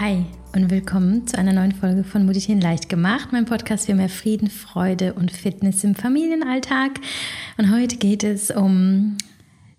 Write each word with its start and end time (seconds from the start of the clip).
Hi 0.00 0.24
und 0.54 0.70
willkommen 0.70 1.26
zu 1.26 1.36
einer 1.36 1.52
neuen 1.52 1.72
Folge 1.72 2.04
von 2.04 2.24
Mutterchen 2.24 2.58
leicht 2.58 2.88
gemacht, 2.88 3.32
mein 3.32 3.44
Podcast 3.44 3.84
für 3.84 3.94
mehr 3.94 4.08
Frieden, 4.08 4.48
Freude 4.48 5.12
und 5.12 5.30
Fitness 5.30 5.84
im 5.84 5.94
Familienalltag. 5.94 6.92
Und 7.58 7.70
heute 7.70 7.96
geht 7.96 8.24
es 8.24 8.50
um 8.50 9.18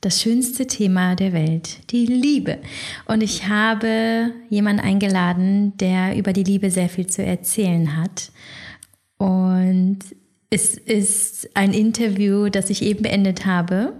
das 0.02 0.22
schönste 0.22 0.68
Thema 0.68 1.16
der 1.16 1.34
Welt, 1.34 1.90
die 1.90 2.06
Liebe. 2.06 2.60
Und 3.08 3.24
ich 3.24 3.48
habe 3.48 4.32
jemanden 4.48 4.86
eingeladen, 4.86 5.76
der 5.78 6.16
über 6.16 6.34
die 6.34 6.44
Liebe 6.44 6.70
sehr 6.70 6.88
viel 6.88 7.08
zu 7.08 7.26
erzählen 7.26 7.98
hat. 7.98 8.32
Und 9.18 10.02
es 10.52 10.76
ist 10.76 11.50
ein 11.56 11.74
Interview, 11.74 12.50
das 12.50 12.70
ich 12.70 12.84
eben 12.84 13.02
beendet 13.02 13.48
habe 13.48 13.94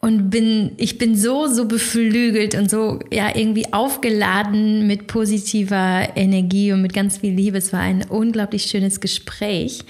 und 0.00 0.30
bin, 0.30 0.72
ich 0.78 0.96
bin 0.96 1.14
so, 1.14 1.46
so 1.46 1.66
beflügelt 1.66 2.54
und 2.54 2.70
so, 2.70 3.00
ja, 3.12 3.36
irgendwie 3.36 3.72
aufgeladen 3.72 4.86
mit 4.86 5.06
positiver 5.06 6.08
Energie 6.16 6.72
und 6.72 6.80
mit 6.80 6.94
ganz 6.94 7.18
viel 7.18 7.34
Liebe. 7.34 7.58
Es 7.58 7.72
war 7.72 7.80
ein 7.80 8.04
unglaublich 8.08 8.64
schönes 8.64 9.00
Gespräch 9.00 9.80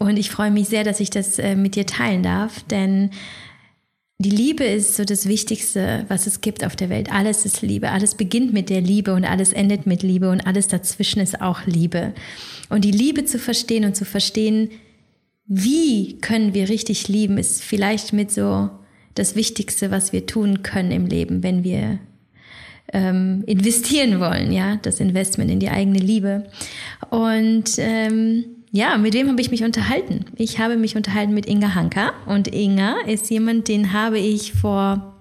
und 0.00 0.18
ich 0.18 0.30
freue 0.30 0.50
mich 0.50 0.68
sehr, 0.68 0.82
dass 0.82 0.98
ich 0.98 1.10
das 1.10 1.38
äh, 1.38 1.54
mit 1.54 1.76
dir 1.76 1.86
teilen 1.86 2.24
darf, 2.24 2.64
denn 2.64 3.10
die 4.18 4.30
Liebe 4.30 4.64
ist 4.64 4.96
so 4.96 5.04
das 5.04 5.26
Wichtigste, 5.26 6.04
was 6.08 6.26
es 6.26 6.40
gibt 6.40 6.64
auf 6.64 6.76
der 6.76 6.90
Welt. 6.90 7.10
Alles 7.12 7.44
ist 7.44 7.60
Liebe. 7.60 7.90
Alles 7.90 8.14
beginnt 8.14 8.52
mit 8.52 8.70
der 8.70 8.80
Liebe 8.80 9.14
und 9.14 9.24
alles 9.24 9.52
endet 9.52 9.84
mit 9.84 10.04
Liebe 10.04 10.30
und 10.30 10.46
alles 10.46 10.68
dazwischen 10.68 11.20
ist 11.20 11.40
auch 11.40 11.66
Liebe. 11.66 12.14
Und 12.68 12.84
die 12.84 12.92
Liebe 12.92 13.24
zu 13.24 13.40
verstehen 13.40 13.84
und 13.84 13.96
zu 13.96 14.04
verstehen, 14.04 14.70
wie 15.46 16.18
können 16.20 16.54
wir 16.54 16.68
richtig 16.68 17.08
lieben, 17.08 17.36
ist 17.36 17.62
vielleicht 17.62 18.12
mit 18.12 18.30
so 18.30 18.70
das 19.14 19.36
Wichtigste, 19.36 19.90
was 19.90 20.12
wir 20.12 20.26
tun 20.26 20.62
können 20.62 20.90
im 20.90 21.06
Leben, 21.06 21.42
wenn 21.42 21.64
wir 21.64 21.98
ähm, 22.92 23.42
investieren 23.46 24.20
wollen, 24.20 24.52
ja, 24.52 24.76
das 24.82 25.00
Investment 25.00 25.50
in 25.50 25.60
die 25.60 25.70
eigene 25.70 25.98
Liebe. 25.98 26.44
Und 27.10 27.70
ähm, 27.78 28.44
ja, 28.70 28.96
mit 28.96 29.14
wem 29.14 29.28
habe 29.28 29.40
ich 29.40 29.50
mich 29.50 29.64
unterhalten? 29.64 30.24
Ich 30.36 30.58
habe 30.58 30.76
mich 30.76 30.96
unterhalten 30.96 31.34
mit 31.34 31.46
Inga 31.46 31.74
Hanker 31.74 32.12
und 32.26 32.48
Inga 32.48 32.96
ist 33.06 33.30
jemand, 33.30 33.68
den 33.68 33.92
habe 33.92 34.18
ich 34.18 34.52
vor 34.54 35.14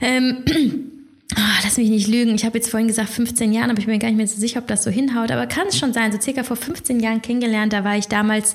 ähm, 0.00 0.44
Oh, 1.36 1.60
lass 1.62 1.76
mich 1.76 1.90
nicht 1.90 2.08
lügen. 2.08 2.34
Ich 2.34 2.44
habe 2.44 2.58
jetzt 2.58 2.70
vorhin 2.70 2.88
gesagt 2.88 3.08
15 3.10 3.52
Jahren, 3.52 3.70
aber 3.70 3.78
ich 3.78 3.86
bin 3.86 3.94
mir 3.94 4.00
gar 4.00 4.08
nicht 4.08 4.16
mehr 4.16 4.26
so 4.26 4.38
sicher, 4.38 4.58
ob 4.58 4.66
das 4.66 4.82
so 4.82 4.90
hinhaut. 4.90 5.30
Aber 5.30 5.46
kann 5.46 5.68
es 5.68 5.78
schon 5.78 5.92
sein, 5.92 6.10
so 6.10 6.20
circa 6.20 6.42
vor 6.42 6.56
15 6.56 6.98
Jahren 6.98 7.22
kennengelernt. 7.22 7.72
Da 7.72 7.84
war 7.84 7.96
ich 7.96 8.08
damals 8.08 8.54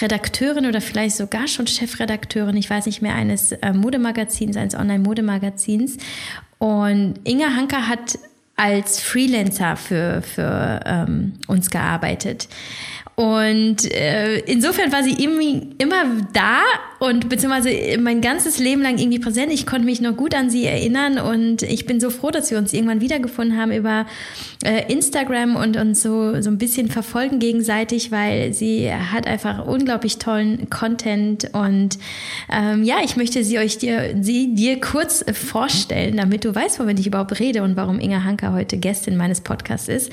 Redakteurin 0.00 0.66
oder 0.66 0.80
vielleicht 0.80 1.16
sogar 1.16 1.46
schon 1.46 1.66
Chefredakteurin, 1.66 2.56
ich 2.56 2.70
weiß 2.70 2.86
nicht 2.86 3.02
mehr, 3.02 3.14
eines 3.14 3.52
äh, 3.52 3.72
Modemagazins, 3.72 4.56
eines 4.56 4.74
Online-Modemagazins. 4.74 5.98
Und 6.58 7.16
Inga 7.24 7.54
Hanker 7.54 7.86
hat 7.86 8.18
als 8.56 9.00
Freelancer 9.00 9.76
für, 9.76 10.22
für 10.22 10.80
ähm, 10.86 11.34
uns 11.46 11.70
gearbeitet. 11.70 12.48
Und 13.16 13.90
äh, 13.94 14.40
insofern 14.40 14.92
war 14.92 15.02
sie 15.02 15.12
irgendwie 15.12 15.68
immer 15.78 16.04
da 16.34 16.60
und 16.98 17.30
beziehungsweise 17.30 17.70
mein 17.98 18.20
ganzes 18.20 18.58
Leben 18.58 18.82
lang 18.82 18.98
irgendwie 18.98 19.18
präsent. 19.18 19.50
Ich 19.50 19.64
konnte 19.64 19.86
mich 19.86 20.02
noch 20.02 20.14
gut 20.14 20.34
an 20.34 20.50
sie 20.50 20.66
erinnern 20.66 21.18
und 21.18 21.62
ich 21.62 21.86
bin 21.86 21.98
so 21.98 22.10
froh, 22.10 22.30
dass 22.30 22.50
wir 22.50 22.58
uns 22.58 22.74
irgendwann 22.74 23.00
wiedergefunden 23.00 23.58
haben 23.58 23.72
über 23.72 24.04
äh, 24.62 24.92
Instagram 24.92 25.56
und 25.56 25.78
uns 25.78 26.02
so, 26.02 26.42
so 26.42 26.50
ein 26.50 26.58
bisschen 26.58 26.90
verfolgen 26.90 27.38
gegenseitig, 27.38 28.12
weil 28.12 28.52
sie 28.52 28.92
hat 28.92 29.26
einfach 29.26 29.64
unglaublich 29.64 30.18
tollen 30.18 30.68
Content 30.68 31.48
und 31.54 31.96
ähm, 32.52 32.82
ja, 32.82 32.96
ich 33.02 33.16
möchte 33.16 33.42
sie 33.44 33.58
euch 33.58 33.78
dir, 33.78 34.14
sie 34.20 34.54
dir 34.54 34.78
kurz 34.78 35.24
vorstellen, 35.32 36.18
damit 36.18 36.44
du 36.44 36.54
weißt, 36.54 36.78
womit 36.80 37.00
ich 37.00 37.06
überhaupt 37.06 37.40
rede 37.40 37.62
und 37.62 37.76
warum 37.76 37.98
Inga 37.98 38.24
Hanker 38.24 38.52
heute 38.52 38.76
Gästin 38.76 39.16
meines 39.16 39.40
Podcasts 39.40 39.88
ist. 39.88 40.12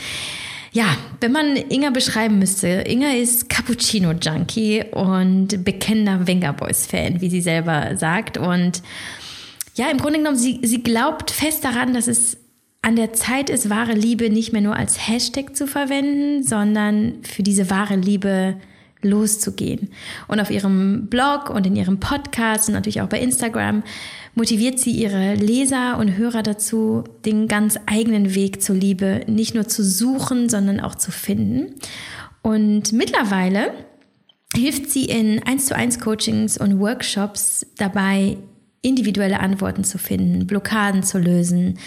Ja, 0.73 0.97
wenn 1.21 1.31
man 1.31 1.55
Inga 1.55 1.91
beschreiben 1.91 2.39
müsste, 2.39 2.67
Inga 2.67 3.11
ist 3.11 3.47
Cappuccino-Junkie 3.47 4.85
und 4.91 5.63
bekennender 5.63 6.25
Wenger 6.25 6.53
Boys-Fan, 6.53 7.21
wie 7.21 7.29
sie 7.29 7.41
selber 7.41 7.95
sagt. 7.95 8.39
Und 8.39 8.81
ja, 9.75 9.91
im 9.91 9.99
Grunde 9.99 10.17
genommen, 10.17 10.35
sie, 10.35 10.59
sie 10.63 10.81
glaubt 10.81 11.29
fest 11.29 11.63
daran, 11.63 11.93
dass 11.93 12.07
es 12.07 12.37
an 12.81 12.95
der 12.95 13.13
Zeit 13.13 13.51
ist, 13.51 13.69
wahre 13.69 13.93
Liebe 13.93 14.31
nicht 14.31 14.51
mehr 14.51 14.61
nur 14.63 14.75
als 14.75 15.07
Hashtag 15.07 15.55
zu 15.55 15.67
verwenden, 15.67 16.41
sondern 16.43 17.23
für 17.23 17.43
diese 17.43 17.69
wahre 17.69 17.95
Liebe 17.95 18.55
loszugehen. 19.03 19.89
Und 20.27 20.39
auf 20.39 20.49
ihrem 20.49 21.07
Blog 21.07 21.49
und 21.49 21.65
in 21.67 21.75
ihrem 21.75 21.99
Podcast 21.99 22.69
und 22.69 22.75
natürlich 22.75 23.01
auch 23.01 23.09
bei 23.09 23.19
Instagram 23.19 23.83
motiviert 24.35 24.79
sie 24.79 24.91
ihre 24.91 25.35
Leser 25.35 25.97
und 25.97 26.17
Hörer 26.17 26.43
dazu, 26.43 27.03
den 27.25 27.47
ganz 27.47 27.79
eigenen 27.85 28.35
Weg 28.35 28.61
zur 28.61 28.75
Liebe 28.75 29.21
nicht 29.27 29.53
nur 29.53 29.67
zu 29.67 29.83
suchen, 29.83 30.49
sondern 30.49 30.79
auch 30.79 30.95
zu 30.95 31.11
finden. 31.11 31.75
Und 32.41 32.91
mittlerweile 32.91 33.73
hilft 34.55 34.89
sie 34.89 35.05
in 35.05 35.41
1 35.43 35.67
zu 35.67 35.75
1 35.75 35.99
Coachings 35.99 36.57
und 36.57 36.79
Workshops 36.79 37.65
dabei, 37.77 38.37
individuelle 38.81 39.39
Antworten 39.39 39.83
zu 39.83 39.97
finden, 39.97 40.45
Blockaden 40.45 41.03
zu 41.03 41.17
lösen 41.17 41.79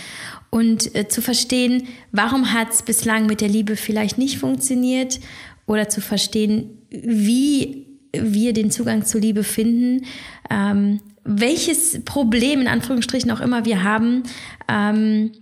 und 0.51 0.95
äh, 0.95 1.09
zu 1.09 1.21
verstehen, 1.21 1.89
warum 2.11 2.55
hat 2.55 2.73
es 2.73 2.83
bislang 2.83 3.27
mit 3.27 3.43
der 3.43 3.49
Liebe 3.49 3.77
vielleicht 3.77 4.17
nicht 4.17 4.39
funktioniert 4.39 5.21
oder 5.67 5.89
zu 5.89 6.01
verstehen, 6.01 6.76
wie 6.91 7.87
wir 8.13 8.53
den 8.53 8.71
Zugang 8.71 9.05
zur 9.05 9.21
Liebe 9.21 9.45
finden, 9.45 10.07
ähm, 10.51 11.01
welches 11.25 12.03
Problem 12.05 12.61
in 12.61 12.69
Anführungsstrichen 12.69 13.31
auch 13.31 13.41
immer 13.41 13.65
wir 13.65 13.83
haben, 13.83 14.23
ähm, 14.69 15.33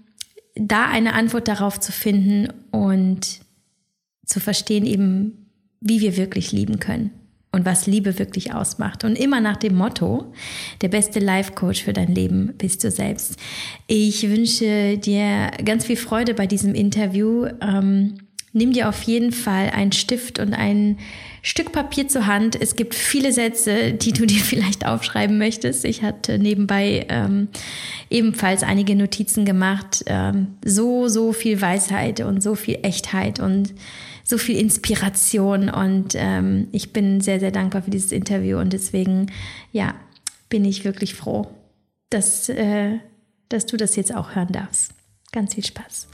da 0.56 0.86
eine 0.86 1.14
Antwort 1.14 1.48
darauf 1.48 1.80
zu 1.80 1.92
finden 1.92 2.48
und 2.70 3.40
zu 4.24 4.40
verstehen 4.40 4.86
eben, 4.86 5.50
wie 5.80 6.00
wir 6.00 6.16
wirklich 6.16 6.52
lieben 6.52 6.80
können 6.80 7.10
und 7.52 7.64
was 7.64 7.86
Liebe 7.86 8.18
wirklich 8.18 8.54
ausmacht. 8.54 9.04
Und 9.04 9.16
immer 9.16 9.40
nach 9.40 9.56
dem 9.56 9.76
Motto, 9.76 10.32
der 10.80 10.88
beste 10.88 11.20
Life-Coach 11.20 11.84
für 11.84 11.92
dein 11.92 12.14
Leben 12.14 12.54
bist 12.56 12.82
du 12.82 12.90
selbst. 12.90 13.36
Ich 13.86 14.28
wünsche 14.28 14.98
dir 14.98 15.50
ganz 15.64 15.84
viel 15.84 15.96
Freude 15.96 16.34
bei 16.34 16.46
diesem 16.46 16.74
Interview. 16.74 17.46
Ähm, 17.60 18.14
nimm 18.52 18.72
dir 18.72 18.88
auf 18.88 19.02
jeden 19.02 19.32
Fall 19.32 19.70
einen 19.70 19.92
Stift 19.92 20.38
und 20.38 20.54
ein 20.54 20.98
Stück 21.46 21.72
Papier 21.72 22.08
zur 22.08 22.26
Hand. 22.26 22.58
Es 22.58 22.74
gibt 22.74 22.94
viele 22.94 23.30
Sätze, 23.30 23.92
die 23.92 24.12
du 24.12 24.24
dir 24.24 24.40
vielleicht 24.42 24.86
aufschreiben 24.86 25.36
möchtest. 25.36 25.84
Ich 25.84 26.02
hatte 26.02 26.38
nebenbei 26.38 27.06
ähm, 27.10 27.48
ebenfalls 28.08 28.62
einige 28.62 28.96
Notizen 28.96 29.44
gemacht. 29.44 30.04
Ähm, 30.06 30.56
so, 30.64 31.06
so 31.08 31.34
viel 31.34 31.60
Weisheit 31.60 32.20
und 32.20 32.42
so 32.42 32.54
viel 32.54 32.78
Echtheit 32.82 33.40
und 33.40 33.74
so 34.24 34.38
viel 34.38 34.56
Inspiration. 34.56 35.68
Und 35.68 36.14
ähm, 36.14 36.68
ich 36.72 36.94
bin 36.94 37.20
sehr, 37.20 37.38
sehr 37.38 37.52
dankbar 37.52 37.82
für 37.82 37.90
dieses 37.90 38.10
Interview. 38.10 38.58
Und 38.58 38.72
deswegen, 38.72 39.30
ja, 39.70 39.94
bin 40.48 40.64
ich 40.64 40.86
wirklich 40.86 41.14
froh, 41.14 41.46
dass, 42.08 42.48
äh, 42.48 43.00
dass 43.50 43.66
du 43.66 43.76
das 43.76 43.96
jetzt 43.96 44.14
auch 44.14 44.34
hören 44.34 44.50
darfst. 44.50 44.94
Ganz 45.30 45.54
viel 45.54 45.64
Spaß. 45.64 46.08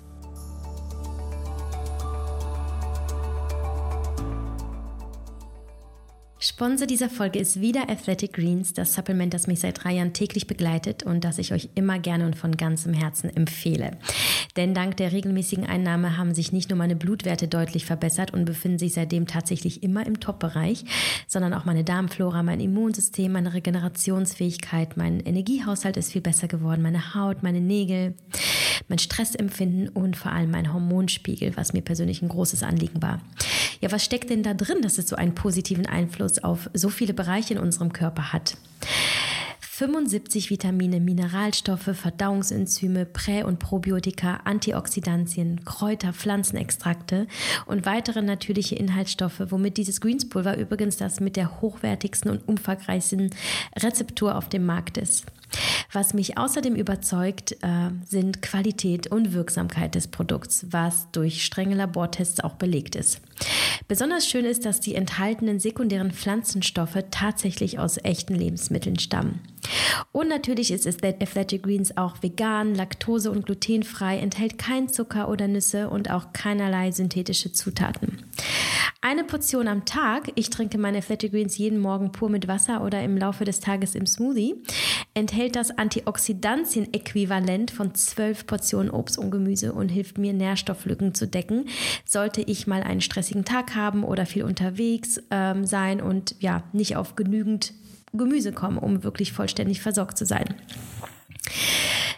Sponsor 6.42 6.86
dieser 6.86 7.10
Folge 7.10 7.38
ist 7.38 7.60
wieder 7.60 7.90
Athletic 7.90 8.32
Greens, 8.32 8.72
das 8.72 8.94
Supplement, 8.94 9.34
das 9.34 9.46
mich 9.46 9.60
seit 9.60 9.84
drei 9.84 9.92
Jahren 9.92 10.14
täglich 10.14 10.46
begleitet 10.46 11.02
und 11.02 11.22
das 11.22 11.36
ich 11.36 11.52
euch 11.52 11.68
immer 11.74 11.98
gerne 11.98 12.24
und 12.24 12.34
von 12.34 12.56
ganzem 12.56 12.94
Herzen 12.94 13.28
empfehle. 13.28 13.98
Denn 14.56 14.72
dank 14.72 14.96
der 14.96 15.12
regelmäßigen 15.12 15.66
Einnahme 15.66 16.16
haben 16.16 16.32
sich 16.32 16.50
nicht 16.50 16.70
nur 16.70 16.78
meine 16.78 16.96
Blutwerte 16.96 17.46
deutlich 17.46 17.84
verbessert 17.84 18.32
und 18.32 18.46
befinden 18.46 18.78
sich 18.78 18.94
seitdem 18.94 19.26
tatsächlich 19.26 19.82
immer 19.82 20.06
im 20.06 20.18
Top-Bereich, 20.18 20.86
sondern 21.28 21.52
auch 21.52 21.66
meine 21.66 21.84
Darmflora, 21.84 22.42
mein 22.42 22.60
Immunsystem, 22.60 23.32
meine 23.32 23.52
Regenerationsfähigkeit, 23.52 24.96
mein 24.96 25.20
Energiehaushalt 25.20 25.98
ist 25.98 26.10
viel 26.10 26.22
besser 26.22 26.48
geworden, 26.48 26.80
meine 26.80 27.14
Haut, 27.14 27.42
meine 27.42 27.60
Nägel, 27.60 28.14
mein 28.88 28.98
Stressempfinden 28.98 29.90
und 29.90 30.16
vor 30.16 30.32
allem 30.32 30.50
mein 30.50 30.72
Hormonspiegel, 30.72 31.54
was 31.58 31.74
mir 31.74 31.82
persönlich 31.82 32.22
ein 32.22 32.30
großes 32.30 32.62
Anliegen 32.62 33.02
war. 33.02 33.20
Ja, 33.80 33.90
was 33.90 34.04
steckt 34.04 34.28
denn 34.28 34.42
da 34.42 34.52
drin, 34.52 34.82
dass 34.82 34.98
es 34.98 35.08
so 35.08 35.16
einen 35.16 35.34
positiven 35.34 35.86
Einfluss 35.86 36.29
auf 36.38 36.70
so 36.72 36.88
viele 36.88 37.14
Bereiche 37.14 37.54
in 37.54 37.60
unserem 37.60 37.92
Körper 37.92 38.32
hat? 38.32 38.56
75 39.80 40.50
Vitamine, 40.50 41.00
Mineralstoffe, 41.00 41.90
Verdauungsenzyme, 41.94 43.06
Prä- 43.06 43.44
und 43.44 43.58
Probiotika, 43.58 44.40
Antioxidantien, 44.44 45.64
Kräuter, 45.64 46.12
Pflanzenextrakte 46.12 47.26
und 47.64 47.86
weitere 47.86 48.20
natürliche 48.20 48.74
Inhaltsstoffe, 48.74 49.40
womit 49.46 49.78
dieses 49.78 50.02
Greenspulver 50.02 50.58
übrigens 50.58 50.98
das 50.98 51.20
mit 51.20 51.36
der 51.36 51.62
hochwertigsten 51.62 52.30
und 52.30 52.46
umfangreichsten 52.46 53.30
Rezeptur 53.74 54.36
auf 54.36 54.50
dem 54.50 54.66
Markt 54.66 54.98
ist. 54.98 55.24
Was 55.92 56.14
mich 56.14 56.38
außerdem 56.38 56.74
überzeugt, 56.74 57.52
äh, 57.62 57.90
sind 58.04 58.42
Qualität 58.42 59.08
und 59.08 59.32
Wirksamkeit 59.32 59.94
des 59.94 60.08
Produkts, 60.08 60.66
was 60.70 61.10
durch 61.12 61.44
strenge 61.44 61.74
Labortests 61.74 62.40
auch 62.40 62.54
belegt 62.54 62.94
ist. 62.94 63.20
Besonders 63.88 64.26
schön 64.26 64.44
ist, 64.44 64.64
dass 64.66 64.80
die 64.80 64.94
enthaltenen 64.94 65.58
sekundären 65.58 66.12
Pflanzenstoffe 66.12 66.98
tatsächlich 67.10 67.78
aus 67.78 67.98
echten 67.98 68.34
Lebensmitteln 68.34 68.98
stammen. 68.98 69.40
Und 70.12 70.28
natürlich 70.28 70.70
ist 70.70 70.86
Athletic 70.86 71.62
Greens 71.62 71.96
auch 71.96 72.22
vegan, 72.22 72.74
laktose- 72.74 73.30
und 73.30 73.46
glutenfrei, 73.46 74.18
enthält 74.18 74.58
kein 74.58 74.88
Zucker 74.88 75.28
oder 75.28 75.48
Nüsse 75.48 75.88
und 75.90 76.10
auch 76.10 76.32
keinerlei 76.32 76.90
synthetische 76.90 77.52
Zutaten. 77.52 78.18
Eine 79.02 79.24
Portion 79.24 79.66
am 79.66 79.86
Tag, 79.86 80.30
ich 80.34 80.50
trinke 80.50 80.76
meine 80.76 80.98
Athletic 80.98 81.32
Greens 81.32 81.56
jeden 81.56 81.78
Morgen 81.78 82.12
pur 82.12 82.28
mit 82.28 82.48
Wasser 82.48 82.84
oder 82.84 83.02
im 83.02 83.16
Laufe 83.16 83.46
des 83.46 83.60
Tages 83.60 83.94
im 83.94 84.04
Smoothie, 84.04 84.62
enthält 85.14 85.56
das 85.56 85.70
Antioxidantien-Äquivalent 85.70 87.70
von 87.70 87.94
zwölf 87.94 88.46
Portionen 88.46 88.90
Obst 88.90 89.16
und 89.16 89.30
Gemüse 89.30 89.72
und 89.72 89.88
hilft 89.88 90.18
mir, 90.18 90.34
Nährstofflücken 90.34 91.14
zu 91.14 91.26
decken, 91.26 91.70
sollte 92.04 92.42
ich 92.42 92.66
mal 92.66 92.82
einen 92.82 93.00
stressigen 93.00 93.46
Tag 93.46 93.74
haben 93.74 94.04
oder 94.04 94.26
viel 94.26 94.42
unterwegs 94.42 95.18
ähm, 95.30 95.64
sein 95.64 96.02
und 96.02 96.36
ja, 96.40 96.64
nicht 96.74 96.96
auf 96.96 97.16
genügend 97.16 97.72
Gemüse 98.12 98.52
kommen, 98.52 98.76
um 98.76 99.02
wirklich 99.02 99.32
vollständig 99.32 99.80
versorgt 99.80 100.18
zu 100.18 100.26
sein. 100.26 100.56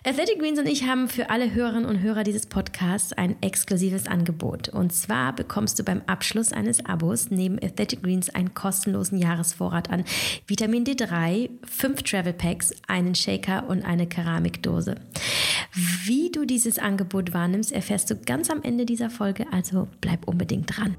Athletic 0.04 0.40
Greens 0.40 0.58
und 0.58 0.66
ich 0.66 0.88
haben 0.88 1.08
für 1.08 1.30
alle 1.30 1.54
Hörerinnen 1.54 1.84
und 1.84 2.00
Hörer 2.00 2.24
dieses 2.24 2.46
Podcasts 2.46 3.12
ein 3.12 3.40
exklusives 3.40 4.08
Angebot. 4.08 4.68
Und 4.68 4.92
zwar 4.92 5.32
bekommst 5.32 5.78
du 5.78 5.84
beim 5.84 6.02
Abschluss 6.08 6.52
eines 6.52 6.84
Abos 6.84 7.30
neben 7.30 7.56
Athletic 7.62 8.02
Greens 8.02 8.28
einen 8.28 8.52
kostenlosen 8.52 9.16
Jahresvorrat 9.16 9.90
an 9.90 10.04
Vitamin 10.48 10.84
D3, 10.84 11.50
fünf 11.64 12.02
Travel 12.02 12.32
Packs, 12.32 12.74
einen 12.88 13.14
Shaker 13.14 13.68
und 13.68 13.84
eine 13.84 14.08
Keramikdose. 14.08 14.96
Wie 15.72 16.32
du 16.32 16.46
dieses 16.46 16.80
Angebot 16.80 17.32
wahrnimmst, 17.32 17.70
erfährst 17.70 18.10
du 18.10 18.16
ganz 18.16 18.50
am 18.50 18.60
Ende 18.62 18.84
dieser 18.84 19.08
Folge, 19.08 19.46
also 19.52 19.86
bleib 20.00 20.26
unbedingt 20.26 20.76
dran. 20.76 20.96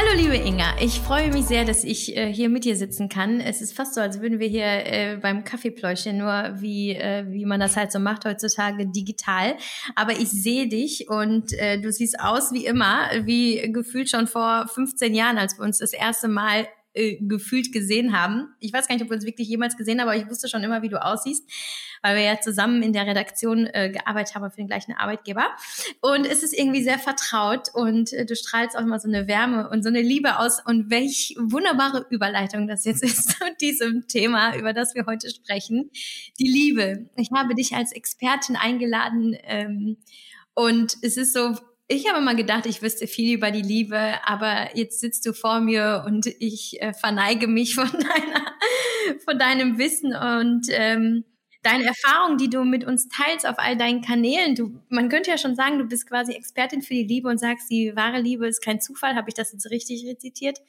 Hallo 0.00 0.18
liebe 0.18 0.34
Inga, 0.34 0.76
ich 0.80 0.98
freue 0.98 1.30
mich 1.30 1.44
sehr, 1.44 1.66
dass 1.66 1.84
ich 1.84 2.16
äh, 2.16 2.32
hier 2.32 2.48
mit 2.48 2.64
dir 2.64 2.74
sitzen 2.74 3.10
kann. 3.10 3.38
Es 3.38 3.60
ist 3.60 3.76
fast 3.76 3.94
so, 3.94 4.00
als 4.00 4.22
würden 4.22 4.38
wir 4.38 4.48
hier 4.48 4.64
äh, 4.64 5.18
beim 5.20 5.44
Kaffeepläuschen, 5.44 6.16
nur 6.16 6.54
wie, 6.54 6.92
äh, 6.92 7.26
wie 7.28 7.44
man 7.44 7.60
das 7.60 7.76
halt 7.76 7.92
so 7.92 7.98
macht 7.98 8.24
heutzutage 8.24 8.86
digital. 8.86 9.58
Aber 9.96 10.12
ich 10.12 10.30
sehe 10.30 10.68
dich 10.68 11.10
und 11.10 11.52
äh, 11.52 11.78
du 11.78 11.92
siehst 11.92 12.18
aus 12.18 12.50
wie 12.50 12.64
immer, 12.64 13.10
wie 13.24 13.70
gefühlt 13.72 14.08
schon 14.08 14.26
vor 14.26 14.68
15 14.72 15.14
Jahren, 15.14 15.36
als 15.36 15.58
wir 15.58 15.66
uns 15.66 15.80
das 15.80 15.92
erste 15.92 16.28
Mal 16.28 16.66
äh, 16.92 17.18
gefühlt 17.20 17.72
gesehen 17.72 18.18
haben. 18.18 18.48
Ich 18.58 18.72
weiß 18.72 18.88
gar 18.88 18.94
nicht, 18.94 19.04
ob 19.04 19.10
wir 19.10 19.14
uns 19.14 19.24
wirklich 19.24 19.48
jemals 19.48 19.76
gesehen 19.76 20.00
haben, 20.00 20.08
aber 20.08 20.16
ich 20.16 20.28
wusste 20.28 20.48
schon 20.48 20.64
immer, 20.64 20.82
wie 20.82 20.88
du 20.88 21.00
aussiehst, 21.00 21.48
weil 22.02 22.16
wir 22.16 22.22
ja 22.22 22.40
zusammen 22.40 22.82
in 22.82 22.92
der 22.92 23.06
Redaktion 23.06 23.66
äh, 23.66 23.90
gearbeitet 23.90 24.34
haben 24.34 24.50
für 24.50 24.56
den 24.56 24.66
gleichen 24.66 24.92
Arbeitgeber. 24.92 25.46
Und 26.00 26.26
es 26.26 26.42
ist 26.42 26.52
irgendwie 26.52 26.82
sehr 26.82 26.98
vertraut 26.98 27.68
und 27.72 28.12
äh, 28.12 28.26
du 28.26 28.34
strahlst 28.34 28.76
auch 28.76 28.82
immer 28.82 28.98
so 28.98 29.08
eine 29.08 29.28
Wärme 29.28 29.70
und 29.70 29.82
so 29.82 29.88
eine 29.88 30.02
Liebe 30.02 30.38
aus. 30.38 30.60
Und 30.64 30.90
welch 30.90 31.36
wunderbare 31.38 32.06
Überleitung 32.10 32.66
das 32.66 32.84
jetzt 32.84 33.02
ist 33.02 33.30
zu 33.38 33.44
diesem 33.60 34.08
Thema, 34.08 34.56
über 34.56 34.72
das 34.72 34.94
wir 34.94 35.06
heute 35.06 35.30
sprechen. 35.30 35.90
Die 36.38 36.48
Liebe. 36.48 37.08
Ich 37.16 37.30
habe 37.32 37.54
dich 37.54 37.74
als 37.74 37.92
Expertin 37.92 38.56
eingeladen 38.56 39.36
ähm, 39.44 39.96
und 40.54 40.96
es 41.02 41.16
ist 41.16 41.32
so 41.32 41.54
ich 41.92 42.08
habe 42.08 42.18
immer 42.18 42.36
gedacht, 42.36 42.66
ich 42.66 42.82
wüsste 42.82 43.08
viel 43.08 43.34
über 43.34 43.50
die 43.50 43.62
Liebe, 43.62 44.14
aber 44.24 44.76
jetzt 44.76 45.00
sitzt 45.00 45.26
du 45.26 45.32
vor 45.32 45.60
mir 45.60 46.04
und 46.06 46.26
ich 46.38 46.80
äh, 46.80 46.94
verneige 46.94 47.48
mich 47.48 47.74
von 47.74 47.90
deiner, 47.90 48.46
von 49.24 49.38
deinem 49.38 49.76
Wissen 49.76 50.14
und 50.14 50.68
ähm, 50.70 51.24
deine 51.64 51.86
Erfahrungen, 51.86 52.38
die 52.38 52.48
du 52.48 52.62
mit 52.62 52.84
uns 52.84 53.08
teilst 53.08 53.44
auf 53.46 53.58
all 53.58 53.76
deinen 53.76 54.02
Kanälen. 54.02 54.54
Du, 54.54 54.80
man 54.88 55.08
könnte 55.08 55.30
ja 55.30 55.36
schon 55.36 55.56
sagen, 55.56 55.78
du 55.78 55.84
bist 55.84 56.08
quasi 56.08 56.32
Expertin 56.32 56.80
für 56.80 56.94
die 56.94 57.02
Liebe 57.02 57.28
und 57.28 57.38
sagst, 57.38 57.68
die 57.68 57.96
wahre 57.96 58.20
Liebe 58.20 58.46
ist 58.46 58.64
kein 58.64 58.80
Zufall. 58.80 59.16
Habe 59.16 59.28
ich 59.28 59.34
das 59.34 59.52
jetzt 59.52 59.68
richtig 59.68 60.06
rezitiert? 60.06 60.60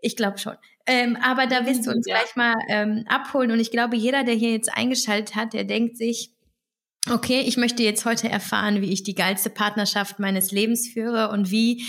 Ich 0.00 0.16
glaube 0.16 0.38
schon. 0.38 0.56
Ähm, 0.86 1.18
aber 1.22 1.48
da 1.48 1.66
wirst 1.66 1.86
du 1.86 1.90
uns 1.90 2.06
ja. 2.06 2.16
gleich 2.16 2.34
mal 2.34 2.56
ähm, 2.68 3.04
abholen. 3.08 3.50
Und 3.50 3.60
ich 3.60 3.70
glaube, 3.70 3.96
jeder, 3.96 4.24
der 4.24 4.34
hier 4.34 4.52
jetzt 4.52 4.74
eingeschaltet 4.74 5.36
hat, 5.36 5.52
der 5.52 5.64
denkt 5.64 5.98
sich, 5.98 6.32
okay, 7.08 7.40
ich 7.46 7.56
möchte 7.56 7.82
jetzt 7.82 8.04
heute 8.04 8.28
erfahren, 8.28 8.82
wie 8.82 8.92
ich 8.92 9.02
die 9.02 9.14
geilste 9.14 9.48
Partnerschaft 9.48 10.18
meines 10.18 10.50
Lebens 10.52 10.88
führe 10.88 11.30
und 11.30 11.50
wie 11.50 11.84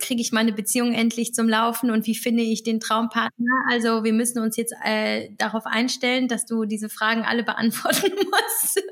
kriege 0.00 0.20
ich 0.20 0.32
meine 0.32 0.52
Beziehung 0.52 0.94
endlich 0.94 1.34
zum 1.34 1.48
Laufen 1.48 1.90
und 1.90 2.06
wie 2.06 2.14
finde 2.14 2.42
ich 2.42 2.62
den 2.62 2.80
Traumpartner. 2.80 3.52
Also 3.70 4.02
wir 4.02 4.12
müssen 4.12 4.40
uns 4.40 4.56
jetzt 4.56 4.74
äh, 4.84 5.30
darauf 5.36 5.66
einstellen, 5.66 6.26
dass 6.26 6.46
du 6.46 6.64
diese 6.64 6.88
Fragen 6.88 7.22
alle 7.22 7.42
beantworten 7.44 8.12
musst. 8.14 8.82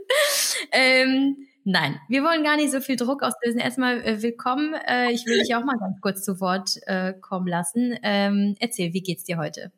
ähm, 0.70 1.36
nein, 1.64 1.98
wir 2.08 2.22
wollen 2.22 2.44
gar 2.44 2.56
nicht 2.56 2.70
so 2.70 2.80
viel 2.80 2.96
Druck 2.96 3.22
auslösen. 3.22 3.58
Erstmal 3.58 4.02
äh, 4.02 4.22
willkommen. 4.22 4.74
Äh, 4.86 5.12
ich 5.12 5.26
will 5.26 5.38
dich 5.38 5.54
auch 5.54 5.64
mal 5.64 5.78
ganz 5.78 6.00
kurz 6.00 6.22
zu 6.22 6.40
Wort 6.40 6.76
äh, 6.86 7.14
kommen 7.14 7.46
lassen. 7.48 7.96
Ähm, 8.02 8.54
erzähl, 8.60 8.92
wie 8.92 9.02
geht's 9.02 9.24
dir 9.24 9.38
heute? 9.38 9.72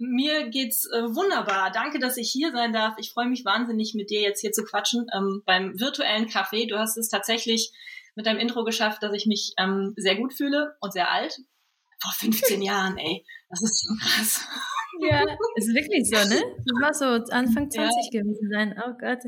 Mir 0.00 0.48
geht's 0.48 0.86
äh, 0.86 1.02
wunderbar. 1.02 1.70
Danke, 1.70 1.98
dass 1.98 2.16
ich 2.16 2.30
hier 2.30 2.52
sein 2.52 2.72
darf. 2.72 2.94
Ich 2.98 3.12
freue 3.12 3.28
mich 3.28 3.44
wahnsinnig, 3.44 3.94
mit 3.94 4.08
dir 4.08 4.22
jetzt 4.22 4.40
hier 4.40 4.50
zu 4.50 4.64
quatschen 4.64 5.06
ähm, 5.14 5.42
beim 5.44 5.78
virtuellen 5.78 6.26
Café. 6.26 6.66
Du 6.66 6.78
hast 6.78 6.96
es 6.96 7.10
tatsächlich 7.10 7.70
mit 8.14 8.24
deinem 8.24 8.38
Intro 8.38 8.64
geschafft, 8.64 9.02
dass 9.02 9.12
ich 9.12 9.26
mich 9.26 9.52
ähm, 9.58 9.92
sehr 9.96 10.16
gut 10.16 10.32
fühle 10.32 10.74
und 10.80 10.92
sehr 10.92 11.10
alt. 11.10 11.38
Vor 12.02 12.12
15 12.30 12.62
Jahren, 12.62 12.96
ey. 12.96 13.26
Das 13.50 13.62
ist 13.62 13.86
so 13.86 13.94
krass. 13.94 14.48
Ja, 15.02 15.22
ist 15.56 15.74
wirklich 15.74 16.08
so, 16.08 16.16
ne? 16.28 16.40
Du 16.66 16.74
warst 16.80 17.00
so 17.00 17.32
Anfang 17.32 17.70
20 17.70 17.74
ja. 17.74 18.20
gewesen 18.20 18.50
sein. 18.50 18.82
Oh 18.84 18.92
Gott. 18.98 19.20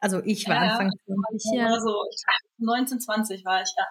Also 0.00 0.22
ich 0.24 0.46
war 0.46 0.56
ja, 0.56 0.72
Anfang 0.72 0.90
20, 1.06 1.58
ja. 1.58 1.66
Also 1.66 2.04
19, 2.58 3.00
20 3.00 3.44
war 3.44 3.62
ich, 3.62 3.70
ja. 3.76 3.84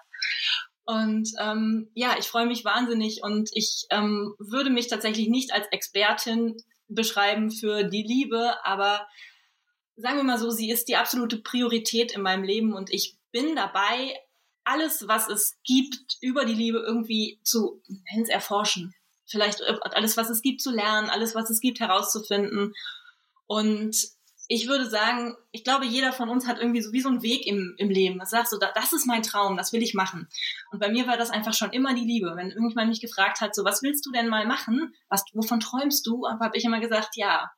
Und 0.86 1.32
ähm, 1.40 1.90
ja, 1.94 2.16
ich 2.18 2.26
freue 2.26 2.46
mich 2.46 2.64
wahnsinnig 2.64 3.22
und 3.22 3.50
ich 3.52 3.86
ähm, 3.90 4.34
würde 4.38 4.70
mich 4.70 4.86
tatsächlich 4.86 5.28
nicht 5.28 5.52
als 5.52 5.66
Expertin 5.72 6.56
beschreiben 6.88 7.50
für 7.50 7.82
die 7.84 8.04
Liebe, 8.04 8.54
aber 8.64 9.06
sagen 9.96 10.18
wir 10.18 10.22
mal 10.22 10.38
so, 10.38 10.50
sie 10.50 10.70
ist 10.70 10.88
die 10.88 10.96
absolute 10.96 11.38
Priorität 11.38 12.12
in 12.12 12.22
meinem 12.22 12.44
Leben 12.44 12.72
und 12.72 12.92
ich 12.92 13.16
bin 13.32 13.56
dabei, 13.56 14.16
alles, 14.66 15.06
was 15.06 15.28
es 15.28 15.56
gibt, 15.64 16.18
über 16.20 16.44
die 16.44 16.54
Liebe 16.54 16.78
irgendwie 16.78 17.40
zu 17.44 17.82
erforschen. 18.28 18.94
Vielleicht 19.26 19.62
alles, 19.62 20.16
was 20.16 20.28
es 20.28 20.42
gibt, 20.42 20.60
zu 20.60 20.70
lernen, 20.70 21.08
alles, 21.08 21.34
was 21.34 21.50
es 21.50 21.60
gibt, 21.60 21.80
herauszufinden. 21.80 22.74
Und 23.46 23.96
ich 24.48 24.68
würde 24.68 24.88
sagen, 24.88 25.34
ich 25.50 25.64
glaube, 25.64 25.86
jeder 25.86 26.12
von 26.12 26.28
uns 26.28 26.46
hat 26.46 26.58
irgendwie 26.58 26.80
so 26.80 26.92
wie 26.92 27.00
so 27.00 27.08
einen 27.08 27.22
Weg 27.22 27.46
im, 27.46 27.74
im 27.78 27.90
Leben. 27.90 28.18
Das 28.18 28.30
sagst 28.30 28.52
du, 28.52 28.58
das 28.58 28.92
ist 28.92 29.06
mein 29.06 29.22
Traum, 29.22 29.56
das 29.56 29.72
will 29.72 29.82
ich 29.82 29.94
machen. 29.94 30.28
Und 30.70 30.78
bei 30.78 30.88
mir 30.88 31.06
war 31.06 31.16
das 31.16 31.30
einfach 31.30 31.54
schon 31.54 31.72
immer 31.72 31.94
die 31.94 32.04
Liebe. 32.04 32.32
Wenn 32.36 32.50
irgendjemand 32.50 32.88
mich 32.88 33.00
gefragt 33.00 33.40
hat, 33.40 33.54
so, 33.54 33.64
was 33.64 33.82
willst 33.82 34.06
du 34.06 34.12
denn 34.12 34.28
mal 34.28 34.46
machen? 34.46 34.94
Was, 35.08 35.24
wovon 35.32 35.60
träumst 35.60 36.06
du? 36.06 36.26
Habe 36.40 36.56
ich 36.56 36.64
immer 36.64 36.80
gesagt, 36.80 37.16
ja. 37.16 37.50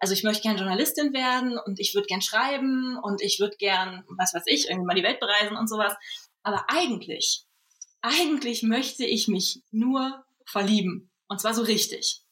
Also 0.00 0.14
ich 0.14 0.22
möchte 0.22 0.42
gern 0.42 0.56
Journalistin 0.56 1.12
werden 1.12 1.58
und 1.58 1.78
ich 1.78 1.94
würde 1.94 2.06
gern 2.06 2.22
schreiben 2.22 2.98
und 3.02 3.22
ich 3.22 3.38
würde 3.40 3.56
gern, 3.56 4.04
was 4.08 4.34
weiß 4.34 4.44
ich, 4.46 4.68
irgendwie 4.68 4.86
mal 4.86 4.94
die 4.94 5.02
Welt 5.02 5.20
bereisen 5.20 5.56
und 5.56 5.68
sowas. 5.68 5.94
Aber 6.42 6.64
eigentlich, 6.68 7.44
eigentlich 8.02 8.62
möchte 8.62 9.04
ich 9.04 9.28
mich 9.28 9.62
nur 9.70 10.24
verlieben. 10.46 11.10
Und 11.28 11.40
zwar 11.40 11.54
so 11.54 11.62
richtig. 11.62 12.23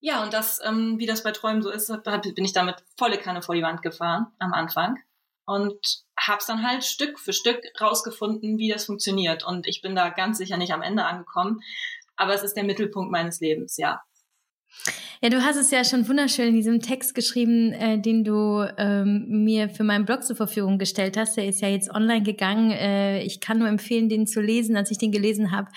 Ja, 0.00 0.22
und 0.22 0.32
das, 0.32 0.60
ähm, 0.64 0.98
wie 0.98 1.06
das 1.06 1.22
bei 1.22 1.30
Träumen 1.30 1.62
so 1.62 1.70
ist, 1.70 1.92
bin 2.34 2.44
ich 2.44 2.52
damit 2.54 2.76
volle 2.96 3.18
Kanne 3.18 3.42
vor 3.42 3.54
die 3.54 3.62
Wand 3.62 3.82
gefahren 3.82 4.26
am 4.38 4.54
Anfang 4.54 4.98
und 5.44 6.04
hab's 6.18 6.46
dann 6.46 6.66
halt 6.66 6.84
Stück 6.84 7.18
für 7.18 7.32
Stück 7.32 7.60
rausgefunden, 7.80 8.58
wie 8.58 8.70
das 8.70 8.86
funktioniert. 8.86 9.44
Und 9.44 9.66
ich 9.66 9.82
bin 9.82 9.94
da 9.94 10.08
ganz 10.10 10.38
sicher 10.38 10.56
nicht 10.56 10.72
am 10.72 10.82
Ende 10.82 11.04
angekommen, 11.04 11.60
aber 12.16 12.34
es 12.34 12.42
ist 12.42 12.54
der 12.54 12.64
Mittelpunkt 12.64 13.10
meines 13.10 13.40
Lebens, 13.40 13.76
ja. 13.76 14.02
Ja, 15.20 15.28
du 15.28 15.42
hast 15.42 15.56
es 15.56 15.70
ja 15.70 15.84
schon 15.84 16.08
wunderschön 16.08 16.48
in 16.48 16.54
diesem 16.54 16.80
Text 16.80 17.14
geschrieben, 17.14 17.72
äh, 17.72 18.00
den 18.00 18.24
du 18.24 18.64
ähm, 18.78 19.26
mir 19.44 19.68
für 19.68 19.84
meinen 19.84 20.06
Blog 20.06 20.22
zur 20.22 20.36
Verfügung 20.36 20.78
gestellt 20.78 21.16
hast. 21.16 21.36
Der 21.36 21.46
ist 21.46 21.60
ja 21.60 21.68
jetzt 21.68 21.90
online 21.90 22.22
gegangen. 22.22 22.70
Äh, 22.70 23.22
ich 23.22 23.40
kann 23.40 23.58
nur 23.58 23.68
empfehlen, 23.68 24.08
den 24.08 24.26
zu 24.26 24.40
lesen. 24.40 24.76
Als 24.76 24.90
ich 24.90 24.98
den 24.98 25.12
gelesen 25.12 25.50
habe, 25.50 25.70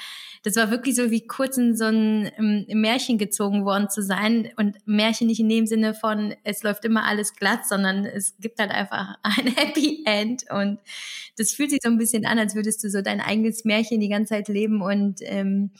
das 0.44 0.58
war 0.58 0.70
wirklich 0.70 0.96
so 0.96 1.10
wie 1.10 1.26
kurz 1.26 1.58
in 1.58 1.76
so 1.76 1.86
ein 1.86 2.30
Märchen 2.68 3.18
gezogen 3.18 3.64
worden 3.64 3.90
zu 3.90 4.04
sein. 4.04 4.52
Und 4.58 4.78
Märchen 4.86 5.28
nicht 5.28 5.40
in 5.40 5.48
dem 5.48 5.66
Sinne 5.66 5.94
von, 5.94 6.36
es 6.44 6.64
läuft 6.64 6.84
immer 6.84 7.06
alles 7.06 7.34
glatt, 7.36 7.66
sondern 7.66 8.06
es 8.06 8.36
gibt 8.40 8.60
halt 8.60 8.72
einfach 8.72 9.16
ein 9.24 9.48
Happy 9.48 10.04
End. 10.06 10.44
Und 10.52 10.80
das 11.38 11.54
fühlt 11.54 11.72
sich 11.72 11.80
so 11.82 11.90
ein 11.90 11.98
bisschen 11.98 12.26
an, 12.26 12.40
als 12.40 12.56
würdest 12.56 12.84
du 12.84 12.90
so 12.90 13.02
dein 13.02 13.22
eigenes 13.22 13.64
Märchen 13.64 14.02
die 14.02 14.10
ganze 14.10 14.34
Zeit 14.34 14.50
leben 14.50 14.82
und 14.82 15.20
ähm, 15.22 15.72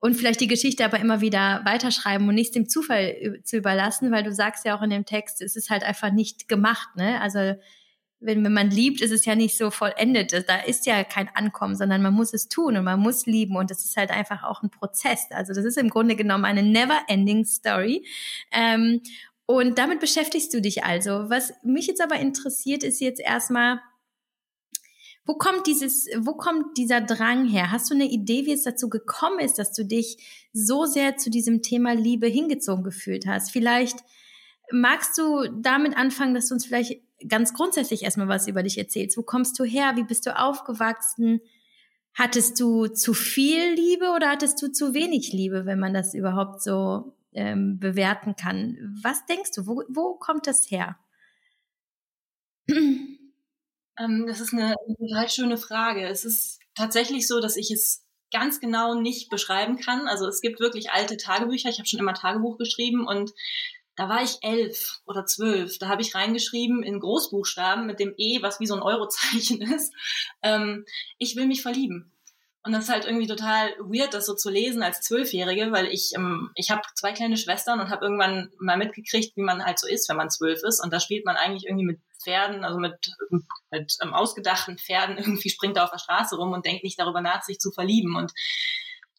und 0.00 0.14
vielleicht 0.14 0.40
die 0.40 0.48
Geschichte 0.48 0.84
aber 0.84 0.98
immer 0.98 1.20
wieder 1.20 1.62
weiterschreiben 1.64 2.28
und 2.28 2.34
nichts 2.34 2.54
dem 2.54 2.68
Zufall 2.68 3.38
zu 3.44 3.56
überlassen, 3.56 4.10
weil 4.10 4.24
du 4.24 4.32
sagst 4.32 4.64
ja 4.64 4.76
auch 4.76 4.82
in 4.82 4.90
dem 4.90 5.04
Text, 5.04 5.40
es 5.40 5.54
ist 5.54 5.70
halt 5.70 5.84
einfach 5.84 6.10
nicht 6.10 6.48
gemacht, 6.48 6.88
ne? 6.96 7.20
Also 7.20 7.54
wenn, 8.22 8.44
wenn 8.44 8.52
man 8.52 8.70
liebt, 8.70 9.00
ist 9.00 9.10
es 9.10 9.24
ja 9.24 9.34
nicht 9.34 9.56
so 9.56 9.70
vollendet. 9.70 10.32
Da 10.48 10.60
ist 10.60 10.86
ja 10.86 11.04
kein 11.04 11.28
Ankommen, 11.34 11.76
sondern 11.76 12.02
man 12.02 12.14
muss 12.14 12.32
es 12.32 12.48
tun 12.48 12.76
und 12.76 12.84
man 12.84 13.00
muss 13.00 13.26
lieben 13.26 13.56
und 13.56 13.70
das 13.70 13.84
ist 13.84 13.96
halt 13.96 14.10
einfach 14.10 14.42
auch 14.44 14.62
ein 14.62 14.70
Prozess. 14.70 15.26
Also 15.30 15.52
das 15.54 15.64
ist 15.64 15.78
im 15.78 15.90
Grunde 15.90 16.16
genommen 16.16 16.44
eine 16.44 16.62
never-ending 16.62 17.44
Story. 17.44 18.06
Ähm, 18.52 19.02
und 19.46 19.78
damit 19.78 20.00
beschäftigst 20.00 20.54
du 20.54 20.60
dich 20.60 20.84
also. 20.84 21.28
Was 21.28 21.52
mich 21.62 21.86
jetzt 21.86 22.00
aber 22.00 22.16
interessiert, 22.16 22.82
ist 22.82 23.00
jetzt 23.00 23.20
erstmal, 23.20 23.80
Wo 25.24 25.34
kommt 25.34 25.66
dieses, 25.68 26.08
wo 26.18 26.34
kommt 26.34 26.76
dieser 26.76 27.00
Drang 27.00 27.46
her? 27.46 27.70
Hast 27.70 27.90
du 27.90 27.94
eine 27.94 28.06
Idee, 28.10 28.44
wie 28.46 28.52
es 28.52 28.64
dazu 28.64 28.88
gekommen 28.88 29.38
ist, 29.38 29.56
dass 29.56 29.72
du 29.72 29.84
dich 29.84 30.16
so 30.52 30.84
sehr 30.84 31.16
zu 31.16 31.30
diesem 31.30 31.62
Thema 31.62 31.94
Liebe 31.94 32.26
hingezogen 32.26 32.82
gefühlt 32.82 33.26
hast? 33.26 33.52
Vielleicht 33.52 33.98
magst 34.72 35.16
du 35.18 35.46
damit 35.60 35.96
anfangen, 35.96 36.34
dass 36.34 36.48
du 36.48 36.54
uns 36.54 36.66
vielleicht 36.66 37.02
ganz 37.28 37.54
grundsätzlich 37.54 38.02
erstmal 38.02 38.28
was 38.28 38.48
über 38.48 38.62
dich 38.62 38.78
erzählst. 38.78 39.16
Wo 39.16 39.22
kommst 39.22 39.58
du 39.58 39.64
her? 39.64 39.92
Wie 39.96 40.04
bist 40.04 40.26
du 40.26 40.38
aufgewachsen? 40.38 41.40
Hattest 42.14 42.60
du 42.60 42.88
zu 42.88 43.14
viel 43.14 43.74
Liebe 43.74 44.10
oder 44.14 44.30
hattest 44.30 44.60
du 44.60 44.70
zu 44.70 44.94
wenig 44.94 45.32
Liebe, 45.32 45.64
wenn 45.64 45.78
man 45.78 45.94
das 45.94 46.14
überhaupt 46.14 46.62
so 46.62 47.16
ähm, 47.32 47.78
bewerten 47.78 48.36
kann? 48.36 48.98
Was 49.02 49.24
denkst 49.26 49.52
du? 49.56 49.66
Wo, 49.66 49.82
wo 49.88 50.14
kommt 50.14 50.46
das 50.46 50.70
her? 50.70 50.96
Ähm, 53.98 54.24
das 54.26 54.40
ist 54.40 54.52
eine, 54.52 54.74
total 54.98 55.28
schöne 55.28 55.58
Frage. 55.58 56.06
Es 56.06 56.24
ist 56.24 56.60
tatsächlich 56.74 57.28
so, 57.28 57.40
dass 57.40 57.56
ich 57.56 57.70
es 57.70 58.06
ganz 58.32 58.60
genau 58.60 58.94
nicht 58.94 59.28
beschreiben 59.28 59.76
kann. 59.78 60.08
Also 60.08 60.26
es 60.26 60.40
gibt 60.40 60.60
wirklich 60.60 60.90
alte 60.90 61.16
Tagebücher. 61.16 61.68
Ich 61.68 61.78
habe 61.78 61.86
schon 61.86 62.00
immer 62.00 62.14
Tagebuch 62.14 62.56
geschrieben 62.56 63.06
und 63.06 63.32
da 63.96 64.08
war 64.08 64.22
ich 64.22 64.38
elf 64.42 65.00
oder 65.06 65.26
zwölf. 65.26 65.78
Da 65.78 65.88
habe 65.88 66.02
ich 66.02 66.14
reingeschrieben 66.14 66.82
in 66.82 67.00
Großbuchstaben 67.00 67.86
mit 67.86 68.00
dem 68.00 68.14
E, 68.16 68.40
was 68.42 68.60
wie 68.60 68.66
so 68.66 68.74
ein 68.74 68.82
Eurozeichen 68.82 69.60
ist. 69.74 69.92
Ähm, 70.42 70.84
ich 71.18 71.36
will 71.36 71.46
mich 71.46 71.62
verlieben. 71.62 72.12
Und 72.64 72.72
das 72.72 72.84
ist 72.84 72.90
halt 72.90 73.06
irgendwie 73.06 73.26
total 73.26 73.70
weird, 73.80 74.14
das 74.14 74.24
so 74.24 74.34
zu 74.34 74.48
lesen 74.48 74.84
als 74.84 75.00
Zwölfjährige, 75.00 75.72
weil 75.72 75.88
ich, 75.88 76.12
ähm, 76.14 76.50
ich 76.54 76.70
habe 76.70 76.82
zwei 76.94 77.12
kleine 77.12 77.36
Schwestern 77.36 77.80
und 77.80 77.90
habe 77.90 78.04
irgendwann 78.04 78.52
mal 78.58 78.78
mitgekriegt, 78.78 79.36
wie 79.36 79.42
man 79.42 79.64
halt 79.64 79.80
so 79.80 79.88
ist, 79.88 80.08
wenn 80.08 80.16
man 80.16 80.30
zwölf 80.30 80.62
ist. 80.62 80.82
Und 80.82 80.92
da 80.92 81.00
spielt 81.00 81.24
man 81.24 81.36
eigentlich 81.36 81.66
irgendwie 81.66 81.86
mit 81.86 82.00
Pferden, 82.22 82.64
also 82.64 82.78
mit, 82.78 82.94
mit 83.70 83.96
ähm, 84.00 84.14
ausgedachten 84.14 84.78
Pferden, 84.78 85.18
irgendwie 85.18 85.50
springt 85.50 85.76
er 85.76 85.84
auf 85.84 85.90
der 85.90 85.98
Straße 85.98 86.36
rum 86.36 86.52
und 86.52 86.64
denkt 86.64 86.84
nicht 86.84 87.00
darüber 87.00 87.20
nach, 87.20 87.42
sich 87.42 87.58
zu 87.58 87.72
verlieben. 87.72 88.14
Und 88.14 88.32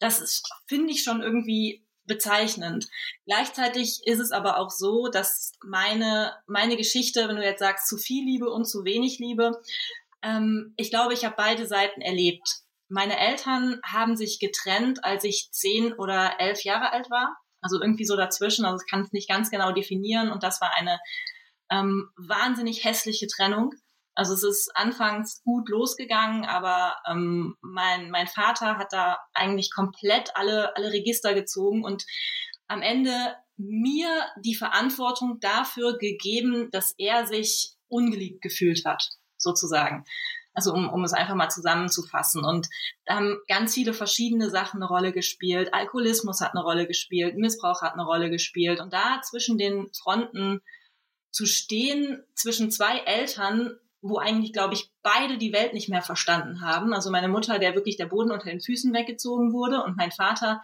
das 0.00 0.42
finde 0.66 0.92
ich 0.92 1.02
schon 1.02 1.22
irgendwie 1.22 1.84
bezeichnend. 2.06 2.86
Gleichzeitig 3.26 4.00
ist 4.04 4.20
es 4.20 4.30
aber 4.30 4.58
auch 4.58 4.70
so, 4.70 5.08
dass 5.08 5.52
meine, 5.64 6.32
meine 6.46 6.76
Geschichte, 6.76 7.28
wenn 7.28 7.36
du 7.36 7.44
jetzt 7.44 7.60
sagst, 7.60 7.88
zu 7.88 7.96
viel 7.96 8.24
Liebe 8.24 8.50
und 8.50 8.64
zu 8.64 8.84
wenig 8.84 9.18
Liebe, 9.18 9.60
ähm, 10.22 10.74
ich 10.76 10.90
glaube, 10.90 11.14
ich 11.14 11.24
habe 11.24 11.34
beide 11.36 11.66
Seiten 11.66 12.00
erlebt 12.00 12.64
meine 12.88 13.18
Eltern 13.18 13.80
haben 13.84 14.16
sich 14.16 14.38
getrennt, 14.38 15.04
als 15.04 15.24
ich 15.24 15.48
zehn 15.50 15.92
oder 15.94 16.38
elf 16.38 16.62
Jahre 16.64 16.92
alt 16.92 17.10
war. 17.10 17.36
Also 17.60 17.80
irgendwie 17.80 18.04
so 18.04 18.16
dazwischen. 18.16 18.64
Also 18.64 18.82
ich 18.84 18.90
kann 18.90 19.02
es 19.02 19.12
nicht 19.12 19.28
ganz 19.28 19.50
genau 19.50 19.72
definieren. 19.72 20.30
Und 20.30 20.42
das 20.42 20.60
war 20.60 20.72
eine 20.76 21.00
ähm, 21.70 22.10
wahnsinnig 22.16 22.84
hässliche 22.84 23.26
Trennung. 23.26 23.72
Also 24.14 24.34
es 24.34 24.42
ist 24.44 24.70
anfangs 24.76 25.42
gut 25.42 25.68
losgegangen, 25.68 26.44
aber 26.44 26.96
ähm, 27.08 27.56
mein, 27.60 28.10
mein 28.10 28.28
Vater 28.28 28.78
hat 28.78 28.92
da 28.92 29.18
eigentlich 29.32 29.72
komplett 29.72 30.30
alle, 30.36 30.76
alle 30.76 30.92
Register 30.92 31.34
gezogen 31.34 31.84
und 31.84 32.04
am 32.68 32.80
Ende 32.80 33.12
mir 33.56 34.08
die 34.42 34.54
Verantwortung 34.54 35.38
dafür 35.40 35.98
gegeben, 35.98 36.70
dass 36.70 36.94
er 36.98 37.26
sich 37.26 37.74
ungeliebt 37.88 38.42
gefühlt 38.42 38.84
hat, 38.84 39.08
sozusagen. 39.36 40.04
Also 40.54 40.72
um, 40.72 40.88
um 40.88 41.02
es 41.02 41.12
einfach 41.12 41.34
mal 41.34 41.48
zusammenzufassen. 41.48 42.44
Und 42.44 42.68
da 43.06 43.16
haben 43.16 43.38
ganz 43.48 43.74
viele 43.74 43.92
verschiedene 43.92 44.50
Sachen 44.50 44.80
eine 44.80 44.88
Rolle 44.88 45.12
gespielt. 45.12 45.74
Alkoholismus 45.74 46.40
hat 46.40 46.52
eine 46.52 46.62
Rolle 46.62 46.86
gespielt, 46.86 47.36
Missbrauch 47.36 47.82
hat 47.82 47.94
eine 47.94 48.04
Rolle 48.04 48.30
gespielt. 48.30 48.80
Und 48.80 48.92
da 48.92 49.20
zwischen 49.22 49.58
den 49.58 49.88
Fronten 49.92 50.60
zu 51.32 51.46
stehen, 51.46 52.22
zwischen 52.36 52.70
zwei 52.70 52.98
Eltern, 52.98 53.76
wo 54.06 54.18
eigentlich, 54.18 54.52
glaube 54.52 54.74
ich, 54.74 54.90
beide 55.02 55.38
die 55.38 55.54
Welt 55.54 55.72
nicht 55.72 55.88
mehr 55.88 56.02
verstanden 56.02 56.60
haben. 56.60 56.92
Also 56.92 57.10
meine 57.10 57.28
Mutter, 57.28 57.58
der 57.58 57.74
wirklich 57.74 57.96
der 57.96 58.04
Boden 58.04 58.32
unter 58.32 58.50
den 58.50 58.60
Füßen 58.60 58.92
weggezogen 58.92 59.54
wurde 59.54 59.82
und 59.82 59.96
mein 59.96 60.12
Vater, 60.12 60.62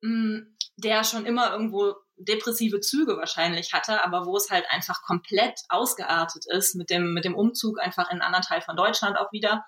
mm, 0.00 0.38
der 0.78 1.04
schon 1.04 1.26
immer 1.26 1.52
irgendwo 1.52 1.94
depressive 2.16 2.80
Züge 2.80 3.18
wahrscheinlich 3.18 3.74
hatte, 3.74 4.02
aber 4.02 4.24
wo 4.24 4.38
es 4.38 4.50
halt 4.50 4.64
einfach 4.70 5.02
komplett 5.02 5.60
ausgeartet 5.68 6.46
ist 6.46 6.74
mit 6.74 6.88
dem, 6.88 7.12
mit 7.12 7.26
dem 7.26 7.34
Umzug 7.34 7.78
einfach 7.78 8.06
in 8.06 8.12
einen 8.12 8.22
anderen 8.22 8.44
Teil 8.44 8.62
von 8.62 8.74
Deutschland 8.74 9.18
auch 9.18 9.32
wieder. 9.32 9.66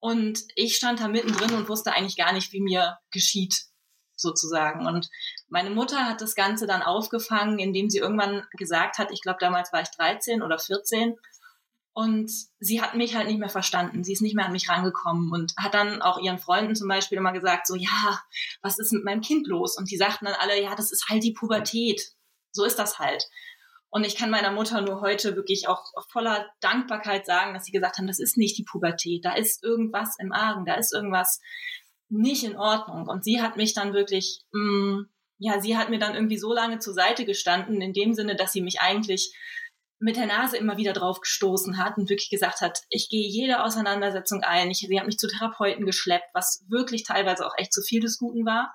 Und 0.00 0.40
ich 0.56 0.74
stand 0.74 0.98
da 0.98 1.06
mittendrin 1.06 1.54
und 1.54 1.68
wusste 1.68 1.92
eigentlich 1.92 2.16
gar 2.16 2.32
nicht, 2.32 2.52
wie 2.52 2.60
mir 2.60 2.98
geschieht, 3.12 3.66
sozusagen. 4.16 4.84
Und 4.84 5.08
meine 5.46 5.70
Mutter 5.70 6.06
hat 6.06 6.20
das 6.20 6.34
Ganze 6.34 6.66
dann 6.66 6.82
aufgefangen, 6.82 7.60
indem 7.60 7.88
sie 7.88 7.98
irgendwann 7.98 8.44
gesagt 8.58 8.98
hat, 8.98 9.12
ich 9.12 9.22
glaube, 9.22 9.38
damals 9.38 9.72
war 9.72 9.82
ich 9.82 9.90
13 9.90 10.42
oder 10.42 10.58
14, 10.58 11.14
und 11.96 12.30
sie 12.60 12.82
hat 12.82 12.94
mich 12.94 13.16
halt 13.16 13.26
nicht 13.26 13.38
mehr 13.38 13.48
verstanden. 13.48 14.04
Sie 14.04 14.12
ist 14.12 14.20
nicht 14.20 14.36
mehr 14.36 14.44
an 14.44 14.52
mich 14.52 14.68
rangekommen 14.68 15.32
und 15.32 15.54
hat 15.56 15.72
dann 15.72 16.02
auch 16.02 16.20
ihren 16.20 16.38
Freunden 16.38 16.76
zum 16.76 16.88
Beispiel 16.88 17.16
immer 17.16 17.32
gesagt, 17.32 17.66
so, 17.66 17.74
ja, 17.74 18.20
was 18.60 18.78
ist 18.78 18.92
mit 18.92 19.02
meinem 19.02 19.22
Kind 19.22 19.46
los? 19.46 19.78
Und 19.78 19.90
die 19.90 19.96
sagten 19.96 20.26
dann 20.26 20.34
alle, 20.34 20.62
ja, 20.62 20.74
das 20.74 20.92
ist 20.92 21.06
halt 21.08 21.24
die 21.24 21.32
Pubertät. 21.32 22.02
So 22.52 22.64
ist 22.64 22.78
das 22.78 22.98
halt. 22.98 23.24
Und 23.88 24.04
ich 24.04 24.14
kann 24.14 24.28
meiner 24.28 24.52
Mutter 24.52 24.82
nur 24.82 25.00
heute 25.00 25.36
wirklich 25.36 25.68
auch 25.68 25.84
voller 26.12 26.46
Dankbarkeit 26.60 27.24
sagen, 27.24 27.54
dass 27.54 27.64
sie 27.64 27.72
gesagt 27.72 27.96
haben, 27.96 28.06
das 28.06 28.18
ist 28.18 28.36
nicht 28.36 28.58
die 28.58 28.64
Pubertät. 28.64 29.24
Da 29.24 29.34
ist 29.34 29.64
irgendwas 29.64 30.16
im 30.18 30.32
Argen. 30.32 30.66
Da 30.66 30.74
ist 30.74 30.92
irgendwas 30.92 31.40
nicht 32.10 32.44
in 32.44 32.58
Ordnung. 32.58 33.08
Und 33.08 33.24
sie 33.24 33.40
hat 33.40 33.56
mich 33.56 33.72
dann 33.72 33.94
wirklich, 33.94 34.42
mh, 34.52 34.60
mm, 34.60 35.06
ja, 35.38 35.62
sie 35.62 35.78
hat 35.78 35.88
mir 35.88 35.98
dann 35.98 36.14
irgendwie 36.14 36.38
so 36.38 36.52
lange 36.52 36.78
zur 36.78 36.92
Seite 36.92 37.24
gestanden, 37.24 37.80
in 37.80 37.94
dem 37.94 38.12
Sinne, 38.12 38.36
dass 38.36 38.52
sie 38.52 38.60
mich 38.60 38.82
eigentlich 38.82 39.34
mit 39.98 40.16
der 40.16 40.26
Nase 40.26 40.56
immer 40.56 40.76
wieder 40.76 40.92
drauf 40.92 41.20
gestoßen 41.20 41.78
hat 41.78 41.96
und 41.96 42.10
wirklich 42.10 42.28
gesagt 42.28 42.60
hat, 42.60 42.82
ich 42.90 43.08
gehe 43.08 43.26
jede 43.26 43.62
Auseinandersetzung 43.62 44.42
ein. 44.42 44.70
Ich, 44.70 44.78
sie 44.78 44.98
hat 44.98 45.06
mich 45.06 45.18
zu 45.18 45.28
Therapeuten 45.28 45.86
geschleppt, 45.86 46.28
was 46.34 46.64
wirklich 46.68 47.04
teilweise 47.04 47.46
auch 47.46 47.54
echt 47.56 47.72
zu 47.72 47.82
viel 47.82 48.00
des 48.00 48.18
Guten 48.18 48.44
war. 48.44 48.74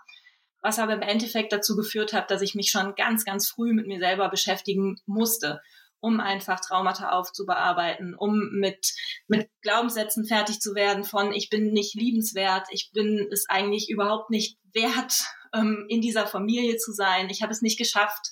Was 0.64 0.80
aber 0.80 0.94
im 0.94 1.02
Endeffekt 1.02 1.54
dazu 1.54 1.76
geführt 1.76 2.14
hat, 2.14 2.30
dass 2.30 2.42
ich 2.42 2.56
mich 2.56 2.70
schon 2.70 2.94
ganz, 2.96 3.26
ganz 3.26 3.50
früh 3.50 3.74
mit 3.74 3.88
mir 3.88 4.00
selber 4.00 4.30
beschäftigen 4.30 4.98
musste, 5.06 5.60
um 6.00 6.20
einfach 6.20 6.60
Traumata 6.60 7.12
aufzubearbeiten, 7.12 8.16
um 8.16 8.50
mit, 8.54 8.94
mit 9.28 9.50
Glaubenssätzen 9.62 10.26
fertig 10.26 10.60
zu 10.60 10.76
werden 10.76 11.04
von 11.04 11.32
ich 11.32 11.50
bin 11.50 11.72
nicht 11.72 11.96
liebenswert, 11.96 12.68
ich 12.72 12.92
bin 12.94 13.28
es 13.32 13.48
eigentlich 13.50 13.90
überhaupt 13.90 14.30
nicht 14.30 14.58
wert, 14.74 15.14
ähm, 15.54 15.86
in 15.90 16.02
dieser 16.02 16.28
Familie 16.28 16.78
zu 16.78 16.92
sein, 16.92 17.30
ich 17.30 17.42
habe 17.42 17.52
es 17.52 17.62
nicht 17.62 17.78
geschafft, 17.78 18.28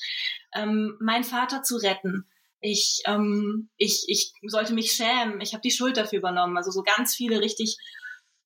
ähm, 0.54 0.98
meinen 1.00 1.24
Vater 1.24 1.62
zu 1.64 1.78
retten 1.78 2.28
ich, 2.62 3.02
ähm, 3.06 3.70
ich, 3.78 4.06
ich 4.08 4.34
sollte 4.48 4.74
mich 4.74 4.92
schämen, 4.92 5.42
ich 5.42 5.54
habe 5.54 5.62
die 5.62 5.72
Schuld 5.72 5.98
dafür 5.98 6.20
übernommen. 6.20 6.58
Also 6.58 6.72
so 6.72 6.84
ganz 6.84 7.16
viele 7.16 7.42
richtig 7.42 7.78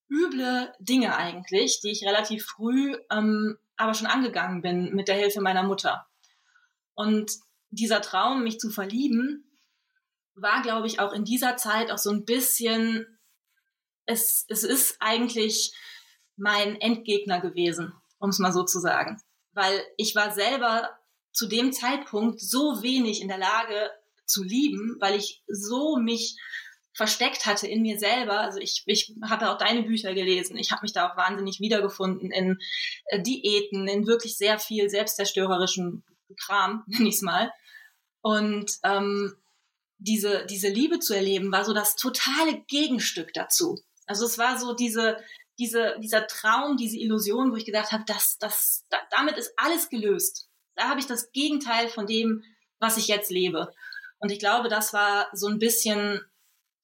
üble 0.08 0.72
Dinge 0.78 1.16
eigentlich, 1.16 1.80
die 1.80 1.90
ich 1.90 2.04
relativ 2.04 2.44
früh 2.44 2.96
ähm, 3.10 3.58
aber 3.76 3.94
schon 3.94 4.06
angegangen 4.06 4.62
bin 4.62 4.94
mit 4.94 5.08
der 5.08 5.16
Hilfe 5.16 5.40
meiner 5.40 5.62
Mutter. 5.62 6.06
Und 6.94 7.32
dieser 7.70 8.00
Traum, 8.00 8.44
mich 8.44 8.58
zu 8.58 8.70
verlieben, 8.70 9.50
war, 10.34 10.62
glaube 10.62 10.86
ich, 10.86 11.00
auch 11.00 11.12
in 11.12 11.24
dieser 11.24 11.56
Zeit 11.56 11.90
auch 11.90 11.98
so 11.98 12.10
ein 12.10 12.24
bisschen, 12.24 13.18
es, 14.06 14.44
es 14.48 14.62
ist 14.62 14.96
eigentlich 15.00 15.74
mein 16.36 16.80
Endgegner 16.80 17.40
gewesen, 17.40 17.92
um 18.18 18.30
es 18.30 18.38
mal 18.38 18.52
so 18.52 18.64
zu 18.64 18.80
sagen. 18.80 19.20
Weil 19.52 19.80
ich 19.96 20.14
war 20.14 20.32
selber 20.32 20.90
zu 21.32 21.46
dem 21.46 21.72
Zeitpunkt 21.72 22.40
so 22.40 22.82
wenig 22.82 23.20
in 23.20 23.28
der 23.28 23.38
Lage, 23.38 23.90
zu 24.26 24.42
lieben, 24.42 24.96
weil 25.00 25.16
ich 25.18 25.42
so 25.46 25.96
mich 25.96 26.36
versteckt 26.94 27.44
hatte 27.44 27.66
in 27.66 27.82
mir 27.82 27.98
selber. 27.98 28.40
Also 28.40 28.60
ich, 28.60 28.84
ich 28.86 29.14
habe 29.22 29.50
auch 29.50 29.58
deine 29.58 29.82
Bücher 29.82 30.14
gelesen. 30.14 30.56
Ich 30.56 30.70
habe 30.70 30.82
mich 30.82 30.92
da 30.92 31.10
auch 31.10 31.16
wahnsinnig 31.16 31.60
wiedergefunden 31.60 32.30
in 32.30 32.58
äh, 33.06 33.20
Diäten, 33.20 33.88
in 33.88 34.06
wirklich 34.06 34.36
sehr 34.36 34.58
viel 34.58 34.88
selbstzerstörerischem 34.88 36.04
Kram, 36.38 36.84
nenn 36.86 37.06
ich 37.06 37.16
es 37.16 37.22
mal. 37.22 37.52
Und 38.22 38.78
ähm, 38.84 39.34
diese, 39.98 40.46
diese 40.46 40.68
Liebe 40.68 41.00
zu 41.00 41.14
erleben, 41.14 41.52
war 41.52 41.64
so 41.64 41.74
das 41.74 41.96
totale 41.96 42.62
Gegenstück 42.68 43.32
dazu. 43.34 43.78
Also 44.06 44.24
es 44.24 44.38
war 44.38 44.58
so 44.58 44.74
diese, 44.74 45.18
diese, 45.58 45.96
dieser 46.00 46.26
Traum, 46.26 46.76
diese 46.76 46.98
Illusion, 46.98 47.52
wo 47.52 47.56
ich 47.56 47.64
gedacht 47.64 47.92
habe, 47.92 48.04
das, 48.06 48.38
das, 48.38 48.84
da, 48.90 48.98
damit 49.10 49.36
ist 49.36 49.52
alles 49.56 49.88
gelöst. 49.88 50.48
Da 50.76 50.88
habe 50.88 51.00
ich 51.00 51.06
das 51.06 51.32
Gegenteil 51.32 51.88
von 51.88 52.06
dem, 52.06 52.44
was 52.78 52.96
ich 52.96 53.08
jetzt 53.08 53.30
lebe. 53.30 53.72
Und 54.18 54.30
ich 54.30 54.38
glaube, 54.38 54.68
das 54.68 54.92
war 54.92 55.28
so 55.32 55.48
ein 55.48 55.58
bisschen 55.58 56.20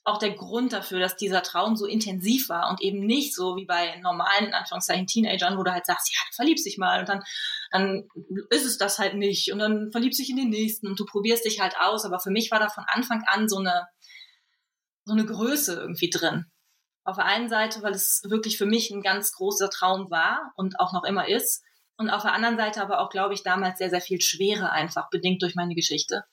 auch 0.04 0.18
der 0.18 0.32
Grund 0.32 0.72
dafür, 0.72 0.98
dass 0.98 1.16
dieser 1.16 1.42
Traum 1.42 1.76
so 1.76 1.86
intensiv 1.86 2.48
war 2.48 2.70
und 2.70 2.80
eben 2.80 3.04
nicht 3.04 3.34
so 3.34 3.56
wie 3.56 3.66
bei 3.66 3.96
normalen, 4.00 4.46
in 4.46 4.54
Anführungszeichen, 4.54 5.06
Teenagern, 5.06 5.58
wo 5.58 5.62
du 5.62 5.72
halt 5.72 5.84
sagst, 5.86 6.10
ja, 6.10 6.20
verliebst 6.34 6.64
dich 6.64 6.78
mal 6.78 7.00
und 7.00 7.08
dann, 7.08 7.22
dann 7.70 8.08
ist 8.50 8.64
es 8.64 8.78
das 8.78 8.98
halt 8.98 9.14
nicht 9.14 9.52
und 9.52 9.58
dann 9.58 9.90
verliebst 9.92 10.18
dich 10.18 10.30
in 10.30 10.36
den 10.36 10.48
nächsten 10.48 10.86
und 10.86 10.98
du 10.98 11.04
probierst 11.04 11.44
dich 11.44 11.60
halt 11.60 11.74
aus. 11.78 12.04
Aber 12.04 12.18
für 12.18 12.30
mich 12.30 12.50
war 12.50 12.58
da 12.58 12.68
von 12.68 12.84
Anfang 12.88 13.22
an 13.26 13.48
so 13.48 13.58
eine, 13.58 13.86
so 15.04 15.12
eine 15.12 15.26
Größe 15.26 15.74
irgendwie 15.74 16.10
drin. 16.10 16.46
Auf 17.04 17.16
der 17.16 17.26
einen 17.26 17.48
Seite, 17.48 17.82
weil 17.82 17.92
es 17.92 18.22
wirklich 18.28 18.56
für 18.56 18.66
mich 18.66 18.90
ein 18.90 19.02
ganz 19.02 19.32
großer 19.32 19.68
Traum 19.70 20.10
war 20.10 20.52
und 20.56 20.80
auch 20.80 20.92
noch 20.92 21.04
immer 21.04 21.28
ist. 21.28 21.62
Und 21.96 22.08
auf 22.08 22.22
der 22.22 22.32
anderen 22.32 22.56
Seite 22.56 22.80
aber 22.80 23.00
auch, 23.00 23.10
glaube 23.10 23.34
ich, 23.34 23.42
damals 23.42 23.78
sehr, 23.78 23.90
sehr 23.90 24.00
viel 24.00 24.20
Schwere 24.20 24.70
einfach, 24.70 25.10
bedingt 25.10 25.42
durch 25.42 25.54
meine 25.54 25.74
Geschichte. 25.74 26.24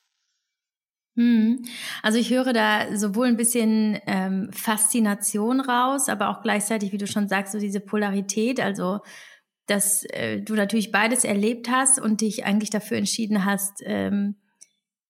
Hm. 1.17 1.63
Also 2.03 2.19
ich 2.19 2.29
höre 2.29 2.53
da 2.53 2.95
sowohl 2.95 3.25
ein 3.25 3.37
bisschen 3.37 3.99
ähm, 4.05 4.49
Faszination 4.53 5.59
raus, 5.59 6.09
aber 6.09 6.29
auch 6.29 6.43
gleichzeitig, 6.43 6.91
wie 6.91 6.99
du 6.99 7.07
schon 7.07 7.27
sagst, 7.27 7.53
so 7.53 7.59
diese 7.59 7.79
Polarität, 7.79 8.59
also 8.59 8.99
dass 9.65 10.03
äh, 10.11 10.39
du 10.39 10.53
natürlich 10.53 10.91
beides 10.91 11.23
erlebt 11.23 11.69
hast 11.71 11.99
und 11.99 12.21
dich 12.21 12.45
eigentlich 12.45 12.69
dafür 12.69 12.97
entschieden 12.97 13.45
hast, 13.45 13.81
ähm, 13.83 14.35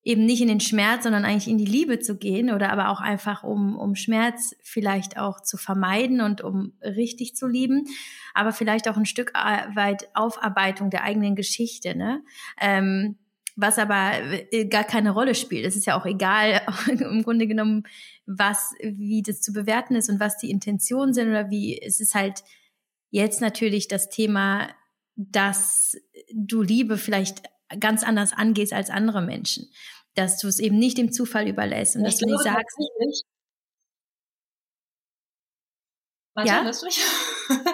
eben 0.01 0.25
nicht 0.25 0.41
in 0.41 0.47
den 0.47 0.61
Schmerz, 0.61 1.03
sondern 1.03 1.25
eigentlich 1.25 1.49
in 1.49 1.57
die 1.57 1.65
Liebe 1.65 1.99
zu 1.99 2.17
gehen 2.17 2.51
oder 2.51 2.71
aber 2.71 2.87
auch 2.87 3.01
einfach 3.01 3.43
um, 3.43 3.77
um 3.77 3.93
Schmerz 3.95 4.55
vielleicht 4.63 5.19
auch 5.19 5.41
zu 5.41 5.57
vermeiden 5.57 6.21
und 6.21 6.39
um 6.39 6.71
richtig 6.81 7.35
zu 7.35 7.47
lieben, 7.47 7.83
aber 8.33 8.53
vielleicht 8.53 8.87
auch 8.87 8.95
ein 8.95 9.05
Stück 9.05 9.33
weit 9.33 10.07
Aufarbeitung 10.13 10.89
der 10.89 11.03
eigenen 11.03 11.35
Geschichte, 11.35 11.95
ne? 11.97 12.23
Ähm, 12.61 13.17
was 13.57 13.77
aber 13.77 14.13
äh, 14.51 14.65
gar 14.65 14.85
keine 14.85 15.11
Rolle 15.11 15.35
spielt. 15.35 15.65
Es 15.65 15.75
ist 15.75 15.85
ja 15.85 15.99
auch 15.99 16.05
egal, 16.05 16.61
im 16.87 17.23
Grunde 17.23 17.47
genommen, 17.47 17.83
was, 18.25 18.71
wie 18.81 19.21
das 19.21 19.41
zu 19.41 19.51
bewerten 19.51 19.95
ist 19.95 20.09
und 20.09 20.19
was 20.19 20.37
die 20.37 20.51
Intentionen 20.51 21.13
sind 21.13 21.29
oder 21.29 21.49
wie, 21.49 21.81
es 21.81 21.99
ist 21.99 22.15
halt 22.15 22.43
jetzt 23.09 23.41
natürlich 23.41 23.89
das 23.89 24.09
Thema, 24.09 24.69
dass 25.15 25.97
du 26.33 26.61
Liebe 26.61 26.97
vielleicht 26.97 27.41
ganz 27.79 28.03
anders 28.03 28.31
angehst 28.31 28.71
als 28.71 28.89
andere 28.89 29.21
Menschen 29.21 29.67
dass 30.17 30.39
du 30.39 30.47
es 30.47 30.59
eben 30.59 30.79
nicht 30.79 30.97
dem 30.97 31.11
Zufall 31.11 31.47
überlässt 31.47 31.95
und 31.95 32.01
ich 32.01 32.13
dass 32.13 32.19
du 32.19 32.25
nicht 32.25 32.43
sagst. 32.43 32.77
Warte, 36.33 36.49
ja? 36.49 36.63
hörst 36.63 36.81
du 36.81 36.85
mich? 36.87 36.99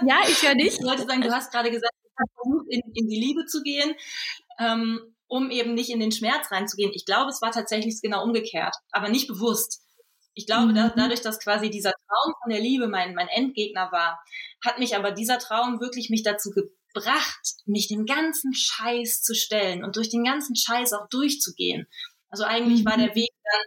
ja, 0.06 0.22
ich 0.28 0.42
höre 0.42 0.56
dich. 0.62 0.80
Ich 0.80 0.84
wollte 0.84 1.06
sagen, 1.06 1.22
du 1.22 1.32
hast 1.32 1.52
gerade 1.52 1.72
gesagt, 1.72 1.94
ich 2.04 2.12
habe 2.18 2.32
versucht, 2.36 2.68
in, 2.70 2.82
in, 2.94 3.08
die 3.08 3.20
Liebe 3.20 3.46
zu 3.46 3.62
gehen, 3.62 3.96
ähm, 4.60 5.13
um 5.28 5.50
eben 5.50 5.74
nicht 5.74 5.90
in 5.90 6.00
den 6.00 6.12
Schmerz 6.12 6.52
reinzugehen. 6.52 6.92
Ich 6.94 7.06
glaube, 7.06 7.30
es 7.30 7.42
war 7.42 7.52
tatsächlich 7.52 8.00
genau 8.02 8.24
umgekehrt, 8.24 8.76
aber 8.92 9.10
nicht 9.10 9.28
bewusst. 9.28 9.82
Ich 10.36 10.46
glaube, 10.48 10.72
mhm. 10.72 10.76
dass 10.76 10.94
dadurch, 10.96 11.22
dass 11.22 11.40
quasi 11.40 11.70
dieser 11.70 11.92
Traum 11.92 12.34
von 12.42 12.52
der 12.52 12.60
Liebe 12.60 12.88
mein, 12.88 13.14
mein 13.14 13.28
Endgegner 13.28 13.92
war, 13.92 14.20
hat 14.64 14.80
mich 14.80 14.96
aber 14.96 15.12
dieser 15.12 15.40
Traum 15.40 15.80
wirklich 15.80 16.10
mich 16.10 16.24
dazu 16.24 16.52
gebracht, 16.52 17.56
mich 17.66 17.88
dem 17.88 18.06
ganzen 18.06 18.54
Scheiß 18.54 19.22
zu 19.22 19.36
stellen 19.36 19.84
und 19.84 19.96
durch 19.96 20.10
den 20.10 20.24
ganzen 20.24 20.56
Scheiß 20.56 20.94
auch 20.94 21.08
durchzugehen. 21.10 21.88
Also 22.30 22.46
eigentlich 22.46 22.84
mhm. 22.84 22.86
war 22.86 22.98
der 22.98 23.16
Weg 23.16 23.30
dann 23.44 23.62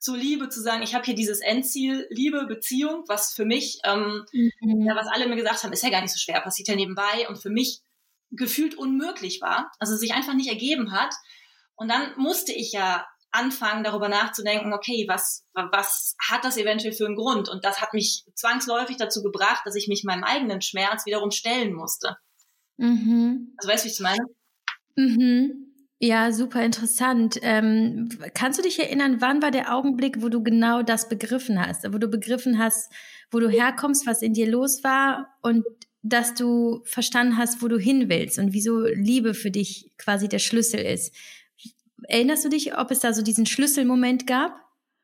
zur 0.00 0.16
Liebe 0.16 0.48
zu 0.48 0.60
sagen, 0.60 0.82
ich 0.82 0.94
habe 0.94 1.04
hier 1.04 1.14
dieses 1.14 1.40
Endziel, 1.40 2.06
Liebe, 2.10 2.46
Beziehung, 2.46 3.04
was 3.08 3.34
für 3.34 3.44
mich, 3.44 3.80
ähm, 3.84 4.24
mhm. 4.32 4.86
ja, 4.86 4.94
was 4.94 5.08
alle 5.08 5.26
mir 5.26 5.36
gesagt 5.36 5.64
haben, 5.64 5.72
ist 5.72 5.82
ja 5.82 5.90
gar 5.90 6.02
nicht 6.02 6.12
so 6.12 6.18
schwer, 6.18 6.40
passiert 6.40 6.68
ja 6.68 6.76
nebenbei 6.76 7.28
und 7.28 7.42
für 7.42 7.50
mich 7.50 7.80
gefühlt 8.30 8.74
unmöglich 8.74 9.40
war, 9.40 9.70
also 9.78 9.96
sich 9.96 10.12
einfach 10.12 10.34
nicht 10.34 10.48
ergeben 10.48 10.92
hat. 10.92 11.14
Und 11.76 11.88
dann 11.88 12.12
musste 12.16 12.52
ich 12.52 12.72
ja 12.72 13.06
anfangen, 13.30 13.84
darüber 13.84 14.08
nachzudenken, 14.08 14.72
okay, 14.72 15.04
was, 15.08 15.44
was 15.52 16.16
hat 16.30 16.44
das 16.44 16.56
eventuell 16.56 16.92
für 16.92 17.06
einen 17.06 17.16
Grund? 17.16 17.48
Und 17.48 17.64
das 17.64 17.80
hat 17.80 17.92
mich 17.92 18.24
zwangsläufig 18.34 18.96
dazu 18.96 19.22
gebracht, 19.22 19.62
dass 19.64 19.74
ich 19.74 19.88
mich 19.88 20.04
meinem 20.04 20.24
eigenen 20.24 20.62
Schmerz 20.62 21.04
wiederum 21.06 21.30
stellen 21.30 21.74
musste. 21.74 22.16
Mhm. 22.78 23.54
Also 23.58 23.68
weißt 23.70 23.84
du, 23.84 23.88
wie 23.88 23.92
ich 23.92 24.00
meine? 24.00 24.24
Mhm. 24.96 25.68
Ja, 26.00 26.30
super 26.30 26.62
interessant. 26.62 27.38
Ähm, 27.42 28.08
kannst 28.32 28.58
du 28.58 28.62
dich 28.62 28.78
erinnern, 28.78 29.20
wann 29.20 29.42
war 29.42 29.50
der 29.50 29.74
Augenblick, 29.74 30.22
wo 30.22 30.28
du 30.28 30.42
genau 30.42 30.82
das 30.82 31.08
begriffen 31.08 31.60
hast, 31.60 31.92
wo 31.92 31.98
du 31.98 32.06
begriffen 32.06 32.58
hast, 32.58 32.92
wo 33.32 33.40
du 33.40 33.48
herkommst, 33.48 34.06
was 34.06 34.22
in 34.22 34.32
dir 34.32 34.48
los 34.48 34.84
war 34.84 35.36
und 35.42 35.64
dass 36.08 36.34
du 36.34 36.82
verstanden 36.84 37.36
hast, 37.36 37.62
wo 37.62 37.68
du 37.68 37.78
hin 37.78 38.08
willst 38.08 38.38
und 38.38 38.52
wieso 38.52 38.80
Liebe 38.80 39.34
für 39.34 39.50
dich 39.50 39.90
quasi 39.98 40.28
der 40.28 40.38
Schlüssel 40.38 40.80
ist? 40.80 41.14
Erinnerst 42.04 42.44
du 42.44 42.48
dich, 42.48 42.76
ob 42.76 42.90
es 42.90 43.00
da 43.00 43.12
so 43.12 43.22
diesen 43.22 43.46
Schlüsselmoment 43.46 44.26
gab? 44.26 44.52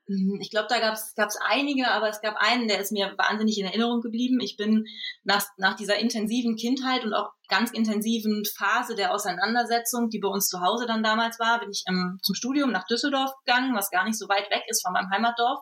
Mhm, 0.06 0.38
ich 0.40 0.50
glaube, 0.50 0.68
da 0.68 0.78
gab 0.78 0.94
es 0.94 1.36
einige, 1.48 1.90
aber 1.90 2.08
es 2.08 2.20
gab 2.20 2.36
einen, 2.36 2.68
der 2.68 2.78
ist 2.78 2.92
mir 2.92 3.14
wahnsinnig 3.16 3.58
in 3.58 3.66
Erinnerung 3.66 4.02
geblieben. 4.02 4.38
Ich 4.40 4.56
bin 4.56 4.84
nach, 5.22 5.46
nach 5.56 5.76
dieser 5.76 5.96
intensiven 5.98 6.56
Kindheit 6.56 7.04
und 7.04 7.14
auch 7.14 7.30
ganz 7.48 7.70
intensiven 7.70 8.44
Phase 8.44 8.96
der 8.96 9.14
Auseinandersetzung, 9.14 10.10
die 10.10 10.18
bei 10.18 10.28
uns 10.28 10.48
zu 10.48 10.60
Hause 10.60 10.86
dann 10.86 11.02
damals 11.02 11.38
war, 11.38 11.60
bin 11.60 11.70
ich 11.70 11.84
ähm, 11.88 12.18
zum 12.22 12.34
Studium 12.34 12.70
nach 12.70 12.86
Düsseldorf 12.86 13.32
gegangen, 13.44 13.74
was 13.74 13.90
gar 13.90 14.04
nicht 14.04 14.18
so 14.18 14.28
weit 14.28 14.50
weg 14.50 14.64
ist 14.68 14.82
von 14.82 14.92
meinem 14.92 15.10
Heimatdorf. 15.10 15.60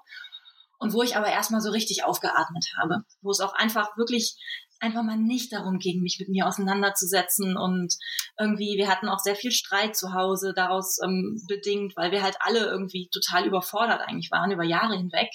Und 0.79 0.93
wo 0.93 1.05
ich 1.05 1.17
aber 1.17 1.29
erstmal 1.29 1.61
so 1.61 1.71
richtig 1.71 2.03
aufgeatmet 2.03 2.67
habe, 2.77 3.05
wo 3.21 3.31
es 3.31 3.38
auch 3.38 3.55
einfach 3.55 3.97
wirklich 3.97 4.35
einfach 4.83 5.05
mal 5.05 5.16
nicht 5.16 5.53
darum 5.53 5.79
ging, 5.79 6.03
mich 6.03 6.18
mit 6.18 6.29
mir 6.29 6.47
auseinanderzusetzen. 6.47 7.57
Und 7.57 7.97
irgendwie, 8.38 8.77
wir 8.77 8.88
hatten 8.88 9.09
auch 9.09 9.21
sehr 9.21 9.37
viel 9.37 9.53
Streit 9.53 9.97
zu 9.97 10.12
Hause 10.12 10.53
daraus 10.55 10.99
ähm, 11.03 11.40
bedingt, 11.47 11.97
weil 11.97 12.11
wir 12.11 12.23
halt 12.23 12.37
alle 12.40 12.66
irgendwie 12.66 13.09
total 13.12 13.47
überfordert 13.47 14.01
eigentlich 14.01 14.31
waren 14.31 14.51
über 14.51 14.64
Jahre 14.64 14.97
hinweg. 14.97 15.31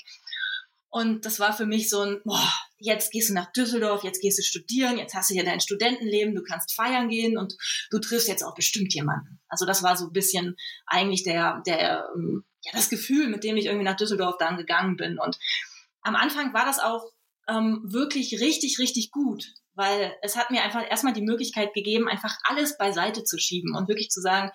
Und 0.89 1.25
das 1.25 1.39
war 1.39 1.53
für 1.53 1.65
mich 1.65 1.89
so 1.89 2.01
ein, 2.01 2.21
boah, 2.23 2.51
jetzt 2.79 3.11
gehst 3.11 3.29
du 3.29 3.33
nach 3.33 3.51
Düsseldorf, 3.51 4.03
jetzt 4.03 4.21
gehst 4.21 4.39
du 4.39 4.43
studieren, 4.43 4.97
jetzt 4.97 5.15
hast 5.15 5.29
du 5.29 5.33
hier 5.33 5.43
dein 5.43 5.59
Studentenleben, 5.59 6.35
du 6.35 6.43
kannst 6.43 6.73
feiern 6.73 7.09
gehen 7.09 7.37
und 7.37 7.55
du 7.91 7.99
triffst 7.99 8.27
jetzt 8.27 8.43
auch 8.43 8.55
bestimmt 8.55 8.93
jemanden. 8.93 9.39
Also 9.47 9.65
das 9.65 9.83
war 9.83 9.95
so 9.97 10.07
ein 10.07 10.13
bisschen 10.13 10.55
eigentlich 10.85 11.23
der, 11.23 11.61
der, 11.65 12.07
ähm, 12.15 12.45
ja, 12.63 12.71
das 12.73 12.89
Gefühl, 12.89 13.27
mit 13.27 13.43
dem 13.43 13.57
ich 13.57 13.65
irgendwie 13.65 13.85
nach 13.85 13.97
Düsseldorf 13.97 14.37
dann 14.39 14.57
gegangen 14.57 14.97
bin. 14.97 15.19
Und 15.19 15.37
am 16.01 16.15
Anfang 16.15 16.53
war 16.53 16.65
das 16.65 16.79
auch 16.79 17.11
ähm, 17.47 17.81
wirklich 17.83 18.39
richtig, 18.39 18.79
richtig 18.79 19.11
gut, 19.11 19.45
weil 19.73 20.15
es 20.21 20.35
hat 20.35 20.51
mir 20.51 20.63
einfach 20.63 20.83
erstmal 20.89 21.13
die 21.13 21.21
Möglichkeit 21.21 21.73
gegeben, 21.73 22.07
einfach 22.07 22.35
alles 22.43 22.77
beiseite 22.77 23.23
zu 23.23 23.37
schieben 23.37 23.75
und 23.75 23.87
wirklich 23.87 24.09
zu 24.09 24.21
sagen, 24.21 24.51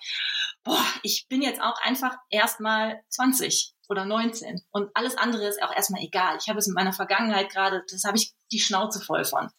boah, 0.63 0.85
ich 1.01 1.27
bin 1.29 1.41
jetzt 1.41 1.61
auch 1.61 1.79
einfach 1.83 2.15
erstmal 2.29 3.01
20 3.09 3.73
oder 3.89 4.05
19 4.05 4.61
und 4.71 4.89
alles 4.93 5.17
andere 5.17 5.47
ist 5.47 5.61
auch 5.61 5.73
erstmal 5.75 6.03
egal. 6.03 6.37
Ich 6.41 6.49
habe 6.49 6.59
es 6.59 6.67
in 6.67 6.73
meiner 6.73 6.93
Vergangenheit 6.93 7.49
gerade, 7.49 7.83
das 7.89 8.03
habe 8.03 8.17
ich 8.17 8.33
die 8.51 8.59
Schnauze 8.59 9.01
voll 9.01 9.25
von. 9.25 9.49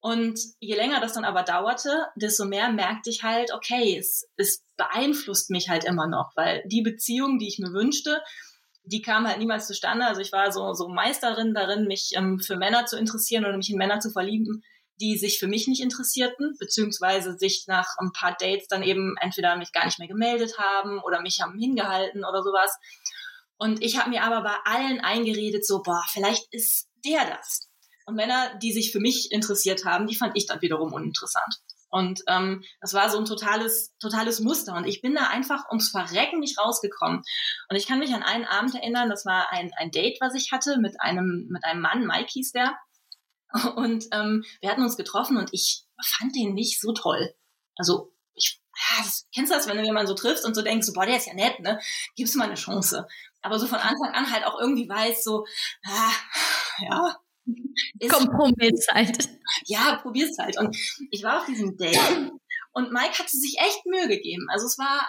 Und 0.00 0.40
je 0.58 0.74
länger 0.74 1.00
das 1.00 1.12
dann 1.12 1.24
aber 1.24 1.44
dauerte, 1.44 2.06
desto 2.16 2.44
mehr 2.44 2.72
merkte 2.72 3.08
ich 3.08 3.22
halt, 3.22 3.52
okay, 3.52 3.96
es, 3.96 4.28
es 4.36 4.64
beeinflusst 4.76 5.50
mich 5.50 5.68
halt 5.68 5.84
immer 5.84 6.08
noch, 6.08 6.32
weil 6.34 6.64
die 6.66 6.82
Beziehung, 6.82 7.38
die 7.38 7.46
ich 7.46 7.60
mir 7.60 7.72
wünschte, 7.72 8.20
die 8.84 9.02
kam 9.02 9.26
halt 9.26 9.38
niemals 9.38 9.66
zustande. 9.66 10.06
Also 10.06 10.20
ich 10.20 10.32
war 10.32 10.52
so, 10.52 10.72
so 10.74 10.88
Meisterin 10.88 11.54
darin, 11.54 11.86
mich 11.86 12.12
ähm, 12.16 12.40
für 12.40 12.56
Männer 12.56 12.86
zu 12.86 12.96
interessieren 12.96 13.44
oder 13.44 13.56
mich 13.56 13.70
in 13.70 13.78
Männer 13.78 14.00
zu 14.00 14.10
verlieben, 14.10 14.62
die 15.00 15.18
sich 15.18 15.38
für 15.38 15.48
mich 15.48 15.66
nicht 15.68 15.82
interessierten, 15.82 16.54
beziehungsweise 16.58 17.36
sich 17.36 17.64
nach 17.66 17.96
ein 17.98 18.12
paar 18.12 18.36
Dates 18.38 18.68
dann 18.68 18.82
eben 18.82 19.16
entweder 19.20 19.56
mich 19.56 19.72
gar 19.72 19.84
nicht 19.84 19.98
mehr 19.98 20.08
gemeldet 20.08 20.58
haben 20.58 21.00
oder 21.00 21.20
mich 21.20 21.40
haben 21.40 21.58
hingehalten 21.58 22.24
oder 22.24 22.42
sowas. 22.42 22.76
Und 23.58 23.82
ich 23.82 23.98
habe 23.98 24.10
mir 24.10 24.22
aber 24.24 24.42
bei 24.42 24.56
allen 24.64 25.00
eingeredet, 25.00 25.66
so, 25.66 25.82
boah, 25.82 26.04
vielleicht 26.10 26.52
ist 26.52 26.88
der 27.04 27.24
das. 27.24 27.68
Und 28.06 28.16
Männer, 28.16 28.58
die 28.58 28.72
sich 28.72 28.92
für 28.92 29.00
mich 29.00 29.30
interessiert 29.30 29.84
haben, 29.84 30.06
die 30.06 30.16
fand 30.16 30.36
ich 30.36 30.46
dann 30.46 30.60
wiederum 30.60 30.92
uninteressant. 30.92 31.60
Und 31.92 32.22
ähm, 32.26 32.64
das 32.80 32.94
war 32.94 33.10
so 33.10 33.18
ein 33.18 33.26
totales, 33.26 33.94
totales 34.00 34.40
Muster. 34.40 34.74
Und 34.74 34.86
ich 34.86 35.02
bin 35.02 35.14
da 35.14 35.26
einfach 35.26 35.68
ums 35.68 35.90
Verrecken 35.90 36.40
nicht 36.40 36.58
rausgekommen. 36.58 37.22
Und 37.68 37.76
ich 37.76 37.86
kann 37.86 37.98
mich 37.98 38.14
an 38.14 38.22
einen 38.22 38.46
Abend 38.46 38.74
erinnern, 38.74 39.10
das 39.10 39.26
war 39.26 39.52
ein, 39.52 39.70
ein 39.76 39.90
Date, 39.90 40.16
was 40.20 40.34
ich 40.34 40.52
hatte 40.52 40.78
mit 40.78 40.98
einem, 41.00 41.48
mit 41.50 41.64
einem 41.64 41.82
Mann, 41.82 42.06
Mike 42.06 42.30
hieß 42.30 42.52
der. 42.52 42.74
Und 43.76 44.06
ähm, 44.12 44.42
wir 44.62 44.70
hatten 44.70 44.82
uns 44.82 44.96
getroffen 44.96 45.36
und 45.36 45.50
ich 45.52 45.84
fand 46.02 46.34
den 46.34 46.54
nicht 46.54 46.80
so 46.80 46.92
toll. 46.92 47.34
Also 47.76 48.10
ich, 48.34 48.62
ja, 48.74 49.02
das, 49.02 49.28
kennst 49.34 49.52
du 49.52 49.56
das, 49.56 49.68
wenn 49.68 49.76
du 49.76 49.84
jemanden 49.84 50.08
so 50.08 50.14
triffst 50.14 50.46
und 50.46 50.54
so 50.54 50.62
denkst, 50.62 50.88
boah, 50.94 51.04
der 51.04 51.18
ist 51.18 51.26
ja 51.26 51.34
nett, 51.34 51.60
ne? 51.60 51.78
Gib's 52.16 52.34
mal 52.34 52.44
eine 52.44 52.54
Chance. 52.54 53.06
Aber 53.42 53.58
so 53.58 53.66
von 53.66 53.78
Anfang 53.78 54.14
an 54.14 54.32
halt 54.32 54.46
auch 54.46 54.58
irgendwie 54.58 54.88
weiß, 54.88 55.22
so, 55.24 55.46
ah, 55.84 56.12
ja, 56.78 57.16
Kompromiss 58.08 58.86
halt. 58.90 59.28
Ja, 59.66 59.98
probier's 60.02 60.36
halt. 60.38 60.58
Und 60.58 60.76
ich 61.10 61.22
war 61.22 61.40
auf 61.40 61.46
diesem 61.46 61.76
Date 61.76 61.98
und 62.72 62.92
Mike 62.92 63.18
hatte 63.18 63.36
sich 63.36 63.56
echt 63.58 63.84
Mühe 63.86 64.08
gegeben. 64.08 64.46
Also 64.50 64.66
es 64.66 64.78
war 64.78 65.08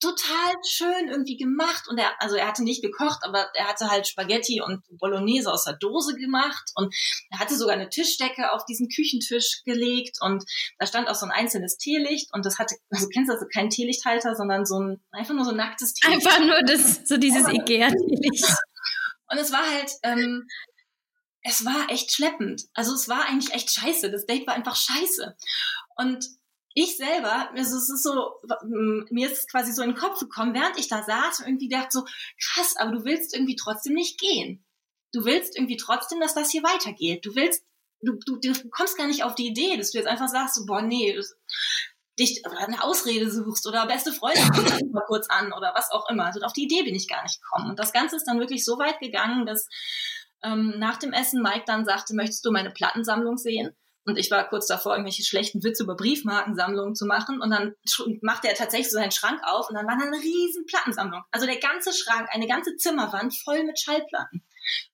total 0.00 0.54
schön 0.66 1.08
irgendwie 1.08 1.36
gemacht 1.36 1.84
und 1.88 1.98
er, 1.98 2.10
also 2.20 2.36
er 2.36 2.46
hatte 2.46 2.62
nicht 2.62 2.82
gekocht, 2.82 3.20
aber 3.22 3.48
er 3.54 3.68
hatte 3.68 3.90
halt 3.90 4.06
Spaghetti 4.06 4.60
und 4.60 4.82
Bolognese 4.98 5.50
aus 5.50 5.64
der 5.64 5.74
Dose 5.74 6.14
gemacht 6.14 6.70
und 6.74 6.94
er 7.30 7.38
hatte 7.38 7.56
sogar 7.56 7.74
eine 7.74 7.88
Tischdecke 7.88 8.52
auf 8.52 8.66
diesen 8.66 8.88
Küchentisch 8.88 9.62
gelegt 9.64 10.18
und 10.20 10.44
da 10.78 10.86
stand 10.86 11.08
auch 11.08 11.14
so 11.14 11.26
ein 11.26 11.32
einzelnes 11.32 11.78
Teelicht 11.78 12.28
und 12.34 12.44
das 12.44 12.58
hatte, 12.58 12.74
also 12.90 13.08
kennst 13.08 13.30
du 13.30 13.34
also 13.34 13.46
kein 13.52 13.70
Teelichthalter, 13.70 14.34
sondern 14.34 14.66
so 14.66 14.78
ein, 14.78 15.02
einfach 15.10 15.34
nur 15.34 15.44
so 15.44 15.52
ein 15.52 15.56
nacktes 15.56 15.94
Teelicht. 15.94 16.26
Einfach 16.26 16.44
nur 16.44 16.62
das, 16.66 17.00
so 17.06 17.16
dieses 17.16 17.48
Ikea-Teelicht. 17.48 18.44
Und 19.30 19.38
es 19.38 19.52
war 19.52 19.62
halt, 19.70 19.90
ähm, 20.02 20.46
es 21.44 21.64
war 21.64 21.90
echt 21.90 22.10
schleppend. 22.12 22.64
Also 22.72 22.94
es 22.94 23.08
war 23.08 23.26
eigentlich 23.26 23.52
echt 23.52 23.70
scheiße. 23.70 24.10
Das 24.10 24.26
Date 24.26 24.46
war 24.46 24.54
einfach 24.54 24.76
scheiße. 24.76 25.36
Und 25.96 26.26
ich 26.72 26.96
selber, 26.96 27.50
also 27.54 27.76
es 27.76 27.88
ist 27.88 28.02
so, 28.02 28.32
mir 29.10 29.30
ist 29.30 29.38
es 29.38 29.46
quasi 29.46 29.72
so 29.72 29.82
in 29.82 29.90
den 29.90 29.98
Kopf 29.98 30.18
gekommen, 30.18 30.54
während 30.54 30.78
ich 30.78 30.88
da 30.88 31.04
saß 31.04 31.40
und 31.40 31.46
irgendwie 31.46 31.68
dachte 31.68 31.90
so, 31.90 32.04
krass, 32.42 32.74
aber 32.78 32.92
du 32.92 33.04
willst 33.04 33.34
irgendwie 33.34 33.56
trotzdem 33.56 33.92
nicht 33.92 34.18
gehen. 34.18 34.64
Du 35.12 35.24
willst 35.24 35.56
irgendwie 35.56 35.76
trotzdem, 35.76 36.18
dass 36.18 36.34
das 36.34 36.50
hier 36.50 36.64
weitergeht. 36.64 37.24
Du 37.24 37.36
willst, 37.36 37.62
du, 38.00 38.18
du, 38.26 38.38
du 38.40 38.68
kommst 38.70 38.96
gar 38.96 39.06
nicht 39.06 39.22
auf 39.22 39.36
die 39.36 39.46
Idee, 39.46 39.76
dass 39.76 39.92
du 39.92 39.98
jetzt 39.98 40.08
einfach 40.08 40.28
sagst, 40.28 40.56
so, 40.56 40.66
boah, 40.66 40.82
nee, 40.82 41.14
das, 41.14 41.36
dich 42.18 42.44
eine 42.46 42.82
Ausrede 42.82 43.30
suchst 43.30 43.66
oder 43.66 43.86
beste 43.86 44.12
Freunde 44.12 44.40
mal 44.92 45.04
kurz 45.06 45.28
an 45.28 45.52
oder 45.52 45.74
was 45.76 45.90
auch 45.90 46.08
immer. 46.08 46.26
Also 46.26 46.40
auf 46.40 46.52
die 46.52 46.64
Idee 46.64 46.82
bin 46.82 46.94
ich 46.94 47.08
gar 47.08 47.22
nicht 47.22 47.40
gekommen. 47.40 47.70
Und 47.70 47.78
das 47.78 47.92
Ganze 47.92 48.16
ist 48.16 48.24
dann 48.24 48.40
wirklich 48.40 48.64
so 48.64 48.78
weit 48.78 48.98
gegangen, 49.00 49.46
dass 49.46 49.68
ähm, 50.44 50.74
nach 50.78 50.98
dem 50.98 51.12
Essen 51.12 51.42
Mike 51.42 51.64
dann 51.66 51.84
sagte, 51.84 52.14
möchtest 52.14 52.44
du 52.44 52.52
meine 52.52 52.70
Plattensammlung 52.70 53.36
sehen? 53.36 53.74
Und 54.06 54.18
ich 54.18 54.30
war 54.30 54.46
kurz 54.48 54.66
davor, 54.66 54.92
irgendwelche 54.92 55.24
schlechten 55.24 55.64
Witze 55.64 55.82
über 55.82 55.96
Briefmarkensammlungen 55.96 56.94
zu 56.94 57.06
machen. 57.06 57.40
Und 57.40 57.50
dann 57.50 57.74
machte 58.20 58.48
er 58.48 58.54
tatsächlich 58.54 58.90
so 58.90 58.98
seinen 58.98 59.12
Schrank 59.12 59.40
auf 59.44 59.70
und 59.70 59.76
dann 59.76 59.86
war 59.86 59.96
da 59.98 60.04
eine 60.04 60.22
riesen 60.22 60.66
Plattensammlung. 60.66 61.22
Also 61.30 61.46
der 61.46 61.58
ganze 61.58 61.92
Schrank, 61.94 62.28
eine 62.30 62.46
ganze 62.46 62.76
Zimmerwand 62.76 63.34
voll 63.34 63.64
mit 63.64 63.80
Schallplatten. 63.80 64.44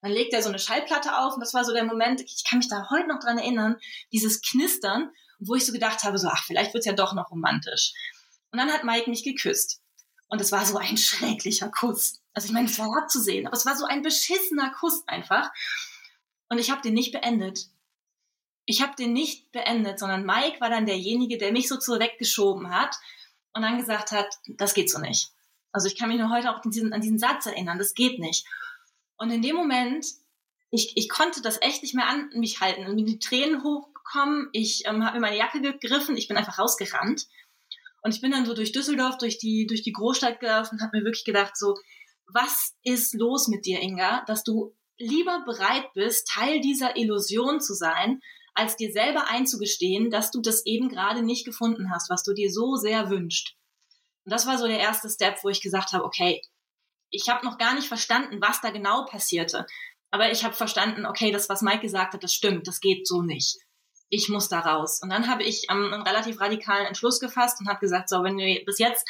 Dann 0.01 0.11
legt 0.11 0.33
er 0.33 0.41
so 0.41 0.49
eine 0.49 0.59
Schallplatte 0.59 1.17
auf 1.17 1.33
und 1.33 1.41
das 1.41 1.53
war 1.53 1.65
so 1.65 1.73
der 1.73 1.83
Moment, 1.83 2.21
ich 2.21 2.43
kann 2.49 2.59
mich 2.59 2.69
da 2.69 2.87
heute 2.89 3.07
noch 3.07 3.19
dran 3.19 3.37
erinnern, 3.37 3.77
dieses 4.13 4.41
Knistern, 4.41 5.11
wo 5.39 5.55
ich 5.55 5.65
so 5.65 5.73
gedacht 5.73 6.03
habe, 6.03 6.17
so, 6.17 6.29
ach, 6.29 6.43
vielleicht 6.45 6.73
wird's 6.73 6.85
ja 6.85 6.93
doch 6.93 7.13
noch 7.13 7.31
romantisch. 7.31 7.93
Und 8.51 8.59
dann 8.59 8.71
hat 8.71 8.83
Mike 8.83 9.09
mich 9.09 9.23
geküsst. 9.23 9.80
Und 10.31 10.41
es 10.41 10.51
war 10.51 10.65
so 10.65 10.77
ein 10.77 10.97
schrecklicher 10.97 11.69
Kuss. 11.69 12.19
Also 12.33 12.47
ich 12.47 12.53
meine, 12.53 12.67
es 12.67 12.79
war 12.79 12.97
abzusehen, 12.97 13.45
aber 13.45 13.55
es 13.55 13.65
war 13.67 13.77
so 13.77 13.85
ein 13.85 14.01
beschissener 14.01 14.71
Kuss 14.71 15.03
einfach. 15.05 15.51
Und 16.49 16.57
ich 16.57 16.71
habe 16.71 16.81
den 16.81 16.95
nicht 16.95 17.11
beendet 17.11 17.67
ich 18.65 18.81
habe 18.81 18.95
den 18.95 19.13
nicht 19.13 19.51
beendet, 19.51 19.99
sondern 19.99 20.25
Mike 20.25 20.61
war 20.61 20.69
dann 20.69 20.85
derjenige, 20.85 21.37
der 21.37 21.51
mich 21.51 21.67
so 21.67 21.77
zurückgeschoben 21.77 22.73
hat 22.73 22.95
und 23.53 23.61
dann 23.61 23.77
gesagt 23.77 24.11
hat, 24.11 24.27
das 24.47 24.73
geht 24.73 24.89
so 24.89 24.99
nicht. 24.99 25.31
Also 25.71 25.87
ich 25.87 25.97
kann 25.97 26.09
mich 26.09 26.19
nur 26.19 26.29
heute 26.29 26.51
auch 26.51 26.63
an 26.63 26.71
diesen, 26.71 26.93
an 26.93 27.01
diesen 27.01 27.19
Satz 27.19 27.45
erinnern, 27.45 27.77
das 27.77 27.93
geht 27.93 28.19
nicht. 28.19 28.45
Und 29.17 29.31
in 29.31 29.41
dem 29.41 29.55
Moment, 29.55 30.05
ich, 30.69 30.95
ich 30.95 31.09
konnte 31.09 31.41
das 31.41 31.61
echt 31.61 31.81
nicht 31.81 31.95
mehr 31.95 32.07
an 32.07 32.29
mich 32.33 32.61
halten. 32.61 32.85
Und 32.85 32.95
mir 32.95 33.05
die 33.05 33.19
Tränen 33.19 33.63
hochgekommen, 33.63 34.49
ich 34.53 34.85
ähm, 34.85 35.03
habe 35.05 35.15
mir 35.15 35.21
meine 35.21 35.37
Jacke 35.37 35.61
gegriffen, 35.61 36.17
ich 36.17 36.27
bin 36.27 36.37
einfach 36.37 36.59
rausgerannt. 36.59 37.27
Und 38.01 38.15
ich 38.15 38.21
bin 38.21 38.31
dann 38.31 38.45
so 38.45 38.53
durch 38.53 38.71
Düsseldorf, 38.71 39.17
durch 39.17 39.37
die, 39.37 39.67
durch 39.67 39.83
die 39.83 39.91
Großstadt 39.91 40.39
gelaufen 40.39 40.75
und 40.75 40.81
habe 40.81 40.97
mir 40.97 41.05
wirklich 41.05 41.25
gedacht, 41.25 41.55
so, 41.55 41.75
was 42.33 42.75
ist 42.83 43.13
los 43.13 43.47
mit 43.47 43.65
dir, 43.65 43.79
Inga, 43.81 44.23
dass 44.25 44.43
du 44.43 44.75
lieber 44.97 45.43
bereit 45.45 45.91
bist, 45.93 46.27
Teil 46.27 46.61
dieser 46.61 46.95
Illusion 46.95 47.59
zu 47.59 47.73
sein, 47.73 48.19
als 48.53 48.75
dir 48.75 48.91
selber 48.91 49.27
einzugestehen, 49.27 50.09
dass 50.09 50.31
du 50.31 50.41
das 50.41 50.65
eben 50.65 50.89
gerade 50.89 51.23
nicht 51.23 51.45
gefunden 51.45 51.91
hast, 51.91 52.09
was 52.09 52.23
du 52.23 52.33
dir 52.33 52.51
so 52.51 52.75
sehr 52.75 53.09
wünscht. 53.09 53.55
Und 54.25 54.31
das 54.33 54.45
war 54.45 54.57
so 54.57 54.67
der 54.67 54.79
erste 54.79 55.09
Step, 55.09 55.43
wo 55.43 55.49
ich 55.49 55.61
gesagt 55.61 55.93
habe, 55.93 56.03
okay, 56.03 56.41
ich 57.09 57.29
habe 57.29 57.45
noch 57.45 57.57
gar 57.57 57.75
nicht 57.75 57.87
verstanden, 57.87 58.41
was 58.41 58.61
da 58.61 58.69
genau 58.69 59.05
passierte. 59.05 59.65
Aber 60.11 60.31
ich 60.31 60.43
habe 60.43 60.53
verstanden, 60.53 61.05
okay, 61.05 61.31
das, 61.31 61.49
was 61.49 61.61
Mike 61.61 61.81
gesagt 61.81 62.13
hat, 62.13 62.23
das 62.23 62.33
stimmt, 62.33 62.67
das 62.67 62.81
geht 62.81 63.07
so 63.07 63.21
nicht. 63.21 63.57
Ich 64.13 64.29
muss 64.29 64.49
da 64.49 64.59
raus. 64.59 64.99
Und 65.01 65.09
dann 65.09 65.27
habe 65.27 65.41
ich 65.43 65.67
ähm, 65.71 65.91
einen 65.93 66.03
relativ 66.03 66.39
radikalen 66.39 66.85
Entschluss 66.85 67.19
gefasst 67.19 67.59
und 67.61 67.67
habe 67.67 67.79
gesagt, 67.79 68.09
so, 68.09 68.23
wenn 68.23 68.37
wir 68.37 68.63
bis 68.65 68.77
jetzt 68.77 69.07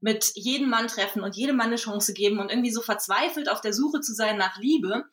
mit 0.00 0.30
jedem 0.36 0.70
Mann 0.70 0.86
treffen 0.86 1.22
und 1.22 1.36
jedem 1.36 1.56
Mann 1.56 1.66
eine 1.66 1.76
Chance 1.76 2.14
geben 2.14 2.38
und 2.38 2.50
irgendwie 2.50 2.70
so 2.70 2.80
verzweifelt 2.80 3.48
auf 3.48 3.60
der 3.60 3.72
Suche 3.72 4.00
zu 4.00 4.14
sein 4.14 4.38
nach 4.38 4.56
Liebe, 4.56 5.04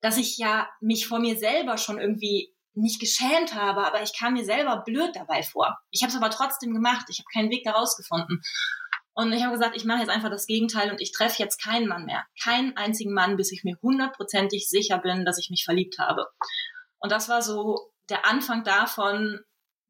dass 0.00 0.16
ich 0.16 0.36
ja 0.36 0.68
mich 0.80 1.06
vor 1.06 1.20
mir 1.20 1.38
selber 1.38 1.78
schon 1.78 2.00
irgendwie 2.00 2.52
nicht 2.74 3.00
geschämt 3.00 3.54
habe, 3.54 3.86
aber 3.86 4.02
ich 4.02 4.18
kam 4.18 4.32
mir 4.32 4.44
selber 4.44 4.82
blöd 4.84 5.14
dabei 5.14 5.44
vor. 5.44 5.78
Ich 5.90 6.02
habe 6.02 6.10
es 6.10 6.16
aber 6.16 6.30
trotzdem 6.30 6.74
gemacht. 6.74 7.06
Ich 7.08 7.18
habe 7.18 7.28
keinen 7.32 7.50
Weg 7.50 7.62
daraus 7.64 7.96
gefunden. 7.96 8.42
Und 9.14 9.32
ich 9.32 9.42
habe 9.42 9.52
gesagt, 9.52 9.76
ich 9.76 9.84
mache 9.84 10.00
jetzt 10.00 10.08
einfach 10.08 10.30
das 10.30 10.46
Gegenteil 10.46 10.90
und 10.90 11.00
ich 11.00 11.12
treffe 11.12 11.40
jetzt 11.42 11.62
keinen 11.62 11.86
Mann 11.86 12.06
mehr. 12.06 12.24
Keinen 12.42 12.76
einzigen 12.76 13.12
Mann, 13.12 13.36
bis 13.36 13.52
ich 13.52 13.62
mir 13.62 13.76
hundertprozentig 13.82 14.68
sicher 14.68 14.98
bin, 14.98 15.24
dass 15.24 15.38
ich 15.38 15.50
mich 15.50 15.64
verliebt 15.64 15.98
habe. 15.98 16.26
Und 16.98 17.12
das 17.12 17.28
war 17.28 17.42
so 17.42 17.91
der 18.08 18.26
Anfang 18.26 18.64
davon, 18.64 19.40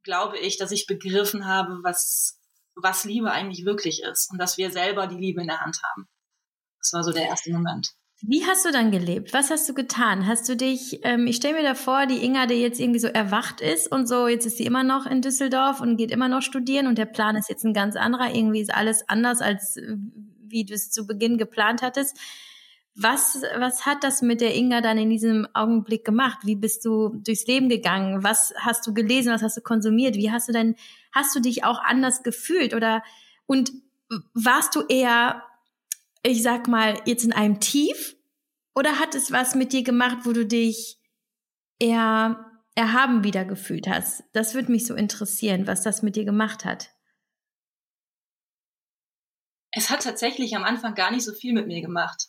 glaube 0.02 0.38
ich, 0.38 0.58
dass 0.58 0.72
ich 0.72 0.86
begriffen 0.86 1.46
habe, 1.46 1.78
was, 1.82 2.40
was 2.74 3.04
Liebe 3.04 3.30
eigentlich 3.30 3.64
wirklich 3.64 4.02
ist 4.02 4.30
und 4.30 4.38
dass 4.38 4.58
wir 4.58 4.70
selber 4.70 5.06
die 5.06 5.16
Liebe 5.16 5.40
in 5.40 5.48
der 5.48 5.60
Hand 5.60 5.80
haben. 5.82 6.08
Das 6.78 6.92
war 6.92 7.04
so 7.04 7.12
der 7.12 7.26
erste 7.26 7.52
Moment. 7.52 7.92
Wie 8.24 8.46
hast 8.46 8.64
du 8.64 8.70
dann 8.70 8.92
gelebt? 8.92 9.32
Was 9.32 9.50
hast 9.50 9.68
du 9.68 9.74
getan? 9.74 10.28
Hast 10.28 10.48
du 10.48 10.56
dich, 10.56 11.00
ähm, 11.02 11.26
ich 11.26 11.36
stelle 11.36 11.54
mir 11.54 11.64
da 11.64 11.74
vor, 11.74 12.06
die 12.06 12.24
Inga, 12.24 12.46
die 12.46 12.54
jetzt 12.54 12.78
irgendwie 12.78 13.00
so 13.00 13.08
erwacht 13.08 13.60
ist 13.60 13.90
und 13.90 14.06
so, 14.06 14.28
jetzt 14.28 14.46
ist 14.46 14.58
sie 14.58 14.64
immer 14.64 14.84
noch 14.84 15.06
in 15.06 15.22
Düsseldorf 15.22 15.80
und 15.80 15.96
geht 15.96 16.12
immer 16.12 16.28
noch 16.28 16.42
studieren 16.42 16.86
und 16.86 16.98
der 16.98 17.06
Plan 17.06 17.34
ist 17.34 17.48
jetzt 17.48 17.64
ein 17.64 17.74
ganz 17.74 17.96
anderer. 17.96 18.32
Irgendwie 18.32 18.60
ist 18.60 18.72
alles 18.72 19.08
anders, 19.08 19.40
als 19.40 19.76
äh, 19.76 19.96
wie 20.46 20.64
du 20.64 20.74
es 20.74 20.90
zu 20.90 21.04
Beginn 21.04 21.36
geplant 21.36 21.82
hattest. 21.82 22.16
Was, 22.94 23.42
was 23.56 23.86
hat 23.86 24.04
das 24.04 24.20
mit 24.20 24.40
der 24.40 24.54
Inga 24.54 24.82
dann 24.82 24.98
in 24.98 25.08
diesem 25.08 25.48
Augenblick 25.54 26.04
gemacht? 26.04 26.40
Wie 26.42 26.56
bist 26.56 26.84
du 26.84 27.08
durchs 27.08 27.46
Leben 27.46 27.68
gegangen? 27.68 28.22
Was 28.22 28.52
hast 28.58 28.86
du 28.86 28.92
gelesen? 28.92 29.32
Was 29.32 29.42
hast 29.42 29.56
du 29.56 29.62
konsumiert? 29.62 30.16
Wie 30.16 30.30
hast 30.30 30.48
du 30.48 30.52
denn, 30.52 30.76
hast 31.12 31.34
du 31.34 31.40
dich 31.40 31.64
auch 31.64 31.80
anders 31.82 32.22
gefühlt 32.22 32.74
oder, 32.74 33.02
und 33.46 33.72
warst 34.34 34.74
du 34.74 34.82
eher 34.88 35.42
ich 36.22 36.42
sag 36.42 36.68
mal, 36.68 37.00
jetzt 37.04 37.24
in 37.24 37.32
einem 37.32 37.60
Tief? 37.60 38.16
Oder 38.74 38.98
hat 38.98 39.14
es 39.14 39.32
was 39.32 39.54
mit 39.54 39.72
dir 39.72 39.82
gemacht, 39.82 40.18
wo 40.24 40.32
du 40.32 40.46
dich 40.46 40.98
eher 41.78 42.46
erhaben 42.74 43.24
wieder 43.24 43.44
gefühlt 43.44 43.86
hast? 43.86 44.24
Das 44.32 44.54
würde 44.54 44.72
mich 44.72 44.86
so 44.86 44.94
interessieren, 44.94 45.66
was 45.66 45.82
das 45.82 46.02
mit 46.02 46.16
dir 46.16 46.24
gemacht 46.24 46.64
hat. 46.64 46.94
Es 49.72 49.90
hat 49.90 50.02
tatsächlich 50.02 50.54
am 50.54 50.64
Anfang 50.64 50.94
gar 50.94 51.10
nicht 51.10 51.24
so 51.24 51.32
viel 51.32 51.52
mit 51.52 51.66
mir 51.66 51.80
gemacht. 51.80 52.28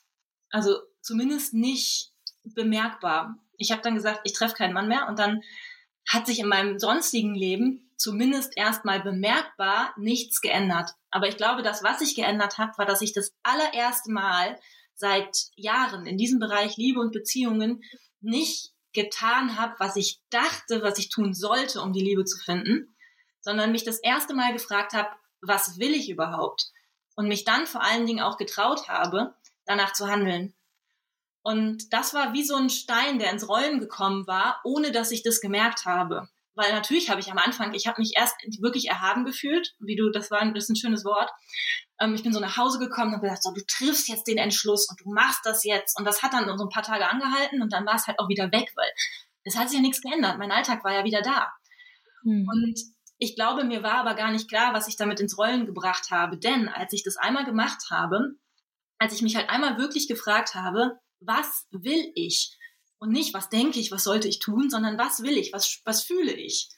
Also 0.53 0.77
zumindest 1.01 1.55
nicht 1.55 2.13
bemerkbar. 2.43 3.39
Ich 3.57 3.71
habe 3.71 3.81
dann 3.81 3.95
gesagt, 3.95 4.21
ich 4.23 4.33
treffe 4.33 4.53
keinen 4.53 4.73
Mann 4.73 4.87
mehr 4.87 5.07
und 5.09 5.17
dann 5.17 5.41
hat 6.07 6.27
sich 6.27 6.39
in 6.39 6.47
meinem 6.47 6.77
sonstigen 6.77 7.33
Leben 7.33 7.91
zumindest 7.97 8.55
erstmal 8.55 9.01
bemerkbar 9.01 9.93
nichts 9.97 10.41
geändert. 10.41 10.91
Aber 11.09 11.27
ich 11.27 11.37
glaube, 11.37 11.63
das, 11.63 11.83
was 11.83 11.99
sich 11.99 12.15
geändert 12.15 12.59
hat, 12.59 12.77
war, 12.77 12.85
dass 12.85 13.01
ich 13.01 13.13
das 13.13 13.33
allererste 13.41 14.11
Mal 14.11 14.59
seit 14.93 15.47
Jahren 15.55 16.05
in 16.05 16.17
diesem 16.17 16.39
Bereich 16.39 16.77
Liebe 16.77 16.99
und 16.99 17.13
Beziehungen 17.13 17.81
nicht 18.21 18.73
getan 18.93 19.57
habe, 19.57 19.73
was 19.79 19.95
ich 19.95 20.19
dachte, 20.29 20.83
was 20.83 20.99
ich 20.99 21.09
tun 21.09 21.33
sollte, 21.33 21.81
um 21.81 21.93
die 21.93 22.03
Liebe 22.03 22.25
zu 22.25 22.37
finden, 22.37 22.95
sondern 23.41 23.71
mich 23.71 23.85
das 23.85 23.97
erste 23.97 24.35
Mal 24.35 24.53
gefragt 24.53 24.93
habe, 24.93 25.09
was 25.41 25.79
will 25.79 25.95
ich 25.95 26.09
überhaupt? 26.09 26.69
Und 27.15 27.27
mich 27.27 27.43
dann 27.43 27.65
vor 27.65 27.81
allen 27.81 28.05
Dingen 28.05 28.21
auch 28.21 28.37
getraut 28.37 28.87
habe, 28.87 29.33
danach 29.65 29.93
zu 29.93 30.07
handeln. 30.07 30.53
Und 31.41 31.91
das 31.91 32.13
war 32.13 32.33
wie 32.33 32.43
so 32.43 32.55
ein 32.55 32.69
Stein, 32.69 33.19
der 33.19 33.31
ins 33.31 33.47
Rollen 33.49 33.79
gekommen 33.79 34.27
war, 34.27 34.61
ohne 34.63 34.91
dass 34.91 35.11
ich 35.11 35.23
das 35.23 35.41
gemerkt 35.41 35.85
habe 35.85 36.29
weil 36.55 36.71
natürlich 36.71 37.09
habe 37.09 37.19
ich 37.19 37.31
am 37.31 37.37
Anfang, 37.37 37.73
ich 37.73 37.87
habe 37.87 38.01
mich 38.01 38.13
erst 38.15 38.35
wirklich 38.59 38.87
erhaben 38.87 39.25
gefühlt, 39.25 39.73
wie 39.79 39.95
du, 39.95 40.11
das 40.11 40.29
war 40.29 40.45
das 40.53 40.65
ist 40.65 40.69
ein 40.69 40.75
schönes 40.75 41.03
Wort. 41.03 41.31
Ähm, 41.99 42.13
ich 42.13 42.23
bin 42.23 42.33
so 42.33 42.39
nach 42.39 42.57
Hause 42.57 42.79
gekommen 42.79 43.07
und 43.07 43.15
habe 43.15 43.27
gedacht, 43.27 43.43
so, 43.43 43.51
du 43.51 43.61
triffst 43.65 44.07
jetzt 44.07 44.27
den 44.27 44.37
Entschluss 44.37 44.87
und 44.89 44.99
du 45.01 45.11
machst 45.11 45.41
das 45.45 45.63
jetzt. 45.63 45.97
Und 45.97 46.05
das 46.05 46.21
hat 46.21 46.33
dann 46.33 46.57
so 46.57 46.65
ein 46.65 46.69
paar 46.69 46.83
Tage 46.83 47.07
angehalten 47.07 47.61
und 47.61 47.73
dann 47.73 47.85
war 47.85 47.95
es 47.95 48.07
halt 48.07 48.19
auch 48.19 48.29
wieder 48.29 48.51
weg, 48.51 48.71
weil 48.75 48.89
es 49.43 49.57
hat 49.57 49.69
sich 49.69 49.77
ja 49.77 49.81
nichts 49.81 50.01
geändert. 50.01 50.37
Mein 50.37 50.51
Alltag 50.51 50.83
war 50.83 50.93
ja 50.93 51.03
wieder 51.03 51.21
da. 51.21 51.51
Hm. 52.23 52.47
Und 52.47 52.79
ich 53.17 53.35
glaube, 53.35 53.63
mir 53.63 53.83
war 53.83 53.95
aber 53.95 54.13
gar 54.13 54.31
nicht 54.31 54.49
klar, 54.49 54.73
was 54.73 54.87
ich 54.87 54.95
damit 54.95 55.19
ins 55.19 55.37
Rollen 55.37 55.65
gebracht 55.65 56.11
habe. 56.11 56.37
Denn 56.37 56.69
als 56.69 56.93
ich 56.93 57.03
das 57.03 57.17
einmal 57.17 57.45
gemacht 57.45 57.89
habe, 57.89 58.35
als 59.03 59.13
ich 59.13 59.21
mich 59.21 59.35
halt 59.35 59.49
einmal 59.49 59.77
wirklich 59.77 60.07
gefragt 60.07 60.55
habe, 60.55 60.97
was 61.19 61.67
will 61.71 62.11
ich? 62.15 62.57
Und 62.99 63.11
nicht, 63.11 63.33
was 63.33 63.49
denke 63.49 63.81
ich, 63.81 63.91
was 63.91 64.05
sollte 64.05 64.29
ich 64.29 64.39
tun, 64.39 64.69
sondern 64.69 64.97
was 64.97 65.23
will 65.23 65.37
ich, 65.37 65.51
was, 65.51 65.81
was 65.83 66.03
fühle 66.03 66.31
ich, 66.31 66.69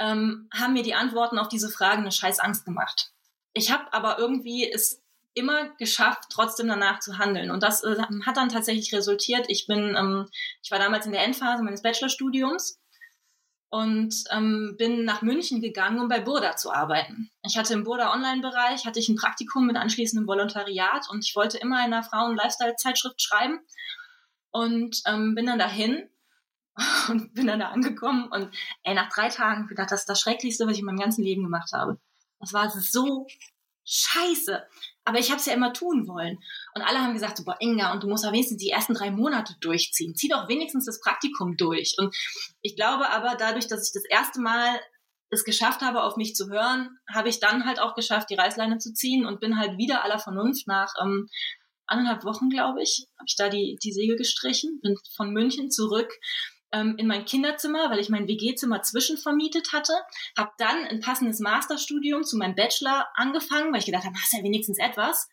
ähm, 0.00 0.48
haben 0.52 0.72
mir 0.72 0.82
die 0.82 0.94
Antworten 0.94 1.38
auf 1.38 1.46
diese 1.46 1.70
Fragen 1.70 2.02
eine 2.02 2.10
scheiß 2.10 2.40
Angst 2.40 2.64
gemacht. 2.64 3.12
Ich 3.52 3.70
habe 3.70 3.92
aber 3.92 4.18
irgendwie 4.18 4.68
es 4.68 5.00
immer 5.34 5.70
geschafft, 5.76 6.24
trotzdem 6.30 6.66
danach 6.66 6.98
zu 6.98 7.18
handeln. 7.18 7.52
Und 7.52 7.62
das 7.62 7.84
äh, 7.84 7.96
hat 8.26 8.36
dann 8.36 8.48
tatsächlich 8.48 8.92
resultiert. 8.92 9.46
Ich 9.48 9.68
bin, 9.68 9.94
ähm, 9.96 10.28
ich 10.64 10.72
war 10.72 10.80
damals 10.80 11.06
in 11.06 11.12
der 11.12 11.22
Endphase 11.22 11.62
meines 11.62 11.82
Bachelorstudiums 11.82 12.79
und 13.70 14.24
ähm, 14.30 14.74
bin 14.76 15.04
nach 15.04 15.22
München 15.22 15.60
gegangen, 15.60 16.00
um 16.00 16.08
bei 16.08 16.20
Burda 16.20 16.56
zu 16.56 16.72
arbeiten. 16.72 17.30
Ich 17.44 17.56
hatte 17.56 17.72
im 17.72 17.84
Burda 17.84 18.12
Online-Bereich, 18.12 18.84
hatte 18.84 18.98
ich 18.98 19.08
ein 19.08 19.16
Praktikum 19.16 19.66
mit 19.66 19.76
anschließendem 19.76 20.26
Volontariat 20.26 21.08
und 21.08 21.24
ich 21.24 21.36
wollte 21.36 21.58
immer 21.58 21.78
in 21.78 21.92
einer 21.92 22.02
Frauen-Lifestyle-Zeitschrift 22.02 23.22
schreiben 23.22 23.60
und 24.50 25.00
ähm, 25.06 25.36
bin 25.36 25.46
dann 25.46 25.60
dahin 25.60 26.10
und 27.08 27.32
bin 27.34 27.46
dann 27.46 27.60
da 27.60 27.68
angekommen 27.68 28.28
und 28.32 28.52
ey, 28.82 28.94
nach 28.94 29.08
drei 29.08 29.28
Tagen 29.28 29.68
gedacht, 29.68 29.92
das 29.92 30.00
ist 30.00 30.08
das 30.08 30.20
Schrecklichste, 30.20 30.66
was 30.66 30.72
ich 30.72 30.80
in 30.80 30.86
meinem 30.86 30.98
ganzen 30.98 31.22
Leben 31.22 31.44
gemacht 31.44 31.70
habe. 31.72 32.00
Das 32.40 32.52
war 32.52 32.70
so 32.70 33.28
scheiße. 33.84 34.66
Aber 35.04 35.18
ich 35.18 35.30
habe 35.30 35.40
es 35.40 35.46
ja 35.46 35.54
immer 35.54 35.72
tun 35.72 36.06
wollen. 36.06 36.38
Und 36.74 36.82
alle 36.82 36.98
haben 36.98 37.14
gesagt, 37.14 37.42
boah, 37.44 37.56
Inga, 37.60 37.92
und 37.92 38.02
du 38.02 38.08
musst 38.08 38.24
ja 38.24 38.32
wenigstens 38.32 38.58
die 38.58 38.70
ersten 38.70 38.94
drei 38.94 39.10
Monate 39.10 39.54
durchziehen. 39.60 40.14
Zieh 40.14 40.28
doch 40.28 40.48
wenigstens 40.48 40.84
das 40.84 41.00
Praktikum 41.00 41.56
durch. 41.56 41.96
Und 41.98 42.14
ich 42.60 42.76
glaube 42.76 43.08
aber, 43.10 43.34
dadurch, 43.36 43.66
dass 43.66 43.86
ich 43.86 43.92
das 43.92 44.04
erste 44.08 44.40
Mal 44.40 44.80
es 45.30 45.44
geschafft 45.44 45.80
habe, 45.80 46.02
auf 46.02 46.16
mich 46.16 46.34
zu 46.34 46.48
hören, 46.48 46.98
habe 47.12 47.28
ich 47.28 47.40
dann 47.40 47.64
halt 47.64 47.80
auch 47.80 47.94
geschafft, 47.94 48.30
die 48.30 48.34
Reißleine 48.34 48.78
zu 48.78 48.92
ziehen 48.92 49.24
und 49.24 49.40
bin 49.40 49.58
halt 49.58 49.78
wieder 49.78 50.04
aller 50.04 50.18
Vernunft 50.18 50.66
nach 50.66 50.92
ähm, 51.00 51.28
anderthalb 51.86 52.24
Wochen, 52.24 52.50
glaube 52.50 52.82
ich, 52.82 53.06
habe 53.18 53.26
ich 53.26 53.36
da 53.36 53.48
die, 53.48 53.78
die 53.82 53.92
Segel 53.92 54.16
gestrichen, 54.16 54.80
bin 54.82 54.96
von 55.16 55.32
München 55.32 55.70
zurück 55.70 56.12
ähm, 56.72 56.94
in 56.98 57.06
mein 57.06 57.24
Kinderzimmer, 57.24 57.90
weil 57.90 57.98
ich 57.98 58.08
mein 58.08 58.28
WG-Zimmer 58.28 58.82
zwischenvermietet 58.82 59.72
hatte, 59.72 59.92
habe 60.36 60.52
dann 60.58 60.84
ein 60.86 61.00
passendes 61.00 61.40
Masterstudium 61.40 62.24
zu 62.24 62.36
meinem 62.36 62.54
Bachelor 62.54 63.08
angefangen, 63.14 63.72
weil 63.72 63.80
ich 63.80 63.86
gedacht 63.86 64.04
habe, 64.04 64.16
hast 64.16 64.32
ja 64.32 64.42
wenigstens 64.42 64.78
etwas. 64.78 65.28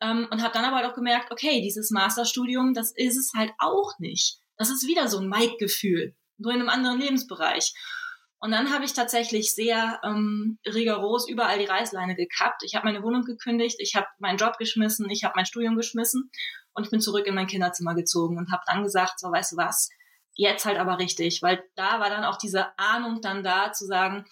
Ähm, 0.00 0.26
und 0.30 0.42
habe 0.42 0.54
dann 0.54 0.64
aber 0.64 0.88
auch 0.88 0.94
gemerkt, 0.94 1.30
okay, 1.30 1.60
dieses 1.62 1.90
Masterstudium, 1.90 2.74
das 2.74 2.92
ist 2.92 3.16
es 3.16 3.32
halt 3.36 3.52
auch 3.58 3.98
nicht. 3.98 4.38
Das 4.56 4.70
ist 4.70 4.86
wieder 4.86 5.08
so 5.08 5.18
ein 5.18 5.28
Mike-Gefühl, 5.28 6.14
nur 6.38 6.52
in 6.52 6.60
einem 6.60 6.68
anderen 6.68 7.00
Lebensbereich. 7.00 7.72
Und 8.38 8.50
dann 8.50 8.72
habe 8.72 8.84
ich 8.84 8.92
tatsächlich 8.92 9.54
sehr 9.54 10.00
ähm, 10.02 10.58
rigoros 10.66 11.28
überall 11.28 11.60
die 11.60 11.64
Reißleine 11.64 12.16
gekappt. 12.16 12.64
Ich 12.64 12.74
habe 12.74 12.86
meine 12.86 13.04
Wohnung 13.04 13.22
gekündigt, 13.22 13.76
ich 13.78 13.94
habe 13.94 14.08
meinen 14.18 14.36
Job 14.36 14.58
geschmissen, 14.58 15.08
ich 15.10 15.22
habe 15.22 15.34
mein 15.36 15.46
Studium 15.46 15.76
geschmissen 15.76 16.28
und 16.72 16.84
ich 16.84 16.90
bin 16.90 17.00
zurück 17.00 17.28
in 17.28 17.36
mein 17.36 17.46
Kinderzimmer 17.46 17.94
gezogen 17.94 18.38
und 18.38 18.50
habe 18.50 18.64
dann 18.66 18.82
gesagt, 18.82 19.20
so 19.20 19.30
weißt 19.30 19.52
du 19.52 19.56
was, 19.58 19.90
jetzt 20.34 20.64
halt 20.64 20.78
aber 20.78 20.98
richtig, 20.98 21.42
weil 21.42 21.62
da 21.74 22.00
war 22.00 22.10
dann 22.10 22.24
auch 22.24 22.38
diese 22.38 22.78
Ahnung 22.78 23.20
dann 23.20 23.42
da 23.42 23.72
zu 23.72 23.86
sagen, 23.86 24.24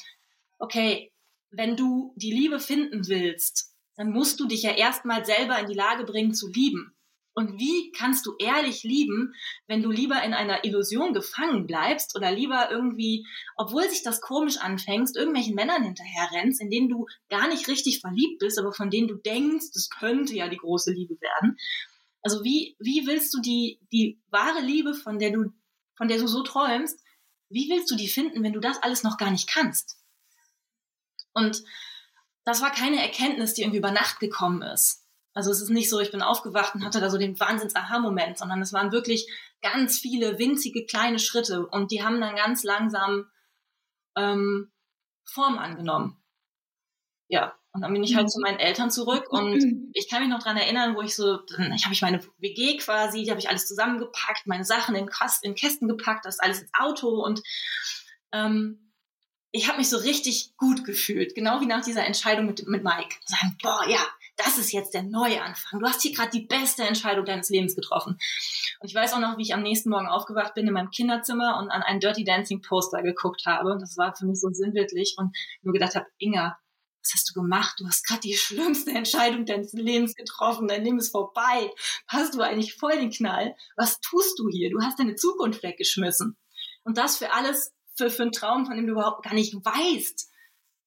okay, 0.58 1.12
wenn 1.50 1.76
du 1.76 2.12
die 2.16 2.32
Liebe 2.32 2.60
finden 2.60 3.08
willst, 3.08 3.74
dann 3.96 4.10
musst 4.10 4.40
du 4.40 4.46
dich 4.46 4.62
ja 4.62 4.72
erstmal 4.72 5.24
selber 5.24 5.58
in 5.58 5.66
die 5.66 5.74
Lage 5.74 6.04
bringen 6.04 6.34
zu 6.34 6.48
lieben. 6.48 6.94
Und 7.32 7.58
wie 7.58 7.92
kannst 7.92 8.26
du 8.26 8.34
ehrlich 8.38 8.82
lieben, 8.82 9.34
wenn 9.66 9.82
du 9.82 9.90
lieber 9.90 10.22
in 10.22 10.34
einer 10.34 10.64
Illusion 10.64 11.14
gefangen 11.14 11.66
bleibst 11.66 12.16
oder 12.16 12.32
lieber 12.32 12.70
irgendwie, 12.70 13.24
obwohl 13.56 13.88
sich 13.88 14.02
das 14.02 14.20
komisch 14.20 14.58
anfängst, 14.58 15.16
irgendwelchen 15.16 15.54
Männern 15.54 15.84
hinterher 15.84 16.28
rennst, 16.32 16.60
in 16.60 16.70
denen 16.70 16.88
du 16.88 17.06
gar 17.28 17.48
nicht 17.48 17.68
richtig 17.68 18.00
verliebt 18.00 18.40
bist, 18.40 18.58
aber 18.58 18.72
von 18.72 18.90
denen 18.90 19.08
du 19.08 19.14
denkst, 19.14 19.66
es 19.74 19.90
könnte 19.90 20.34
ja 20.34 20.48
die 20.48 20.56
große 20.56 20.92
Liebe 20.92 21.20
werden. 21.20 21.56
Also 22.22 22.44
wie, 22.44 22.76
wie 22.78 23.06
willst 23.06 23.32
du 23.32 23.40
die, 23.40 23.78
die 23.92 24.20
wahre 24.30 24.60
Liebe, 24.60 24.94
von 24.94 25.18
der 25.18 25.30
du, 25.30 25.52
von 26.00 26.08
der 26.08 26.18
du 26.18 26.26
so 26.26 26.42
träumst, 26.42 26.98
wie 27.50 27.68
willst 27.68 27.90
du 27.90 27.96
die 27.96 28.08
finden, 28.08 28.42
wenn 28.42 28.54
du 28.54 28.60
das 28.60 28.82
alles 28.82 29.02
noch 29.02 29.18
gar 29.18 29.30
nicht 29.30 29.48
kannst? 29.48 29.98
Und 31.34 31.62
das 32.44 32.62
war 32.62 32.72
keine 32.72 33.02
Erkenntnis, 33.02 33.52
die 33.52 33.62
irgendwie 33.62 33.78
über 33.78 33.90
Nacht 33.90 34.18
gekommen 34.18 34.62
ist 34.62 35.00
also 35.32 35.50
es 35.50 35.60
ist 35.60 35.70
nicht 35.70 35.88
so, 35.88 36.00
ich 36.00 36.10
bin 36.10 36.22
aufgewacht 36.22 36.74
und 36.74 36.84
hatte 36.84 37.00
da 37.00 37.08
so 37.08 37.18
den 37.18 37.38
Wahnsinns-Aha-Moment, 37.38 38.38
sondern 38.38 38.60
es 38.62 38.72
waren 38.72 38.92
wirklich 38.92 39.30
ganz 39.62 39.98
viele 39.98 40.38
winzige 40.38 40.86
kleine 40.86 41.18
Schritte 41.18 41.66
und 41.66 41.92
die 41.92 42.02
haben 42.02 42.20
dann 42.20 42.36
ganz 42.36 42.64
langsam 42.64 43.30
ähm, 44.16 44.72
Form 45.24 45.58
angenommen. 45.58 46.20
Ja, 47.28 47.56
und 47.72 47.82
dann 47.82 47.92
bin 47.92 48.02
ich 48.02 48.16
halt 48.16 48.30
zu 48.30 48.40
meinen 48.40 48.58
Eltern 48.58 48.90
zurück 48.90 49.30
und 49.30 49.90
ich 49.94 50.08
kann 50.08 50.22
mich 50.22 50.30
noch 50.30 50.42
dran 50.42 50.56
erinnern, 50.56 50.96
wo 50.96 51.02
ich 51.02 51.14
so, 51.14 51.38
dann 51.56 51.72
habe 51.72 51.94
ich 51.94 52.02
meine 52.02 52.20
WG 52.38 52.76
quasi, 52.78 53.22
die 53.22 53.30
habe 53.30 53.40
ich 53.40 53.48
alles 53.48 53.66
zusammengepackt, 53.66 54.46
meine 54.46 54.64
Sachen 54.64 54.96
in, 54.96 55.06
Kast, 55.06 55.44
in 55.44 55.54
Kästen 55.54 55.88
gepackt, 55.88 56.24
das 56.24 56.40
alles 56.40 56.60
ins 56.60 56.70
Auto 56.78 57.08
und 57.24 57.42
ähm, 58.32 58.90
ich 59.52 59.68
habe 59.68 59.78
mich 59.78 59.88
so 59.88 59.96
richtig 59.96 60.56
gut 60.56 60.84
gefühlt, 60.84 61.34
genau 61.34 61.60
wie 61.60 61.66
nach 61.66 61.84
dieser 61.84 62.04
Entscheidung 62.06 62.46
mit, 62.46 62.66
mit 62.68 62.84
Mike. 62.84 63.16
Sagen, 63.24 63.56
boah, 63.60 63.84
ja, 63.88 63.98
das 64.36 64.58
ist 64.58 64.72
jetzt 64.72 64.94
der 64.94 65.02
neue 65.02 65.42
Anfang. 65.42 65.80
Du 65.80 65.86
hast 65.86 66.02
hier 66.02 66.14
gerade 66.14 66.30
die 66.30 66.46
beste 66.46 66.84
Entscheidung 66.84 67.24
deines 67.24 67.50
Lebens 67.50 67.74
getroffen. 67.74 68.16
Und 68.78 68.88
ich 68.88 68.94
weiß 68.94 69.12
auch 69.12 69.18
noch, 69.18 69.38
wie 69.38 69.42
ich 69.42 69.54
am 69.54 69.62
nächsten 69.62 69.90
Morgen 69.90 70.06
aufgewacht 70.06 70.54
bin 70.54 70.68
in 70.68 70.72
meinem 70.72 70.90
Kinderzimmer 70.90 71.58
und 71.58 71.70
an 71.70 71.82
ein 71.82 72.00
Dirty 72.00 72.24
Dancing 72.24 72.62
Poster 72.62 73.02
geguckt 73.02 73.42
habe. 73.44 73.72
Und 73.72 73.82
das 73.82 73.96
war 73.96 74.14
für 74.14 74.26
mich 74.26 74.40
so 74.40 74.50
sinnbildlich 74.50 75.16
und 75.18 75.36
nur 75.62 75.72
gedacht 75.72 75.96
habe, 75.96 76.06
Inga, 76.18 76.56
was 77.02 77.14
hast 77.14 77.30
du 77.30 77.40
gemacht? 77.40 77.76
Du 77.78 77.86
hast 77.86 78.06
gerade 78.06 78.20
die 78.20 78.34
schlimmste 78.36 78.90
Entscheidung 78.90 79.46
deines 79.46 79.72
Lebens 79.72 80.14
getroffen. 80.14 80.68
Dein 80.68 80.84
Leben 80.84 80.98
ist 80.98 81.10
vorbei. 81.10 81.70
Hast 82.06 82.34
du 82.34 82.40
eigentlich 82.40 82.74
voll 82.74 82.96
den 82.96 83.10
Knall? 83.10 83.56
Was 83.76 84.00
tust 84.00 84.38
du 84.38 84.48
hier? 84.48 84.70
Du 84.70 84.80
hast 84.80 84.98
deine 84.98 85.16
Zukunft 85.16 85.62
weggeschmissen. 85.62 86.36
Und 86.84 86.98
das 86.98 87.18
für 87.18 87.32
alles, 87.32 87.72
für, 87.94 88.10
für 88.10 88.22
einen 88.22 88.32
Traum, 88.32 88.66
von 88.66 88.76
dem 88.76 88.86
du 88.86 88.92
überhaupt 88.92 89.24
gar 89.24 89.34
nicht 89.34 89.54
weißt, 89.54 90.30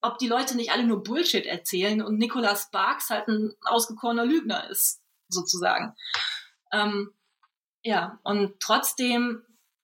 ob 0.02 0.18
die 0.18 0.28
Leute 0.28 0.56
nicht 0.56 0.72
alle 0.72 0.86
nur 0.86 1.02
Bullshit 1.02 1.46
erzählen 1.46 2.02
und 2.02 2.18
Nicolas 2.18 2.64
Sparks 2.64 3.10
halt 3.10 3.28
ein 3.28 3.54
ausgekorener 3.62 4.26
Lügner 4.26 4.70
ist, 4.70 5.02
sozusagen. 5.30 5.96
Ähm, 6.72 7.12
ja, 7.84 8.20
und 8.24 8.60
trotzdem 8.60 9.44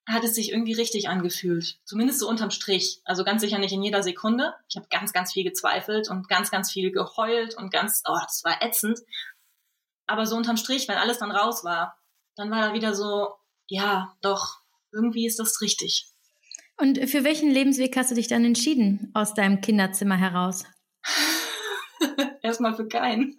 hat 0.10 0.24
es 0.24 0.34
sich 0.34 0.52
irgendwie 0.52 0.74
richtig 0.74 1.08
angefühlt. 1.08 1.78
Zumindest 1.86 2.20
so 2.20 2.28
unterm 2.28 2.50
Strich. 2.50 3.00
Also 3.06 3.24
ganz 3.24 3.42
sicher 3.42 3.60
nicht 3.60 3.74
in 3.74 3.84
jeder 3.84 4.02
Sekunde. 4.02 4.56
Ich 4.68 4.76
habe 4.76 4.88
ganz, 4.90 5.14
ganz 5.14 5.34
viel 5.34 5.44
gezweifelt 5.44 6.10
und 6.10 6.28
ganz, 6.28 6.50
ganz 6.50 6.72
viel 6.72 6.92
geheult 6.92 7.56
und 7.56 7.72
ganz, 7.72 8.02
oh, 8.08 8.18
das 8.24 8.44
war 8.44 8.62
ätzend. 8.62 9.00
Aber 10.08 10.26
so 10.26 10.36
unterm 10.36 10.58
Strich, 10.58 10.88
wenn 10.88 10.98
alles 10.98 11.20
dann 11.20 11.32
raus 11.32 11.64
war, 11.64 11.96
dann 12.36 12.50
war 12.50 12.68
da 12.70 12.74
wieder 12.74 12.96
so, 12.96 13.30
ja, 13.68 14.16
doch, 14.22 14.58
irgendwie 14.92 15.28
ist 15.28 15.40
das 15.40 15.62
richtig. 15.62 16.08
Und 16.78 16.98
für 17.10 17.24
welchen 17.24 17.52
Lebensweg 17.52 17.96
hast 17.96 18.10
du 18.10 18.16
dich 18.16 18.28
dann 18.28 18.46
entschieden 18.46 19.12
aus 19.14 19.34
deinem 19.34 19.62
Kinderzimmer 19.62 20.18
heraus? 20.18 20.66
Erstmal 22.42 22.76
für 22.76 22.88
keinen. 22.88 23.36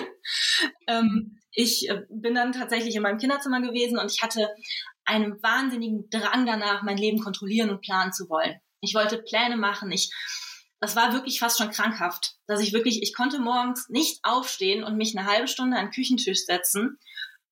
ähm, 0.86 1.38
ich 1.50 1.88
äh, 1.90 2.02
bin 2.08 2.34
dann 2.34 2.52
tatsächlich 2.52 2.94
in 2.96 3.02
meinem 3.02 3.18
Kinderzimmer 3.18 3.60
gewesen 3.60 3.98
und 3.98 4.10
ich 4.10 4.22
hatte 4.22 4.48
einen 5.12 5.42
wahnsinnigen 5.42 6.08
Drang 6.10 6.46
danach, 6.46 6.82
mein 6.82 6.96
Leben 6.96 7.20
kontrollieren 7.20 7.70
und 7.70 7.80
planen 7.80 8.12
zu 8.12 8.28
wollen. 8.28 8.60
Ich 8.80 8.94
wollte 8.94 9.18
Pläne 9.18 9.56
machen. 9.56 9.90
Ich, 9.92 10.12
das 10.80 10.96
war 10.96 11.12
wirklich 11.12 11.38
fast 11.38 11.58
schon 11.58 11.70
krankhaft, 11.70 12.36
dass 12.46 12.60
ich 12.60 12.72
wirklich, 12.72 13.02
ich 13.02 13.14
konnte 13.14 13.38
morgens 13.38 13.88
nicht 13.88 14.20
aufstehen 14.24 14.84
und 14.84 14.96
mich 14.96 15.16
eine 15.16 15.26
halbe 15.26 15.48
Stunde 15.48 15.76
an 15.76 15.86
den 15.86 15.92
Küchentisch 15.92 16.44
setzen 16.44 16.98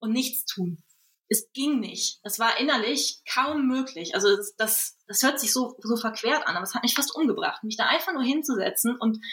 und 0.00 0.12
nichts 0.12 0.44
tun 0.44 0.82
es 1.30 1.52
ging 1.52 1.78
nicht. 1.78 2.18
Es 2.24 2.40
war 2.40 2.58
innerlich 2.58 3.22
kaum 3.32 3.68
möglich. 3.68 4.16
Also 4.16 4.36
das, 4.36 4.56
das, 4.56 4.98
das 5.06 5.22
hört 5.22 5.38
sich 5.38 5.52
so, 5.52 5.76
so 5.80 5.96
verquert 5.96 6.46
an, 6.46 6.56
aber 6.56 6.64
es 6.64 6.74
hat 6.74 6.82
mich 6.82 6.94
fast 6.94 7.14
umgebracht, 7.14 7.62
mich 7.62 7.76
da 7.76 7.86
einfach 7.86 8.12
nur 8.12 8.24
hinzusetzen 8.24 8.96
und 8.98 9.24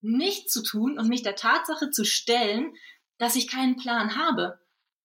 nichts 0.00 0.52
zu 0.52 0.62
tun 0.64 0.98
und 0.98 1.08
mich 1.08 1.22
der 1.22 1.36
Tatsache 1.36 1.90
zu 1.90 2.04
stellen, 2.04 2.74
dass 3.18 3.36
ich 3.36 3.48
keinen 3.48 3.76
Plan 3.76 4.16
habe, 4.16 4.58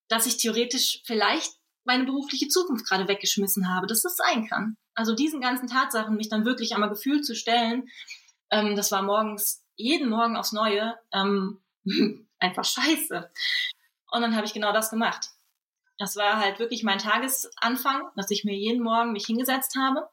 dass 0.08 0.26
ich 0.26 0.38
theoretisch 0.38 1.04
vielleicht 1.06 1.54
meine 1.84 2.06
berufliche 2.06 2.48
Zukunft 2.48 2.88
gerade 2.88 3.08
weggeschmissen 3.08 3.74
habe, 3.74 3.88
dass 3.88 4.02
das 4.02 4.16
sein 4.16 4.48
kann. 4.48 4.78
Also 4.94 5.16
diesen 5.16 5.42
ganzen 5.42 5.68
Tatsachen 5.68 6.16
mich 6.16 6.30
dann 6.30 6.46
wirklich 6.46 6.74
einmal 6.74 6.90
gefühlt 6.90 7.26
zu 7.26 7.36
stellen, 7.36 7.90
ähm, 8.52 8.76
das 8.76 8.92
war 8.92 9.02
morgens, 9.02 9.64
jeden 9.76 10.10
Morgen 10.10 10.36
aufs 10.36 10.52
Neue, 10.52 10.96
ähm, 11.14 11.62
einfach 12.40 12.66
scheiße. 12.66 13.30
Und 14.12 14.22
dann 14.22 14.36
habe 14.36 14.46
ich 14.46 14.54
genau 14.54 14.74
das 14.74 14.90
gemacht. 14.90 15.30
Das 15.98 16.16
war 16.16 16.40
halt 16.40 16.60
wirklich 16.60 16.84
mein 16.84 16.98
Tagesanfang, 16.98 18.10
dass 18.16 18.32
ich 18.32 18.44
mir 18.44 18.56
jeden 18.56 18.84
Morgen 18.84 19.14
mich 19.14 19.26
hingesetzt 19.26 19.76
habe 19.78 20.10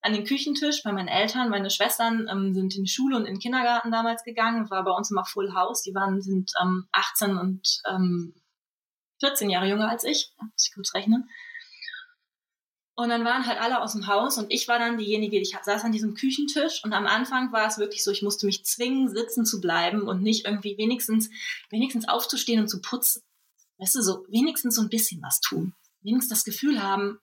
an 0.00 0.12
den 0.12 0.24
Küchentisch 0.24 0.82
bei 0.82 0.92
meinen 0.92 1.08
Eltern. 1.08 1.50
Meine 1.50 1.70
Schwestern 1.70 2.28
ähm, 2.30 2.54
sind 2.54 2.76
in 2.76 2.84
die 2.84 2.90
Schule 2.90 3.16
und 3.16 3.26
in 3.26 3.34
den 3.34 3.40
Kindergarten 3.40 3.90
damals 3.90 4.24
gegangen. 4.24 4.70
War 4.70 4.84
bei 4.84 4.92
uns 4.92 5.10
immer 5.10 5.24
Full 5.24 5.54
House. 5.54 5.82
Die 5.82 5.94
waren 5.94 6.22
sind 6.22 6.52
ähm, 6.62 6.88
18 6.92 7.36
und 7.36 7.80
ähm, 7.90 8.34
14 9.20 9.50
Jahre 9.50 9.68
jünger 9.68 9.88
als 9.88 10.04
ich. 10.04 10.32
Muss 10.40 10.66
ich 10.66 10.74
kurz 10.74 10.94
rechnen. 10.94 11.28
Und 12.94 13.10
dann 13.10 13.24
waren 13.24 13.46
halt 13.46 13.60
alle 13.60 13.80
aus 13.80 13.92
dem 13.92 14.08
Haus 14.08 14.38
und 14.38 14.52
ich 14.52 14.66
war 14.66 14.80
dann 14.80 14.98
diejenige, 14.98 15.38
ich 15.38 15.56
saß 15.62 15.84
an 15.84 15.92
diesem 15.92 16.14
Küchentisch 16.14 16.82
und 16.82 16.92
am 16.92 17.06
Anfang 17.06 17.52
war 17.52 17.68
es 17.68 17.78
wirklich 17.78 18.02
so, 18.02 18.10
ich 18.10 18.22
musste 18.22 18.46
mich 18.46 18.64
zwingen, 18.64 19.08
sitzen 19.08 19.46
zu 19.46 19.60
bleiben 19.60 20.02
und 20.02 20.20
nicht 20.20 20.46
irgendwie 20.46 20.76
wenigstens, 20.78 21.30
wenigstens 21.70 22.08
aufzustehen 22.08 22.60
und 22.60 22.66
zu 22.66 22.80
putzen 22.80 23.22
weißt 23.78 23.94
du, 23.94 24.02
so 24.02 24.26
wenigstens 24.28 24.74
so 24.74 24.82
ein 24.82 24.88
bisschen 24.88 25.22
was 25.22 25.40
tun. 25.40 25.74
Wenigstens 26.02 26.38
das 26.38 26.44
Gefühl 26.44 26.82
haben, 26.82 27.18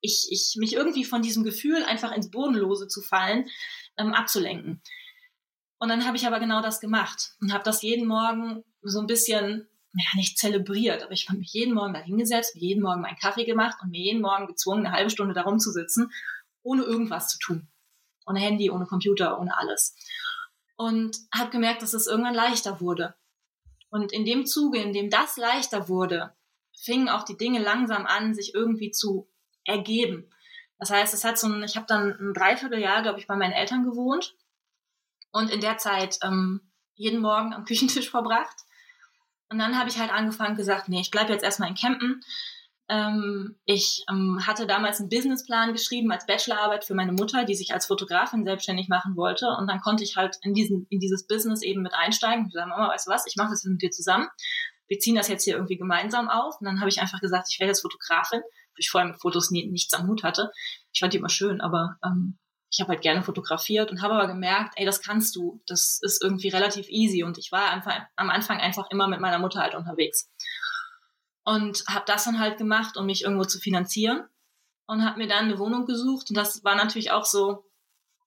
ich, 0.00 0.28
ich 0.30 0.56
mich 0.58 0.74
irgendwie 0.74 1.04
von 1.04 1.22
diesem 1.22 1.44
Gefühl, 1.44 1.82
einfach 1.84 2.12
ins 2.12 2.30
Bodenlose 2.30 2.88
zu 2.88 3.00
fallen, 3.00 3.48
ähm, 3.96 4.12
abzulenken. 4.12 4.82
Und 5.78 5.88
dann 5.88 6.06
habe 6.06 6.16
ich 6.16 6.26
aber 6.26 6.40
genau 6.40 6.62
das 6.62 6.80
gemacht 6.80 7.34
und 7.40 7.52
habe 7.52 7.64
das 7.64 7.82
jeden 7.82 8.06
Morgen 8.06 8.64
so 8.82 9.00
ein 9.00 9.06
bisschen, 9.06 9.68
naja, 9.94 10.08
nicht 10.16 10.38
zelebriert, 10.38 11.02
aber 11.02 11.12
ich 11.12 11.28
habe 11.28 11.38
mich 11.38 11.52
jeden 11.52 11.74
Morgen 11.74 11.94
da 11.94 12.00
hingesetzt, 12.00 12.56
jeden 12.56 12.82
Morgen 12.82 13.00
meinen 13.00 13.16
Kaffee 13.16 13.44
gemacht 13.44 13.78
und 13.80 13.90
mir 13.90 14.02
jeden 14.02 14.20
Morgen 14.20 14.48
gezwungen, 14.48 14.84
eine 14.84 14.94
halbe 14.94 15.10
Stunde 15.10 15.34
da 15.34 15.42
rumzusitzen, 15.42 16.10
ohne 16.62 16.82
irgendwas 16.82 17.28
zu 17.28 17.38
tun. 17.38 17.68
Ohne 18.26 18.40
Handy, 18.40 18.70
ohne 18.70 18.86
Computer, 18.86 19.38
ohne 19.38 19.56
alles. 19.56 19.96
Und 20.76 21.16
habe 21.32 21.50
gemerkt, 21.50 21.82
dass 21.82 21.94
es 21.94 22.08
irgendwann 22.08 22.34
leichter 22.34 22.80
wurde. 22.80 23.14
Und 23.88 24.12
in 24.12 24.24
dem 24.24 24.46
Zuge, 24.46 24.80
in 24.80 24.92
dem 24.92 25.10
das 25.10 25.36
leichter 25.36 25.88
wurde, 25.88 26.34
fingen 26.76 27.08
auch 27.08 27.22
die 27.22 27.36
Dinge 27.36 27.60
langsam 27.60 28.06
an, 28.06 28.34
sich 28.34 28.52
irgendwie 28.52 28.90
zu 28.90 29.30
ergeben. 29.64 30.28
Das 30.78 30.90
heißt, 30.90 31.14
es 31.14 31.22
hat 31.22 31.38
so 31.38 31.46
ein, 31.46 31.62
ich 31.62 31.76
habe 31.76 31.86
dann 31.86 32.10
ein 32.18 32.34
Dreivierteljahr, 32.34 33.02
glaube 33.02 33.20
ich, 33.20 33.28
bei 33.28 33.36
meinen 33.36 33.52
Eltern 33.52 33.84
gewohnt 33.84 34.36
und 35.30 35.50
in 35.50 35.60
der 35.60 35.78
Zeit 35.78 36.18
ähm, 36.22 36.72
jeden 36.94 37.20
Morgen 37.20 37.54
am 37.54 37.64
Küchentisch 37.64 38.10
verbracht. 38.10 38.56
Und 39.50 39.58
dann 39.58 39.78
habe 39.78 39.88
ich 39.88 39.98
halt 39.98 40.12
angefangen 40.12 40.56
gesagt, 40.56 40.88
nee, 40.88 41.00
ich 41.00 41.10
bleibe 41.10 41.32
jetzt 41.32 41.44
erstmal 41.44 41.68
in 41.68 41.74
Campen. 41.74 42.22
Ähm, 42.88 43.56
ich 43.64 44.04
ähm, 44.10 44.40
hatte 44.46 44.66
damals 44.66 45.00
einen 45.00 45.08
Businessplan 45.08 45.72
geschrieben 45.72 46.12
als 46.12 46.26
Bachelorarbeit 46.26 46.84
für 46.84 46.94
meine 46.94 47.12
Mutter, 47.12 47.44
die 47.44 47.54
sich 47.54 47.72
als 47.72 47.86
Fotografin 47.86 48.44
selbstständig 48.44 48.88
machen 48.88 49.16
wollte. 49.16 49.48
Und 49.58 49.68
dann 49.68 49.80
konnte 49.80 50.04
ich 50.04 50.16
halt 50.16 50.36
in, 50.42 50.54
diesen, 50.54 50.86
in 50.90 51.00
dieses 51.00 51.26
Business 51.26 51.62
eben 51.62 51.82
mit 51.82 51.94
einsteigen. 51.94 52.46
Ich 52.46 52.52
sagte, 52.52 52.68
Mama, 52.68 52.88
weißt 52.88 53.06
du 53.06 53.10
was, 53.10 53.26
ich 53.26 53.36
mache 53.36 53.50
das 53.50 53.64
mit 53.64 53.80
dir 53.80 53.90
zusammen. 53.90 54.28
Wir 54.86 54.98
ziehen 54.98 55.14
das 55.14 55.28
jetzt 55.28 55.44
hier 55.44 55.54
irgendwie 55.54 55.78
gemeinsam 55.78 56.28
auf. 56.28 56.60
Und 56.60 56.66
dann 56.66 56.80
habe 56.80 56.90
ich 56.90 57.00
einfach 57.00 57.20
gesagt, 57.20 57.48
ich 57.50 57.58
werde 57.58 57.70
jetzt 57.70 57.80
Fotografin. 57.80 58.42
ich 58.76 58.90
vorher 58.90 59.08
mit 59.08 59.20
Fotos 59.20 59.50
nie, 59.50 59.66
nichts 59.66 59.94
am 59.94 60.06
Hut 60.08 60.22
hatte. 60.22 60.50
Ich 60.92 61.00
fand 61.00 61.14
die 61.14 61.18
immer 61.18 61.30
schön, 61.30 61.62
aber 61.62 61.96
ähm, 62.04 62.38
ich 62.74 62.80
habe 62.80 62.88
halt 62.90 63.02
gerne 63.02 63.22
fotografiert 63.22 63.92
und 63.92 64.02
habe 64.02 64.14
aber 64.14 64.26
gemerkt, 64.26 64.74
ey, 64.74 64.84
das 64.84 65.00
kannst 65.00 65.36
du. 65.36 65.62
Das 65.68 66.00
ist 66.02 66.20
irgendwie 66.20 66.48
relativ 66.48 66.88
easy. 66.88 67.22
Und 67.22 67.38
ich 67.38 67.52
war 67.52 67.70
einfach, 67.70 68.00
am 68.16 68.30
Anfang 68.30 68.58
einfach 68.58 68.90
immer 68.90 69.06
mit 69.06 69.20
meiner 69.20 69.38
Mutter 69.38 69.60
halt 69.60 69.76
unterwegs. 69.76 70.28
Und 71.44 71.84
habe 71.88 72.04
das 72.08 72.24
dann 72.24 72.40
halt 72.40 72.58
gemacht, 72.58 72.96
um 72.96 73.06
mich 73.06 73.22
irgendwo 73.22 73.44
zu 73.44 73.60
finanzieren. 73.60 74.24
Und 74.88 75.04
habe 75.04 75.18
mir 75.18 75.28
dann 75.28 75.44
eine 75.44 75.60
Wohnung 75.60 75.86
gesucht. 75.86 76.30
Und 76.30 76.36
das 76.36 76.64
war 76.64 76.74
natürlich 76.74 77.12
auch 77.12 77.24
so, 77.24 77.64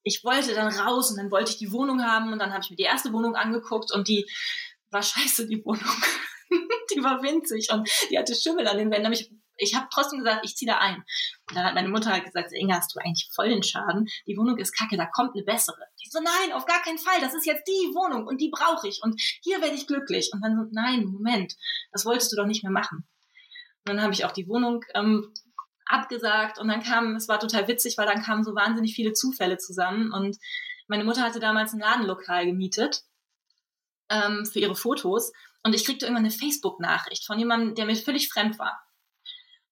ich 0.04 0.24
wollte 0.24 0.56
dann 0.56 0.74
raus 0.74 1.12
und 1.12 1.18
dann 1.18 1.30
wollte 1.30 1.52
ich 1.52 1.58
die 1.58 1.74
Wohnung 1.74 2.02
haben. 2.02 2.32
Und 2.32 2.40
dann 2.40 2.54
habe 2.54 2.64
ich 2.64 2.70
mir 2.70 2.78
die 2.78 2.84
erste 2.84 3.12
Wohnung 3.12 3.36
angeguckt 3.36 3.92
und 3.92 4.08
die 4.08 4.26
war 4.92 5.04
scheiße, 5.04 5.48
die 5.48 5.66
Wohnung. 5.66 5.84
die 6.96 7.04
war 7.04 7.22
winzig 7.22 7.68
und 7.74 7.90
die 8.10 8.18
hatte 8.18 8.34
Schimmel 8.34 8.66
an 8.70 8.78
den 8.78 8.92
Wänden. 8.92 9.12
ich 9.12 9.30
ich 9.58 9.76
habe 9.76 9.88
trotzdem 9.92 10.20
gesagt, 10.20 10.46
ich 10.46 10.56
ziehe 10.56 10.72
da 10.72 10.78
ein. 10.80 10.96
Und 10.96 11.56
dann 11.56 11.64
hat 11.64 11.74
meine 11.74 11.90
Mutter 11.90 12.12
halt 12.12 12.26
gesagt, 12.26 12.52
Inga, 12.54 12.78
hast 12.78 12.96
du 12.96 13.00
eigentlich 13.00 13.30
voll 13.34 13.50
den 13.50 13.64
Schaden? 13.64 14.08
Die 14.26 14.38
Wohnung 14.38 14.58
ist 14.58 14.78
kacke, 14.78 14.98
da 14.98 15.06
kommt 15.06 15.36
eine 15.36 15.44
bessere. 15.44 15.82
Ich 16.00 16.12
so, 16.12 16.20
nein, 16.20 16.54
auf 16.54 16.66
gar 16.66 16.82
keinen 16.82 16.98
Fall, 16.98 17.20
das 17.22 17.34
ist 17.34 17.46
jetzt 17.46 17.68
die 17.68 17.94
Wohnung 17.94 18.28
und 18.28 18.40
die 18.40 18.50
brauche 18.50 18.88
ich 18.88 19.02
und 19.04 19.20
hier 19.42 19.62
werde 19.62 19.76
ich 19.76 19.88
glücklich. 19.88 20.32
Und 20.34 20.42
dann 20.42 20.56
so, 20.56 20.70
nein, 20.72 21.06
Moment, 21.06 21.56
das 21.92 22.06
wolltest 22.06 22.32
du 22.32 22.36
doch 22.36 22.46
nicht 22.46 22.64
mehr 22.64 22.72
machen. 22.72 23.08
Und 23.88 23.96
dann 23.96 24.02
habe 24.02 24.14
ich 24.14 24.26
auch 24.26 24.32
die 24.32 24.48
Wohnung 24.48 24.84
ähm, 24.94 25.34
abgesagt 25.86 26.60
und 26.60 26.68
dann 26.68 26.84
kam, 26.84 27.16
es 27.16 27.28
war 27.28 27.40
total 27.40 27.68
witzig, 27.68 27.98
weil 27.98 28.06
dann 28.06 28.22
kamen 28.22 28.44
so 28.44 28.54
wahnsinnig 28.56 28.94
viele 28.94 29.14
Zufälle 29.14 29.58
zusammen 29.58 30.12
und 30.12 30.38
meine 30.88 31.04
Mutter 31.04 31.22
hatte 31.22 31.40
damals 31.40 31.74
ein 31.74 31.80
Ladenlokal 31.80 32.46
gemietet 32.46 33.04
ähm, 34.10 34.46
für 34.46 34.60
ihre 34.60 34.76
Fotos 34.76 35.32
und 35.64 35.76
ich 35.76 35.86
kriegte 35.86 36.06
irgendwann 36.06 36.26
eine 36.26 36.34
Facebook-Nachricht 36.34 37.26
von 37.26 37.40
jemandem, 37.40 37.76
der 37.76 37.86
mir 37.86 37.96
völlig 37.96 38.30
fremd 38.30 38.60
war. 38.60 38.87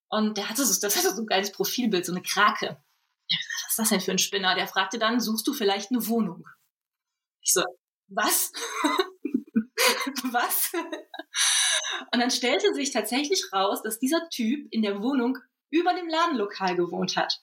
Und 0.08 0.36
der 0.36 0.48
hatte 0.48 0.64
so, 0.64 0.80
das 0.80 0.96
hatte 0.96 1.14
so 1.14 1.22
ein 1.22 1.26
geiles 1.26 1.52
Profilbild, 1.52 2.06
so 2.06 2.12
eine 2.12 2.22
Krake. 2.22 2.82
Was 3.28 3.70
ist 3.70 3.78
das 3.78 3.88
denn 3.88 4.00
für 4.00 4.12
ein 4.12 4.18
Spinner? 4.18 4.54
Der 4.54 4.68
fragte 4.68 4.98
dann, 4.98 5.20
suchst 5.20 5.46
du 5.46 5.52
vielleicht 5.52 5.90
eine 5.90 6.06
Wohnung? 6.06 6.46
Ich 7.42 7.52
so, 7.52 7.62
was? 8.08 8.52
was? 10.24 10.72
Und 12.12 12.20
dann 12.20 12.30
stellte 12.30 12.72
sich 12.74 12.92
tatsächlich 12.92 13.52
raus, 13.52 13.82
dass 13.82 13.98
dieser 13.98 14.28
Typ 14.28 14.68
in 14.70 14.82
der 14.82 15.02
Wohnung 15.02 15.38
über 15.70 15.92
dem 15.94 16.08
Ladenlokal 16.08 16.76
gewohnt 16.76 17.16
hat. 17.16 17.40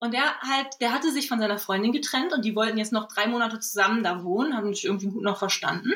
Und 0.00 0.14
der 0.14 0.40
halt, 0.40 0.66
der 0.80 0.92
hatte 0.92 1.12
sich 1.12 1.28
von 1.28 1.38
seiner 1.38 1.58
Freundin 1.58 1.92
getrennt 1.92 2.32
und 2.32 2.44
die 2.44 2.56
wollten 2.56 2.76
jetzt 2.76 2.92
noch 2.92 3.06
drei 3.06 3.28
Monate 3.28 3.60
zusammen 3.60 4.02
da 4.02 4.24
wohnen, 4.24 4.56
haben 4.56 4.74
sich 4.74 4.84
irgendwie 4.84 5.06
gut 5.06 5.22
noch 5.22 5.38
verstanden 5.38 5.92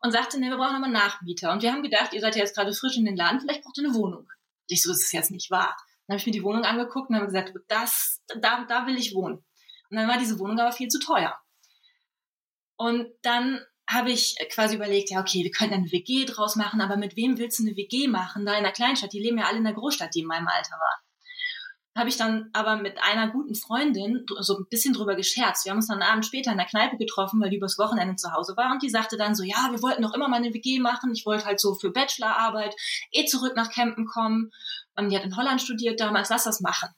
und 0.00 0.12
sagte, 0.12 0.40
ne, 0.40 0.48
wir 0.48 0.56
brauchen 0.56 0.76
aber 0.76 0.88
Nachmieter. 0.88 1.52
Und 1.52 1.62
wir 1.62 1.70
haben 1.70 1.82
gedacht, 1.82 2.14
ihr 2.14 2.22
seid 2.22 2.34
ja 2.34 2.42
jetzt 2.42 2.56
gerade 2.56 2.72
frisch 2.72 2.96
in 2.96 3.04
den 3.04 3.16
Laden, 3.16 3.40
vielleicht 3.40 3.62
braucht 3.62 3.76
ihr 3.76 3.84
eine 3.84 3.94
Wohnung. 3.94 4.26
Ich 4.66 4.82
so, 4.82 4.90
das 4.90 5.02
ist 5.02 5.12
jetzt 5.12 5.30
nicht 5.30 5.50
wahr. 5.50 5.76
Dann 6.06 6.14
habe 6.14 6.20
ich 6.20 6.26
mir 6.26 6.32
die 6.32 6.42
Wohnung 6.42 6.64
angeguckt 6.64 7.10
und 7.10 7.16
habe 7.16 7.26
gesagt, 7.26 7.52
das, 7.68 8.22
da, 8.40 8.64
da 8.64 8.86
will 8.86 8.96
ich 8.96 9.14
wohnen. 9.14 9.44
Und 9.90 9.96
dann 9.96 10.08
war 10.08 10.18
diese 10.18 10.38
Wohnung 10.38 10.58
aber 10.58 10.72
viel 10.72 10.88
zu 10.88 10.98
teuer. 10.98 11.38
Und 12.76 13.08
dann 13.22 13.60
habe 13.88 14.10
ich 14.10 14.36
quasi 14.52 14.74
überlegt, 14.74 15.10
ja, 15.10 15.20
okay, 15.20 15.44
wir 15.44 15.50
könnten 15.50 15.74
eine 15.74 15.92
WG 15.92 16.24
draus 16.24 16.56
machen, 16.56 16.80
aber 16.80 16.96
mit 16.96 17.16
wem 17.16 17.38
willst 17.38 17.58
du 17.58 17.62
eine 17.64 17.76
WG 17.76 18.08
machen? 18.08 18.44
Da 18.44 18.56
in 18.56 18.64
der 18.64 18.72
Kleinstadt, 18.72 19.12
die 19.12 19.20
leben 19.20 19.38
ja 19.38 19.46
alle 19.46 19.58
in 19.58 19.64
der 19.64 19.74
Großstadt, 19.74 20.14
die 20.14 20.20
in 20.20 20.26
meinem 20.26 20.48
Alter 20.48 20.72
waren 20.72 21.05
habe 21.96 22.08
ich 22.08 22.16
dann 22.16 22.50
aber 22.52 22.76
mit 22.76 22.98
einer 23.02 23.30
guten 23.30 23.54
Freundin 23.54 24.26
so 24.40 24.58
ein 24.58 24.66
bisschen 24.68 24.92
drüber 24.92 25.16
gescherzt. 25.16 25.64
Wir 25.64 25.70
haben 25.70 25.78
uns 25.78 25.88
dann 25.88 26.02
einen 26.02 26.10
Abend 26.10 26.26
später 26.26 26.52
in 26.52 26.58
der 26.58 26.66
Kneipe 26.66 26.96
getroffen, 26.98 27.40
weil 27.40 27.50
die 27.50 27.56
übers 27.56 27.78
Wochenende 27.78 28.16
zu 28.16 28.32
Hause 28.32 28.56
war 28.56 28.72
und 28.72 28.82
die 28.82 28.90
sagte 28.90 29.16
dann 29.16 29.34
so, 29.34 29.42
ja, 29.42 29.68
wir 29.70 29.82
wollten 29.82 30.02
doch 30.02 30.12
immer 30.12 30.28
mal 30.28 30.36
eine 30.36 30.52
WG 30.52 30.78
machen. 30.78 31.12
Ich 31.14 31.24
wollte 31.24 31.46
halt 31.46 31.58
so 31.58 31.74
für 31.74 31.90
Bachelorarbeit 31.90 32.74
eh 33.12 33.24
zurück 33.24 33.54
nach 33.56 33.70
Campen 33.70 34.06
kommen. 34.06 34.50
Und 34.96 35.10
die 35.10 35.16
hat 35.16 35.24
in 35.24 35.36
Holland 35.36 35.62
studiert 35.62 36.00
damals, 36.00 36.28
lass 36.28 36.44
das 36.44 36.60
machen. 36.60 36.90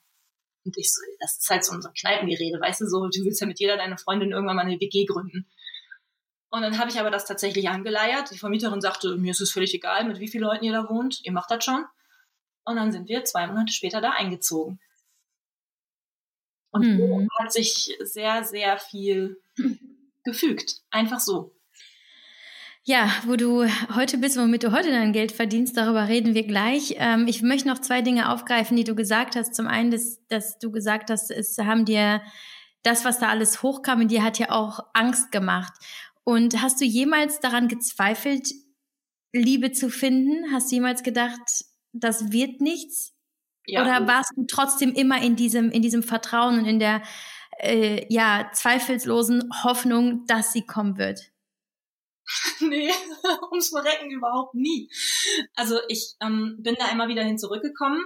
Und 0.64 0.76
ich 0.76 0.92
so, 0.92 1.00
das 1.20 1.38
ist 1.38 1.48
halt 1.48 1.64
so 1.64 1.72
unser 1.72 1.92
Kneipengerede, 1.92 2.61
weißt 2.61 2.80
du, 2.80 2.87
so, 2.87 3.06
du 3.06 3.24
willst 3.24 3.40
ja 3.40 3.46
mit 3.46 3.61
jeder 3.61 3.76
deiner 3.76 3.98
Freundin 3.98 4.32
irgendwann 4.32 4.56
mal 4.56 4.66
eine 4.66 4.80
WG 4.80 5.06
gründen. 5.06 5.46
Und 6.50 6.62
dann 6.62 6.78
habe 6.78 6.90
ich 6.90 6.98
aber 6.98 7.11
das 7.11 7.26
tatsächlich 7.26 7.68
angeleiert. 7.68 8.30
Die 8.30 8.38
Vermieterin 8.38 8.80
sagte, 8.80 9.16
mir 9.16 9.30
ist 9.30 9.40
es 9.40 9.52
völlig 9.52 9.74
egal, 9.74 10.04
mit 10.04 10.18
wie 10.18 10.28
vielen 10.28 10.44
Leuten 10.44 10.64
ihr 10.64 10.72
da 10.72 10.88
wohnt, 10.88 11.20
ihr 11.22 11.32
macht 11.32 11.50
das 11.50 11.64
schon. 11.64 11.84
Und 12.64 12.76
dann 12.76 12.92
sind 12.92 13.08
wir 13.08 13.24
zwei 13.24 13.46
Monate 13.46 13.72
später 13.72 14.00
da 14.00 14.11
eingezogen. 14.11 14.80
Und 16.70 16.87
mhm. 16.87 16.98
so 16.98 17.26
hat 17.38 17.52
sich 17.52 17.96
sehr, 18.00 18.44
sehr 18.44 18.78
viel 18.78 19.38
gefügt. 20.24 20.83
Einfach 20.90 21.20
so. 21.20 21.54
Ja, 22.85 23.11
wo 23.26 23.37
du 23.37 23.66
heute 23.94 24.16
bist, 24.16 24.38
womit 24.38 24.62
du 24.62 24.72
heute 24.72 24.90
dein 24.90 25.12
Geld 25.12 25.33
verdienst, 25.33 25.76
darüber 25.76 26.09
reden 26.09 26.35
wir 26.35 26.46
gleich. 26.46 26.94
Ähm, 26.96 27.26
ich 27.28 27.42
möchte 27.42 27.68
noch 27.68 27.81
zwei 27.81 28.00
Dinge 28.00 28.33
aufgreifen, 28.33 28.78
die 28.78 28.85
du 28.85 28.94
gesagt 28.94 29.37
hast. 29.37 29.54
Zum 29.54 29.66
einen, 29.66 29.90
dass, 29.90 30.26
dass 30.28 30.59
du 30.59 30.70
gesagt 30.70 31.11
hast, 31.11 31.31
es 31.31 31.59
haben 31.59 31.85
dir 31.85 32.22
das, 32.83 33.04
was 33.04 33.18
da 33.18 33.28
alles 33.28 33.62
hochkam, 33.62 34.00
in 34.00 34.09
dir 34.09 34.22
hat 34.22 34.38
ja 34.38 34.50
auch 34.52 34.81
Angst 34.94 35.33
gemacht. 35.33 35.74
Und 36.24 36.62
hast 36.62 36.81
du 36.81 36.87
jemals 36.87 37.40
daran 37.40 37.68
gezweifelt, 37.68 38.54
Liebe 39.35 39.72
zu 39.72 39.90
finden? 39.90 40.50
Hast 40.52 40.70
du 40.70 40.76
jemals 40.76 41.02
gedacht, 41.02 41.66
das 41.92 42.33
wird 42.33 42.62
nichts? 42.62 43.12
Ja. 43.68 43.83
Oder 43.83 44.09
warst 44.09 44.33
du 44.35 44.46
trotzdem 44.46 44.94
immer 44.94 45.20
in 45.20 45.37
diesem, 45.37 45.70
in 45.70 45.83
diesem 45.83 46.02
Vertrauen 46.02 46.59
und 46.59 46.64
in 46.64 46.78
der 46.78 47.02
äh, 47.59 48.07
ja, 48.09 48.50
zweifelslosen 48.54 49.50
Hoffnung, 49.62 50.24
dass 50.26 50.54
sie 50.54 50.64
kommen 50.64 50.96
wird? 50.96 51.31
nee, 52.61 52.90
ums 53.50 53.68
Verrecken 53.68 54.11
überhaupt 54.11 54.54
nie. 54.54 54.90
Also 55.54 55.81
ich 55.88 56.14
ähm, 56.22 56.57
bin 56.61 56.76
da 56.78 56.90
immer 56.90 57.09
wieder 57.09 57.22
hin 57.22 57.38
zurückgekommen, 57.38 58.02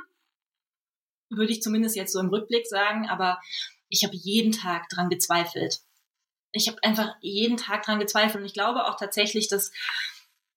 würde 1.30 1.52
ich 1.52 1.62
zumindest 1.62 1.94
jetzt 1.94 2.12
so 2.12 2.18
im 2.18 2.28
Rückblick 2.28 2.66
sagen, 2.66 3.08
aber 3.08 3.40
ich 3.88 4.02
habe 4.02 4.16
jeden 4.16 4.50
Tag 4.50 4.88
dran 4.88 5.10
gezweifelt. 5.10 5.78
Ich 6.50 6.66
habe 6.66 6.82
einfach 6.82 7.14
jeden 7.20 7.56
Tag 7.56 7.84
dran 7.84 8.00
gezweifelt 8.00 8.42
und 8.42 8.46
ich 8.46 8.54
glaube 8.54 8.86
auch 8.86 8.96
tatsächlich, 8.96 9.46
dass 9.46 9.70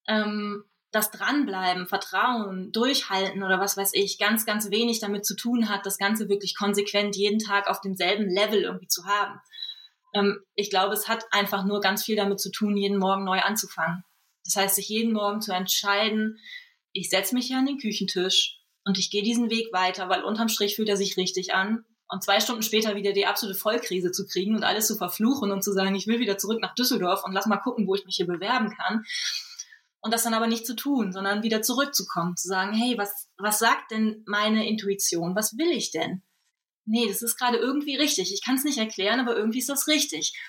ähm, 0.08 0.66
das 0.96 1.12
Dranbleiben, 1.12 1.88
Vertrauen, 1.88 2.72
Durchhalten 2.72 3.44
oder 3.44 3.60
was 3.60 3.76
weiß 3.76 3.92
ich, 3.94 4.18
ganz, 4.18 4.46
ganz 4.46 4.72
wenig 4.72 5.02
damit 5.02 5.26
zu 5.26 5.36
tun 5.36 5.68
hat, 5.68 5.86
das 5.86 5.98
Ganze 5.98 6.30
wirklich 6.30 6.56
konsequent 6.56 7.18
jeden 7.18 7.40
Tag 7.40 7.70
auf 7.70 7.82
demselben 7.82 8.30
Level 8.30 8.62
irgendwie 8.62 8.88
zu 8.88 9.06
haben. 9.06 9.42
Ähm, 10.14 10.40
ich 10.56 10.70
glaube, 10.70 10.94
es 10.94 11.10
hat 11.10 11.26
einfach 11.32 11.66
nur 11.66 11.82
ganz 11.82 12.06
viel 12.06 12.16
damit 12.16 12.40
zu 12.40 12.50
tun, 12.50 12.78
jeden 12.78 12.98
Morgen 12.98 13.26
neu 13.26 13.42
anzufangen. 13.42 14.06
Das 14.46 14.56
heißt, 14.56 14.76
sich 14.76 14.88
jeden 14.88 15.12
Morgen 15.12 15.42
zu 15.42 15.54
entscheiden, 15.54 16.40
ich 16.94 17.10
setze 17.10 17.36
mich 17.36 17.48
hier 17.48 17.58
an 17.58 17.66
den 17.66 17.78
Küchentisch 17.78 18.62
und 18.86 18.98
ich 18.98 19.12
gehe 19.12 19.24
diesen 19.24 19.50
Weg 19.50 19.74
weiter, 19.74 20.08
weil 20.08 20.24
unterm 20.24 20.48
Strich 20.48 20.78
fühlt 20.78 20.88
er 20.88 20.98
sich 20.98 21.18
richtig 21.18 21.54
an. 21.54 21.84
Und 22.08 22.24
zwei 22.24 22.40
Stunden 22.40 22.62
später 22.62 22.96
wieder 22.96 23.12
die 23.12 23.26
absolute 23.26 23.60
Vollkrise 23.60 24.12
zu 24.12 24.28
kriegen 24.28 24.56
und 24.56 24.64
alles 24.64 24.88
zu 24.88 24.96
verfluchen 24.96 25.52
und 25.52 25.64
zu 25.64 25.74
sagen, 25.74 25.96
ich 25.96 26.08
will 26.08 26.20
wieder 26.20 26.38
zurück 26.38 26.62
nach 26.62 26.76
Düsseldorf 26.76 27.24
und 27.26 27.34
lass 27.34 27.48
mal 27.48 27.58
gucken, 27.58 27.86
wo 27.88 27.96
ich 27.96 28.06
mich 28.06 28.16
hier 28.16 28.28
bewerben 28.28 28.70
kann 28.70 29.04
und 30.06 30.14
das 30.14 30.22
dann 30.22 30.36
aber 30.36 30.46
nicht 30.46 30.68
zu 30.68 30.76
tun, 30.76 31.12
sondern 31.12 31.42
wieder 31.42 31.64
zurückzukommen, 31.64 32.38
zu 32.38 32.48
sagen, 32.48 32.74
hey, 32.74 32.96
was, 32.96 33.28
was 33.40 33.58
sagt 33.58 33.90
denn 33.90 34.24
meine 34.28 34.68
Intuition? 34.68 35.36
Was 35.36 35.58
will 35.58 35.72
ich 35.72 35.90
denn? 35.90 36.22
Nee, 36.86 37.08
das 37.08 37.24
ist 37.24 37.40
gerade 37.40 37.58
irgendwie 37.58 37.96
richtig. 37.96 38.32
Ich 38.32 38.46
kann 38.46 38.54
es 38.54 38.64
nicht 38.64 38.78
erklären, 38.78 39.20
aber 39.20 39.36
irgendwie 39.36 39.58
ist 39.58 39.70
das 39.70 39.88
richtig. 39.88 40.40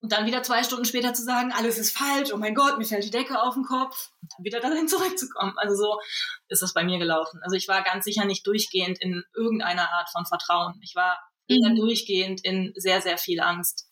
Und 0.00 0.12
dann 0.12 0.26
wieder 0.26 0.44
zwei 0.44 0.62
Stunden 0.62 0.84
später 0.84 1.12
zu 1.12 1.24
sagen, 1.24 1.50
alles 1.50 1.76
ist 1.76 1.90
falsch, 1.90 2.32
oh 2.32 2.36
mein 2.36 2.54
Gott, 2.54 2.78
mir 2.78 2.84
fällt 2.84 3.02
die 3.02 3.10
Decke 3.10 3.42
auf 3.42 3.54
den 3.54 3.64
Kopf. 3.64 4.12
Und 4.22 4.32
dann 4.32 4.44
wieder 4.44 4.60
dahin 4.60 4.86
zurückzukommen. 4.86 5.54
Also 5.56 5.74
so 5.74 5.98
ist 6.46 6.62
das 6.62 6.72
bei 6.72 6.84
mir 6.84 7.00
gelaufen. 7.00 7.40
Also 7.42 7.56
ich 7.56 7.66
war 7.66 7.82
ganz 7.82 8.04
sicher 8.04 8.26
nicht 8.26 8.46
durchgehend 8.46 9.02
in 9.02 9.24
irgendeiner 9.34 9.90
Art 9.90 10.08
von 10.10 10.24
Vertrauen. 10.24 10.78
Ich 10.82 10.94
war 10.94 11.18
mhm. 11.48 11.74
durchgehend 11.74 12.44
in 12.44 12.72
sehr, 12.76 13.02
sehr 13.02 13.18
viel 13.18 13.40
Angst. 13.40 13.88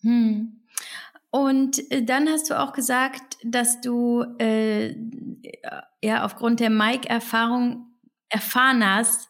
Hm. 0.00 0.66
Und 1.32 1.90
äh, 1.90 2.04
dann 2.04 2.28
hast 2.28 2.50
du 2.50 2.60
auch 2.60 2.74
gesagt, 2.74 3.38
dass 3.42 3.80
du 3.80 4.22
äh, 4.38 4.94
ja 6.04 6.24
aufgrund 6.24 6.60
der 6.60 6.68
Mike-Erfahrung 6.68 7.86
erfahren 8.28 8.84
hast, 8.86 9.28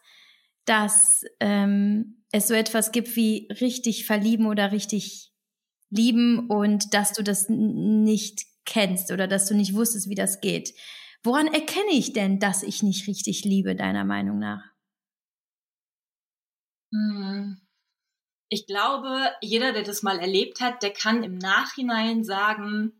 dass 0.65 1.23
ähm, 1.39 2.25
es 2.33 2.47
so 2.49 2.53
etwas 2.55 2.91
gibt 2.91 3.15
wie 3.15 3.47
richtig 3.61 4.05
verlieben 4.05 4.47
oder 4.47 4.73
richtig 4.73 5.31
lieben 5.91 6.49
und 6.49 6.93
dass 6.93 7.13
du 7.13 7.23
das 7.23 7.47
nicht 7.47 8.43
kennst 8.65 9.11
oder 9.11 9.27
dass 9.27 9.47
du 9.47 9.55
nicht 9.55 9.73
wusstest, 9.73 10.09
wie 10.09 10.15
das 10.15 10.41
geht. 10.41 10.73
Woran 11.23 11.47
erkenne 11.47 11.91
ich 11.91 12.11
denn, 12.11 12.39
dass 12.39 12.63
ich 12.63 12.83
nicht 12.83 13.07
richtig 13.07 13.45
liebe, 13.45 13.75
deiner 13.77 14.03
Meinung 14.03 14.39
nach? 14.39 14.61
Hm 16.91 17.62
ich 18.53 18.67
glaube, 18.67 19.31
jeder, 19.41 19.73
der 19.73 19.81
das 19.81 20.03
mal 20.03 20.19
erlebt 20.19 20.61
hat, 20.61 20.83
der 20.83 20.93
kann 20.93 21.23
im 21.23 21.39
Nachhinein 21.39 22.23
sagen, 22.23 22.93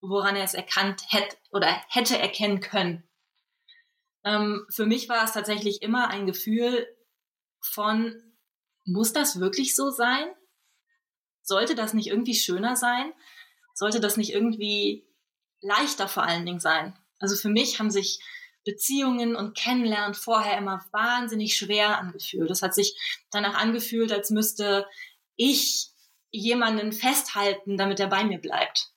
woran 0.00 0.36
er 0.36 0.44
es 0.44 0.54
erkannt 0.54 1.02
hätte 1.08 1.36
oder 1.50 1.66
hätte 1.88 2.16
erkennen 2.16 2.60
können. 2.60 3.02
Ähm, 4.22 4.64
für 4.70 4.86
mich 4.86 5.08
war 5.08 5.24
es 5.24 5.32
tatsächlich 5.32 5.82
immer 5.82 6.10
ein 6.10 6.26
Gefühl 6.26 6.86
von, 7.60 8.14
muss 8.84 9.12
das 9.12 9.40
wirklich 9.40 9.74
so 9.74 9.90
sein? 9.90 10.32
Sollte 11.42 11.74
das 11.74 11.92
nicht 11.92 12.06
irgendwie 12.06 12.34
schöner 12.34 12.76
sein? 12.76 13.12
Sollte 13.74 13.98
das 13.98 14.16
nicht 14.16 14.32
irgendwie 14.32 15.08
leichter 15.60 16.06
vor 16.06 16.22
allen 16.22 16.46
Dingen 16.46 16.60
sein? 16.60 16.96
Also 17.18 17.34
für 17.34 17.48
mich 17.48 17.80
haben 17.80 17.90
sich 17.90 18.20
Beziehungen 18.64 19.36
und 19.36 19.56
Kennenlernen 19.56 20.14
vorher 20.14 20.58
immer 20.58 20.84
wahnsinnig 20.92 21.56
schwer 21.56 21.98
angefühlt. 21.98 22.50
Das 22.50 22.62
hat 22.62 22.74
sich 22.74 22.96
danach 23.30 23.54
angefühlt, 23.54 24.12
als 24.12 24.30
müsste 24.30 24.86
ich 25.36 25.90
jemanden 26.30 26.92
festhalten, 26.92 27.76
damit 27.76 28.00
er 28.00 28.08
bei 28.08 28.24
mir 28.24 28.38
bleibt. 28.38 28.90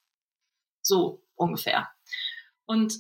So 0.82 1.22
ungefähr. 1.36 1.90
Und 2.66 2.94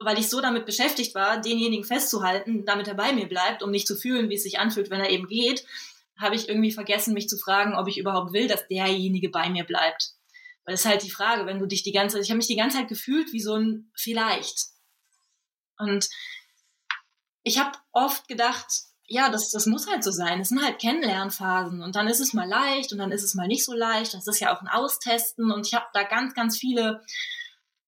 weil 0.00 0.18
ich 0.18 0.28
so 0.28 0.40
damit 0.40 0.66
beschäftigt 0.66 1.14
war, 1.14 1.40
denjenigen 1.40 1.84
festzuhalten, 1.84 2.64
damit 2.64 2.88
er 2.88 2.94
bei 2.94 3.12
mir 3.12 3.28
bleibt, 3.28 3.62
um 3.62 3.70
nicht 3.70 3.86
zu 3.86 3.96
fühlen, 3.96 4.30
wie 4.30 4.34
es 4.34 4.44
sich 4.44 4.58
anfühlt, 4.58 4.90
wenn 4.90 5.00
er 5.00 5.10
eben 5.10 5.26
geht, 5.26 5.64
habe 6.18 6.34
ich 6.34 6.48
irgendwie 6.48 6.72
vergessen, 6.72 7.14
mich 7.14 7.28
zu 7.28 7.36
fragen, 7.38 7.76
ob 7.76 7.88
ich 7.88 7.98
überhaupt 7.98 8.32
will, 8.32 8.48
dass 8.48 8.66
derjenige 8.68 9.28
bei 9.28 9.48
mir 9.50 9.64
bleibt. 9.64 10.12
Weil 10.64 10.74
das 10.74 10.80
ist 10.80 10.90
halt 10.90 11.02
die 11.02 11.10
Frage, 11.10 11.46
wenn 11.46 11.58
du 11.58 11.66
dich 11.66 11.82
die 11.82 11.92
ganze 11.92 12.16
Zeit, 12.16 12.24
ich 12.24 12.30
habe 12.30 12.38
mich 12.38 12.46
die 12.46 12.56
ganze 12.56 12.76
Zeit 12.76 12.88
gefühlt 12.88 13.32
wie 13.32 13.40
so 13.40 13.54
ein 13.54 13.90
vielleicht. 13.94 14.66
Und 15.78 16.08
ich 17.42 17.58
habe 17.58 17.72
oft 17.92 18.28
gedacht, 18.28 18.66
ja, 19.06 19.30
das, 19.30 19.50
das 19.50 19.66
muss 19.66 19.88
halt 19.90 20.04
so 20.04 20.10
sein. 20.10 20.40
Es 20.40 20.50
sind 20.50 20.62
halt 20.62 20.78
Kennenlernphasen 20.78 21.82
und 21.82 21.96
dann 21.96 22.08
ist 22.08 22.20
es 22.20 22.34
mal 22.34 22.46
leicht 22.46 22.92
und 22.92 22.98
dann 22.98 23.10
ist 23.10 23.22
es 23.22 23.34
mal 23.34 23.48
nicht 23.48 23.64
so 23.64 23.72
leicht. 23.72 24.12
Das 24.12 24.26
ist 24.26 24.40
ja 24.40 24.54
auch 24.54 24.60
ein 24.60 24.68
Austesten 24.68 25.50
und 25.50 25.66
ich 25.66 25.74
habe 25.74 25.86
da 25.94 26.02
ganz, 26.02 26.34
ganz 26.34 26.58
viele 26.58 27.00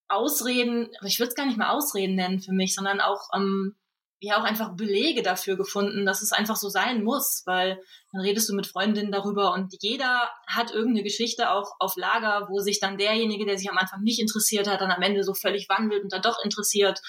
Ausreden, 0.08 0.88
aber 0.98 1.06
ich 1.06 1.18
würde 1.18 1.28
es 1.28 1.34
gar 1.34 1.46
nicht 1.46 1.58
mal 1.58 1.70
Ausreden 1.70 2.14
nennen 2.14 2.40
für 2.40 2.52
mich, 2.52 2.74
sondern 2.74 3.00
auch 3.00 3.28
ähm, 3.34 3.76
ja 4.20 4.38
auch 4.38 4.44
einfach 4.44 4.76
Belege 4.76 5.22
dafür 5.22 5.56
gefunden, 5.56 6.04
dass 6.04 6.20
es 6.22 6.32
einfach 6.32 6.56
so 6.56 6.68
sein 6.68 7.02
muss, 7.02 7.42
weil 7.46 7.82
dann 8.12 8.20
redest 8.20 8.48
du 8.48 8.54
mit 8.54 8.66
Freundinnen 8.66 9.12
darüber 9.12 9.54
und 9.54 9.74
jeder 9.80 10.30
hat 10.46 10.72
irgendeine 10.72 11.04
Geschichte 11.04 11.50
auch 11.50 11.74
auf 11.78 11.96
Lager, 11.96 12.48
wo 12.50 12.60
sich 12.60 12.80
dann 12.80 12.98
derjenige, 12.98 13.46
der 13.46 13.56
sich 13.56 13.70
am 13.70 13.78
Anfang 13.78 14.02
nicht 14.02 14.20
interessiert 14.20 14.68
hat, 14.68 14.80
dann 14.80 14.90
am 14.90 15.02
Ende 15.02 15.24
so 15.24 15.32
völlig 15.32 15.68
wandelt 15.68 16.02
und 16.02 16.12
dann 16.12 16.22
doch 16.22 16.42
interessiert. 16.44 17.00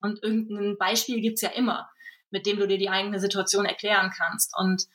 Und 0.00 0.22
irgendein 0.22 0.76
Beispiel 0.78 1.20
gibt's 1.20 1.42
ja 1.42 1.50
immer, 1.50 1.90
mit 2.30 2.46
dem 2.46 2.58
du 2.58 2.66
dir 2.66 2.78
die 2.78 2.90
eigene 2.90 3.20
Situation 3.20 3.64
erklären 3.64 4.12
kannst. 4.16 4.56
Und 4.56 4.86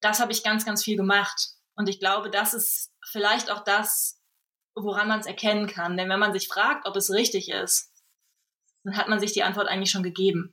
das 0.00 0.20
habe 0.20 0.32
ich 0.32 0.42
ganz, 0.42 0.64
ganz 0.64 0.84
viel 0.84 0.96
gemacht. 0.96 1.50
Und 1.74 1.88
ich 1.88 1.98
glaube, 1.98 2.30
das 2.30 2.54
ist 2.54 2.92
vielleicht 3.10 3.50
auch 3.50 3.64
das, 3.64 4.20
woran 4.74 5.08
man 5.08 5.20
es 5.20 5.26
erkennen 5.26 5.66
kann. 5.66 5.96
Denn 5.96 6.08
wenn 6.08 6.20
man 6.20 6.32
sich 6.32 6.48
fragt, 6.48 6.86
ob 6.86 6.96
es 6.96 7.10
richtig 7.10 7.50
ist, 7.50 7.92
dann 8.84 8.96
hat 8.96 9.08
man 9.08 9.20
sich 9.20 9.32
die 9.32 9.42
Antwort 9.42 9.68
eigentlich 9.68 9.90
schon 9.90 10.02
gegeben. 10.02 10.52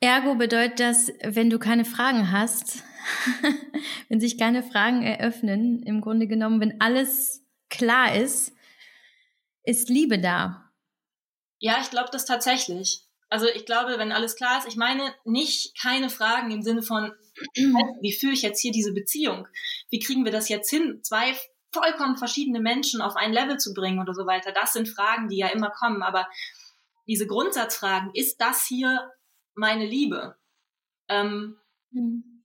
Ergo 0.00 0.34
bedeutet 0.34 0.80
das, 0.80 1.12
wenn 1.22 1.50
du 1.50 1.58
keine 1.58 1.84
Fragen 1.84 2.32
hast, 2.32 2.82
wenn 4.08 4.18
sich 4.18 4.38
keine 4.38 4.62
Fragen 4.62 5.02
eröffnen, 5.02 5.82
im 5.82 6.00
Grunde 6.00 6.26
genommen, 6.26 6.60
wenn 6.60 6.80
alles 6.80 7.44
klar 7.68 8.14
ist, 8.14 8.54
ist 9.62 9.90
Liebe 9.90 10.18
da. 10.18 10.69
Ja, 11.60 11.78
ich 11.80 11.90
glaube 11.90 12.08
das 12.10 12.24
tatsächlich. 12.24 13.04
Also 13.28 13.46
ich 13.46 13.64
glaube, 13.64 13.96
wenn 13.98 14.10
alles 14.10 14.34
klar 14.34 14.58
ist, 14.58 14.66
ich 14.66 14.76
meine 14.76 15.14
nicht 15.24 15.80
keine 15.80 16.10
Fragen 16.10 16.50
im 16.50 16.62
Sinne 16.62 16.82
von, 16.82 17.12
wie 17.54 18.12
führe 18.12 18.32
ich 18.32 18.42
jetzt 18.42 18.60
hier 18.60 18.72
diese 18.72 18.92
Beziehung? 18.92 19.46
Wie 19.90 20.00
kriegen 20.00 20.24
wir 20.24 20.32
das 20.32 20.48
jetzt 20.48 20.68
hin, 20.68 21.00
zwei 21.04 21.36
vollkommen 21.72 22.16
verschiedene 22.16 22.60
Menschen 22.60 23.00
auf 23.00 23.14
ein 23.14 23.32
Level 23.32 23.58
zu 23.58 23.72
bringen 23.72 24.00
oder 24.00 24.14
so 24.14 24.26
weiter? 24.26 24.50
Das 24.52 24.72
sind 24.72 24.88
Fragen, 24.88 25.28
die 25.28 25.36
ja 25.36 25.48
immer 25.48 25.70
kommen. 25.70 26.02
Aber 26.02 26.28
diese 27.06 27.26
Grundsatzfragen, 27.26 28.10
ist 28.14 28.40
das 28.40 28.66
hier 28.66 29.12
meine 29.54 29.86
Liebe? 29.86 30.36
Ähm, 31.08 31.56
mhm. 31.90 32.44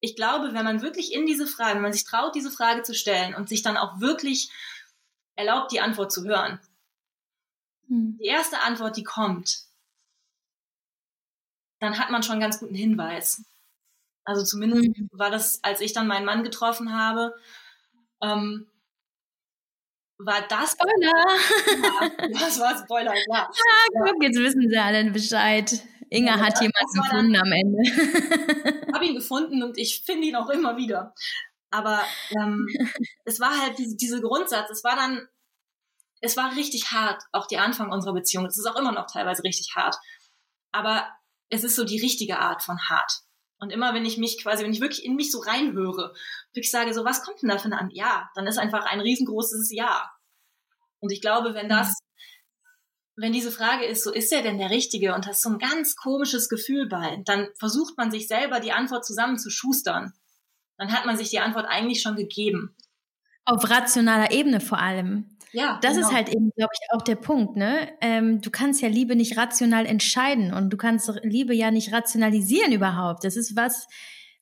Ich 0.00 0.16
glaube, 0.16 0.52
wenn 0.52 0.64
man 0.64 0.82
wirklich 0.82 1.14
in 1.14 1.24
diese 1.24 1.46
Frage, 1.46 1.76
wenn 1.76 1.82
man 1.82 1.92
sich 1.94 2.04
traut, 2.04 2.34
diese 2.34 2.50
Frage 2.50 2.82
zu 2.82 2.94
stellen 2.94 3.34
und 3.34 3.48
sich 3.48 3.62
dann 3.62 3.78
auch 3.78 4.00
wirklich 4.00 4.50
erlaubt, 5.34 5.72
die 5.72 5.80
Antwort 5.80 6.12
zu 6.12 6.24
hören. 6.24 6.60
Mhm. 7.88 8.18
Die 8.18 8.26
erste 8.26 8.60
Antwort, 8.62 8.96
die 8.96 9.04
kommt, 9.04 9.64
dann 11.80 11.98
hat 11.98 12.10
man 12.10 12.22
schon 12.22 12.32
einen 12.32 12.40
ganz 12.40 12.58
guten 12.60 12.74
Hinweis. 12.74 13.44
Also 14.24 14.42
zumindest 14.44 14.88
mhm. 14.88 15.08
war 15.12 15.30
das, 15.30 15.62
als 15.62 15.80
ich 15.80 15.92
dann 15.92 16.06
meinen 16.06 16.24
Mann 16.24 16.44
getroffen 16.44 16.94
habe, 16.94 17.34
ähm, 18.22 18.66
war 20.18 20.42
das 20.48 20.72
Spoiler? 20.72 21.02
Ja, 21.02 22.28
das 22.40 22.60
war 22.60 22.78
Spoiler, 22.78 23.12
klar. 23.12 23.50
Ah, 23.96 24.06
guck, 24.06 24.22
jetzt 24.22 24.38
wissen 24.38 24.68
sie 24.68 24.76
alle 24.76 25.10
Bescheid. 25.10 25.82
Inga 26.08 26.36
ja, 26.36 26.40
hat 26.40 26.60
jemanden 26.60 27.02
gefunden 27.02 27.36
am 27.36 27.52
Ende. 27.52 27.78
Ich 28.86 28.94
habe 28.94 29.06
ihn 29.06 29.14
gefunden 29.14 29.62
und 29.62 29.76
ich 29.76 30.02
finde 30.04 30.28
ihn 30.28 30.36
auch 30.36 30.48
immer 30.48 30.76
wieder. 30.76 31.14
Aber 31.70 32.04
ähm, 32.30 32.68
es 33.24 33.40
war 33.40 33.60
halt 33.60 33.78
diese, 33.78 33.96
diese 33.96 34.20
Grundsatz, 34.20 34.70
es 34.70 34.84
war 34.84 34.94
dann, 34.94 35.26
es 36.24 36.36
war 36.38 36.56
richtig 36.56 36.90
hart, 36.90 37.22
auch 37.32 37.46
die 37.46 37.58
Anfang 37.58 37.92
unserer 37.92 38.14
Beziehung. 38.14 38.46
Es 38.46 38.58
ist 38.58 38.66
auch 38.66 38.76
immer 38.76 38.92
noch 38.92 39.06
teilweise 39.06 39.44
richtig 39.44 39.74
hart. 39.76 39.96
Aber 40.72 41.06
es 41.50 41.64
ist 41.64 41.76
so 41.76 41.84
die 41.84 42.00
richtige 42.00 42.38
Art 42.38 42.62
von 42.62 42.78
hart. 42.88 43.20
Und 43.58 43.70
immer 43.70 43.92
wenn 43.94 44.06
ich 44.06 44.16
mich 44.16 44.42
quasi, 44.42 44.64
wenn 44.64 44.72
ich 44.72 44.80
wirklich 44.80 45.04
in 45.04 45.16
mich 45.16 45.30
so 45.30 45.40
reinhöre, 45.40 46.14
wirklich 46.52 46.70
sage, 46.70 46.94
so 46.94 47.04
was 47.04 47.22
kommt 47.22 47.42
denn 47.42 47.50
da 47.50 47.58
für 47.58 47.70
ein 47.70 47.90
Ja, 47.92 48.30
dann 48.34 48.46
ist 48.46 48.58
einfach 48.58 48.86
ein 48.86 49.00
riesengroßes 49.00 49.70
Ja. 49.70 50.10
Und 51.00 51.12
ich 51.12 51.20
glaube, 51.20 51.54
wenn 51.54 51.68
das 51.68 51.94
wenn 53.16 53.32
diese 53.32 53.52
Frage 53.52 53.84
ist, 53.84 54.02
so 54.02 54.12
ist 54.12 54.32
er 54.32 54.42
denn 54.42 54.58
der 54.58 54.70
Richtige 54.70 55.14
und 55.14 55.26
hast 55.26 55.42
so 55.42 55.50
ein 55.50 55.58
ganz 55.58 55.94
komisches 55.94 56.48
Gefühl 56.48 56.88
bei, 56.88 57.22
dann 57.24 57.48
versucht 57.58 57.96
man 57.96 58.10
sich 58.10 58.26
selber 58.26 58.58
die 58.58 58.72
Antwort 58.72 59.06
zusammenzuschustern. 59.06 60.12
Dann 60.78 60.92
hat 60.92 61.06
man 61.06 61.16
sich 61.16 61.30
die 61.30 61.38
Antwort 61.38 61.66
eigentlich 61.68 62.02
schon 62.02 62.16
gegeben. 62.16 62.74
Auf 63.44 63.70
rationaler 63.70 64.32
Ebene 64.32 64.58
vor 64.58 64.78
allem. 64.78 65.33
Ja. 65.54 65.78
Das 65.82 65.94
genau. 65.94 66.08
ist 66.08 66.14
halt 66.14 66.28
eben, 66.28 66.50
glaube 66.56 66.72
ich, 66.74 66.88
auch 66.92 67.02
der 67.02 67.14
Punkt, 67.14 67.56
ne? 67.56 67.88
Ähm, 68.00 68.40
du 68.40 68.50
kannst 68.50 68.82
ja 68.82 68.88
Liebe 68.88 69.14
nicht 69.14 69.38
rational 69.38 69.86
entscheiden 69.86 70.52
und 70.52 70.70
du 70.70 70.76
kannst 70.76 71.10
Liebe 71.22 71.54
ja 71.54 71.70
nicht 71.70 71.92
rationalisieren 71.92 72.72
überhaupt. 72.72 73.24
Das 73.24 73.36
ist 73.36 73.56
was, 73.56 73.86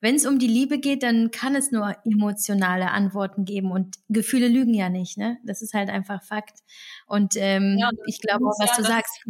wenn 0.00 0.14
es 0.14 0.24
um 0.24 0.38
die 0.38 0.48
Liebe 0.48 0.78
geht, 0.78 1.02
dann 1.02 1.30
kann 1.30 1.54
es 1.54 1.70
nur 1.70 1.94
emotionale 2.06 2.90
Antworten 2.90 3.44
geben 3.44 3.70
und 3.70 3.96
Gefühle 4.08 4.48
lügen 4.48 4.74
ja 4.74 4.88
nicht, 4.88 5.18
ne? 5.18 5.38
Das 5.44 5.60
ist 5.60 5.74
halt 5.74 5.90
einfach 5.90 6.22
Fakt. 6.24 6.60
Und 7.06 7.34
ähm, 7.36 7.76
ja, 7.78 7.90
ich 8.06 8.18
glaube 8.20 8.46
auch, 8.46 8.58
was 8.58 8.70
ja, 8.70 8.76
du 8.78 8.82
sagst, 8.84 9.22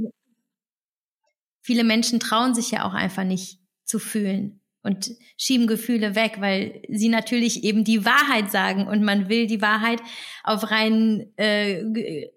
viele 1.60 1.82
Menschen 1.82 2.20
trauen 2.20 2.54
sich 2.54 2.70
ja 2.70 2.84
auch 2.84 2.94
einfach 2.94 3.24
nicht 3.24 3.58
zu 3.84 3.98
fühlen 3.98 4.61
und 4.82 5.10
schieben 5.36 5.66
Gefühle 5.66 6.14
weg, 6.14 6.36
weil 6.40 6.82
sie 6.88 7.08
natürlich 7.08 7.64
eben 7.64 7.84
die 7.84 8.04
Wahrheit 8.04 8.50
sagen 8.50 8.86
und 8.86 9.02
man 9.02 9.28
will 9.28 9.46
die 9.46 9.62
Wahrheit 9.62 10.00
auf 10.42 10.70
rein 10.70 11.32
äh, 11.36 12.28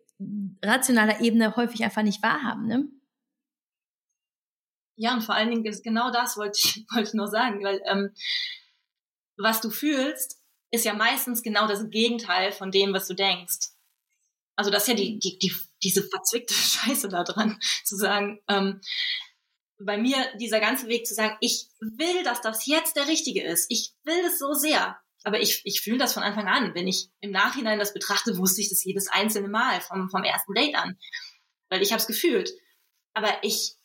rationaler 0.63 1.21
Ebene 1.21 1.55
häufig 1.55 1.83
einfach 1.83 2.03
nicht 2.03 2.21
wahrhaben, 2.23 2.67
ne? 2.67 2.87
Ja, 4.97 5.13
und 5.13 5.21
vor 5.21 5.35
allen 5.35 5.49
Dingen 5.49 5.65
ist 5.65 5.83
genau 5.83 6.11
das 6.11 6.37
wollte 6.37 6.57
ich, 6.63 6.85
wollte 6.93 7.09
ich 7.09 7.13
nur 7.13 7.27
sagen, 7.27 7.63
weil 7.63 7.81
ähm, 7.85 8.11
was 9.37 9.61
du 9.61 9.69
fühlst, 9.69 10.41
ist 10.71 10.85
ja 10.85 10.93
meistens 10.93 11.43
genau 11.43 11.67
das 11.67 11.89
Gegenteil 11.89 12.51
von 12.51 12.71
dem, 12.71 12.93
was 12.93 13.07
du 13.07 13.13
denkst. 13.13 13.71
Also 14.55 14.71
das 14.71 14.83
ist 14.83 14.87
ja 14.89 14.93
die, 14.93 15.19
die, 15.19 15.37
die, 15.39 15.53
diese 15.83 16.03
verzwickte 16.03 16.53
Scheiße 16.53 17.09
da 17.09 17.23
dran, 17.23 17.59
zu 17.83 17.95
sagen, 17.97 18.39
ähm, 18.47 18.79
bei 19.80 19.97
mir 19.97 20.17
dieser 20.39 20.59
ganze 20.59 20.88
Weg 20.88 21.05
zu 21.05 21.13
sagen, 21.13 21.36
ich 21.41 21.67
will, 21.80 22.23
dass 22.23 22.41
das 22.41 22.65
jetzt 22.65 22.95
der 22.95 23.07
richtige 23.07 23.43
ist. 23.43 23.67
Ich 23.69 23.93
will 24.03 24.21
das 24.23 24.39
so 24.39 24.53
sehr. 24.53 24.97
Aber 25.23 25.39
ich, 25.41 25.61
ich 25.65 25.82
fühle 25.82 25.97
das 25.97 26.13
von 26.13 26.23
Anfang 26.23 26.47
an. 26.47 26.76
Wenn 26.76 26.88
ich 26.88 27.09
im 27.19 27.32
Nachhinein 27.32 27.80
das 27.80 27.93
betrachte, 27.93 28.38
wusste 28.38 28.61
ich 28.61 28.69
das 28.69 28.84
jedes 28.84 29.07
einzelne 29.07 29.47
Mal 29.47 29.82
vom, 29.82 30.09
vom 30.09 30.23
ersten 30.23 30.53
Date 30.53 30.76
an. 30.76 30.97
Weil 31.69 31.82
ich 31.82 31.91
habe 31.91 31.99
es 31.99 32.07
gefühlt. 32.07 32.51
Aber 33.13 33.30
ich 33.41 33.76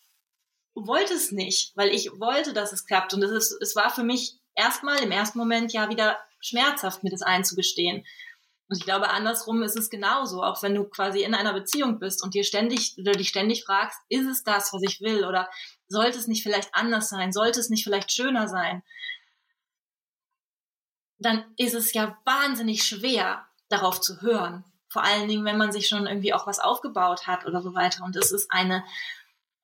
wollte 0.75 1.15
es 1.15 1.33
nicht, 1.33 1.73
weil 1.77 1.89
ich 1.91 2.11
wollte, 2.21 2.53
dass 2.53 2.73
es 2.73 2.87
klappt. 2.87 3.15
Und 3.15 3.23
es, 3.23 3.31
ist, 3.31 3.63
es 3.63 3.75
war 3.75 3.91
für 3.91 4.05
mich 4.05 4.39
erstmal 4.55 5.03
im 5.03 5.11
ersten 5.11 5.39
Moment 5.39 5.73
ja 5.73 5.89
wieder 5.89 6.19
schmerzhaft, 6.41 7.03
mir 7.03 7.11
das 7.11 7.23
einzugestehen. 7.23 8.05
Und 8.71 8.77
ich 8.79 8.85
glaube, 8.85 9.11
andersrum 9.11 9.65
ist 9.65 9.77
es 9.77 9.91
genauso, 9.91 10.45
auch 10.45 10.63
wenn 10.63 10.77
du 10.77 10.85
quasi 10.85 11.25
in 11.25 11.35
einer 11.35 11.53
Beziehung 11.53 11.99
bist 11.99 12.23
und 12.23 12.35
dir 12.35 12.45
ständig 12.45 12.97
oder 12.99 13.11
dich 13.11 13.29
ständig 13.29 13.65
fragst, 13.65 13.99
ist 14.09 14.27
es 14.27 14.45
das, 14.45 14.73
was 14.73 14.83
ich 14.83 15.01
will? 15.01 15.25
Oder 15.25 15.51
sollte 15.89 16.19
es 16.19 16.29
nicht 16.29 16.45
vielleicht 16.45 16.73
anders 16.73 17.09
sein? 17.09 17.33
Sollte 17.33 17.59
es 17.59 17.69
nicht 17.69 17.83
vielleicht 17.83 18.13
schöner 18.13 18.47
sein? 18.47 18.85
Dann 21.19 21.45
ist 21.57 21.75
es 21.75 21.93
ja 21.95 22.17
wahnsinnig 22.25 22.85
schwer, 22.85 23.45
darauf 23.69 24.01
zu 24.01 24.21
hören. 24.21 24.65
Vor 24.89 25.03
allen 25.03 25.27
Dingen, 25.27 25.45
wenn 25.45 25.59
man 25.59 25.73
sich 25.73 25.89
schon 25.89 26.07
irgendwie 26.07 26.33
auch 26.33 26.47
was 26.47 26.61
aufgebaut 26.61 27.27
hat 27.27 27.47
oder 27.47 27.63
so 27.63 27.75
weiter. 27.75 28.05
Und 28.05 28.15
es 28.15 28.31
ist 28.31 28.53
eine 28.53 28.85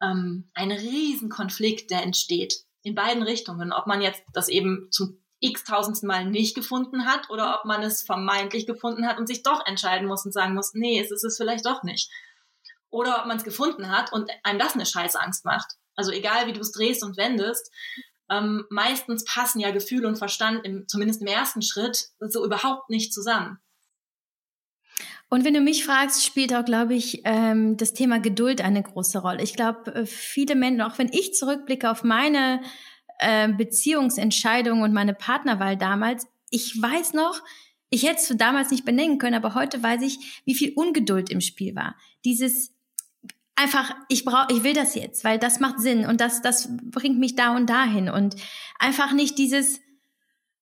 ähm, 0.03 0.51
ein 0.55 0.73
Riesenkonflikt, 0.73 1.93
der 1.93 2.03
entsteht. 2.03 2.65
In 2.83 2.97
beiden 2.97 3.23
Richtungen. 3.23 3.73
Ob 3.73 3.87
man 3.87 4.01
jetzt 4.03 4.23
das 4.33 4.49
eben 4.49 4.89
zum 4.91 5.23
x-tausendsten 5.41 6.07
Mal 6.07 6.25
nicht 6.25 6.55
gefunden 6.55 7.07
hat 7.07 7.29
oder 7.31 7.59
ob 7.59 7.65
man 7.65 7.83
es 7.83 8.03
vermeintlich 8.03 8.67
gefunden 8.67 9.07
hat 9.07 9.19
und 9.19 9.27
sich 9.27 9.43
doch 9.43 9.65
entscheiden 9.67 10.09
muss 10.09 10.25
und 10.25 10.33
sagen 10.33 10.55
muss, 10.55 10.75
nee, 10.75 11.01
es 11.01 11.11
ist 11.11 11.25
es 11.25 11.37
vielleicht 11.37 11.67
doch 11.67 11.83
nicht. 11.83 12.11
Oder 12.91 13.21
ob 13.21 13.27
man 13.27 13.37
es 13.37 13.45
gefunden 13.45 13.91
hat 13.91 14.13
und 14.13 14.31
einem 14.43 14.59
das 14.59 14.75
eine 14.75 14.87
scheiß 14.87 15.17
Angst 15.17 15.45
macht. 15.45 15.75
Also 15.95 16.11
egal, 16.13 16.47
wie 16.47 16.53
du 16.53 16.61
es 16.61 16.73
drehst 16.73 17.03
und 17.03 17.17
wendest, 17.17 17.71
ähm, 18.31 18.65
meistens 18.71 19.25
passen 19.25 19.61
ja 19.61 19.71
Gefühl 19.71 20.07
und 20.07 20.17
Verstand, 20.17 20.65
im, 20.65 20.89
zumindest 20.89 21.21
im 21.21 21.29
ersten 21.29 21.63
Schritt, 21.63 22.09
so 22.21 22.45
überhaupt 22.45 22.91
nicht 22.91 23.13
zusammen. 23.13 23.59
Und 25.29 25.45
wenn 25.45 25.55
du 25.55 25.61
mich 25.61 25.85
fragst, 25.85 26.25
spielt 26.25 26.55
auch, 26.55 26.65
glaube 26.65 26.95
ich, 26.95 27.23
ähm, 27.25 27.77
das 27.77 27.93
Thema 27.93 28.21
Geduld 28.21 28.61
eine 28.61 28.83
große 28.83 29.19
Rolle. 29.19 29.43
Ich 29.43 29.55
glaube, 29.55 29.93
äh, 29.93 30.07
viele 30.07 30.55
Menschen, 30.55 30.83
auch 30.83 30.99
wenn 30.99 31.13
ich 31.13 31.35
zurückblicke 31.35 31.91
auf 31.91 32.05
meine 32.05 32.61
äh, 33.19 33.49
Beziehungsentscheidung 33.49 34.83
und 34.83 34.93
meine 34.93 35.15
Partnerwahl 35.15 35.77
damals, 35.77 36.27
ich 36.51 36.81
weiß 36.81 37.13
noch, 37.15 37.43
ich 37.91 38.03
hätte 38.05 38.21
es 38.21 38.37
damals 38.37 38.71
nicht 38.71 38.85
benennen 38.85 39.19
können, 39.19 39.37
aber 39.37 39.55
heute 39.55 39.83
weiß 39.83 40.03
ich, 40.03 40.43
wie 40.45 40.55
viel 40.55 40.73
Ungeduld 40.75 41.31
im 41.31 41.41
Spiel 41.41 41.75
war. 41.77 41.97
Dieses 42.25 42.73
einfach, 43.55 43.95
ich 44.09 44.25
brauche, 44.25 44.53
ich 44.53 44.63
will 44.63 44.75
das 44.75 44.95
jetzt, 44.95 45.25
weil 45.25 45.39
das 45.39 45.61
macht 45.61 45.81
Sinn 45.81 46.07
und 46.07 46.21
das, 46.21 46.43
das 46.43 46.69
bringt 46.91 47.19
mich 47.19 47.37
da 47.37 47.57
und 47.57 47.71
dahin 47.71 48.11
und 48.11 48.37
einfach 48.79 49.13
nicht 49.13 49.39
dieses, 49.39 49.81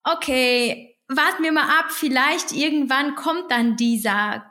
okay, 0.05 0.97
warten 1.09 1.43
wir 1.43 1.53
mal 1.53 1.79
ab, 1.79 1.91
vielleicht 1.91 2.53
irgendwann 2.53 3.15
kommt 3.15 3.51
dann 3.51 3.77
dieser 3.77 4.45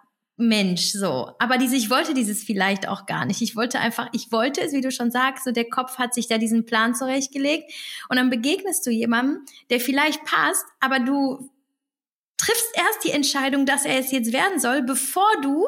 Mensch 0.48 0.92
so. 0.92 1.32
Aber 1.40 1.58
diese, 1.58 1.76
ich 1.76 1.90
wollte 1.90 2.14
dieses 2.14 2.44
vielleicht 2.44 2.88
auch 2.88 3.06
gar 3.06 3.26
nicht. 3.26 3.42
Ich 3.42 3.56
wollte 3.56 3.80
einfach, 3.80 4.10
ich 4.14 4.32
wollte 4.32 4.62
es, 4.62 4.74
wie 4.74 4.82
du 4.82 4.92
schon 4.92 5.12
sagst, 5.12 5.44
so 5.44 5.52
der 5.52 5.70
Kopf 5.70 5.98
hat 5.98 6.14
sich 6.14 6.28
da 6.28 6.38
diesen 6.38 6.66
Plan 6.66 6.96
zurechtgelegt 6.96 7.72
und 8.10 8.18
dann 8.18 8.30
begegnest 8.30 8.86
du 8.86 8.92
jemandem, 8.92 9.46
der 9.70 9.80
vielleicht 9.80 10.24
passt, 10.26 10.66
aber 10.80 11.00
du 11.00 11.50
triffst 12.38 12.76
erst 12.76 13.04
die 13.06 13.12
Entscheidung, 13.12 13.66
dass 13.66 13.86
er 13.86 14.00
es 14.00 14.12
jetzt 14.12 14.34
werden 14.34 14.60
soll, 14.60 14.84
bevor 14.84 15.30
du 15.42 15.68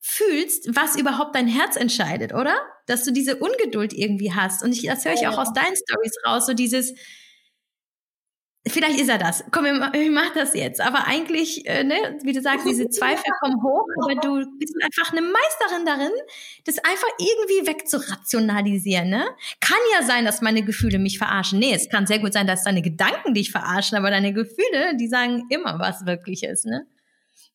fühlst, 0.00 0.74
was 0.74 0.96
überhaupt 0.96 1.34
dein 1.34 1.46
Herz 1.46 1.76
entscheidet, 1.76 2.32
oder? 2.32 2.54
Dass 2.86 3.04
du 3.04 3.12
diese 3.12 3.36
Ungeduld 3.36 3.92
irgendwie 3.92 4.32
hast. 4.32 4.62
Und 4.62 4.72
ich, 4.72 4.82
das 4.82 5.04
höre 5.04 5.12
ich 5.12 5.26
auch 5.26 5.38
aus 5.38 5.52
deinen 5.52 5.76
Stories 5.76 6.14
raus, 6.26 6.46
so 6.46 6.54
dieses, 6.54 6.94
Vielleicht 8.68 9.00
ist 9.00 9.08
er 9.08 9.16
das. 9.16 9.42
Komm, 9.52 9.64
ich 9.94 10.10
mach 10.10 10.34
das 10.34 10.54
jetzt. 10.54 10.80
Aber 10.80 11.06
eigentlich, 11.06 11.66
äh, 11.66 11.82
ne, 11.82 12.18
wie 12.22 12.32
du 12.32 12.42
sagst, 12.42 12.66
diese 12.66 12.88
Zweifel 12.90 13.32
kommen 13.40 13.62
hoch, 13.62 13.86
aber 14.02 14.14
du 14.16 14.44
bist 14.58 14.74
einfach 14.82 15.12
eine 15.12 15.22
Meisterin 15.22 15.86
darin, 15.86 16.12
das 16.64 16.78
einfach 16.78 17.08
irgendwie 17.18 17.66
wegzurationalisieren. 17.66 19.08
Ne? 19.08 19.26
Kann 19.60 19.78
ja 19.94 20.02
sein, 20.02 20.26
dass 20.26 20.42
meine 20.42 20.62
Gefühle 20.62 20.98
mich 20.98 21.16
verarschen. 21.18 21.58
Nee, 21.58 21.74
es 21.74 21.88
kann 21.88 22.06
sehr 22.06 22.18
gut 22.18 22.34
sein, 22.34 22.46
dass 22.46 22.64
deine 22.64 22.82
Gedanken 22.82 23.32
dich 23.32 23.50
verarschen, 23.50 23.96
aber 23.96 24.10
deine 24.10 24.34
Gefühle, 24.34 24.96
die 24.98 25.08
sagen 25.08 25.46
immer 25.48 25.78
was 25.78 26.04
Wirkliches. 26.04 26.64
Ne? 26.64 26.86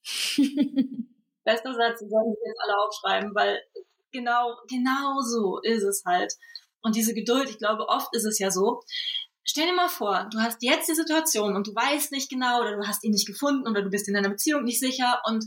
Bester 1.43 1.74
Satz, 1.76 1.99
den 1.99 2.10
sollen 2.10 2.34
wir 2.34 2.47
jetzt 2.47 2.62
alle 2.64 2.78
aufschreiben, 2.84 3.36
weil 3.36 3.62
genau, 4.12 4.56
genau 4.68 5.22
so 5.22 5.60
ist 5.62 5.84
es 5.84 6.03
halt. 6.03 6.34
Und 6.82 6.95
diese 6.95 7.14
Geduld, 7.14 7.49
ich 7.49 7.58
glaube, 7.58 7.88
oft 7.89 8.16
ist 8.16 8.26
es 8.26 8.38
ja 8.39 8.51
so, 8.51 8.82
stell 9.46 9.68
dir 9.68 9.74
mal 9.74 9.88
vor, 9.88 10.28
du 10.32 10.39
hast 10.39 10.62
jetzt 10.62 10.89
die 10.89 10.96
Situation 10.96 11.56
und 11.56 11.68
du 11.68 11.76
weißt 11.76 12.12
nicht 12.12 12.30
genau 12.30 12.62
oder 12.62 12.76
du 12.76 12.88
hast 12.88 13.04
ihn 13.04 13.12
nicht 13.12 13.28
gefunden 13.28 13.68
oder 13.68 13.82
du 13.82 13.89
bist 13.89 14.08
in 14.08 14.14
deiner 14.14 14.30
Beziehung 14.30 14.64
nicht 14.64 14.80
sicher 14.80 15.22
und 15.26 15.46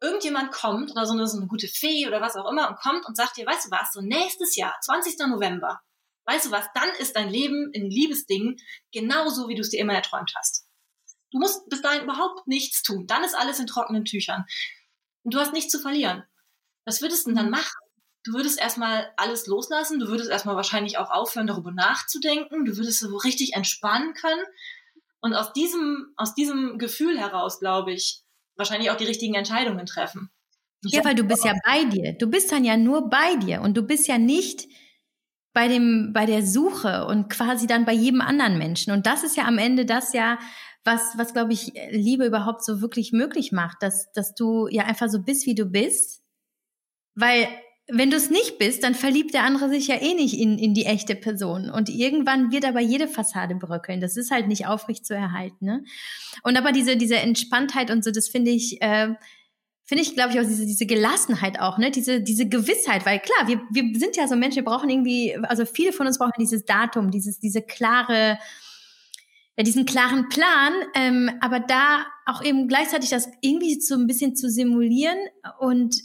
irgendjemand 0.00 0.52
kommt 0.52 0.90
oder 0.90 1.06
so 1.06 1.12
eine, 1.12 1.26
so 1.26 1.36
eine 1.36 1.46
gute 1.46 1.68
Fee 1.68 2.06
oder 2.06 2.20
was 2.20 2.36
auch 2.36 2.50
immer 2.50 2.68
und 2.68 2.78
kommt 2.78 3.06
und 3.06 3.16
sagt 3.16 3.36
dir, 3.36 3.46
weißt 3.46 3.66
du 3.66 3.70
was, 3.70 3.92
so 3.92 4.00
nächstes 4.00 4.56
Jahr, 4.56 4.74
20. 4.82 5.18
November, 5.28 5.80
weißt 6.26 6.46
du 6.46 6.50
was, 6.50 6.66
dann 6.74 6.88
ist 6.98 7.16
dein 7.16 7.28
Leben 7.28 7.70
ein 7.74 7.90
Liebesding 7.90 8.56
genauso, 8.92 9.48
wie 9.48 9.54
du 9.54 9.60
es 9.60 9.70
dir 9.70 9.80
immer 9.80 9.94
erträumt 9.94 10.32
hast. 10.36 10.66
Du 11.30 11.38
musst 11.38 11.68
bis 11.68 11.82
dahin 11.82 12.04
überhaupt 12.04 12.46
nichts 12.46 12.82
tun. 12.82 13.06
Dann 13.06 13.22
ist 13.22 13.34
alles 13.34 13.58
in 13.58 13.66
trockenen 13.66 14.04
Tüchern. 14.04 14.46
Und 15.24 15.34
du 15.34 15.38
hast 15.38 15.52
nichts 15.52 15.70
zu 15.70 15.78
verlieren. 15.78 16.24
Was 16.86 17.02
würdest 17.02 17.26
du 17.26 17.30
denn 17.30 17.36
dann 17.36 17.50
machen? 17.50 17.76
Du 18.24 18.32
würdest 18.32 18.60
erstmal 18.60 19.10
alles 19.16 19.46
loslassen, 19.46 19.98
du 19.98 20.08
würdest 20.08 20.30
erstmal 20.30 20.56
wahrscheinlich 20.56 20.98
auch 20.98 21.10
aufhören, 21.10 21.46
darüber 21.46 21.72
nachzudenken, 21.72 22.64
du 22.64 22.76
würdest 22.76 23.00
so 23.00 23.16
richtig 23.16 23.54
entspannen 23.54 24.14
können. 24.14 24.42
Und 25.20 25.34
aus 25.34 25.52
diesem, 25.52 26.12
aus 26.16 26.34
diesem 26.34 26.78
Gefühl 26.78 27.18
heraus, 27.18 27.58
glaube 27.58 27.92
ich, 27.92 28.22
wahrscheinlich 28.56 28.90
auch 28.90 28.96
die 28.96 29.06
richtigen 29.06 29.34
Entscheidungen 29.34 29.86
treffen. 29.86 30.30
Ja, 30.84 31.04
weil 31.04 31.16
du 31.16 31.24
bist 31.24 31.44
ja 31.44 31.54
bei 31.64 31.84
dir. 31.84 32.12
Du 32.12 32.28
bist 32.28 32.52
dann 32.52 32.64
ja 32.64 32.76
nur 32.76 33.08
bei 33.10 33.34
dir 33.36 33.62
und 33.62 33.76
du 33.76 33.82
bist 33.82 34.06
ja 34.06 34.16
nicht 34.16 34.68
bei 35.52 35.66
dem, 35.66 36.12
bei 36.12 36.24
der 36.24 36.46
Suche 36.46 37.06
und 37.06 37.28
quasi 37.30 37.66
dann 37.66 37.84
bei 37.84 37.92
jedem 37.92 38.20
anderen 38.20 38.58
Menschen. 38.58 38.92
Und 38.92 39.06
das 39.06 39.24
ist 39.24 39.36
ja 39.36 39.44
am 39.44 39.58
Ende 39.58 39.86
das 39.86 40.12
ja, 40.12 40.38
was, 40.84 41.18
was 41.18 41.32
glaube 41.32 41.52
ich, 41.52 41.72
Liebe 41.90 42.26
überhaupt 42.26 42.64
so 42.64 42.80
wirklich 42.80 43.10
möglich 43.10 43.50
macht, 43.50 43.82
dass, 43.82 44.12
dass 44.12 44.34
du 44.34 44.68
ja 44.68 44.84
einfach 44.84 45.08
so 45.08 45.20
bist, 45.20 45.46
wie 45.46 45.56
du 45.56 45.64
bist. 45.64 46.22
Weil 47.16 47.48
wenn 47.90 48.10
du 48.10 48.16
es 48.16 48.28
nicht 48.28 48.58
bist, 48.58 48.84
dann 48.84 48.94
verliebt 48.94 49.32
der 49.32 49.44
andere 49.44 49.70
sich 49.70 49.88
ja 49.88 49.96
eh 49.96 50.12
nicht 50.12 50.38
in, 50.38 50.58
in 50.58 50.74
die 50.74 50.84
echte 50.84 51.14
Person. 51.14 51.70
Und 51.70 51.88
irgendwann 51.88 52.52
wird 52.52 52.66
aber 52.66 52.80
jede 52.80 53.08
Fassade 53.08 53.54
bröckeln. 53.54 54.00
Das 54.00 54.16
ist 54.16 54.30
halt 54.30 54.46
nicht 54.46 54.66
aufrecht 54.66 55.06
zu 55.06 55.14
erhalten. 55.14 55.64
Ne? 55.64 55.84
Und 56.42 56.58
aber 56.58 56.72
diese, 56.72 56.98
diese 56.98 57.16
Entspanntheit 57.16 57.90
und 57.90 58.04
so, 58.04 58.10
das 58.10 58.28
finde 58.28 58.50
ich, 58.50 58.82
äh, 58.82 59.14
finde 59.84 60.02
ich, 60.02 60.12
glaube 60.12 60.32
ich, 60.32 60.38
auch 60.38 60.44
diese, 60.44 60.66
diese 60.66 60.84
Gelassenheit 60.84 61.60
auch, 61.60 61.78
ne? 61.78 61.90
Diese, 61.90 62.20
diese 62.20 62.46
Gewissheit, 62.46 63.06
weil 63.06 63.20
klar, 63.20 63.48
wir, 63.48 63.62
wir 63.70 63.98
sind 63.98 64.16
ja 64.16 64.28
so 64.28 64.36
Menschen, 64.36 64.56
wir 64.56 64.64
brauchen 64.64 64.90
irgendwie, 64.90 65.34
also 65.44 65.64
viele 65.64 65.94
von 65.94 66.06
uns 66.06 66.18
brauchen 66.18 66.34
dieses 66.38 66.66
Datum, 66.66 67.10
dieses, 67.10 67.40
diese 67.40 67.62
klare, 67.62 68.38
ja, 69.56 69.64
diesen 69.64 69.86
klaren 69.86 70.28
Plan, 70.28 70.74
ähm, 70.94 71.30
aber 71.40 71.58
da 71.60 72.04
auch 72.26 72.44
eben 72.44 72.68
gleichzeitig 72.68 73.08
das 73.08 73.30
irgendwie 73.40 73.80
so 73.80 73.94
ein 73.94 74.06
bisschen 74.06 74.36
zu 74.36 74.50
simulieren 74.50 75.16
und 75.58 75.96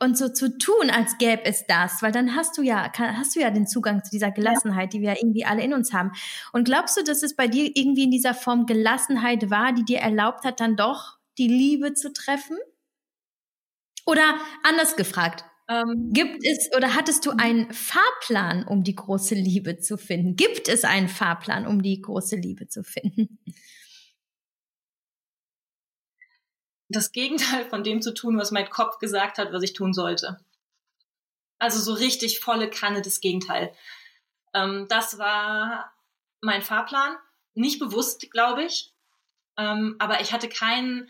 und 0.00 0.18
so 0.18 0.28
zu 0.28 0.58
tun, 0.58 0.90
als 0.90 1.18
gäbe 1.18 1.44
es 1.44 1.66
das, 1.66 2.02
weil 2.02 2.12
dann 2.12 2.36
hast 2.36 2.58
du 2.58 2.62
ja, 2.62 2.90
hast 2.96 3.36
du 3.36 3.40
ja 3.40 3.50
den 3.50 3.66
Zugang 3.66 4.04
zu 4.04 4.10
dieser 4.10 4.30
Gelassenheit, 4.30 4.92
die 4.92 5.00
wir 5.00 5.12
ja 5.12 5.18
irgendwie 5.18 5.44
alle 5.44 5.62
in 5.62 5.72
uns 5.72 5.92
haben. 5.92 6.12
Und 6.52 6.64
glaubst 6.64 6.96
du, 6.96 7.04
dass 7.04 7.22
es 7.22 7.36
bei 7.36 7.48
dir 7.48 7.70
irgendwie 7.74 8.04
in 8.04 8.10
dieser 8.10 8.34
Form 8.34 8.66
Gelassenheit 8.66 9.50
war, 9.50 9.72
die 9.72 9.84
dir 9.84 9.98
erlaubt 9.98 10.44
hat, 10.44 10.60
dann 10.60 10.76
doch 10.76 11.18
die 11.38 11.48
Liebe 11.48 11.94
zu 11.94 12.12
treffen? 12.12 12.56
Oder 14.06 14.34
anders 14.62 14.96
gefragt, 14.96 15.44
ähm, 15.68 16.10
gibt 16.12 16.44
es 16.44 16.70
oder 16.76 16.94
hattest 16.94 17.24
du 17.24 17.30
einen 17.30 17.72
Fahrplan, 17.72 18.64
um 18.64 18.84
die 18.84 18.94
große 18.94 19.34
Liebe 19.34 19.78
zu 19.78 19.96
finden? 19.96 20.36
Gibt 20.36 20.68
es 20.68 20.84
einen 20.84 21.08
Fahrplan, 21.08 21.66
um 21.66 21.82
die 21.82 22.00
große 22.02 22.36
Liebe 22.36 22.68
zu 22.68 22.82
finden? 22.82 23.38
Das 26.94 27.12
Gegenteil 27.12 27.64
von 27.68 27.84
dem 27.84 28.02
zu 28.02 28.14
tun, 28.14 28.38
was 28.38 28.50
mein 28.50 28.68
Kopf 28.70 28.98
gesagt 28.98 29.38
hat, 29.38 29.52
was 29.52 29.62
ich 29.62 29.72
tun 29.72 29.92
sollte. 29.92 30.38
Also 31.58 31.80
so 31.80 31.92
richtig 31.94 32.40
volle 32.40 32.68
Kanne 32.68 33.02
das 33.02 33.20
Gegenteil. 33.20 33.74
Ähm, 34.52 34.86
das 34.88 35.18
war 35.18 35.92
mein 36.40 36.62
Fahrplan. 36.62 37.16
Nicht 37.54 37.78
bewusst, 37.78 38.30
glaube 38.30 38.64
ich. 38.64 38.92
Ähm, 39.56 39.96
aber 39.98 40.20
ich 40.20 40.32
hatte 40.32 40.48
keinen, 40.48 41.08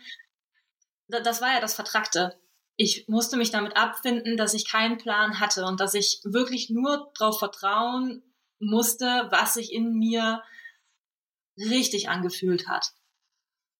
das 1.07 1.41
war 1.41 1.53
ja 1.53 1.59
das 1.59 1.73
Vertrackte. 1.73 2.39
Ich 2.77 3.07
musste 3.07 3.37
mich 3.37 3.51
damit 3.51 3.75
abfinden, 3.75 4.37
dass 4.37 4.53
ich 4.53 4.69
keinen 4.69 4.97
Plan 4.97 5.39
hatte 5.39 5.65
und 5.65 5.79
dass 5.79 5.93
ich 5.93 6.19
wirklich 6.23 6.69
nur 6.69 7.11
darauf 7.17 7.39
vertrauen 7.39 8.21
musste, 8.59 9.27
was 9.31 9.55
sich 9.55 9.71
in 9.71 9.97
mir 9.97 10.43
richtig 11.57 12.09
angefühlt 12.09 12.67
hat 12.67 12.93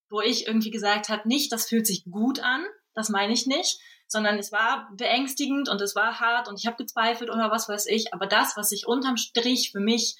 wo 0.10 0.22
ich 0.22 0.48
irgendwie 0.48 0.72
gesagt 0.72 1.10
habe, 1.10 1.28
nicht, 1.28 1.52
das 1.52 1.68
fühlt 1.68 1.88
sich 1.88 2.06
gut 2.06 2.40
an, 2.40 2.66
das 2.94 3.10
meine 3.10 3.34
ich 3.34 3.46
nicht, 3.46 3.80
sondern 4.08 4.38
es 4.38 4.52
war 4.52 4.90
beängstigend 4.96 5.68
und 5.70 5.82
es 5.82 5.96
war 5.96 6.20
hart 6.20 6.48
und 6.48 6.60
ich 6.60 6.68
habe 6.68 6.78
gezweifelt 6.78 7.30
oder 7.30 7.52
was 7.52 7.68
weiß 7.68 7.88
ich, 7.88 8.14
aber 8.14 8.28
das, 8.28 8.56
was 8.56 8.70
sich 8.70 8.88
unterm 8.88 9.18
Strich 9.18 9.72
für 9.72 9.80
mich 9.80 10.16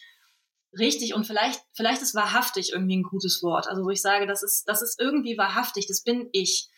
richtig 0.78 1.14
und 1.14 1.26
vielleicht, 1.26 1.62
vielleicht 1.74 2.02
ist 2.02 2.16
wahrhaftig 2.16 2.72
irgendwie 2.74 2.98
ein 2.98 3.04
gutes 3.04 3.42
Wort, 3.44 3.68
also 3.68 3.84
wo 3.84 3.90
ich 3.90 4.02
sage, 4.02 4.28
das 4.28 4.44
ist, 4.44 4.68
das 4.68 4.82
ist 4.82 5.00
irgendwie 5.00 5.38
wahrhaftig, 5.38 5.88
das 5.88 6.04
bin 6.04 6.30
ich. 6.32 6.70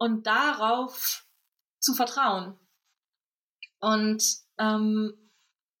Und 0.00 0.26
darauf 0.26 1.26
zu 1.80 1.94
vertrauen. 1.94 2.58
Und 3.80 4.22
ähm, 4.58 5.30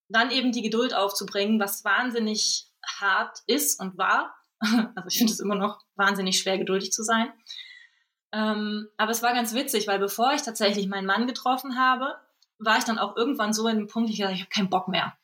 dann 0.08 0.30
eben 0.30 0.52
die 0.52 0.62
Geduld 0.62 0.94
aufzubringen, 0.94 1.60
was 1.60 1.84
wahnsinnig 1.84 2.66
hart 2.98 3.40
ist 3.46 3.80
und 3.80 3.98
war, 3.98 4.34
Also 4.96 5.08
ich 5.08 5.18
finde 5.18 5.32
es 5.32 5.40
immer 5.40 5.54
noch 5.54 5.80
wahnsinnig 5.94 6.38
schwer, 6.38 6.58
geduldig 6.58 6.92
zu 6.92 7.02
sein. 7.02 7.32
Ähm, 8.32 8.88
aber 8.96 9.10
es 9.10 9.22
war 9.22 9.32
ganz 9.32 9.54
witzig, 9.54 9.86
weil 9.86 9.98
bevor 9.98 10.32
ich 10.32 10.42
tatsächlich 10.42 10.86
meinen 10.86 11.06
Mann 11.06 11.26
getroffen 11.26 11.78
habe, 11.78 12.16
war 12.58 12.78
ich 12.78 12.84
dann 12.84 12.98
auch 12.98 13.16
irgendwann 13.16 13.52
so 13.52 13.66
in 13.68 13.76
dem 13.76 13.86
Punkt, 13.86 14.10
ich 14.10 14.18
dachte, 14.18 14.34
ich 14.34 14.40
habe 14.40 14.50
keinen 14.50 14.70
Bock 14.70 14.88
mehr. 14.88 15.16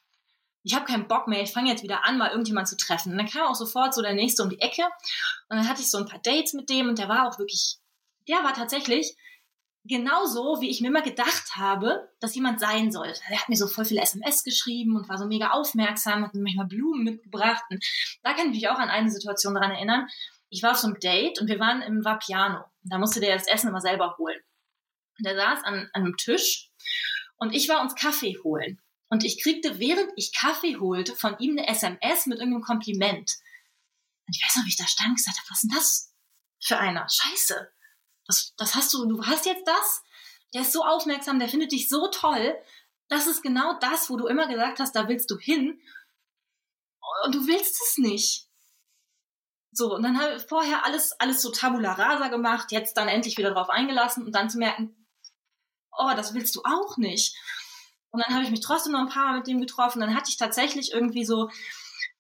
Ich 0.63 0.75
habe 0.75 0.87
keinen 0.87 1.09
Bock 1.09 1.29
mehr, 1.29 1.43
ich 1.43 1.53
fange 1.53 1.69
jetzt 1.69 1.83
wieder 1.83 2.05
an, 2.05 2.17
mal 2.17 2.31
irgendjemand 2.31 2.69
zu 2.69 2.77
treffen. 2.77 3.13
Und 3.13 3.19
dann 3.19 3.29
kam 3.29 3.49
auch 3.49 3.55
sofort 3.55 3.93
so 3.93 4.01
der 4.01 4.15
Nächste 4.15 4.43
um 4.43 4.49
die 4.49 4.61
Ecke. 4.61 4.83
Und 5.49 5.59
dann 5.59 5.69
hatte 5.69 5.83
ich 5.83 5.91
so 5.91 5.99
ein 5.99 6.07
paar 6.07 6.21
Dates 6.21 6.55
mit 6.55 6.71
dem 6.71 6.89
und 6.89 6.99
der 6.99 7.09
war 7.09 7.29
auch 7.29 7.39
wirklich, 7.39 7.79
der 8.29 8.43
war 8.45 8.55
tatsächlich 8.55 9.15
genauso, 9.85 10.61
wie 10.61 10.71
ich 10.71 10.81
mir 10.81 10.89
immer 10.89 11.03
gedacht 11.03 11.57
habe, 11.57 12.11
dass 12.21 12.35
jemand 12.35 12.59
sein 12.59 12.91
sollte. 12.91 13.21
Er 13.29 13.41
hat 13.41 13.49
mir 13.49 13.57
so 13.57 13.67
voll 13.67 13.85
viele 13.85 14.01
SMS 14.01 14.43
geschrieben 14.43 14.97
und 14.97 15.09
war 15.09 15.19
so 15.19 15.27
mega 15.27 15.51
aufmerksam, 15.51 16.25
hat 16.25 16.35
mir 16.35 16.43
manchmal 16.43 16.67
Blumen 16.67 17.05
mitgebracht. 17.05 17.63
Und 17.71 17.85
da 18.23 18.33
kann 18.33 18.47
ich 18.49 18.55
mich 18.55 18.69
auch 18.69 18.79
an 18.79 18.89
eine 18.89 19.11
Situation 19.11 19.55
daran 19.55 19.73
erinnern. 19.73 20.09
Ich 20.49 20.63
war 20.63 20.73
auf 20.73 20.79
so 20.79 20.87
einem 20.87 20.99
Date 21.01 21.41
und 21.41 21.49
wir 21.49 21.61
waren 21.61 21.83
im 21.83 22.05
Vapiano. 22.05 22.65
Da 22.83 22.99
musste 22.99 23.21
der 23.21 23.37
das 23.37 23.47
Essen 23.47 23.69
immer 23.69 23.81
selber 23.81 24.17
holen. 24.19 24.41
Und 25.19 25.27
der 25.27 25.37
saß 25.37 25.65
an, 25.65 25.91
an 25.93 26.03
einem 26.03 26.17
Tisch 26.17 26.71
und 27.37 27.55
ich 27.55 27.69
war 27.69 27.81
uns 27.83 27.95
Kaffee 27.95 28.39
holen. 28.43 28.81
Und 29.11 29.23
ich 29.23 29.43
kriegte, 29.43 29.79
während 29.79 30.11
ich 30.17 30.33
Kaffee 30.33 30.77
holte, 30.77 31.15
von 31.15 31.39
ihm 31.39 31.59
eine 31.59 31.69
SMS 31.69 32.27
mit 32.27 32.39
irgendeinem 32.39 32.63
Kompliment. 32.63 33.37
Und 34.27 34.35
ich 34.35 34.43
weiß 34.43 34.57
noch, 34.57 34.65
wie 34.65 34.71
ich 34.71 34.77
da 34.77 34.87
stand 34.87 35.11
und 35.11 35.17
gesagt 35.17 35.37
habe, 35.39 35.47
was 35.51 35.63
ist 35.63 35.71
denn 35.71 35.77
das 35.77 36.15
für 36.61 36.79
einer? 36.79 37.07
Scheiße 37.09 37.74
das, 38.27 38.55
das 38.57 38.75
hast 38.75 38.93
du, 38.95 39.07
du 39.07 39.25
hast 39.25 39.47
jetzt 39.47 39.67
das, 39.67 40.03
der 40.55 40.63
ist 40.63 40.73
so 40.73 40.85
aufmerksam, 40.85 41.39
der 41.39 41.49
findet 41.49 41.73
dich 41.73 41.89
so 41.89 42.09
toll. 42.09 42.57
Das 43.09 43.27
ist 43.27 43.43
genau 43.43 43.79
das, 43.81 44.09
wo 44.09 44.17
du 44.17 44.27
immer 44.27 44.47
gesagt 44.47 44.79
hast, 44.81 44.95
da 44.95 45.09
willst 45.09 45.31
du 45.31 45.39
hin. 45.39 45.81
Und 47.25 47.35
du 47.35 47.47
willst 47.47 47.81
es 47.83 47.99
nicht. 47.99 48.49
So, 49.73 49.95
und 49.95 50.05
dann 50.05 50.21
habe 50.21 50.37
ich 50.37 50.43
vorher 50.45 50.85
alles, 50.85 51.13
alles 51.19 51.43
so 51.43 51.51
tabula 51.51 51.93
rasa 51.93 52.29
gemacht, 52.29 52.71
jetzt 52.71 52.97
dann 52.97 53.09
endlich 53.09 53.37
wieder 53.37 53.51
drauf 53.51 53.69
eingelassen 53.69 54.25
und 54.25 54.33
dann 54.33 54.49
zu 54.49 54.59
merken, 54.59 55.07
oh, 55.99 56.13
das 56.17 56.33
willst 56.35 56.55
du 56.55 56.63
auch 56.65 56.97
nicht. 56.97 57.37
Und 58.11 58.25
dann 58.25 58.35
habe 58.35 58.45
ich 58.45 58.51
mich 58.51 58.61
trotzdem 58.61 58.93
noch 58.93 59.01
ein 59.01 59.09
paar 59.09 59.27
Mal 59.27 59.39
mit 59.39 59.49
dem 59.49 59.61
getroffen. 59.61 59.99
Dann 59.99 60.15
hatte 60.15 60.31
ich 60.31 60.37
tatsächlich 60.37 60.93
irgendwie 60.93 61.25
so, 61.25 61.51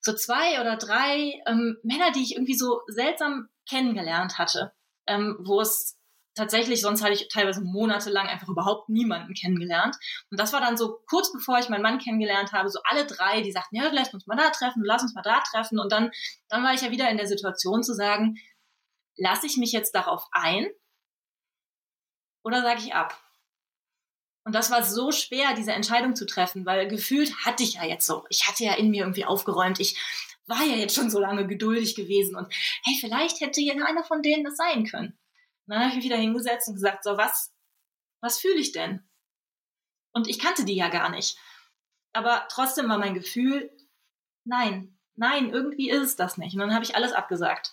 so 0.00 0.12
zwei 0.12 0.60
oder 0.60 0.76
drei 0.76 1.40
ähm, 1.46 1.78
Männer, 1.84 2.10
die 2.10 2.22
ich 2.22 2.32
irgendwie 2.34 2.56
so 2.56 2.82
seltsam 2.88 3.48
kennengelernt 3.68 4.38
hatte, 4.38 4.72
ähm, 5.06 5.36
wo 5.40 5.60
es 5.60 5.98
tatsächlich, 6.34 6.80
sonst 6.80 7.02
hatte 7.02 7.12
ich 7.12 7.28
teilweise 7.28 7.60
monatelang 7.62 8.26
einfach 8.26 8.48
überhaupt 8.48 8.88
niemanden 8.88 9.34
kennengelernt. 9.34 9.96
Und 10.30 10.40
das 10.40 10.52
war 10.52 10.60
dann 10.60 10.76
so 10.76 11.00
kurz 11.06 11.32
bevor 11.32 11.58
ich 11.58 11.68
meinen 11.68 11.82
Mann 11.82 11.98
kennengelernt 11.98 12.52
habe, 12.52 12.68
so 12.68 12.80
alle 12.84 13.06
drei, 13.06 13.40
die 13.40 13.52
sagten, 13.52 13.76
ja, 13.76 13.88
lass 13.92 14.12
uns 14.12 14.26
mal 14.26 14.36
da 14.36 14.50
treffen, 14.50 14.82
lass 14.84 15.02
uns 15.02 15.14
mal 15.14 15.22
da 15.22 15.40
treffen. 15.40 15.78
Und 15.78 15.92
dann, 15.92 16.10
dann 16.48 16.64
war 16.64 16.74
ich 16.74 16.82
ja 16.82 16.90
wieder 16.90 17.08
in 17.08 17.16
der 17.16 17.28
Situation 17.28 17.82
zu 17.82 17.94
sagen, 17.94 18.36
lasse 19.16 19.46
ich 19.46 19.56
mich 19.56 19.72
jetzt 19.72 19.94
darauf 19.94 20.26
ein 20.32 20.68
oder 22.44 22.62
sage 22.62 22.80
ich 22.80 22.94
ab? 22.94 23.20
Und 24.46 24.54
das 24.54 24.70
war 24.70 24.82
so 24.82 25.10
schwer, 25.10 25.54
diese 25.54 25.72
Entscheidung 25.72 26.14
zu 26.14 26.26
treffen, 26.26 26.66
weil 26.66 26.86
gefühlt 26.86 27.46
hatte 27.46 27.62
ich 27.62 27.74
ja 27.74 27.84
jetzt 27.84 28.06
so, 28.06 28.26
ich 28.28 28.46
hatte 28.46 28.64
ja 28.64 28.74
in 28.74 28.90
mir 28.90 29.02
irgendwie 29.02 29.24
aufgeräumt, 29.24 29.80
ich 29.80 29.98
war 30.46 30.64
ja 30.64 30.76
jetzt 30.76 30.94
schon 30.94 31.10
so 31.10 31.20
lange 31.20 31.46
geduldig 31.46 31.94
gewesen 31.94 32.36
und 32.36 32.52
hey, 32.84 32.96
vielleicht 33.00 33.40
hätte 33.40 33.60
ja 33.60 33.74
einer 33.74 34.04
von 34.04 34.22
denen 34.22 34.44
das 34.44 34.56
sein 34.56 34.84
können. 34.84 35.18
Und 35.66 35.74
dann 35.74 35.80
habe 35.80 35.90
ich 35.90 35.96
mich 35.96 36.04
wieder 36.04 36.16
hingesetzt 36.16 36.68
und 36.68 36.74
gesagt, 36.74 37.04
so 37.04 37.16
was, 37.16 37.54
was 38.20 38.38
fühle 38.38 38.60
ich 38.60 38.72
denn? 38.72 39.02
Und 40.12 40.28
ich 40.28 40.38
kannte 40.38 40.64
die 40.64 40.76
ja 40.76 40.88
gar 40.88 41.08
nicht. 41.08 41.38
Aber 42.12 42.46
trotzdem 42.50 42.88
war 42.88 42.98
mein 42.98 43.14
Gefühl, 43.14 43.70
nein, 44.44 44.96
nein, 45.16 45.50
irgendwie 45.50 45.90
ist 45.90 46.02
es 46.02 46.16
das 46.16 46.36
nicht. 46.36 46.54
Und 46.54 46.60
dann 46.60 46.74
habe 46.74 46.84
ich 46.84 46.94
alles 46.94 47.12
abgesagt 47.12 47.72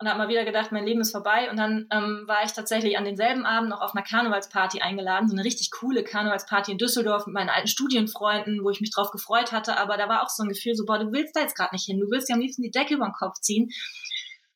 und 0.00 0.08
habe 0.08 0.18
mal 0.18 0.28
wieder 0.28 0.46
gedacht, 0.46 0.72
mein 0.72 0.86
Leben 0.86 1.02
ist 1.02 1.12
vorbei. 1.12 1.50
Und 1.50 1.58
dann 1.58 1.86
ähm, 1.92 2.24
war 2.26 2.42
ich 2.42 2.52
tatsächlich 2.52 2.96
an 2.96 3.04
denselben 3.04 3.44
Abend 3.44 3.68
noch 3.68 3.82
auf 3.82 3.94
einer 3.94 4.02
Karnevalsparty 4.02 4.80
eingeladen, 4.80 5.28
so 5.28 5.36
eine 5.36 5.44
richtig 5.44 5.70
coole 5.70 6.02
Karnevalsparty 6.02 6.72
in 6.72 6.78
Düsseldorf 6.78 7.26
mit 7.26 7.34
meinen 7.34 7.50
alten 7.50 7.68
Studienfreunden, 7.68 8.64
wo 8.64 8.70
ich 8.70 8.80
mich 8.80 8.90
drauf 8.92 9.10
gefreut 9.10 9.52
hatte. 9.52 9.76
Aber 9.76 9.98
da 9.98 10.08
war 10.08 10.22
auch 10.22 10.30
so 10.30 10.42
ein 10.42 10.48
Gefühl, 10.48 10.74
so, 10.74 10.86
boah, 10.86 10.98
du 10.98 11.12
willst 11.12 11.36
da 11.36 11.40
jetzt 11.40 11.54
gerade 11.54 11.74
nicht 11.74 11.84
hin. 11.84 12.00
Du 12.00 12.10
willst 12.10 12.30
ja 12.30 12.34
am 12.34 12.40
liebsten 12.40 12.62
die 12.62 12.70
Decke 12.70 12.94
über 12.94 13.04
den 13.04 13.12
Kopf 13.12 13.40
ziehen. 13.40 13.68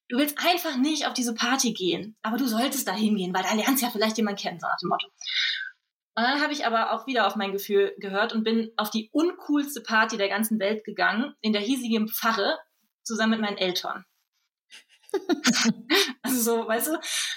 Du 0.09 0.17
willst 0.17 0.39
einfach 0.39 0.79
nicht 0.79 1.07
auf 1.07 1.13
diese 1.13 1.35
Party 1.35 1.75
gehen, 1.75 2.17
aber 2.23 2.39
du 2.39 2.47
solltest 2.47 2.89
da 2.89 2.95
hingehen, 2.95 3.35
weil 3.35 3.43
da 3.43 3.55
lernst 3.55 3.83
ja 3.83 3.91
vielleicht 3.91 4.17
jemanden 4.17 4.41
kennen, 4.41 4.61
so 4.61 4.67
nach 4.67 4.79
dem 4.81 4.89
Motto. 4.89 5.09
Und 6.17 6.23
dann 6.23 6.41
habe 6.41 6.53
ich 6.55 6.65
aber 6.65 6.93
auch 6.93 7.07
wieder 7.07 7.27
auf 7.27 7.37
mein 7.37 7.53
Gefühl 7.53 7.95
gehört 7.99 8.33
und 8.33 8.45
bin 8.45 8.71
auf 8.77 8.89
die 8.89 9.11
uncoolste 9.13 9.83
Party 9.83 10.17
der 10.17 10.29
ganzen 10.29 10.59
Welt 10.59 10.85
gegangen, 10.85 11.35
in 11.43 11.53
der 11.53 11.63
hiesigen 11.63 12.09
Pfarre, 12.09 12.59
zusammen 13.03 13.33
mit 13.33 13.41
meinen 13.41 13.59
Eltern. 13.59 14.07
also 16.23 16.41
so, 16.41 16.67
weißt 16.69 16.89
du, 16.89 16.93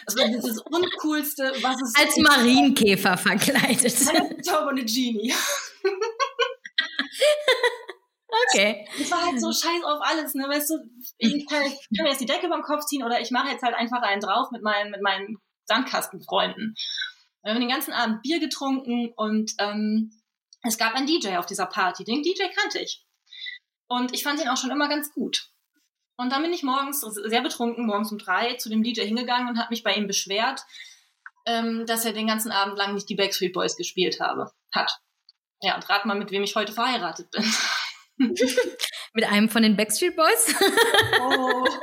also 0.06 0.18
das 0.18 0.30
ist 0.30 0.48
das 0.48 0.60
Uncoolste, 0.62 1.54
was 1.62 1.82
es 1.82 1.94
Als 1.96 2.18
Marienkäfer 2.18 3.18
verkleidet. 3.18 3.96
Taube 4.46 4.70
und 4.70 4.80
eine 4.80 4.86
Genie. 4.86 5.34
okay. 8.50 8.88
Das 8.98 9.12
war 9.12 9.26
halt 9.26 9.40
so 9.40 9.52
scheiß 9.52 9.84
auf 9.84 10.00
alles, 10.02 10.34
ne, 10.34 10.48
weißt 10.48 10.70
du, 10.70 10.76
ich 11.18 11.46
kann, 11.48 11.64
ich 11.64 11.98
kann 11.98 12.08
jetzt 12.08 12.22
die 12.22 12.26
Decke 12.26 12.48
beim 12.50 12.62
Kopf 12.62 12.86
ziehen 12.86 13.04
oder 13.04 13.22
ich 13.22 13.32
mache 13.32 13.50
jetzt 13.50 13.64
halt 13.64 13.76
einfach 13.76 14.02
einen 14.02 14.22
drauf 14.22 14.52
mit 14.52 14.64
meinen, 14.64 14.92
mit 14.92 15.02
meinen 15.02 15.38
Sandkastenfreunden. 15.66 16.76
Wir 17.44 17.54
haben 17.54 17.60
den 17.60 17.70
ganzen 17.70 17.94
Abend 17.94 18.22
Bier 18.24 18.40
getrunken 18.40 19.14
und 19.16 19.54
ähm, 19.60 20.12
es 20.64 20.78
gab 20.78 20.96
einen 20.96 21.08
DJ 21.08 21.38
auf 21.38 21.46
dieser 21.46 21.66
Party. 21.66 22.04
Den 22.04 22.24
DJ 22.24 22.44
kannte 22.56 22.80
ich. 22.80 23.06
Und 23.88 24.14
ich 24.14 24.24
fand 24.24 24.42
ihn 24.42 24.50
auch 24.50 24.58
schon 24.58 24.72
immer 24.72 24.90
ganz 24.90 25.14
gut. 25.14 25.50
Und 26.18 26.32
dann 26.32 26.42
bin 26.42 26.52
ich 26.52 26.64
morgens 26.64 27.02
sehr 27.02 27.42
betrunken, 27.42 27.86
morgens 27.86 28.12
um 28.12 28.18
drei, 28.18 28.56
zu 28.56 28.70
dem 28.70 28.82
DJ 28.84 29.02
hingegangen 29.02 29.50
und 29.50 29.60
habe 29.60 29.70
mich 29.70 29.84
bei 29.84 29.94
ihm 29.94 30.08
beschwert, 30.08 30.62
ähm, 31.46 31.86
dass 31.86 32.06
er 32.06 32.14
den 32.14 32.28
ganzen 32.28 32.52
Abend 32.52 32.78
lang 32.78 32.96
nicht 32.96 33.08
die 33.08 33.16
Backstreet 33.16 33.54
Boys 33.54 33.78
gespielt 33.78 34.20
habe, 34.20 34.52
hat. 34.74 35.00
Ja, 35.62 35.76
und 35.76 35.88
rat 35.90 36.06
mal, 36.06 36.18
mit 36.18 36.32
wem 36.32 36.44
ich 36.44 36.56
heute 36.56 36.74
verheiratet 36.74 37.30
bin. 37.32 37.44
mit 39.14 39.26
einem 39.26 39.48
von 39.48 39.62
den 39.62 39.78
Backstreet 39.78 40.16
Boys? 40.16 40.56
oh. 41.22 41.66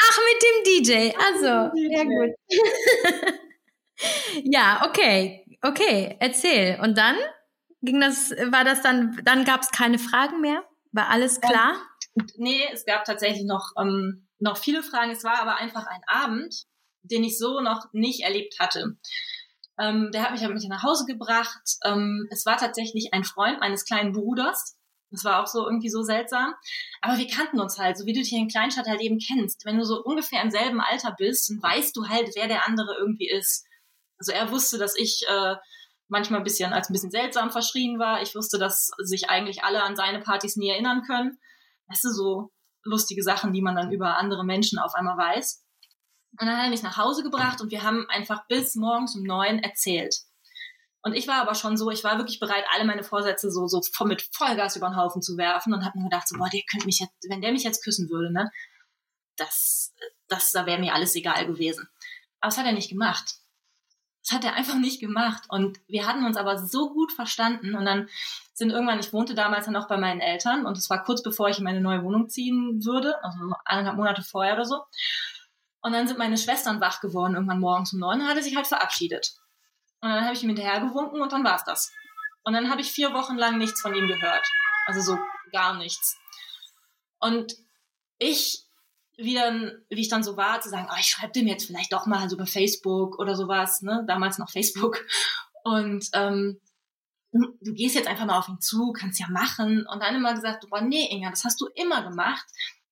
Ach, 0.00 0.18
mit 0.32 0.42
dem 0.42 0.62
DJ. 0.64 1.12
Also, 1.18 1.46
ja 1.74 2.04
gut. 2.04 2.34
ja, 4.44 4.86
okay. 4.88 5.44
Okay, 5.62 6.16
erzähl. 6.20 6.78
Und 6.80 6.96
dann 6.96 7.16
ging 7.82 8.00
das, 8.00 8.30
war 8.30 8.64
das 8.64 8.82
dann, 8.82 9.20
dann 9.24 9.44
gab 9.44 9.62
es 9.62 9.72
keine 9.72 9.98
Fragen 9.98 10.40
mehr? 10.40 10.64
War 10.92 11.08
alles 11.08 11.40
klar? 11.40 11.76
Nee, 12.36 12.62
es 12.72 12.84
gab 12.84 13.04
tatsächlich 13.04 13.44
noch, 13.44 13.72
ähm, 13.78 14.28
noch 14.38 14.56
viele 14.56 14.82
Fragen. 14.82 15.10
Es 15.10 15.24
war 15.24 15.40
aber 15.40 15.56
einfach 15.56 15.86
ein 15.86 16.02
Abend, 16.06 16.66
den 17.02 17.24
ich 17.24 17.38
so 17.38 17.60
noch 17.60 17.92
nicht 17.92 18.22
erlebt 18.22 18.58
hatte. 18.58 18.96
Ähm, 19.78 20.10
der 20.12 20.22
hat 20.22 20.32
mich, 20.32 20.44
hat 20.44 20.52
mich 20.52 20.68
nach 20.68 20.82
Hause 20.82 21.06
gebracht. 21.06 21.62
Ähm, 21.84 22.28
es 22.30 22.44
war 22.46 22.56
tatsächlich 22.56 23.12
ein 23.12 23.24
Freund 23.24 23.60
meines 23.60 23.84
kleinen 23.84 24.12
Bruders. 24.12 24.76
Das 25.10 25.24
war 25.24 25.42
auch 25.42 25.46
so 25.46 25.64
irgendwie 25.64 25.88
so 25.88 26.02
seltsam. 26.02 26.54
Aber 27.00 27.18
wir 27.18 27.26
kannten 27.26 27.58
uns 27.60 27.78
halt, 27.78 27.96
so 27.96 28.06
wie 28.06 28.12
du 28.12 28.20
dich 28.20 28.32
in 28.32 28.48
Kleinstadt 28.48 28.86
halt 28.86 29.00
eben 29.00 29.18
kennst. 29.18 29.64
Wenn 29.64 29.78
du 29.78 29.84
so 29.84 30.02
ungefähr 30.02 30.42
im 30.42 30.50
selben 30.50 30.80
Alter 30.80 31.14
bist, 31.16 31.50
dann 31.50 31.62
weißt 31.62 31.96
du 31.96 32.08
halt, 32.08 32.30
wer 32.34 32.46
der 32.46 32.66
andere 32.66 32.96
irgendwie 32.98 33.28
ist. 33.28 33.66
Also 34.18 34.32
er 34.32 34.50
wusste, 34.50 34.78
dass 34.78 34.96
ich 34.96 35.24
äh, 35.28 35.56
manchmal 36.08 36.40
ein 36.40 36.44
bisschen 36.44 36.72
als 36.72 36.90
ein 36.90 36.92
bisschen 36.92 37.10
seltsam 37.10 37.50
verschrien 37.50 37.98
war. 37.98 38.22
Ich 38.22 38.34
wusste, 38.34 38.58
dass 38.58 38.90
sich 38.98 39.30
eigentlich 39.30 39.64
alle 39.64 39.82
an 39.82 39.96
seine 39.96 40.20
Partys 40.20 40.56
nie 40.56 40.70
erinnern 40.70 41.02
können 41.06 41.38
weißt 41.90 42.04
du, 42.04 42.10
so 42.10 42.50
lustige 42.84 43.22
Sachen, 43.22 43.52
die 43.52 43.62
man 43.62 43.76
dann 43.76 43.92
über 43.92 44.16
andere 44.16 44.44
Menschen 44.44 44.78
auf 44.78 44.94
einmal 44.94 45.18
weiß. 45.18 45.64
Und 46.38 46.46
dann 46.46 46.56
hat 46.56 46.64
er 46.64 46.70
mich 46.70 46.82
nach 46.82 46.96
Hause 46.96 47.22
gebracht 47.22 47.60
und 47.60 47.70
wir 47.70 47.82
haben 47.82 48.06
einfach 48.08 48.46
bis 48.46 48.76
morgens 48.76 49.16
um 49.16 49.22
neun 49.24 49.58
erzählt. 49.58 50.14
Und 51.02 51.14
ich 51.14 51.26
war 51.26 51.36
aber 51.36 51.54
schon 51.54 51.76
so, 51.76 51.90
ich 51.90 52.04
war 52.04 52.18
wirklich 52.18 52.40
bereit, 52.40 52.64
alle 52.74 52.84
meine 52.84 53.02
Vorsätze 53.02 53.50
so, 53.50 53.66
so 53.66 53.80
mit 54.04 54.28
Vollgas 54.32 54.76
über 54.76 54.88
den 54.88 54.96
Haufen 54.96 55.22
zu 55.22 55.36
werfen 55.38 55.72
und 55.72 55.84
habe 55.84 55.98
mir 55.98 56.04
gedacht, 56.04 56.28
so, 56.28 56.36
boah, 56.36 56.48
der 56.50 56.60
könnte 56.70 56.86
mich 56.86 57.00
jetzt, 57.00 57.14
wenn 57.28 57.40
der 57.40 57.52
mich 57.52 57.64
jetzt 57.64 57.82
küssen 57.82 58.10
würde, 58.10 58.32
ne, 58.32 58.50
das, 59.36 59.94
das, 60.28 60.50
da 60.52 60.66
wäre 60.66 60.78
mir 60.78 60.94
alles 60.94 61.14
egal 61.14 61.46
gewesen. 61.46 61.88
Aber 62.40 62.50
das 62.50 62.58
hat 62.58 62.66
er 62.66 62.72
nicht 62.72 62.90
gemacht. 62.90 63.39
Das 64.30 64.36
hat 64.36 64.44
er 64.44 64.54
einfach 64.54 64.76
nicht 64.76 65.00
gemacht. 65.00 65.42
Und 65.48 65.80
wir 65.88 66.06
hatten 66.06 66.24
uns 66.24 66.36
aber 66.36 66.56
so 66.56 66.92
gut 66.92 67.12
verstanden. 67.12 67.74
Und 67.74 67.84
dann 67.84 68.08
sind 68.54 68.70
irgendwann, 68.70 69.00
ich 69.00 69.12
wohnte 69.12 69.34
damals 69.34 69.66
dann 69.66 69.74
auch 69.74 69.88
bei 69.88 69.96
meinen 69.96 70.20
Eltern 70.20 70.66
und 70.66 70.78
es 70.78 70.88
war 70.88 71.02
kurz 71.02 71.22
bevor 71.22 71.48
ich 71.48 71.58
in 71.58 71.64
meine 71.64 71.80
neue 71.80 72.04
Wohnung 72.04 72.28
ziehen 72.28 72.84
würde, 72.84 73.22
also 73.24 73.38
eineinhalb 73.64 73.96
Monate 73.96 74.22
vorher 74.22 74.54
oder 74.54 74.64
so. 74.64 74.84
Und 75.80 75.92
dann 75.92 76.06
sind 76.06 76.18
meine 76.18 76.36
Schwestern 76.36 76.80
wach 76.80 77.00
geworden, 77.00 77.34
irgendwann 77.34 77.58
morgens 77.58 77.92
um 77.92 77.98
neun, 77.98 78.20
und 78.20 78.28
hat 78.28 78.36
er 78.36 78.42
sich 78.42 78.54
halt 78.54 78.66
verabschiedet. 78.66 79.34
Und 80.00 80.10
dann 80.10 80.24
habe 80.24 80.34
ich 80.34 80.42
ihm 80.42 80.50
hinterher 80.50 80.80
gewunken 80.80 81.20
und 81.20 81.32
dann 81.32 81.42
war's 81.42 81.64
das. 81.64 81.90
Und 82.44 82.52
dann 82.52 82.70
habe 82.70 82.82
ich 82.82 82.92
vier 82.92 83.12
Wochen 83.14 83.36
lang 83.36 83.58
nichts 83.58 83.80
von 83.80 83.94
ihm 83.94 84.06
gehört. 84.06 84.46
Also 84.86 85.00
so 85.00 85.18
gar 85.52 85.74
nichts. 85.74 86.18
Und 87.18 87.54
ich 88.18 88.66
wie 89.22 89.34
dann, 89.34 89.72
wie 89.88 90.00
ich 90.00 90.08
dann 90.08 90.22
so 90.22 90.36
war, 90.36 90.60
zu 90.60 90.68
sagen, 90.68 90.88
oh, 90.90 90.96
ich 90.98 91.06
schreibe 91.06 91.32
dem 91.32 91.46
jetzt 91.46 91.66
vielleicht 91.66 91.92
doch 91.92 92.06
mal 92.06 92.28
so 92.28 92.36
über 92.36 92.46
Facebook 92.46 93.18
oder 93.18 93.36
sowas, 93.36 93.82
ne? 93.82 94.04
Damals 94.06 94.38
noch 94.38 94.50
Facebook. 94.50 95.04
Und 95.62 96.08
ähm, 96.14 96.60
du, 97.32 97.74
gehst 97.74 97.94
jetzt 97.94 98.08
einfach 98.08 98.26
mal 98.26 98.38
auf 98.38 98.48
ihn 98.48 98.60
zu, 98.60 98.92
kannst 98.92 99.20
ja 99.20 99.28
machen. 99.28 99.86
Und 99.86 100.02
dann 100.02 100.14
immer 100.14 100.34
gesagt, 100.34 100.68
boah, 100.70 100.80
nee, 100.80 101.08
Inga, 101.10 101.30
das 101.30 101.44
hast 101.44 101.60
du 101.60 101.66
immer 101.74 102.02
gemacht. 102.02 102.44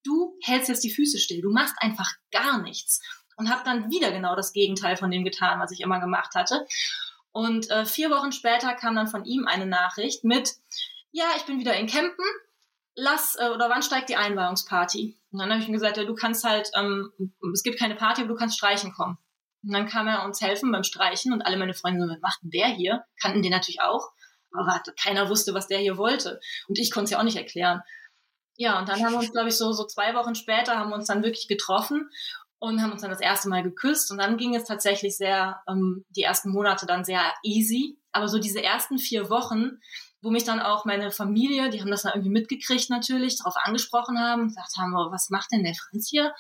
Du 0.05 0.37
hältst 0.43 0.69
jetzt 0.69 0.85
die 0.85 0.91
Füße 0.91 1.19
still, 1.19 1.41
du 1.41 1.51
machst 1.51 1.75
einfach 1.79 2.11
gar 2.31 2.61
nichts. 2.63 3.01
Und 3.37 3.51
habe 3.51 3.63
dann 3.65 3.91
wieder 3.91 4.11
genau 4.11 4.35
das 4.35 4.53
Gegenteil 4.53 4.97
von 4.97 5.11
dem 5.11 5.25
getan, 5.25 5.61
was 5.61 5.71
ich 5.71 5.81
immer 5.81 6.01
gemacht 6.01 6.35
hatte. 6.35 6.67
Und 7.31 7.71
äh, 7.71 7.85
vier 7.85 8.11
Wochen 8.11 8.33
später 8.33 8.75
kam 8.75 8.97
dann 8.97 9.07
von 9.07 9.25
ihm 9.25 9.47
eine 9.47 9.67
Nachricht 9.67 10.25
mit, 10.25 10.55
ja, 11.13 11.27
ich 11.37 11.45
bin 11.45 11.61
wieder 11.61 11.75
in 11.77 11.87
Campen, 11.87 12.25
lass, 12.95 13.37
äh, 13.39 13.49
oder 13.51 13.71
wann 13.71 13.83
steigt 13.83 14.09
die 14.09 14.17
Einweihungsparty? 14.17 15.18
Und 15.31 15.41
dann 15.41 15.51
habe 15.51 15.61
ich 15.61 15.69
ihm 15.69 15.75
gesagt, 15.75 15.97
ja, 15.97 16.05
du 16.05 16.15
kannst 16.15 16.45
halt, 16.45 16.71
ähm, 16.75 17.13
es 17.53 17.63
gibt 17.63 17.79
keine 17.79 17.95
Party, 17.95 18.23
aber 18.23 18.29
du 18.29 18.37
kannst 18.37 18.57
streichen 18.57 18.93
kommen. 18.93 19.19
Und 19.63 19.73
dann 19.73 19.89
kam 19.89 20.07
er 20.07 20.25
uns 20.25 20.41
helfen 20.41 20.73
beim 20.73 20.85
Streichen 20.85 21.33
und 21.33 21.43
alle 21.43 21.57
meine 21.57 21.75
Freunde 21.75 22.01
so, 22.01 22.13
was 22.13 22.21
macht 22.21 22.43
denn 22.43 22.51
der 22.51 22.69
hier? 22.69 23.05
Kannten 23.21 23.43
den 23.43 23.51
natürlich 23.51 23.81
auch. 23.81 24.11
Aber 24.53 24.81
keiner 25.01 25.29
wusste, 25.29 25.53
was 25.53 25.67
der 25.67 25.79
hier 25.79 25.99
wollte. 25.99 26.41
Und 26.69 26.79
ich 26.79 26.91
konnte 26.91 27.05
es 27.05 27.11
ja 27.11 27.19
auch 27.19 27.25
nicht 27.25 27.37
erklären. 27.37 27.83
Ja, 28.57 28.79
und 28.79 28.89
dann 28.89 29.05
haben 29.05 29.13
wir 29.13 29.19
uns, 29.19 29.33
glaube 29.33 29.49
ich, 29.49 29.57
so, 29.57 29.73
so 29.73 29.85
zwei 29.87 30.15
Wochen 30.15 30.35
später 30.35 30.77
haben 30.77 30.91
wir 30.91 30.97
uns 30.97 31.07
dann 31.07 31.23
wirklich 31.23 31.49
getroffen 31.49 32.09
und 32.59 32.83
haben 32.83 32.93
uns 32.93 33.03
dann 33.03 33.11
das 33.11 33.21
erste 33.21 33.49
Mal 33.49 33.63
geküsst. 33.63 34.11
Und 34.11 34.19
dann 34.19 34.37
ging 34.37 34.55
es 34.55 34.65
tatsächlich 34.65 35.17
sehr, 35.17 35.61
ähm, 35.69 36.05
die 36.11 36.23
ersten 36.23 36.51
Monate 36.51 36.87
dann 36.87 37.05
sehr 37.05 37.23
easy. 37.43 37.99
Aber 38.11 38.29
so 38.29 38.39
diese 38.39 38.63
ersten 38.63 38.99
vier 38.99 39.31
Wochen, 39.31 39.79
wo 40.21 40.31
mich 40.31 40.45
dann 40.45 40.61
auch 40.61 40.85
meine 40.85 41.11
Familie, 41.11 41.71
die 41.71 41.81
haben 41.81 41.91
das 41.91 42.03
dann 42.03 42.13
irgendwie 42.13 42.31
mitgekriegt 42.31 42.91
natürlich, 42.91 43.39
darauf 43.39 43.55
angesprochen 43.57 44.19
haben, 44.19 44.49
gesagt 44.49 44.77
haben, 44.79 44.95
oh, 44.95 45.13
was 45.13 45.31
macht 45.31 45.53
denn 45.53 45.65
der 45.65 45.75
Franz 45.75 46.09
hier? 46.09 46.35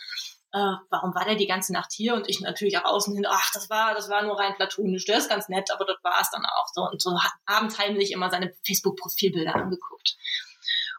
äh, 0.52 0.74
warum 0.90 1.14
war 1.14 1.24
der 1.24 1.34
die 1.34 1.46
ganze 1.46 1.72
Nacht 1.72 1.92
hier? 1.92 2.14
Und 2.14 2.28
ich 2.28 2.40
natürlich 2.40 2.78
auch 2.78 2.84
außen 2.84 3.14
hin, 3.14 3.26
ach, 3.28 3.50
das 3.52 3.68
war, 3.68 3.94
das 3.94 4.08
war 4.08 4.22
nur 4.22 4.38
rein 4.38 4.54
platonisch, 4.56 5.04
der 5.04 5.18
ist 5.18 5.28
ganz 5.28 5.48
nett, 5.48 5.70
aber 5.72 5.84
das 5.84 5.96
war 6.02 6.18
es 6.20 6.30
dann 6.30 6.44
auch 6.44 6.66
so. 6.72 6.88
Und 6.88 7.02
so 7.02 7.22
hat 7.22 7.32
abends 7.44 7.78
heimlich 7.78 8.12
immer 8.12 8.30
seine 8.30 8.54
Facebook-Profilbilder 8.66 9.54
angeguckt. 9.54 10.16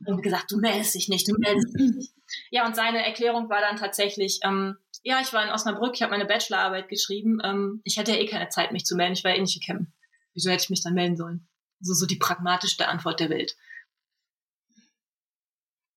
Und 0.05 0.21
gesagt, 0.21 0.51
du 0.51 0.57
meldest 0.57 0.95
dich 0.95 1.09
nicht, 1.09 1.27
du 1.27 1.35
meldest 1.37 1.75
dich 1.75 1.95
nicht. 1.95 2.13
Ja, 2.51 2.65
und 2.65 2.75
seine 2.75 3.03
Erklärung 3.03 3.49
war 3.49 3.59
dann 3.59 3.75
tatsächlich, 3.75 4.39
ähm, 4.43 4.77
ja, 5.03 5.19
ich 5.19 5.33
war 5.33 5.43
in 5.43 5.49
Osnabrück, 5.49 5.95
ich 5.95 6.03
habe 6.03 6.11
meine 6.11 6.25
Bachelorarbeit 6.25 6.87
geschrieben, 6.87 7.39
ähm, 7.43 7.81
ich 7.83 7.97
hatte 7.97 8.11
ja 8.11 8.17
eh 8.17 8.25
keine 8.27 8.49
Zeit, 8.49 8.71
mich 8.71 8.85
zu 8.85 8.95
melden, 8.95 9.13
ich 9.13 9.23
war 9.23 9.33
eh 9.33 9.41
nicht 9.41 9.59
gekämmt. 9.59 9.89
Wieso 10.33 10.51
hätte 10.51 10.63
ich 10.63 10.69
mich 10.69 10.83
dann 10.83 10.93
melden 10.93 11.17
sollen? 11.17 11.48
Also 11.79 11.93
so 11.93 12.05
die 12.05 12.17
pragmatischste 12.17 12.87
Antwort 12.87 13.19
der 13.19 13.29
Welt. 13.29 13.55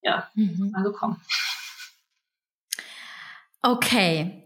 Ja, 0.03 0.30
mhm. 0.35 0.72
angekommen. 0.74 1.20
Okay. 3.62 4.43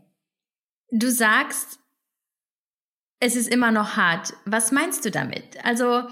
Du 0.91 1.11
sagst, 1.11 1.79
es 3.21 3.35
ist 3.35 3.49
immer 3.49 3.73
noch 3.73 3.97
hart. 3.97 4.35
Was 4.45 4.73
meinst 4.73 5.05
du 5.05 5.11
damit? 5.11 5.65
Also, 5.65 6.03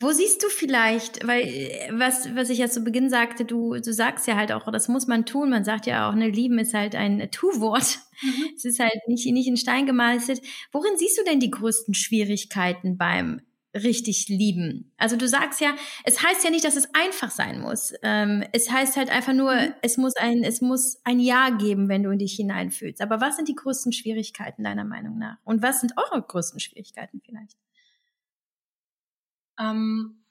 wo 0.00 0.12
siehst 0.12 0.42
du 0.42 0.48
vielleicht, 0.48 1.26
weil 1.26 1.88
was, 1.92 2.34
was 2.34 2.50
ich 2.50 2.58
ja 2.58 2.68
zu 2.68 2.82
Beginn 2.82 3.10
sagte, 3.10 3.44
du, 3.44 3.74
du 3.74 3.92
sagst 3.92 4.26
ja 4.26 4.36
halt 4.36 4.52
auch, 4.52 4.70
das 4.70 4.88
muss 4.88 5.06
man 5.06 5.26
tun. 5.26 5.50
Man 5.50 5.64
sagt 5.64 5.86
ja 5.86 6.08
auch, 6.08 6.14
ne, 6.14 6.28
lieben 6.28 6.58
ist 6.58 6.74
halt 6.74 6.94
ein 6.94 7.30
Tu-Wort. 7.30 7.98
Mhm. 8.20 8.50
Es 8.56 8.64
ist 8.64 8.80
halt 8.80 9.06
nicht, 9.06 9.26
nicht 9.32 9.48
in 9.48 9.56
Stein 9.56 9.86
gemeißelt. 9.86 10.42
Worin 10.72 10.96
siehst 10.96 11.18
du 11.18 11.24
denn 11.24 11.40
die 11.40 11.50
größten 11.50 11.94
Schwierigkeiten 11.94 12.96
beim 12.96 13.40
richtig 13.82 14.28
lieben. 14.28 14.92
Also 14.96 15.16
du 15.16 15.26
sagst 15.26 15.60
ja, 15.60 15.74
es 16.04 16.22
heißt 16.22 16.44
ja 16.44 16.50
nicht, 16.50 16.64
dass 16.64 16.76
es 16.76 16.88
einfach 16.94 17.30
sein 17.30 17.60
muss. 17.60 17.92
Ähm, 18.02 18.44
es 18.52 18.70
heißt 18.70 18.96
halt 18.96 19.10
einfach 19.10 19.32
nur, 19.32 19.54
mhm. 19.54 19.74
es 19.82 19.96
muss 19.96 20.16
ein, 20.16 20.42
es 20.44 20.60
muss 20.60 21.00
ein 21.04 21.20
Ja 21.20 21.50
geben, 21.50 21.88
wenn 21.88 22.02
du 22.02 22.10
in 22.10 22.18
dich 22.18 22.34
hineinfühlst. 22.34 23.00
Aber 23.00 23.20
was 23.20 23.36
sind 23.36 23.48
die 23.48 23.54
größten 23.54 23.92
Schwierigkeiten 23.92 24.64
deiner 24.64 24.84
Meinung 24.84 25.18
nach? 25.18 25.36
Und 25.44 25.62
was 25.62 25.80
sind 25.80 25.92
eure 25.96 26.22
größten 26.22 26.60
Schwierigkeiten 26.60 27.20
vielleicht? 27.24 27.56
Ähm, 29.58 30.24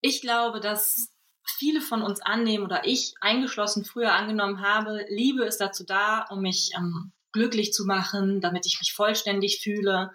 ich 0.00 0.20
glaube, 0.20 0.60
dass 0.60 1.12
viele 1.58 1.80
von 1.80 2.02
uns 2.02 2.20
annehmen 2.20 2.64
oder 2.64 2.86
ich 2.86 3.14
eingeschlossen 3.20 3.84
früher 3.84 4.12
angenommen 4.12 4.60
habe, 4.60 5.04
Liebe 5.08 5.44
ist 5.44 5.60
dazu 5.60 5.84
da, 5.84 6.26
um 6.30 6.42
mich 6.42 6.70
ähm, 6.76 7.12
glücklich 7.32 7.72
zu 7.72 7.84
machen, 7.84 8.40
damit 8.40 8.66
ich 8.66 8.78
mich 8.80 8.92
vollständig 8.92 9.60
fühle, 9.62 10.12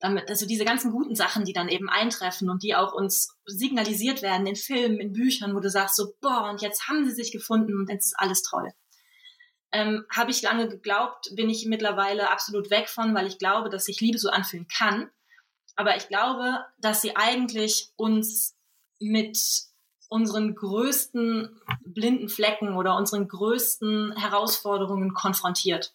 damit, 0.00 0.28
also 0.28 0.46
diese 0.46 0.64
ganzen 0.64 0.90
guten 0.90 1.14
Sachen, 1.14 1.44
die 1.44 1.52
dann 1.52 1.68
eben 1.68 1.88
eintreffen 1.88 2.48
und 2.48 2.62
die 2.62 2.74
auch 2.74 2.92
uns 2.92 3.36
signalisiert 3.44 4.22
werden 4.22 4.46
in 4.46 4.56
Filmen, 4.56 4.98
in 4.98 5.12
Büchern, 5.12 5.54
wo 5.54 5.60
du 5.60 5.68
sagst 5.70 5.96
so, 5.96 6.14
boah, 6.20 6.48
und 6.50 6.62
jetzt 6.62 6.88
haben 6.88 7.04
sie 7.04 7.14
sich 7.14 7.30
gefunden 7.30 7.78
und 7.78 7.88
jetzt 7.88 8.06
ist 8.06 8.18
alles 8.18 8.42
toll. 8.42 8.72
Ähm, 9.72 10.04
Habe 10.10 10.30
ich 10.30 10.42
lange 10.42 10.68
geglaubt, 10.68 11.30
bin 11.36 11.48
ich 11.48 11.66
mittlerweile 11.66 12.30
absolut 12.30 12.70
weg 12.70 12.88
von, 12.88 13.14
weil 13.14 13.26
ich 13.26 13.38
glaube, 13.38 13.68
dass 13.68 13.84
sich 13.84 14.00
Liebe 14.00 14.18
so 14.18 14.30
anfühlen 14.30 14.66
kann. 14.66 15.10
Aber 15.76 15.96
ich 15.96 16.08
glaube, 16.08 16.64
dass 16.78 17.02
sie 17.02 17.14
eigentlich 17.14 17.92
uns 17.96 18.56
mit 18.98 19.38
unseren 20.08 20.54
größten 20.56 21.60
blinden 21.84 22.28
Flecken 22.28 22.74
oder 22.74 22.96
unseren 22.96 23.28
größten 23.28 24.16
Herausforderungen 24.16 25.14
konfrontiert 25.14 25.94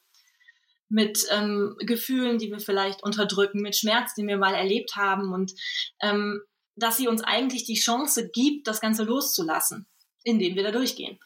mit 0.95 1.27
ähm, 1.29 1.75
Gefühlen, 1.79 2.37
die 2.37 2.49
wir 2.49 2.61
vielleicht 2.61 3.03
unterdrücken, 3.03 3.61
mit 3.61 3.75
Schmerz, 3.75 4.13
den 4.15 4.29
wir 4.29 4.37
mal 4.37 4.53
erlebt 4.53 4.95
haben 4.95 5.33
und 5.33 5.51
ähm, 6.01 6.41
dass 6.77 6.95
sie 6.95 7.09
uns 7.09 7.21
eigentlich 7.21 7.65
die 7.65 7.77
Chance 7.77 8.29
gibt, 8.29 8.67
das 8.67 8.79
Ganze 8.79 9.03
loszulassen, 9.03 9.87
indem 10.23 10.55
wir 10.55 10.63
da 10.63 10.71
durchgehen. 10.71 11.19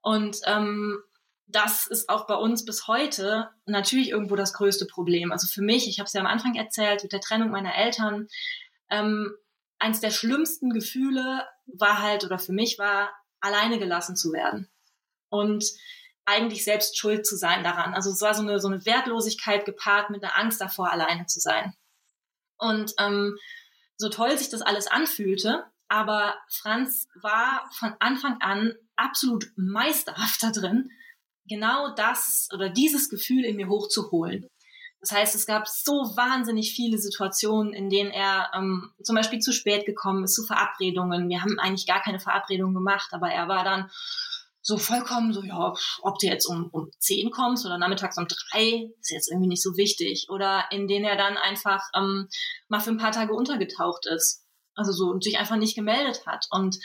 Und 0.00 0.36
ähm, 0.46 1.02
das 1.48 1.88
ist 1.88 2.08
auch 2.08 2.28
bei 2.28 2.36
uns 2.36 2.64
bis 2.64 2.86
heute 2.86 3.50
natürlich 3.66 4.10
irgendwo 4.10 4.36
das 4.36 4.52
größte 4.52 4.86
Problem. 4.86 5.32
Also 5.32 5.48
für 5.48 5.62
mich, 5.62 5.88
ich 5.88 5.98
habe 5.98 6.06
es 6.06 6.12
ja 6.12 6.20
am 6.20 6.28
Anfang 6.28 6.54
erzählt, 6.54 7.02
mit 7.02 7.12
der 7.12 7.20
Trennung 7.20 7.50
meiner 7.50 7.74
Eltern, 7.74 8.28
ähm, 8.90 9.34
eins 9.80 10.00
der 10.00 10.12
schlimmsten 10.12 10.70
Gefühle 10.70 11.42
war 11.66 12.00
halt, 12.00 12.22
oder 12.22 12.38
für 12.38 12.52
mich 12.52 12.78
war, 12.78 13.10
alleine 13.40 13.80
gelassen 13.80 14.14
zu 14.14 14.32
werden. 14.32 14.70
Und 15.30 15.64
eigentlich 16.26 16.64
selbst 16.64 16.98
schuld 16.98 17.26
zu 17.26 17.36
sein 17.36 17.62
daran. 17.62 17.94
Also 17.94 18.10
es 18.10 18.20
war 18.20 18.34
so 18.34 18.42
eine, 18.42 18.60
so 18.60 18.68
eine 18.68 18.84
Wertlosigkeit 18.86 19.64
gepaart 19.64 20.10
mit 20.10 20.22
einer 20.22 20.38
Angst 20.38 20.60
davor, 20.60 20.90
alleine 20.90 21.26
zu 21.26 21.40
sein. 21.40 21.74
Und 22.56 22.94
ähm, 22.98 23.36
so 23.96 24.08
toll 24.08 24.36
sich 24.38 24.48
das 24.48 24.62
alles 24.62 24.86
anfühlte, 24.86 25.64
aber 25.88 26.34
Franz 26.48 27.08
war 27.20 27.68
von 27.78 27.94
Anfang 27.98 28.40
an 28.40 28.74
absolut 28.96 29.52
meisterhaft 29.56 30.42
da 30.42 30.50
drin, 30.50 30.90
genau 31.46 31.94
das 31.94 32.48
oder 32.52 32.70
dieses 32.70 33.10
Gefühl 33.10 33.44
in 33.44 33.56
mir 33.56 33.68
hochzuholen. 33.68 34.48
Das 35.00 35.12
heißt, 35.12 35.34
es 35.34 35.44
gab 35.44 35.68
so 35.68 36.16
wahnsinnig 36.16 36.74
viele 36.74 36.96
Situationen, 36.96 37.74
in 37.74 37.90
denen 37.90 38.10
er 38.10 38.50
ähm, 38.54 38.90
zum 39.02 39.14
Beispiel 39.14 39.38
zu 39.38 39.52
spät 39.52 39.84
gekommen 39.84 40.24
ist 40.24 40.34
zu 40.34 40.44
Verabredungen. 40.44 41.28
Wir 41.28 41.42
haben 41.42 41.58
eigentlich 41.58 41.86
gar 41.86 42.00
keine 42.00 42.20
Verabredung 42.20 42.72
gemacht, 42.72 43.10
aber 43.12 43.28
er 43.28 43.46
war 43.46 43.64
dann 43.64 43.90
so 44.64 44.78
vollkommen 44.78 45.34
so, 45.34 45.42
ja, 45.42 45.74
ob 46.00 46.18
du 46.18 46.26
jetzt 46.26 46.46
um, 46.46 46.70
um 46.72 46.90
zehn 46.98 47.30
kommst 47.30 47.66
oder 47.66 47.76
nachmittags 47.76 48.16
um 48.16 48.26
drei, 48.26 48.90
ist 48.98 49.10
jetzt 49.10 49.30
irgendwie 49.30 49.48
nicht 49.48 49.62
so 49.62 49.76
wichtig. 49.76 50.28
Oder 50.30 50.64
in 50.70 50.88
denen 50.88 51.04
er 51.04 51.16
dann 51.16 51.36
einfach 51.36 51.82
ähm, 51.94 52.28
mal 52.68 52.80
für 52.80 52.90
ein 52.90 52.98
paar 52.98 53.12
Tage 53.12 53.34
untergetaucht 53.34 54.06
ist. 54.06 54.42
Also 54.74 54.90
so 54.92 55.10
und 55.10 55.22
sich 55.22 55.38
einfach 55.38 55.56
nicht 55.56 55.76
gemeldet 55.76 56.26
hat. 56.26 56.46
Und 56.50 56.78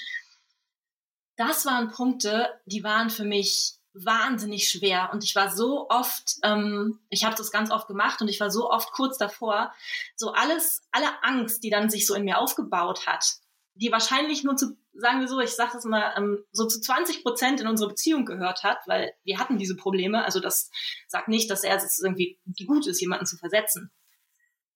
das 1.38 1.66
waren 1.66 1.90
Punkte, 1.90 2.50
die 2.66 2.84
waren 2.84 3.10
für 3.10 3.24
mich 3.24 3.76
wahnsinnig 3.94 4.70
schwer. 4.70 5.10
Und 5.14 5.24
ich 5.24 5.34
war 5.36 5.50
so 5.50 5.90
oft, 5.90 6.36
ähm, 6.44 7.00
ich 7.10 7.24
habe 7.24 7.36
das 7.36 7.50
ganz 7.50 7.72
oft 7.72 7.88
gemacht 7.88 8.22
und 8.22 8.28
ich 8.28 8.42
war 8.42 8.52
so 8.52 8.70
oft 8.70 8.92
kurz 8.92 9.18
davor, 9.18 9.74
so 10.18 10.34
alles, 10.34 10.82
alle 10.92 11.24
Angst, 11.24 11.64
die 11.64 11.70
dann 11.70 11.90
sich 11.90 12.06
so 12.06 12.14
in 12.14 12.26
mir 12.26 12.40
aufgebaut 12.40 13.08
hat, 13.08 13.38
die 13.76 13.92
wahrscheinlich 13.92 14.44
nur 14.44 14.58
zu, 14.58 14.78
sagen 15.00 15.20
wir 15.22 15.28
so, 15.28 15.40
ich 15.40 15.52
sage 15.52 15.72
das 15.74 15.86
mal, 15.86 16.14
ähm, 16.18 16.44
so 16.52 16.68
zu 16.68 16.80
20 16.80 17.24
Prozent 17.24 17.62
in 17.62 17.68
unsere 17.68 17.90
Beziehung 17.90 18.26
gehört 18.26 18.64
hat, 18.64 18.80
weil 18.86 19.14
wir 19.24 19.40
hatten 19.40 19.58
diese 19.58 19.76
Probleme. 19.76 20.24
Also 20.24 20.40
das 20.40 20.70
sagt 21.08 21.28
nicht, 21.28 21.50
dass 21.50 21.64
er 21.64 21.78
es 21.78 22.00
irgendwie 22.00 22.40
gut 22.66 22.88
ist, 22.88 23.02
jemanden 23.02 23.26
zu 23.26 23.38
versetzen. 23.38 23.92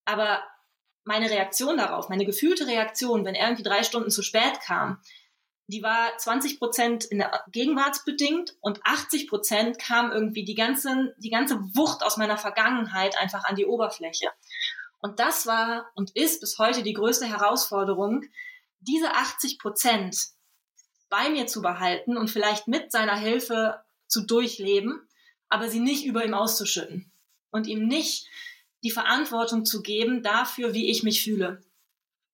Aber 0.06 0.44
meine 1.06 1.30
Reaktion 1.30 1.78
darauf, 1.78 2.10
meine 2.10 2.26
gefühlte 2.26 2.68
Reaktion, 2.68 3.26
wenn 3.26 3.36
er 3.36 3.48
irgendwie 3.48 3.64
drei 3.64 3.84
Stunden 3.84 4.10
zu 4.10 4.22
spät 4.24 4.60
kam, 4.62 5.02
die 5.68 5.82
war 5.82 6.18
20 6.18 6.60
Prozent 6.60 7.06
in 7.06 7.20
der 7.20 7.44
Gegenwartsbedingt 7.52 8.56
und 8.60 8.82
80 8.84 9.30
Prozent 9.30 9.80
kam 9.80 10.12
irgendwie 10.12 10.44
die 10.44 10.56
ganze, 10.56 11.16
die 11.18 11.30
ganze 11.30 11.56
Wucht 11.74 12.04
aus 12.04 12.18
meiner 12.18 12.38
Vergangenheit 12.38 13.18
einfach 13.18 13.46
an 13.46 13.56
die 13.56 13.66
Oberfläche. 13.66 14.28
Und 15.00 15.20
das 15.20 15.46
war 15.46 15.90
und 15.96 16.16
ist 16.16 16.42
bis 16.42 16.60
heute 16.60 16.84
die 16.84 16.94
größte 16.94 17.26
Herausforderung, 17.26 18.24
diese 18.84 19.14
80 19.14 19.60
Prozent 19.60 20.18
bei 21.10 21.30
mir 21.30 21.48
zu 21.48 21.62
behalten 21.62 22.18
und 22.18 22.30
vielleicht 22.30 22.68
mit 22.68 22.92
seiner 22.92 23.16
Hilfe 23.16 23.84
zu 24.08 24.26
durchleben, 24.26 25.08
aber 25.50 25.70
sie 25.70 25.80
nicht 25.80 26.06
über 26.06 26.26
ihm 26.26 26.34
auszuschütten 26.34 27.12
und 27.52 27.68
ihm 27.68 27.88
nicht 27.88 28.28
die 28.84 28.92
Verantwortung 28.92 29.66
zu 29.66 29.82
geben 29.82 30.24
dafür, 30.24 30.74
wie 30.74 30.90
ich 30.90 31.04
mich 31.04 31.24
fühle. 31.24 31.64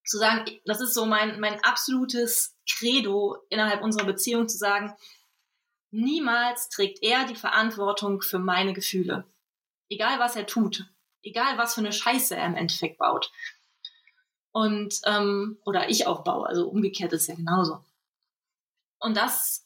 Zu 0.06 0.18
sagen, 0.18 0.50
das 0.66 0.82
ist 0.82 0.94
so 0.94 1.06
mein, 1.06 1.40
mein 1.40 1.62
absolutes 1.64 2.56
Credo 2.68 3.38
innerhalb 3.50 3.84
unserer 3.84 4.06
Beziehung, 4.06 4.48
zu 4.48 4.58
sagen, 4.58 4.96
niemals 5.92 6.70
trägt 6.70 7.04
er 7.04 7.26
die 7.26 7.36
Verantwortung 7.36 8.22
für 8.22 8.40
meine 8.40 8.74
Gefühle. 8.74 9.26
Egal 9.90 10.20
was 10.20 10.36
er 10.36 10.48
tut, 10.48 10.86
egal 11.22 11.58
was 11.58 11.76
für 11.76 11.82
eine 11.82 11.94
Scheiße 11.94 12.36
er 12.36 12.46
im 12.46 12.56
Endeffekt 12.56 12.98
baut 12.98 13.32
und 14.52 15.00
ähm, 15.06 15.58
oder 15.66 15.90
ich 15.90 16.08
auch 16.08 16.24
baue. 16.24 16.48
Also 16.48 16.68
umgekehrt 16.68 17.14
ist 17.14 17.28
ja 17.28 17.36
genauso. 17.36 17.84
Und 19.00 19.16
das, 19.16 19.66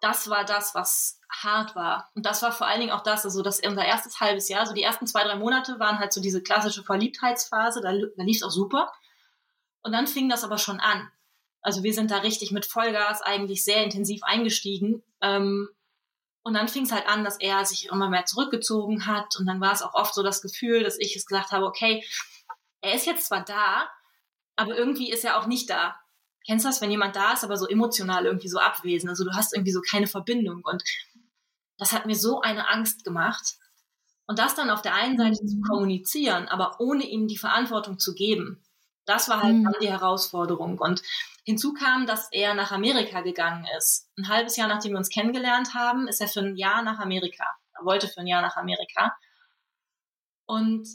das 0.00 0.28
war 0.28 0.44
das, 0.44 0.74
was 0.74 1.20
hart 1.30 1.76
war. 1.76 2.10
Und 2.14 2.26
das 2.26 2.42
war 2.42 2.52
vor 2.52 2.66
allen 2.66 2.80
Dingen 2.80 2.92
auch 2.92 3.02
das, 3.02 3.24
also 3.24 3.42
das 3.42 3.60
unser 3.60 3.84
erstes 3.84 4.20
halbes 4.20 4.48
Jahr, 4.48 4.66
so 4.66 4.74
die 4.74 4.82
ersten 4.82 5.06
zwei, 5.06 5.24
drei 5.24 5.36
Monate 5.36 5.78
waren 5.78 5.98
halt 5.98 6.12
so 6.12 6.20
diese 6.20 6.42
klassische 6.42 6.82
Verliebtheitsphase, 6.82 7.80
da, 7.80 7.92
da 7.92 8.22
lief 8.22 8.38
es 8.38 8.42
auch 8.42 8.50
super. 8.50 8.92
Und 9.82 9.92
dann 9.92 10.06
fing 10.06 10.28
das 10.28 10.44
aber 10.44 10.58
schon 10.58 10.80
an. 10.80 11.10
Also 11.60 11.82
wir 11.82 11.94
sind 11.94 12.10
da 12.10 12.18
richtig 12.18 12.50
mit 12.50 12.66
Vollgas 12.66 13.22
eigentlich 13.22 13.64
sehr 13.64 13.84
intensiv 13.84 14.22
eingestiegen. 14.24 15.02
Ähm, 15.20 15.68
und 16.42 16.54
dann 16.54 16.68
fing 16.68 16.84
es 16.84 16.92
halt 16.92 17.06
an, 17.06 17.22
dass 17.24 17.38
er 17.38 17.64
sich 17.64 17.86
immer 17.86 18.08
mehr 18.08 18.24
zurückgezogen 18.24 19.06
hat. 19.06 19.36
Und 19.36 19.46
dann 19.46 19.60
war 19.60 19.72
es 19.72 19.82
auch 19.82 19.94
oft 19.94 20.14
so 20.14 20.22
das 20.24 20.42
Gefühl, 20.42 20.82
dass 20.82 20.98
ich 20.98 21.14
es 21.14 21.26
gesagt 21.26 21.52
habe, 21.52 21.66
okay, 21.66 22.04
er 22.80 22.94
ist 22.94 23.06
jetzt 23.06 23.28
zwar 23.28 23.44
da, 23.44 23.88
aber 24.56 24.76
irgendwie 24.76 25.10
ist 25.10 25.24
er 25.24 25.38
auch 25.38 25.46
nicht 25.46 25.70
da. 25.70 25.96
Kennst 26.46 26.64
du 26.64 26.68
das, 26.68 26.80
wenn 26.80 26.90
jemand 26.90 27.14
da 27.14 27.32
ist, 27.32 27.44
aber 27.44 27.56
so 27.56 27.66
emotional 27.66 28.26
irgendwie 28.26 28.48
so 28.48 28.58
abwesend? 28.58 29.10
Also 29.10 29.24
du 29.24 29.32
hast 29.32 29.54
irgendwie 29.54 29.72
so 29.72 29.80
keine 29.80 30.06
Verbindung. 30.06 30.62
Und 30.64 30.82
das 31.78 31.92
hat 31.92 32.06
mir 32.06 32.16
so 32.16 32.40
eine 32.40 32.68
Angst 32.68 33.04
gemacht. 33.04 33.56
Und 34.26 34.38
das 34.38 34.54
dann 34.54 34.70
auf 34.70 34.82
der 34.82 34.94
einen 34.94 35.16
Seite 35.16 35.36
zu 35.36 35.56
mhm. 35.56 35.62
kommunizieren, 35.62 36.48
aber 36.48 36.80
ohne 36.80 37.04
ihm 37.04 37.28
die 37.28 37.38
Verantwortung 37.38 37.98
zu 37.98 38.14
geben, 38.14 38.62
das 39.04 39.28
war 39.28 39.42
halt 39.42 39.56
mhm. 39.56 39.64
dann 39.64 39.74
die 39.80 39.90
Herausforderung. 39.90 40.78
Und 40.78 41.02
hinzu 41.44 41.72
kam, 41.74 42.06
dass 42.06 42.28
er 42.30 42.54
nach 42.54 42.70
Amerika 42.70 43.20
gegangen 43.20 43.66
ist. 43.76 44.08
Ein 44.16 44.28
halbes 44.28 44.56
Jahr 44.56 44.68
nachdem 44.68 44.92
wir 44.92 44.98
uns 44.98 45.10
kennengelernt 45.10 45.74
haben, 45.74 46.08
ist 46.08 46.20
er 46.20 46.28
für 46.28 46.40
ein 46.40 46.56
Jahr 46.56 46.82
nach 46.82 46.98
Amerika. 46.98 47.44
wollte 47.80 48.08
für 48.08 48.20
ein 48.20 48.26
Jahr 48.26 48.42
nach 48.42 48.56
Amerika. 48.56 49.16
Und 50.46 50.86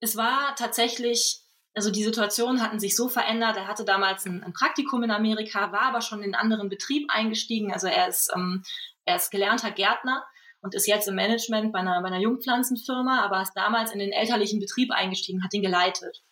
es 0.00 0.16
war 0.16 0.56
tatsächlich, 0.56 1.41
also 1.74 1.90
die 1.90 2.04
Situationen 2.04 2.62
hatten 2.62 2.78
sich 2.78 2.94
so 2.96 3.08
verändert. 3.08 3.56
Er 3.56 3.66
hatte 3.66 3.84
damals 3.84 4.26
ein, 4.26 4.42
ein 4.42 4.52
Praktikum 4.52 5.02
in 5.02 5.10
Amerika, 5.10 5.72
war 5.72 5.82
aber 5.82 6.00
schon 6.02 6.18
in 6.18 6.34
einen 6.34 6.34
anderen 6.34 6.68
Betrieb 6.68 7.08
eingestiegen. 7.10 7.72
Also 7.72 7.86
er 7.86 8.08
ist, 8.08 8.30
ähm, 8.34 8.62
er 9.04 9.16
ist 9.16 9.30
gelernter 9.30 9.70
Gärtner 9.70 10.24
und 10.60 10.74
ist 10.74 10.86
jetzt 10.86 11.08
im 11.08 11.14
Management 11.14 11.72
bei 11.72 11.80
einer, 11.80 12.00
bei 12.02 12.08
einer 12.08 12.20
Jungpflanzenfirma, 12.20 13.24
aber 13.24 13.42
ist 13.42 13.54
damals 13.54 13.92
in 13.92 13.98
den 13.98 14.12
elterlichen 14.12 14.60
Betrieb 14.60 14.90
eingestiegen, 14.92 15.42
hat 15.42 15.54
ihn 15.54 15.62
geleitet 15.62 16.22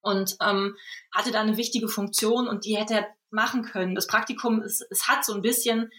und 0.00 0.36
ähm, 0.40 0.76
hatte 1.14 1.32
da 1.32 1.40
eine 1.40 1.56
wichtige 1.56 1.88
Funktion 1.88 2.48
und 2.48 2.64
die 2.64 2.76
hätte 2.76 2.94
er 2.94 3.08
machen 3.30 3.62
können. 3.62 3.94
Das 3.94 4.06
Praktikum, 4.06 4.60
es, 4.60 4.80
es 4.90 5.08
hat 5.08 5.24
so 5.24 5.34
ein 5.34 5.42
bisschen, 5.42 5.90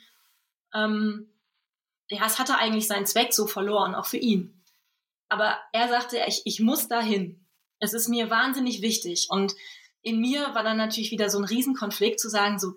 ähm, 0.74 1.30
ja, 2.10 2.26
es 2.26 2.40
hatte 2.40 2.58
eigentlich 2.58 2.88
seinen 2.88 3.06
Zweck 3.06 3.34
so 3.34 3.48
verloren, 3.48 3.96
auch 3.96 4.06
für 4.06 4.18
ihn. 4.18 4.64
Aber 5.30 5.58
er 5.72 5.90
sagte, 5.90 6.20
ich, 6.28 6.44
ich 6.46 6.60
muss 6.60 6.88
dahin. 6.88 7.43
Es 7.84 7.94
ist 7.94 8.08
mir 8.08 8.30
wahnsinnig 8.30 8.82
wichtig. 8.82 9.28
Und 9.30 9.54
in 10.02 10.22
mir 10.22 10.56
war 10.56 10.64
dann 10.64 10.78
natürlich 10.78 11.12
wieder 11.12 11.30
so 11.30 11.38
ein 11.38 11.44
Riesenkonflikt 11.44 12.18
zu 12.18 12.30
sagen, 12.30 12.58
so, 12.58 12.70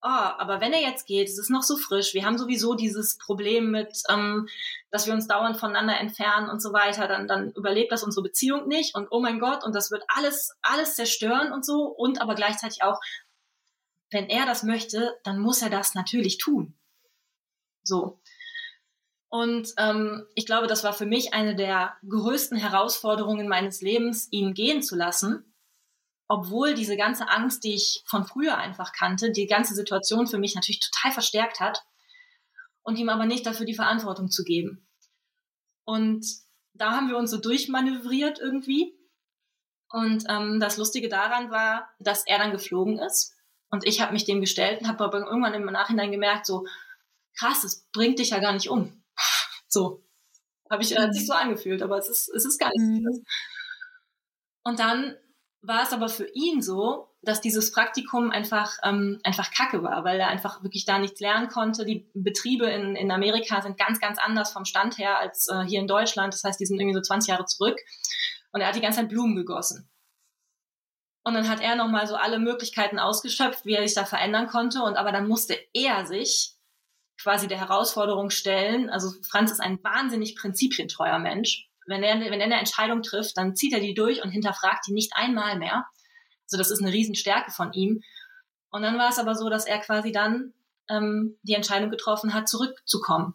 oh, 0.00 0.08
aber 0.08 0.60
wenn 0.62 0.72
er 0.72 0.80
jetzt 0.80 1.06
geht, 1.06 1.28
es 1.28 1.38
ist 1.38 1.50
noch 1.50 1.62
so 1.62 1.76
frisch, 1.76 2.14
wir 2.14 2.24
haben 2.24 2.38
sowieso 2.38 2.74
dieses 2.74 3.18
Problem 3.18 3.70
mit, 3.70 3.92
ähm, 4.08 4.48
dass 4.90 5.06
wir 5.06 5.12
uns 5.12 5.28
dauernd 5.28 5.58
voneinander 5.58 6.00
entfernen 6.00 6.48
und 6.48 6.62
so 6.62 6.72
weiter, 6.72 7.08
dann, 7.08 7.28
dann 7.28 7.52
überlebt 7.52 7.92
das 7.92 8.02
unsere 8.02 8.22
Beziehung 8.22 8.66
nicht 8.68 8.94
und 8.94 9.08
oh 9.10 9.20
mein 9.20 9.38
Gott, 9.38 9.64
und 9.64 9.74
das 9.74 9.90
wird 9.90 10.02
alles, 10.08 10.56
alles 10.62 10.94
zerstören 10.94 11.52
und 11.52 11.64
so 11.64 11.84
und 11.84 12.20
aber 12.20 12.34
gleichzeitig 12.34 12.82
auch, 12.82 12.98
wenn 14.10 14.30
er 14.30 14.46
das 14.46 14.62
möchte, 14.62 15.14
dann 15.24 15.38
muss 15.38 15.60
er 15.60 15.70
das 15.70 15.94
natürlich 15.94 16.38
tun. 16.38 16.74
So. 17.84 18.18
Und 19.32 19.72
ähm, 19.78 20.26
ich 20.34 20.44
glaube, 20.44 20.66
das 20.66 20.84
war 20.84 20.92
für 20.92 21.06
mich 21.06 21.32
eine 21.32 21.56
der 21.56 21.96
größten 22.06 22.58
Herausforderungen 22.58 23.48
meines 23.48 23.80
Lebens, 23.80 24.28
ihn 24.30 24.52
gehen 24.52 24.82
zu 24.82 24.94
lassen, 24.94 25.54
obwohl 26.28 26.74
diese 26.74 26.98
ganze 26.98 27.30
Angst, 27.30 27.64
die 27.64 27.72
ich 27.72 28.04
von 28.04 28.26
früher 28.26 28.58
einfach 28.58 28.92
kannte, 28.92 29.32
die 29.32 29.46
ganze 29.46 29.74
Situation 29.74 30.26
für 30.26 30.36
mich 30.36 30.54
natürlich 30.54 30.80
total 30.80 31.12
verstärkt 31.12 31.60
hat 31.60 31.82
und 32.82 32.98
ihm 32.98 33.08
aber 33.08 33.24
nicht 33.24 33.46
dafür 33.46 33.64
die 33.64 33.72
Verantwortung 33.72 34.30
zu 34.30 34.44
geben. 34.44 34.86
Und 35.84 36.26
da 36.74 36.90
haben 36.90 37.08
wir 37.08 37.16
uns 37.16 37.30
so 37.30 37.38
durchmanövriert 37.38 38.38
irgendwie. 38.38 38.94
Und 39.88 40.24
ähm, 40.28 40.60
das 40.60 40.76
Lustige 40.76 41.08
daran 41.08 41.50
war, 41.50 41.88
dass 41.98 42.26
er 42.26 42.36
dann 42.36 42.52
geflogen 42.52 42.98
ist 42.98 43.34
und 43.70 43.86
ich 43.86 44.02
habe 44.02 44.12
mich 44.12 44.26
dem 44.26 44.42
gestellt 44.42 44.82
und 44.82 44.88
habe 44.88 45.04
aber 45.04 45.20
irgendwann 45.20 45.54
im 45.54 45.64
Nachhinein 45.64 46.12
gemerkt, 46.12 46.44
so 46.44 46.66
krass, 47.38 47.64
es 47.64 47.88
bringt 47.92 48.18
dich 48.18 48.30
ja 48.30 48.38
gar 48.38 48.52
nicht 48.52 48.68
um. 48.68 49.01
So 49.72 50.04
habe 50.70 50.82
ich 50.82 50.96
hat 50.96 51.14
sich 51.14 51.26
so 51.26 51.32
angefühlt, 51.32 51.82
aber 51.82 51.98
es 51.98 52.08
ist 52.08 52.28
es 52.28 52.44
ist 52.44 52.58
gar 52.58 52.70
nicht 52.70 53.04
mhm. 53.04 53.24
Und 54.64 54.78
dann 54.78 55.16
war 55.62 55.82
es 55.82 55.92
aber 55.92 56.08
für 56.08 56.28
ihn 56.34 56.60
so, 56.62 57.08
dass 57.22 57.40
dieses 57.40 57.70
Praktikum 57.70 58.30
einfach, 58.30 58.78
ähm, 58.82 59.20
einfach 59.22 59.52
kacke 59.52 59.82
war, 59.82 60.04
weil 60.04 60.18
er 60.18 60.28
einfach 60.28 60.62
wirklich 60.62 60.84
da 60.84 60.98
nichts 60.98 61.20
lernen 61.20 61.48
konnte. 61.48 61.84
Die 61.84 62.10
Betriebe 62.14 62.68
in, 62.68 62.96
in 62.96 63.10
Amerika 63.12 63.60
sind 63.62 63.78
ganz, 63.78 64.00
ganz 64.00 64.18
anders 64.18 64.52
vom 64.52 64.64
Stand 64.64 64.98
her 64.98 65.18
als 65.18 65.46
äh, 65.48 65.62
hier 65.62 65.80
in 65.80 65.86
Deutschland. 65.86 66.34
Das 66.34 66.42
heißt, 66.42 66.58
die 66.58 66.66
sind 66.66 66.80
irgendwie 66.80 66.96
so 66.96 67.00
20 67.00 67.28
Jahre 67.30 67.44
zurück. 67.44 67.78
Und 68.52 68.60
er 68.60 68.68
hat 68.68 68.76
die 68.76 68.80
ganze 68.80 69.00
Zeit 69.00 69.08
Blumen 69.08 69.36
gegossen. 69.36 69.88
Und 71.24 71.34
dann 71.34 71.48
hat 71.48 71.60
er 71.60 71.76
nochmal 71.76 72.08
so 72.08 72.16
alle 72.16 72.40
Möglichkeiten 72.40 72.98
ausgeschöpft, 72.98 73.64
wie 73.64 73.74
er 73.74 73.86
sich 73.86 73.94
da 73.94 74.04
verändern 74.04 74.48
konnte. 74.48 74.82
Und 74.82 74.96
aber 74.96 75.12
dann 75.12 75.28
musste 75.28 75.56
er 75.72 76.06
sich 76.06 76.56
quasi 77.22 77.48
der 77.48 77.60
Herausforderung 77.60 78.30
stellen. 78.30 78.90
Also 78.90 79.10
Franz 79.30 79.50
ist 79.52 79.60
ein 79.60 79.82
wahnsinnig 79.82 80.36
prinzipientreuer 80.36 81.18
Mensch 81.18 81.68
wenn 81.86 82.02
er, 82.02 82.20
wenn 82.20 82.40
er 82.40 82.46
eine 82.46 82.58
Entscheidung 82.58 83.02
trifft, 83.02 83.36
dann 83.36 83.56
zieht 83.56 83.72
er 83.72 83.80
die 83.80 83.94
durch 83.94 84.22
und 84.22 84.30
hinterfragt 84.30 84.86
die 84.86 84.92
nicht 84.92 85.12
einmal 85.14 85.58
mehr. 85.58 85.86
Also 86.44 86.58
das 86.58 86.70
ist 86.70 86.82
eine 86.82 86.92
Riesenstärke 86.92 87.50
von 87.50 87.72
ihm. 87.72 88.02
Und 88.70 88.82
dann 88.82 88.98
war 88.98 89.10
es 89.10 89.18
aber 89.18 89.34
so, 89.34 89.48
dass 89.48 89.66
er 89.66 89.78
quasi 89.80 90.12
dann 90.12 90.54
ähm, 90.88 91.38
die 91.42 91.54
Entscheidung 91.54 91.90
getroffen 91.90 92.34
hat, 92.34 92.48
zurückzukommen. 92.48 93.34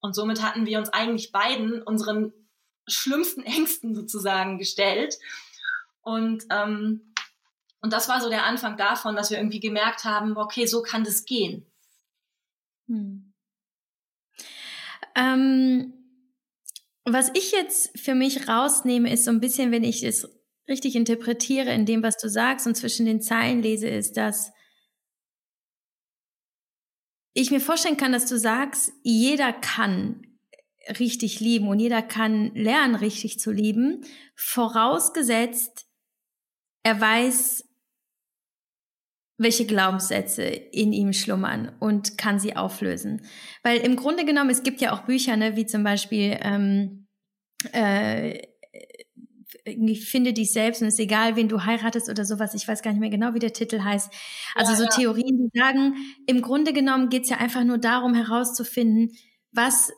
Und 0.00 0.14
somit 0.14 0.42
hatten 0.42 0.66
wir 0.66 0.78
uns 0.78 0.88
eigentlich 0.90 1.32
beiden 1.32 1.82
unseren 1.82 2.32
schlimmsten 2.86 3.42
Ängsten 3.44 3.94
sozusagen 3.94 4.58
gestellt. 4.58 5.16
Und, 6.02 6.44
ähm, 6.50 7.14
und 7.80 7.92
das 7.92 8.08
war 8.08 8.20
so 8.20 8.28
der 8.28 8.44
Anfang 8.44 8.76
davon, 8.76 9.16
dass 9.16 9.30
wir 9.30 9.38
irgendwie 9.38 9.60
gemerkt 9.60 10.04
haben, 10.04 10.36
okay, 10.36 10.66
so 10.66 10.82
kann 10.82 11.04
das 11.04 11.24
gehen. 11.24 11.66
Hm. 12.92 13.32
Ähm 15.16 15.94
was 17.04 17.30
ich 17.34 17.50
jetzt 17.50 17.98
für 17.98 18.14
mich 18.14 18.48
rausnehme, 18.48 19.12
ist 19.12 19.24
so 19.24 19.32
ein 19.32 19.40
bisschen, 19.40 19.72
wenn 19.72 19.82
ich 19.82 20.04
es 20.04 20.28
richtig 20.68 20.94
interpretiere 20.94 21.72
in 21.72 21.84
dem, 21.84 22.02
was 22.02 22.16
du 22.16 22.28
sagst 22.28 22.66
und 22.66 22.76
zwischen 22.76 23.06
den 23.06 23.20
Zeilen 23.20 23.60
lese, 23.60 23.88
ist, 23.88 24.16
dass 24.16 24.52
ich 27.34 27.50
mir 27.50 27.60
vorstellen 27.60 27.96
kann, 27.96 28.12
dass 28.12 28.26
du 28.26 28.38
sagst, 28.38 28.92
jeder 29.02 29.52
kann 29.52 30.38
richtig 31.00 31.40
lieben 31.40 31.68
und 31.68 31.80
jeder 31.80 32.02
kann 32.02 32.54
lernen, 32.54 32.94
richtig 32.94 33.40
zu 33.40 33.50
lieben, 33.50 34.04
vorausgesetzt, 34.36 35.86
er 36.84 37.00
weiß, 37.00 37.64
welche 39.42 39.66
Glaubenssätze 39.66 40.42
in 40.42 40.92
ihm 40.92 41.12
schlummern 41.12 41.72
und 41.80 42.18
kann 42.18 42.38
sie 42.38 42.56
auflösen. 42.56 43.22
Weil 43.62 43.78
im 43.78 43.96
Grunde 43.96 44.24
genommen, 44.24 44.50
es 44.50 44.62
gibt 44.62 44.80
ja 44.80 44.92
auch 44.92 45.02
Bücher, 45.02 45.36
ne, 45.36 45.56
wie 45.56 45.66
zum 45.66 45.84
Beispiel 45.84 46.38
ähm, 46.42 47.06
äh, 47.72 48.40
ich 49.64 50.08
finde 50.08 50.32
dich 50.32 50.52
selbst 50.52 50.82
und 50.82 50.88
es 50.88 50.94
ist 50.94 51.00
egal, 51.00 51.36
wen 51.36 51.48
du 51.48 51.64
heiratest 51.64 52.08
oder 52.08 52.24
sowas. 52.24 52.54
Ich 52.54 52.66
weiß 52.66 52.82
gar 52.82 52.90
nicht 52.90 53.00
mehr 53.00 53.10
genau, 53.10 53.34
wie 53.34 53.38
der 53.38 53.52
Titel 53.52 53.82
heißt. 53.82 54.12
Also 54.54 54.72
ja, 54.72 54.78
so 54.78 54.84
ja. 54.84 54.90
Theorien, 54.90 55.38
die 55.38 55.58
sagen, 55.58 55.94
im 56.26 56.42
Grunde 56.42 56.72
genommen 56.72 57.08
geht 57.08 57.24
es 57.24 57.30
ja 57.30 57.38
einfach 57.38 57.64
nur 57.64 57.78
darum, 57.78 58.14
herauszufinden, 58.14 59.16
was, 59.52 59.92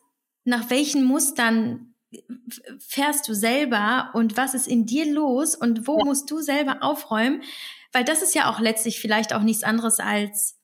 nach 0.44 0.70
welchen 0.70 1.04
Mustern 1.04 1.94
fährst 2.78 3.26
du 3.26 3.34
selber 3.34 4.10
und 4.12 4.36
was 4.36 4.54
ist 4.54 4.68
in 4.68 4.86
dir 4.86 5.10
los 5.12 5.56
und 5.56 5.86
wo 5.86 5.98
ja. 5.98 6.04
musst 6.04 6.30
du 6.30 6.40
selber 6.40 6.78
aufräumen, 6.82 7.42
weil 7.94 8.04
das 8.04 8.22
ist 8.22 8.34
ja 8.34 8.50
auch 8.50 8.60
letztlich 8.60 9.00
vielleicht 9.00 9.32
auch 9.32 9.42
nichts 9.42 9.62
anderes 9.62 10.00
als 10.00 10.58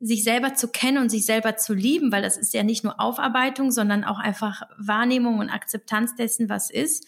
sich 0.00 0.24
selber 0.24 0.54
zu 0.54 0.68
kennen 0.68 0.98
und 0.98 1.10
sich 1.10 1.24
selber 1.24 1.56
zu 1.56 1.74
lieben, 1.74 2.10
weil 2.10 2.22
das 2.22 2.36
ist 2.36 2.54
ja 2.54 2.64
nicht 2.64 2.82
nur 2.82 3.00
Aufarbeitung, 3.00 3.70
sondern 3.70 4.02
auch 4.04 4.18
einfach 4.18 4.62
Wahrnehmung 4.76 5.38
und 5.38 5.48
Akzeptanz 5.48 6.16
dessen, 6.16 6.48
was 6.48 6.70
ist. 6.70 7.06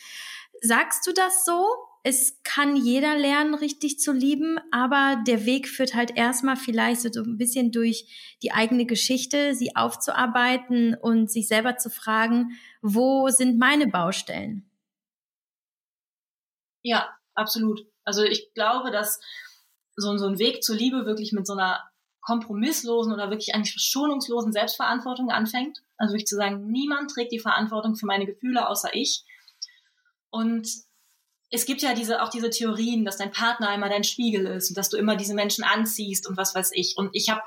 Sagst 0.61 1.07
du 1.07 1.13
das 1.13 1.45
so? 1.45 1.67
Es 2.05 2.41
kann 2.45 2.77
jeder 2.77 3.17
lernen, 3.17 3.55
richtig 3.55 3.99
zu 3.99 4.13
lieben, 4.13 4.59
aber 4.71 5.23
der 5.27 5.45
Weg 5.45 5.69
führt 5.69 5.95
halt 5.95 6.17
erstmal 6.17 6.57
vielleicht 6.57 7.01
so 7.01 7.09
ein 7.23 7.39
bisschen 7.39 7.73
durch 7.73 8.37
die 8.43 8.53
eigene 8.53 8.87
Geschichte, 8.87 9.55
sie 9.55 9.75
aufzuarbeiten 9.75 10.95
und 10.95 11.31
sich 11.31 11.49
selber 11.49 11.79
zu 11.79 11.91
fragen, 11.91 12.59
wo 12.83 13.29
sind 13.31 13.59
meine 13.59 13.89
Baustellen? 13.89 14.71
Ja, 16.83 17.19
absolut. 17.35 17.94
Also 18.05 18.23
ich 18.23 18.53
glaube, 18.55 18.91
dass 18.91 19.21
so, 19.97 20.17
so 20.17 20.27
ein 20.27 20.39
Weg 20.39 20.63
zur 20.63 20.77
Liebe 20.77 21.07
wirklich 21.07 21.33
mit 21.33 21.47
so 21.47 21.55
einer 21.55 21.83
kompromisslosen 22.21 23.13
oder 23.13 23.31
wirklich 23.31 23.55
eigentlich 23.55 23.73
verschonungslosen 23.73 24.53
Selbstverantwortung 24.53 25.31
anfängt. 25.31 25.83
Also 25.97 26.15
wirklich 26.15 26.27
zu 26.27 26.37
sagen, 26.37 26.67
niemand 26.71 27.11
trägt 27.11 27.33
die 27.33 27.39
Verantwortung 27.39 27.97
für 27.97 28.07
meine 28.07 28.27
Gefühle 28.27 28.69
außer 28.69 28.95
ich. 28.95 29.25
Und 30.31 30.69
es 31.51 31.67
gibt 31.67 31.83
ja 31.83 31.95
diese, 31.95 32.23
auch 32.23 32.31
diese 32.31 32.51
Theorien, 32.51 33.05
dass 33.05 33.19
dein 33.19 33.31
Partner 33.31 33.75
immer 33.75 33.89
dein 33.89 34.05
Spiegel 34.05 34.47
ist 34.47 34.71
und 34.71 34.77
dass 34.77 34.89
du 34.89 34.97
immer 34.97 35.17
diese 35.17 35.35
Menschen 35.35 35.63
anziehst 35.63 36.27
und 36.27 36.37
was 36.37 36.55
weiß 36.55 36.71
ich. 36.75 36.97
Und 36.97 37.11
ich 37.13 37.29
habe 37.29 37.43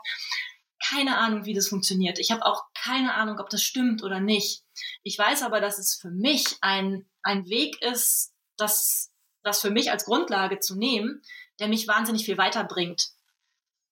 keine 0.90 1.18
Ahnung, 1.18 1.46
wie 1.46 1.54
das 1.54 1.68
funktioniert. 1.68 2.20
Ich 2.20 2.32
habe 2.32 2.46
auch 2.46 2.64
keine 2.74 3.16
Ahnung, 3.16 3.40
ob 3.40 3.50
das 3.50 3.64
stimmt 3.64 4.04
oder 4.04 4.20
nicht. 4.20 4.64
Ich 5.04 5.18
weiß 5.18 5.44
aber, 5.44 5.60
dass 5.60 5.80
es 5.80 5.96
für 5.96 6.12
mich 6.12 6.58
ein, 6.62 7.10
ein 7.24 7.50
Weg 7.50 7.82
ist, 7.82 8.34
das, 8.58 9.12
das 9.48 9.62
für 9.62 9.72
mich 9.72 9.92
als 9.92 10.06
Grundlage 10.06 10.60
zu 10.60 10.78
nehmen, 10.78 11.22
der 11.60 11.68
mich 11.68 11.88
wahnsinnig 11.88 12.26
viel 12.26 12.38
weiterbringt. 12.38 13.10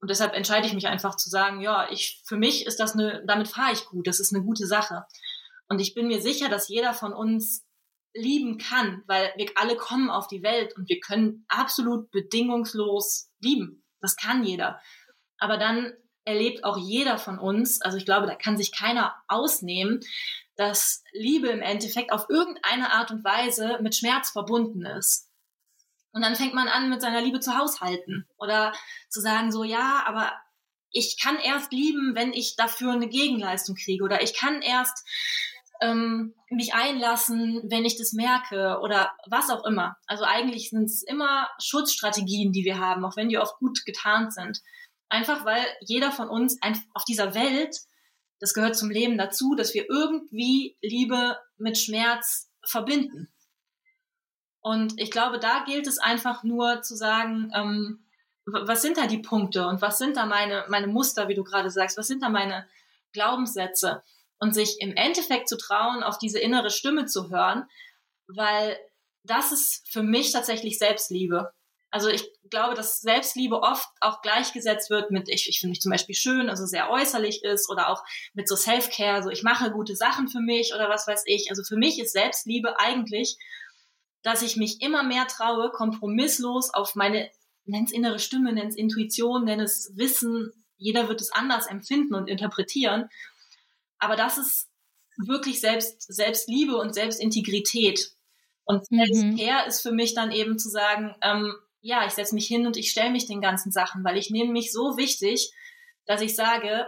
Und 0.01 0.09
deshalb 0.09 0.33
entscheide 0.33 0.67
ich 0.67 0.73
mich 0.73 0.87
einfach 0.87 1.15
zu 1.15 1.29
sagen, 1.29 1.61
ja, 1.61 1.89
ich, 1.89 2.21
für 2.25 2.37
mich 2.37 2.65
ist 2.65 2.79
das 2.79 2.93
eine, 2.93 3.23
damit 3.25 3.47
fahre 3.47 3.73
ich 3.73 3.85
gut, 3.85 4.05
das 4.07 4.19
ist 4.19 4.33
eine 4.33 4.43
gute 4.43 4.67
Sache. 4.67 5.05
Und 5.67 5.79
ich 5.79 5.95
bin 5.95 6.07
mir 6.07 6.21
sicher, 6.21 6.49
dass 6.49 6.67
jeder 6.67 6.93
von 6.93 7.13
uns 7.13 7.65
lieben 8.13 8.57
kann, 8.57 9.03
weil 9.07 9.33
wir 9.35 9.49
alle 9.55 9.75
kommen 9.75 10.09
auf 10.09 10.27
die 10.27 10.43
Welt 10.43 10.75
und 10.75 10.87
wir 10.89 10.99
können 10.99 11.45
absolut 11.47 12.11
bedingungslos 12.11 13.31
lieben. 13.39 13.83
Das 13.99 14.15
kann 14.15 14.43
jeder. 14.43 14.79
Aber 15.37 15.57
dann 15.57 15.93
erlebt 16.23 16.63
auch 16.63 16.77
jeder 16.77 17.17
von 17.17 17.39
uns, 17.39 17.81
also 17.81 17.97
ich 17.97 18.05
glaube, 18.05 18.27
da 18.27 18.35
kann 18.35 18.57
sich 18.57 18.71
keiner 18.71 19.15
ausnehmen, 19.27 19.99
dass 20.55 21.03
Liebe 21.11 21.49
im 21.49 21.61
Endeffekt 21.61 22.11
auf 22.11 22.29
irgendeine 22.29 22.93
Art 22.93 23.11
und 23.11 23.23
Weise 23.23 23.79
mit 23.81 23.95
Schmerz 23.95 24.31
verbunden 24.31 24.85
ist. 24.85 25.29
Und 26.15 26.21
dann 26.21 26.37
fängt 26.37 26.53
man 26.53 26.69
an, 26.69 26.89
mit 26.89 27.01
seiner 27.01 27.21
Liebe 27.21 27.41
zu 27.41 27.57
haushalten 27.57 28.25
oder 28.37 28.71
zu 29.09 29.19
sagen 29.19 29.51
so, 29.51 29.65
ja, 29.65 30.01
aber 30.07 30.31
ich 30.89 31.17
kann 31.21 31.37
erst 31.37 31.73
lieben, 31.73 32.15
wenn 32.15 32.31
ich 32.31 32.55
dafür 32.55 32.93
eine 32.93 33.09
Gegenleistung 33.09 33.75
kriege 33.75 34.01
oder 34.01 34.23
ich 34.23 34.33
kann 34.33 34.61
erst 34.61 35.05
ähm, 35.81 36.33
mich 36.49 36.73
einlassen, 36.73 37.63
wenn 37.65 37.83
ich 37.83 37.97
das 37.97 38.13
merke 38.13 38.79
oder 38.81 39.11
was 39.27 39.49
auch 39.49 39.65
immer. 39.65 39.97
Also 40.07 40.23
eigentlich 40.23 40.69
sind 40.69 40.85
es 40.85 41.03
immer 41.03 41.49
Schutzstrategien, 41.61 42.53
die 42.53 42.63
wir 42.63 42.79
haben, 42.79 43.03
auch 43.03 43.17
wenn 43.17 43.27
die 43.27 43.37
oft 43.37 43.57
gut 43.57 43.83
getarnt 43.85 44.33
sind. 44.33 44.61
Einfach 45.09 45.43
weil 45.43 45.65
jeder 45.81 46.13
von 46.13 46.29
uns 46.29 46.57
auf 46.93 47.03
dieser 47.03 47.35
Welt, 47.35 47.75
das 48.39 48.53
gehört 48.53 48.77
zum 48.77 48.89
Leben 48.89 49.17
dazu, 49.17 49.53
dass 49.53 49.73
wir 49.73 49.85
irgendwie 49.89 50.77
Liebe 50.81 51.37
mit 51.57 51.77
Schmerz 51.77 52.49
verbinden. 52.63 53.33
Und 54.65 54.99
ich 54.99 55.11
glaube, 55.11 55.37
da 55.37 55.63
gilt 55.65 55.85
es 55.85 55.99
einfach 55.99 56.43
nur 56.43 56.81
zu 56.81 56.95
sagen, 56.95 57.51
ähm, 57.53 58.05
was 58.45 58.81
sind 58.81 58.97
da 58.97 59.05
die 59.07 59.19
Punkte 59.19 59.67
und 59.67 59.81
was 59.81 59.97
sind 59.97 60.17
da 60.17 60.25
meine, 60.25 60.65
meine 60.69 60.87
Muster, 60.87 61.27
wie 61.27 61.35
du 61.35 61.43
gerade 61.43 61.69
sagst, 61.69 61.97
was 61.97 62.07
sind 62.07 62.23
da 62.23 62.29
meine 62.29 62.67
Glaubenssätze? 63.11 64.01
und 64.39 64.53
sich 64.53 64.77
im 64.79 64.95
Endeffekt 64.95 65.49
zu 65.49 65.57
trauen, 65.57 66.03
auf 66.03 66.17
diese 66.17 66.39
innere 66.39 66.69
Stimme 66.69 67.05
zu 67.05 67.29
hören, 67.29 67.65
weil 68.27 68.77
das 69.23 69.51
ist 69.51 69.87
für 69.91 70.03
mich 70.03 70.31
tatsächlich 70.31 70.77
Selbstliebe. 70.77 71.51
Also 71.91 72.09
ich 72.09 72.27
glaube, 72.49 72.75
dass 72.75 72.99
Selbstliebe 72.99 73.61
oft 73.61 73.87
auch 74.01 74.21
gleichgesetzt 74.21 74.89
wird 74.89 75.11
mit, 75.11 75.29
ich, 75.29 75.47
ich 75.47 75.59
finde 75.59 75.71
mich 75.71 75.81
zum 75.81 75.91
Beispiel 75.91 76.15
schön, 76.15 76.49
also 76.49 76.65
sehr 76.65 76.89
äußerlich 76.89 77.43
ist 77.43 77.69
oder 77.69 77.89
auch 77.89 78.03
mit 78.33 78.49
so 78.49 78.55
Self-Care, 78.55 79.23
so 79.23 79.29
ich 79.29 79.43
mache 79.43 79.71
gute 79.71 79.95
Sachen 79.95 80.27
für 80.27 80.41
mich 80.41 80.73
oder 80.75 80.89
was 80.89 81.07
weiß 81.07 81.23
ich. 81.25 81.49
Also 81.49 81.63
für 81.63 81.77
mich 81.77 81.99
ist 81.99 82.11
Selbstliebe 82.11 82.77
eigentlich, 82.79 83.37
dass 84.25 84.41
ich 84.41 84.57
mich 84.57 84.81
immer 84.81 85.03
mehr 85.03 85.27
traue, 85.27 85.69
kompromisslos 85.69 86.73
auf 86.73 86.95
meine, 86.95 87.29
nenn's 87.65 87.91
innere 87.91 88.17
Stimme, 88.17 88.53
nenn's 88.53 88.75
Intuition, 88.75 89.45
nenn 89.45 89.59
es 89.59 89.91
Wissen, 89.95 90.51
jeder 90.77 91.07
wird 91.07 91.21
es 91.21 91.31
anders 91.31 91.67
empfinden 91.67 92.15
und 92.15 92.27
interpretieren, 92.27 93.07
aber 93.99 94.15
das 94.15 94.39
ist 94.39 94.67
wirklich 95.17 95.61
selbst, 95.61 96.01
Selbstliebe 96.11 96.75
und 96.75 96.95
Selbstintegrität. 96.95 98.13
Und 98.63 98.89
mhm. 98.89 99.05
Selbstcare 99.05 99.67
ist 99.67 99.81
für 99.81 99.91
mich 99.91 100.15
dann 100.15 100.31
eben 100.31 100.57
zu 100.57 100.69
sagen, 100.69 101.13
ähm, 101.21 101.53
ja, 101.81 102.07
ich 102.07 102.13
setze 102.13 102.33
mich 102.33 102.47
hin 102.47 102.65
und 102.65 102.77
ich 102.77 102.89
stelle 102.89 103.11
mich 103.11 103.27
den 103.27 103.41
ganzen 103.41 103.71
Sachen, 103.71 104.03
weil 104.03 104.17
ich 104.17 104.31
nehme 104.31 104.51
mich 104.51 104.71
so 104.71 104.97
wichtig, 104.97 105.53
dass 106.07 106.21
ich 106.21 106.35
sage, 106.35 106.87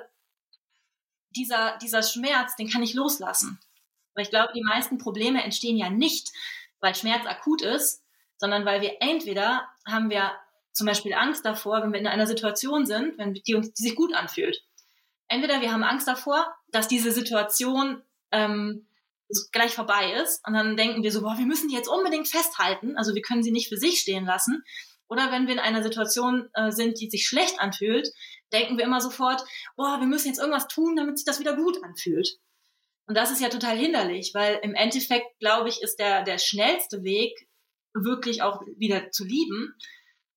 dieser, 1.35 1.77
dieser 1.83 2.01
Schmerz, 2.01 2.55
den 2.55 2.67
kann 2.67 2.81
ich 2.81 2.95
loslassen. 2.95 3.59
Weil 4.15 4.23
ich 4.23 4.31
glaube, 4.31 4.53
die 4.55 4.63
meisten 4.63 4.97
Probleme 4.97 5.43
entstehen 5.43 5.77
ja 5.77 5.91
nicht, 5.91 6.31
weil 6.79 6.95
Schmerz 6.95 7.25
akut 7.25 7.61
ist, 7.61 8.03
sondern 8.37 8.65
weil 8.65 8.81
wir 8.81 8.97
entweder 8.99 9.67
haben 9.85 10.09
wir 10.09 10.31
zum 10.71 10.85
Beispiel 10.85 11.13
Angst 11.13 11.45
davor, 11.45 11.81
wenn 11.81 11.91
wir 11.91 11.99
in 11.99 12.07
einer 12.07 12.27
Situation 12.27 12.85
sind, 12.85 13.17
wenn 13.17 13.33
die 13.33 13.55
uns 13.55 13.73
die 13.73 13.83
sich 13.83 13.95
gut 13.95 14.13
anfühlt 14.13 14.63
entweder 15.27 15.61
wir 15.61 15.71
haben 15.71 15.83
Angst 15.83 16.07
davor, 16.07 16.45
dass 16.71 16.87
diese 16.87 17.11
Situation 17.11 18.01
ähm, 18.31 18.87
gleich 19.51 19.73
vorbei 19.73 20.13
ist 20.23 20.45
und 20.47 20.53
dann 20.53 20.77
denken 20.77 21.03
wir 21.03 21.11
so, 21.11 21.21
boah, 21.21 21.37
wir 21.37 21.45
müssen 21.45 21.67
die 21.67 21.75
jetzt 21.75 21.89
unbedingt 21.89 22.27
festhalten, 22.27 22.95
also 22.97 23.13
wir 23.13 23.21
können 23.21 23.43
sie 23.43 23.51
nicht 23.51 23.69
für 23.69 23.77
sich 23.77 23.99
stehen 23.99 24.25
lassen. 24.25 24.63
Oder 25.09 25.31
wenn 25.31 25.47
wir 25.47 25.53
in 25.53 25.59
einer 25.59 25.83
Situation 25.83 26.49
äh, 26.53 26.71
sind, 26.71 26.99
die 26.99 27.09
sich 27.09 27.27
schlecht 27.27 27.59
anfühlt, 27.61 28.09
denken 28.51 28.77
wir 28.77 28.83
immer 28.83 28.99
sofort, 28.99 29.41
boah, 29.77 29.99
wir 29.99 30.07
müssen 30.07 30.27
jetzt 30.27 30.39
irgendwas 30.39 30.67
tun, 30.67 30.95
damit 30.97 31.17
sich 31.17 31.25
das 31.25 31.39
wieder 31.39 31.55
gut 31.55 31.81
anfühlt. 31.83 32.27
Und 33.07 33.15
das 33.15 33.31
ist 33.31 33.41
ja 33.41 33.49
total 33.49 33.77
hinderlich, 33.77 34.33
weil 34.33 34.59
im 34.61 34.75
Endeffekt, 34.75 35.39
glaube 35.39 35.69
ich, 35.69 35.81
ist 35.81 35.97
der, 35.97 36.23
der 36.23 36.37
schnellste 36.37 37.03
Weg, 37.03 37.47
wirklich 37.93 38.41
auch 38.43 38.61
wieder 38.77 39.11
zu 39.11 39.23
lieben, 39.23 39.73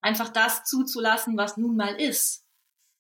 einfach 0.00 0.28
das 0.28 0.64
zuzulassen, 0.64 1.36
was 1.36 1.56
nun 1.56 1.76
mal 1.76 2.00
ist. 2.00 2.46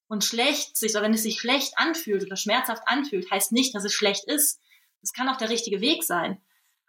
Und 0.08 0.24
schlecht 0.24 0.76
sich, 0.76 0.90
oder 0.90 1.02
wenn 1.02 1.14
es 1.14 1.22
sich 1.22 1.38
schlecht 1.38 1.74
anfühlt 1.76 2.24
oder 2.24 2.36
schmerzhaft 2.36 2.82
anfühlt, 2.86 3.30
heißt 3.30 3.52
nicht, 3.52 3.74
dass 3.74 3.84
es 3.84 3.92
schlecht 3.92 4.24
ist. 4.24 4.60
Es 5.02 5.12
kann 5.12 5.28
auch 5.28 5.36
der 5.36 5.50
richtige 5.50 5.80
Weg 5.80 6.02
sein. 6.02 6.42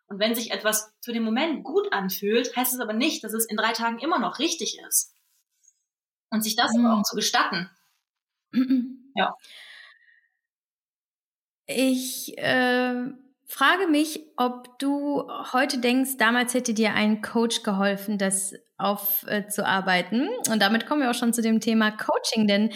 Und 0.07 0.19
wenn 0.19 0.33
sich 0.33 0.51
etwas 0.51 0.91
für 1.01 1.13
den 1.13 1.23
Moment 1.23 1.63
gut 1.63 1.93
anfühlt, 1.93 2.55
heißt 2.55 2.73
es 2.73 2.79
aber 2.79 2.93
nicht, 2.93 3.23
dass 3.23 3.33
es 3.33 3.45
in 3.45 3.57
drei 3.57 3.73
Tagen 3.73 3.99
immer 3.99 4.19
noch 4.19 4.39
richtig 4.39 4.79
ist. 4.79 5.15
Und 6.31 6.41
sich 6.41 6.55
das 6.55 6.73
mhm. 6.73 6.85
aber 6.85 6.99
auch 6.99 7.03
zu 7.03 7.15
gestatten. 7.15 7.69
Ja. 9.13 9.35
Ich 11.75 12.37
äh, 12.37 12.93
frage 13.45 13.87
mich, 13.89 14.21
ob 14.37 14.79
du 14.79 15.27
heute 15.53 15.79
denkst, 15.79 16.17
damals 16.17 16.53
hätte 16.53 16.73
dir 16.73 16.93
ein 16.93 17.21
Coach 17.21 17.63
geholfen, 17.63 18.17
das 18.17 18.53
aufzuarbeiten. 18.77 20.27
Äh, 20.27 20.51
Und 20.51 20.61
damit 20.61 20.85
kommen 20.85 21.01
wir 21.01 21.11
auch 21.11 21.15
schon 21.15 21.33
zu 21.33 21.41
dem 21.41 21.59
Thema 21.59 21.91
Coaching, 21.91 22.47
denn 22.47 22.71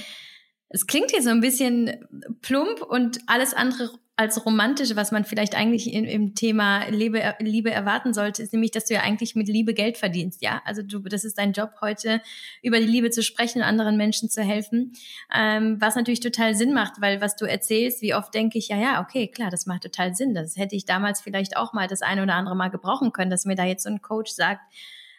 es 0.70 0.88
klingt 0.88 1.12
hier 1.12 1.22
so 1.22 1.30
ein 1.30 1.42
bisschen 1.42 2.08
plump 2.42 2.82
und 2.82 3.20
alles 3.28 3.54
andere 3.54 3.92
als 4.18 4.46
romantisch, 4.46 4.96
was 4.96 5.12
man 5.12 5.26
vielleicht 5.26 5.56
eigentlich 5.56 5.92
in, 5.92 6.06
im 6.06 6.36
Thema 6.36 6.86
Liebe, 6.88 7.36
Liebe 7.40 7.72
erwarten 7.72 8.14
sollte, 8.14 8.42
ist 8.42 8.54
nämlich, 8.54 8.72
dass 8.72 8.86
du 8.86 8.94
ja 8.94 9.02
eigentlich 9.02 9.36
mit 9.36 9.50
Liebe 9.50 9.74
Geld 9.74 9.98
verdienst, 9.98 10.42
ja. 10.42 10.62
Also 10.64 10.84
du, 10.84 11.00
das 11.00 11.26
ist 11.26 11.38
dein 11.38 11.52
Job 11.52 11.72
heute, 11.82 12.22
über 12.62 12.80
die 12.80 12.86
Liebe 12.86 13.10
zu 13.10 13.24
sprechen, 13.24 13.62
anderen 13.62 13.98
Menschen 13.98 14.30
zu 14.30 14.42
helfen, 14.42 14.94
ähm, 15.34 15.82
was 15.82 15.96
natürlich 15.96 16.22
total 16.22 16.56
Sinn 16.56 16.74
macht, 16.74 17.02
weil 17.02 17.20
was 17.20 17.36
du 17.36 17.46
erzählst, 17.46 18.02
wie 18.02 18.14
oft 18.14 18.34
denke 18.34 18.58
ich, 18.58 18.70
ja, 18.70 18.78
ja, 18.78 19.02
okay, 19.02 19.28
klar, 19.28 19.50
das 19.50 19.66
macht 19.66 19.84
total 19.84 20.16
Sinn. 20.16 20.34
Das 20.34 20.56
hätte 20.56 20.78
ich 20.78 20.86
damals 20.86 21.20
vielleicht 21.20 21.58
auch 21.58 21.74
mal 21.74 21.88
das 21.88 22.02
eine 22.02 22.24
oder 22.24 22.36
andere 22.36 22.56
Mal 22.56 22.70
gebrauchen 22.70 23.12
können, 23.12 23.32
dass 23.32 23.44
mir 23.44 23.56
da 23.56 23.66
jetzt 23.66 23.84
so 23.84 23.90
ein 23.90 24.02
Coach 24.02 24.32
sagt, 24.32 24.62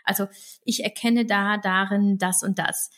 also 0.04 0.26
ich 0.64 0.84
erkenne 0.84 1.26
da 1.26 1.58
darin 1.58 2.16
das 2.16 2.42
und 2.42 2.58
das. 2.58 2.90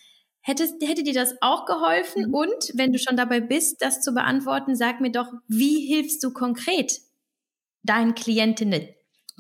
Hättest, 0.49 0.83
hätte 0.83 1.03
dir 1.03 1.13
das 1.13 1.35
auch 1.43 1.67
geholfen? 1.67 2.29
Mhm. 2.29 2.35
Und 2.35 2.73
wenn 2.73 2.91
du 2.91 2.99
schon 2.99 3.19
dabei 3.19 3.39
bist, 3.39 3.83
das 3.83 4.01
zu 4.01 4.15
beantworten, 4.15 4.77
sag 4.77 4.99
mir 4.99 5.13
doch, 5.13 5.31
wie 5.47 5.87
hilfst 5.87 6.25
du 6.25 6.33
konkret 6.33 7.03
deinen 7.83 8.15
Klientinnen, 8.15 8.89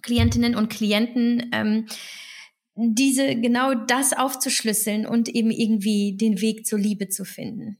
Klientinnen 0.02 0.54
und 0.54 0.68
Klienten, 0.68 1.48
ähm, 1.54 1.86
diese 2.74 3.36
genau 3.36 3.72
das 3.72 4.12
aufzuschlüsseln 4.12 5.06
und 5.06 5.30
eben 5.30 5.50
irgendwie 5.50 6.14
den 6.14 6.42
Weg 6.42 6.66
zur 6.66 6.78
Liebe 6.78 7.08
zu 7.08 7.24
finden? 7.24 7.78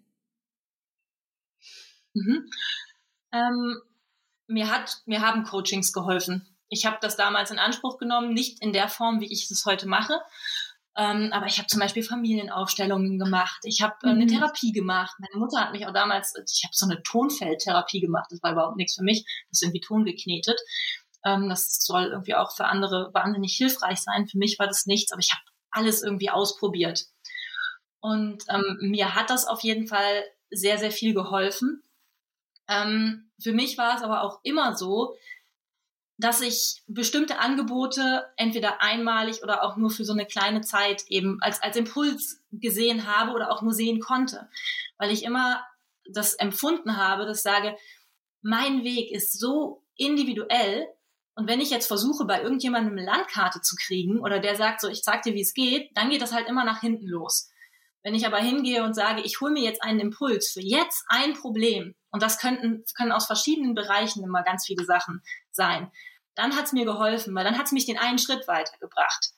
Mhm. 2.15 2.51
Ähm, 3.33 3.77
mir 4.47 4.71
hat, 4.71 5.03
mir 5.05 5.21
haben 5.21 5.45
Coachings 5.45 5.93
geholfen. 5.93 6.49
Ich 6.71 6.87
habe 6.87 6.97
das 7.03 7.19
damals 7.19 7.51
in 7.51 7.59
Anspruch 7.59 7.99
genommen, 7.99 8.33
nicht 8.33 8.63
in 8.63 8.73
der 8.73 8.89
Form, 8.89 9.21
wie 9.21 9.31
ich 9.31 9.51
es 9.51 9.67
heute 9.67 9.87
mache, 9.87 10.19
ähm, 10.99 11.31
aber 11.33 11.47
ich 11.47 11.59
habe 11.59 11.69
zum 11.69 11.79
Beispiel 11.79 12.03
Familienaufstellungen 12.03 13.21
gemacht. 13.21 13.61
Ich 13.63 13.83
habe 13.83 13.95
äh, 14.03 14.09
eine 14.09 14.25
mhm. 14.25 14.29
Therapie 14.29 14.73
gemacht. 14.73 15.15
Meine 15.21 15.39
Mutter 15.39 15.61
hat 15.61 15.71
mich 15.71 15.87
auch 15.87 15.93
damals, 15.93 16.35
ich 16.35 16.65
habe 16.65 16.75
so 16.75 16.87
eine 16.87 17.01
Tonfeldtherapie 17.05 18.01
gemacht. 18.01 18.27
Das 18.31 18.43
war 18.43 18.51
überhaupt 18.51 18.77
nichts 18.77 18.97
für 18.97 19.05
mich. 19.05 19.25
Das 19.49 19.61
ist 19.61 19.63
irgendwie 19.63 19.81
Ton 19.81 20.05
geknetet. 20.05 20.61
Ähm, 21.25 21.49
das 21.49 21.79
soll 21.81 22.07
irgendwie 22.07 22.35
auch 22.35 22.51
für 22.51 22.65
andere 22.65 23.11
wahnsinnig 23.15 23.55
hilfreich 23.55 24.01
sein. 24.01 24.27
Für 24.27 24.39
mich 24.39 24.59
war 24.59 24.67
das 24.67 24.87
nichts, 24.87 25.13
aber 25.13 25.21
ich 25.21 25.31
habe 25.31 25.43
alles 25.71 26.03
irgendwie 26.03 26.31
ausprobiert. 26.31 27.05
Und 28.01 28.43
ähm, 28.49 28.79
mir 28.81 29.15
hat 29.15 29.31
das 29.31 29.47
auf 29.47 29.63
jeden 29.63 29.87
Fall 29.87 30.25
sehr, 30.51 30.79
sehr 30.79 30.91
viel 30.91 31.15
geholfen. 31.15 31.85
Ähm, 32.69 33.31
für 33.41 33.53
mich 33.53 33.79
war 33.79 33.97
es 33.97 34.03
aber 34.03 34.23
auch 34.23 34.41
immer 34.43 34.77
so, 34.77 35.15
dass 36.19 36.41
ich 36.41 36.83
bestimmte 36.89 37.39
Angebote 37.39 38.27
entweder 38.37 38.83
einmalig 38.83 39.43
oder 39.43 39.63
auch 39.63 39.77
nur 39.77 39.91
für 39.91 40.05
so 40.05 40.13
eine 40.13 40.27
kleine 40.27 40.61
Zeit 40.63 41.05
eben 41.09 41.39
als, 41.41 41.63
als 41.63 41.77
Impuls 41.77 42.43
gesehen 42.51 43.07
habe 43.07 43.33
oder 43.33 43.53
auch 43.53 43.63
nur 43.63 43.73
sehen 43.73 44.01
konnte. 44.01 44.49
Weil 44.99 45.13
ich 45.13 45.23
immer 45.23 45.65
das 46.11 46.35
empfunden 46.35 46.97
habe, 46.97 47.25
dass 47.25 47.39
ich 47.39 47.43
sage, 47.43 47.77
mein 48.43 48.83
Weg 48.83 49.13
ist 49.13 49.39
so 49.39 49.85
individuell 49.97 50.89
und 51.37 51.47
wenn 51.47 51.61
ich 51.61 51.71
jetzt 51.71 51.87
versuche, 51.87 52.25
bei 52.25 52.43
irgendjemandem 52.43 52.95
eine 52.99 53.07
Landkarte 53.07 53.61
zu 53.61 53.77
kriegen 53.77 54.19
oder 54.19 54.41
der 54.41 54.57
sagt 54.57 54.81
so, 54.81 54.89
ich 54.89 55.05
zeig 55.05 55.23
dir, 55.23 55.35
wie 55.35 55.43
es 55.43 55.55
geht, 55.55 55.97
dann 55.97 56.11
geht 56.11 56.21
das 56.21 56.33
halt 56.33 56.49
immer 56.49 56.65
nach 56.65 56.81
hinten 56.81 57.07
los. 57.07 57.49
Wenn 58.09 58.15
ich 58.15 58.27
aber 58.27 58.39
hingehe 58.39 58.85
und 58.85 58.95
sage, 58.95 59.21
ich 59.21 59.43
hole 59.43 59.53
mir 59.53 59.63
jetzt 59.63 59.83
einen 59.83 60.01
Impuls 60.01 60.53
für 60.53 60.63
jetzt 60.63 61.05
ein 61.09 61.35
Problem, 61.35 61.95
und 62.11 62.23
das 62.23 62.39
könnten, 62.39 62.83
können 62.97 63.13
aus 63.13 63.27
verschiedenen 63.27 63.75
Bereichen 63.75 64.25
immer 64.25 64.43
ganz 64.43 64.65
viele 64.65 64.87
Sachen 64.87 65.21
sein, 65.51 65.93
dann 66.35 66.57
hat's 66.57 66.73
mir 66.73 66.87
geholfen, 66.87 67.35
weil 67.35 67.45
dann 67.45 67.59
hat's 67.59 67.71
mich 67.71 67.85
den 67.85 67.99
einen 67.99 68.17
Schritt 68.17 68.49
weitergebracht. 68.49 69.33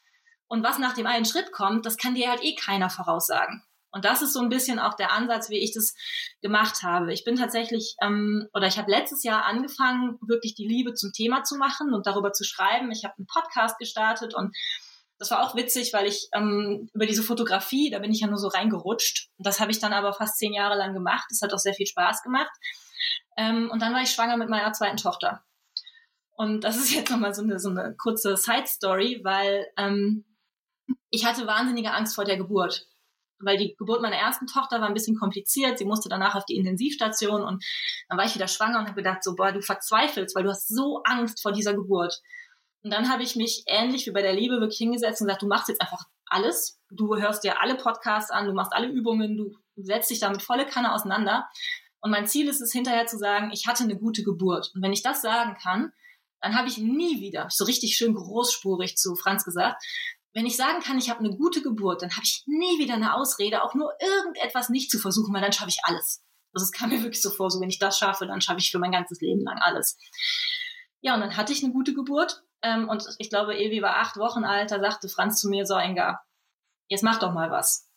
Und 0.46 0.62
was 0.62 0.78
nach 0.78 0.94
dem 0.94 1.08
einen 1.08 1.24
Schritt 1.24 1.50
kommt, 1.50 1.84
das 1.84 1.96
kann 1.96 2.14
dir 2.14 2.30
halt 2.30 2.44
eh 2.44 2.54
keiner 2.54 2.90
voraussagen. 2.90 3.64
Und 3.90 4.04
das 4.04 4.22
ist 4.22 4.34
so 4.34 4.40
ein 4.40 4.50
bisschen 4.50 4.78
auch 4.78 4.94
der 4.94 5.10
Ansatz, 5.10 5.50
wie 5.50 5.58
ich 5.58 5.74
das 5.74 5.96
gemacht 6.40 6.84
habe. 6.84 7.12
Ich 7.12 7.24
bin 7.24 7.34
tatsächlich, 7.34 7.96
ähm, 8.00 8.46
oder 8.54 8.68
ich 8.68 8.78
habe 8.78 8.88
letztes 8.88 9.24
Jahr 9.24 9.46
angefangen, 9.46 10.16
wirklich 10.24 10.54
die 10.54 10.68
Liebe 10.68 10.94
zum 10.94 11.10
Thema 11.10 11.42
zu 11.42 11.56
machen 11.56 11.92
und 11.92 12.06
darüber 12.06 12.32
zu 12.32 12.44
schreiben. 12.44 12.92
Ich 12.92 13.02
habe 13.02 13.14
einen 13.18 13.26
Podcast 13.26 13.80
gestartet 13.80 14.32
und 14.32 14.54
das 15.20 15.30
war 15.30 15.42
auch 15.44 15.54
witzig, 15.54 15.92
weil 15.92 16.06
ich 16.06 16.28
ähm, 16.32 16.88
über 16.94 17.04
diese 17.04 17.22
Fotografie, 17.22 17.90
da 17.90 17.98
bin 17.98 18.10
ich 18.10 18.20
ja 18.20 18.26
nur 18.26 18.38
so 18.38 18.48
reingerutscht. 18.48 19.28
Das 19.36 19.60
habe 19.60 19.70
ich 19.70 19.78
dann 19.78 19.92
aber 19.92 20.14
fast 20.14 20.38
zehn 20.38 20.54
Jahre 20.54 20.78
lang 20.78 20.94
gemacht. 20.94 21.26
Das 21.28 21.42
hat 21.42 21.52
auch 21.52 21.58
sehr 21.58 21.74
viel 21.74 21.86
Spaß 21.86 22.22
gemacht. 22.22 22.50
Ähm, 23.36 23.70
und 23.70 23.82
dann 23.82 23.92
war 23.92 24.00
ich 24.00 24.10
schwanger 24.10 24.38
mit 24.38 24.48
meiner 24.48 24.72
zweiten 24.72 24.96
Tochter. 24.96 25.44
Und 26.32 26.64
das 26.64 26.78
ist 26.78 26.90
jetzt 26.94 27.10
nochmal 27.10 27.34
so 27.34 27.42
eine, 27.42 27.58
so 27.58 27.68
eine 27.68 27.94
kurze 27.98 28.34
Side-Story, 28.38 29.20
weil 29.22 29.66
ähm, 29.76 30.24
ich 31.10 31.26
hatte 31.26 31.46
wahnsinnige 31.46 31.92
Angst 31.92 32.14
vor 32.14 32.24
der 32.24 32.38
Geburt. 32.38 32.86
weil 33.40 33.58
die 33.58 33.74
Geburt 33.76 34.02
meiner 34.02 34.16
ersten 34.16 34.46
Tochter 34.46 34.80
war 34.80 34.88
ein 34.88 34.94
bisschen 34.94 35.16
kompliziert. 35.16 35.78
Sie 35.78 35.84
musste 35.84 36.08
danach 36.08 36.34
auf 36.34 36.44
die 36.46 36.56
Intensivstation 36.56 37.42
und 37.42 37.64
dann 38.08 38.18
war 38.18 38.24
ich 38.24 38.34
wieder 38.34 38.48
schwanger 38.48 38.78
und 38.78 38.86
habe 38.86 38.96
gedacht, 38.96 39.22
so, 39.22 39.34
boah, 39.34 39.52
du 39.52 39.60
verzweifelst, 39.60 40.34
weil 40.34 40.44
du 40.44 40.50
hast 40.50 40.68
so 40.68 41.02
Angst 41.04 41.42
vor 41.42 41.52
dieser 41.52 41.74
Geburt. 41.74 42.20
Und 42.82 42.92
dann 42.92 43.10
habe 43.10 43.22
ich 43.22 43.36
mich 43.36 43.64
ähnlich 43.66 44.06
wie 44.06 44.12
bei 44.12 44.22
der 44.22 44.32
Liebe 44.32 44.60
wirklich 44.60 44.78
hingesetzt 44.78 45.20
und 45.20 45.26
gesagt, 45.26 45.42
du 45.42 45.46
machst 45.46 45.68
jetzt 45.68 45.80
einfach 45.80 46.04
alles. 46.26 46.80
Du 46.90 47.16
hörst 47.16 47.44
dir 47.44 47.60
alle 47.60 47.76
Podcasts 47.76 48.30
an, 48.30 48.46
du 48.46 48.52
machst 48.52 48.72
alle 48.72 48.88
Übungen, 48.88 49.36
du 49.36 49.52
setzt 49.76 50.10
dich 50.10 50.20
damit 50.20 50.42
volle 50.42 50.66
Kanne 50.66 50.94
auseinander. 50.94 51.48
Und 52.00 52.10
mein 52.10 52.26
Ziel 52.26 52.48
ist 52.48 52.60
es 52.60 52.72
hinterher 52.72 53.06
zu 53.06 53.18
sagen, 53.18 53.50
ich 53.52 53.66
hatte 53.66 53.84
eine 53.84 53.98
gute 53.98 54.22
Geburt. 54.22 54.70
Und 54.74 54.82
wenn 54.82 54.92
ich 54.92 55.02
das 55.02 55.20
sagen 55.20 55.56
kann, 55.62 55.92
dann 56.40 56.56
habe 56.56 56.68
ich 56.68 56.78
nie 56.78 57.20
wieder, 57.20 57.48
so 57.50 57.64
richtig 57.64 57.96
schön 57.96 58.14
großspurig 58.14 58.96
zu 58.96 59.14
Franz 59.14 59.44
gesagt, 59.44 59.84
wenn 60.32 60.46
ich 60.46 60.56
sagen 60.56 60.80
kann, 60.80 60.98
ich 60.98 61.10
habe 61.10 61.20
eine 61.20 61.36
gute 61.36 61.60
Geburt, 61.60 62.02
dann 62.02 62.12
habe 62.12 62.24
ich 62.24 62.44
nie 62.46 62.78
wieder 62.78 62.94
eine 62.94 63.14
Ausrede, 63.14 63.62
auch 63.62 63.74
nur 63.74 63.92
irgendetwas 64.00 64.68
nicht 64.68 64.90
zu 64.90 64.98
versuchen, 64.98 65.34
weil 65.34 65.42
dann 65.42 65.52
schaffe 65.52 65.70
ich 65.70 65.80
alles. 65.82 66.22
Also 66.52 66.64
es 66.64 66.72
kam 66.78 66.90
mir 66.90 67.02
wirklich 67.02 67.22
so 67.22 67.30
vor, 67.30 67.50
so 67.50 67.60
wenn 67.60 67.68
ich 67.68 67.78
das 67.78 67.98
schaffe, 67.98 68.26
dann 68.26 68.40
schaffe 68.40 68.60
ich 68.60 68.70
für 68.70 68.78
mein 68.78 68.92
ganzes 68.92 69.20
Leben 69.20 69.42
lang 69.42 69.58
alles. 69.60 69.98
Ja, 71.00 71.14
und 71.14 71.20
dann 71.20 71.36
hatte 71.36 71.52
ich 71.52 71.64
eine 71.64 71.72
gute 71.72 71.94
Geburt. 71.94 72.42
Ähm, 72.62 72.88
und 72.88 73.04
ich 73.18 73.30
glaube, 73.30 73.58
Evi 73.58 73.82
war 73.82 73.96
acht 73.96 74.16
Wochen 74.16 74.44
alt, 74.44 74.70
da 74.70 74.80
sagte 74.80 75.08
Franz 75.08 75.40
zu 75.40 75.48
mir, 75.48 75.66
so 75.66 75.74
Enga, 75.74 76.20
jetzt 76.88 77.02
mach 77.02 77.18
doch 77.18 77.32
mal 77.32 77.50
was. 77.50 77.88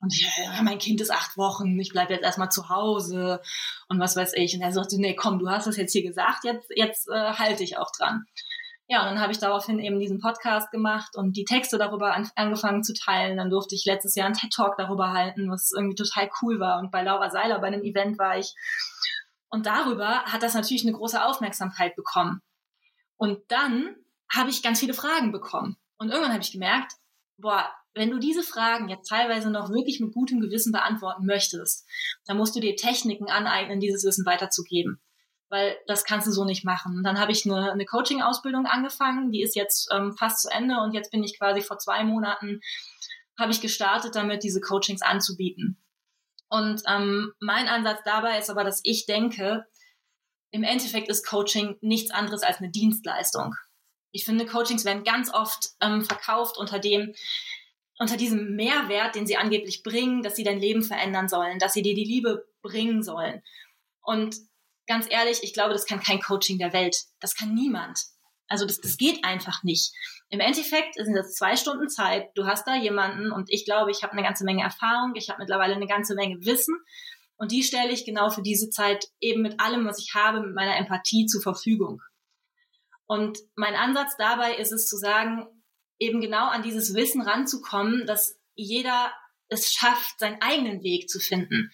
Und 0.00 0.14
ich, 0.14 0.26
mein 0.62 0.78
Kind 0.78 1.00
ist 1.00 1.12
acht 1.12 1.36
Wochen, 1.36 1.78
ich 1.78 1.90
bleibe 1.90 2.14
jetzt 2.14 2.24
erstmal 2.24 2.50
zu 2.50 2.70
Hause 2.70 3.42
und 3.88 4.00
was 4.00 4.16
weiß 4.16 4.32
ich. 4.34 4.54
Und 4.54 4.62
er 4.62 4.72
sagte, 4.72 4.98
nee, 4.98 5.14
komm, 5.14 5.38
du 5.38 5.48
hast 5.48 5.66
das 5.66 5.76
jetzt 5.76 5.92
hier 5.92 6.02
gesagt, 6.02 6.44
jetzt, 6.44 6.70
jetzt 6.74 7.08
äh, 7.08 7.32
halte 7.34 7.62
ich 7.62 7.76
auch 7.76 7.90
dran. 7.96 8.24
Ja, 8.88 9.02
und 9.02 9.06
dann 9.06 9.20
habe 9.20 9.30
ich 9.30 9.38
daraufhin 9.38 9.78
eben 9.78 10.00
diesen 10.00 10.18
Podcast 10.18 10.72
gemacht 10.72 11.14
und 11.14 11.36
die 11.36 11.44
Texte 11.44 11.78
darüber 11.78 12.12
an, 12.12 12.28
angefangen 12.34 12.82
zu 12.82 12.92
teilen. 12.92 13.36
Dann 13.36 13.50
durfte 13.50 13.76
ich 13.76 13.84
letztes 13.84 14.16
Jahr 14.16 14.26
einen 14.26 14.34
TED-Talk 14.34 14.76
darüber 14.78 15.12
halten, 15.12 15.48
was 15.48 15.70
irgendwie 15.70 15.94
total 15.94 16.28
cool 16.42 16.58
war. 16.58 16.80
Und 16.80 16.90
bei 16.90 17.02
Laura 17.02 17.30
Seiler 17.30 17.60
bei 17.60 17.68
einem 17.68 17.84
Event 17.84 18.18
war 18.18 18.36
ich. 18.36 18.54
Und 19.48 19.66
darüber 19.66 20.24
hat 20.24 20.42
das 20.42 20.54
natürlich 20.54 20.82
eine 20.82 20.96
große 20.96 21.22
Aufmerksamkeit 21.24 21.94
bekommen. 21.94 22.40
Und 23.20 23.38
dann 23.48 23.96
habe 24.32 24.48
ich 24.48 24.62
ganz 24.62 24.80
viele 24.80 24.94
Fragen 24.94 25.30
bekommen. 25.30 25.76
Und 25.98 26.08
irgendwann 26.08 26.32
habe 26.32 26.42
ich 26.42 26.52
gemerkt, 26.52 26.94
boah, 27.36 27.70
wenn 27.92 28.10
du 28.10 28.18
diese 28.18 28.42
Fragen 28.42 28.88
jetzt 28.88 29.10
teilweise 29.10 29.50
noch 29.50 29.68
wirklich 29.68 30.00
mit 30.00 30.14
gutem 30.14 30.40
Gewissen 30.40 30.72
beantworten 30.72 31.26
möchtest, 31.26 31.86
dann 32.24 32.38
musst 32.38 32.56
du 32.56 32.60
dir 32.60 32.76
Techniken 32.76 33.28
aneignen, 33.28 33.78
dieses 33.78 34.04
Wissen 34.04 34.24
weiterzugeben. 34.24 35.02
Weil 35.50 35.76
das 35.86 36.04
kannst 36.04 36.28
du 36.28 36.32
so 36.32 36.46
nicht 36.46 36.64
machen. 36.64 36.96
Und 36.96 37.04
dann 37.04 37.20
habe 37.20 37.30
ich 37.30 37.44
eine, 37.44 37.72
eine 37.72 37.84
Coaching-Ausbildung 37.84 38.64
angefangen, 38.64 39.30
die 39.32 39.42
ist 39.42 39.54
jetzt 39.54 39.90
ähm, 39.92 40.16
fast 40.16 40.40
zu 40.40 40.48
Ende 40.48 40.78
und 40.78 40.94
jetzt 40.94 41.10
bin 41.10 41.22
ich 41.22 41.38
quasi 41.38 41.60
vor 41.60 41.76
zwei 41.76 42.04
Monaten, 42.04 42.60
habe 43.38 43.52
ich 43.52 43.60
gestartet 43.60 44.14
damit, 44.14 44.44
diese 44.44 44.62
Coachings 44.62 45.02
anzubieten. 45.02 45.76
Und 46.48 46.80
ähm, 46.88 47.34
mein 47.38 47.68
Ansatz 47.68 48.00
dabei 48.06 48.38
ist 48.38 48.48
aber, 48.48 48.64
dass 48.64 48.80
ich 48.82 49.04
denke, 49.04 49.66
im 50.50 50.64
Endeffekt 50.64 51.08
ist 51.08 51.26
Coaching 51.26 51.76
nichts 51.80 52.10
anderes 52.10 52.42
als 52.42 52.58
eine 52.58 52.70
Dienstleistung. 52.70 53.54
Ich 54.12 54.24
finde, 54.24 54.46
Coachings 54.46 54.84
werden 54.84 55.04
ganz 55.04 55.32
oft 55.32 55.70
ähm, 55.80 56.04
verkauft 56.04 56.58
unter 56.58 56.78
dem, 56.78 57.14
unter 57.98 58.16
diesem 58.16 58.56
Mehrwert, 58.56 59.14
den 59.14 59.26
sie 59.26 59.36
angeblich 59.36 59.82
bringen, 59.82 60.22
dass 60.22 60.36
sie 60.36 60.44
dein 60.44 60.58
Leben 60.58 60.82
verändern 60.82 61.28
sollen, 61.28 61.58
dass 61.58 61.72
sie 61.72 61.82
dir 61.82 61.94
die 61.94 62.04
Liebe 62.04 62.46
bringen 62.62 63.02
sollen. 63.02 63.42
Und 64.02 64.36
ganz 64.86 65.06
ehrlich, 65.08 65.42
ich 65.42 65.52
glaube, 65.52 65.72
das 65.72 65.86
kann 65.86 66.00
kein 66.00 66.20
Coaching 66.20 66.58
der 66.58 66.72
Welt. 66.72 66.96
Das 67.20 67.36
kann 67.36 67.54
niemand. 67.54 68.00
Also 68.48 68.66
das, 68.66 68.80
das 68.80 68.96
geht 68.96 69.24
einfach 69.24 69.62
nicht. 69.62 69.92
Im 70.28 70.40
Endeffekt 70.40 70.96
sind 70.96 71.14
das 71.14 71.34
zwei 71.34 71.56
Stunden 71.56 71.88
Zeit. 71.88 72.30
Du 72.34 72.46
hast 72.46 72.66
da 72.66 72.74
jemanden 72.74 73.30
und 73.30 73.48
ich 73.48 73.64
glaube, 73.64 73.92
ich 73.92 74.02
habe 74.02 74.12
eine 74.12 74.24
ganze 74.24 74.44
Menge 74.44 74.64
Erfahrung. 74.64 75.12
Ich 75.14 75.30
habe 75.30 75.40
mittlerweile 75.40 75.76
eine 75.76 75.86
ganze 75.86 76.16
Menge 76.16 76.44
Wissen. 76.44 76.76
Und 77.40 77.52
die 77.52 77.62
stelle 77.62 77.90
ich 77.90 78.04
genau 78.04 78.28
für 78.28 78.42
diese 78.42 78.68
Zeit 78.68 79.06
eben 79.18 79.40
mit 79.40 79.60
allem, 79.60 79.86
was 79.86 79.98
ich 79.98 80.14
habe, 80.14 80.42
mit 80.42 80.54
meiner 80.54 80.76
Empathie 80.76 81.24
zur 81.24 81.40
Verfügung. 81.40 82.02
Und 83.06 83.38
mein 83.56 83.74
Ansatz 83.74 84.14
dabei 84.18 84.56
ist 84.56 84.72
es 84.72 84.86
zu 84.86 84.98
sagen, 84.98 85.46
eben 85.98 86.20
genau 86.20 86.48
an 86.48 86.62
dieses 86.62 86.92
Wissen 86.92 87.22
ranzukommen, 87.22 88.06
dass 88.06 88.38
jeder 88.56 89.10
es 89.48 89.72
schafft, 89.72 90.18
seinen 90.18 90.42
eigenen 90.42 90.82
Weg 90.82 91.08
zu 91.08 91.18
finden. 91.18 91.72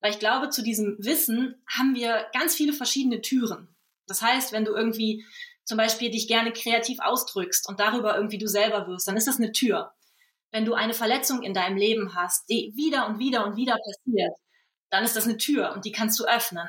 Weil 0.00 0.10
ich 0.10 0.18
glaube, 0.18 0.50
zu 0.50 0.64
diesem 0.64 0.96
Wissen 0.98 1.62
haben 1.72 1.94
wir 1.94 2.26
ganz 2.32 2.56
viele 2.56 2.72
verschiedene 2.72 3.20
Türen. 3.20 3.68
Das 4.08 4.20
heißt, 4.20 4.50
wenn 4.50 4.64
du 4.64 4.74
irgendwie 4.74 5.24
zum 5.62 5.78
Beispiel 5.78 6.10
dich 6.10 6.26
gerne 6.26 6.52
kreativ 6.52 6.98
ausdrückst 7.00 7.68
und 7.68 7.78
darüber 7.78 8.16
irgendwie 8.16 8.38
du 8.38 8.48
selber 8.48 8.88
wirst, 8.88 9.06
dann 9.06 9.16
ist 9.16 9.28
das 9.28 9.38
eine 9.38 9.52
Tür. 9.52 9.92
Wenn 10.50 10.64
du 10.64 10.74
eine 10.74 10.92
Verletzung 10.92 11.44
in 11.44 11.54
deinem 11.54 11.76
Leben 11.76 12.16
hast, 12.16 12.50
die 12.50 12.72
wieder 12.74 13.06
und 13.06 13.20
wieder 13.20 13.46
und 13.46 13.54
wieder 13.56 13.76
passiert, 13.76 14.34
dann 14.94 15.02
ist 15.02 15.16
das 15.16 15.24
eine 15.24 15.36
Tür 15.36 15.72
und 15.74 15.84
die 15.84 15.90
kannst 15.90 16.20
du 16.20 16.24
öffnen. 16.24 16.68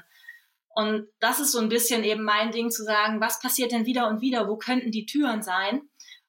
Und 0.69 1.07
das 1.19 1.39
ist 1.39 1.51
so 1.51 1.59
ein 1.59 1.69
bisschen 1.69 2.03
eben 2.03 2.23
mein 2.23 2.51
Ding 2.51 2.71
zu 2.71 2.83
sagen, 2.83 3.21
was 3.21 3.39
passiert 3.39 3.71
denn 3.71 3.85
wieder 3.85 4.07
und 4.07 4.21
wieder? 4.21 4.47
Wo 4.47 4.57
könnten 4.57 4.89
die 4.91 5.05
Türen 5.05 5.43
sein? 5.43 5.83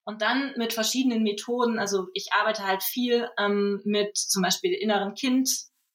Und 0.04 0.20
dann 0.20 0.52
mit 0.58 0.74
verschiedenen 0.74 1.22
Methoden, 1.22 1.78
also 1.78 2.08
ich 2.12 2.28
arbeite 2.32 2.64
halt 2.64 2.82
viel 2.82 3.28
ähm, 3.38 3.80
mit 3.84 4.16
zum 4.16 4.42
Beispiel 4.42 4.74
inneren 4.74 5.14
Kind, 5.14 5.48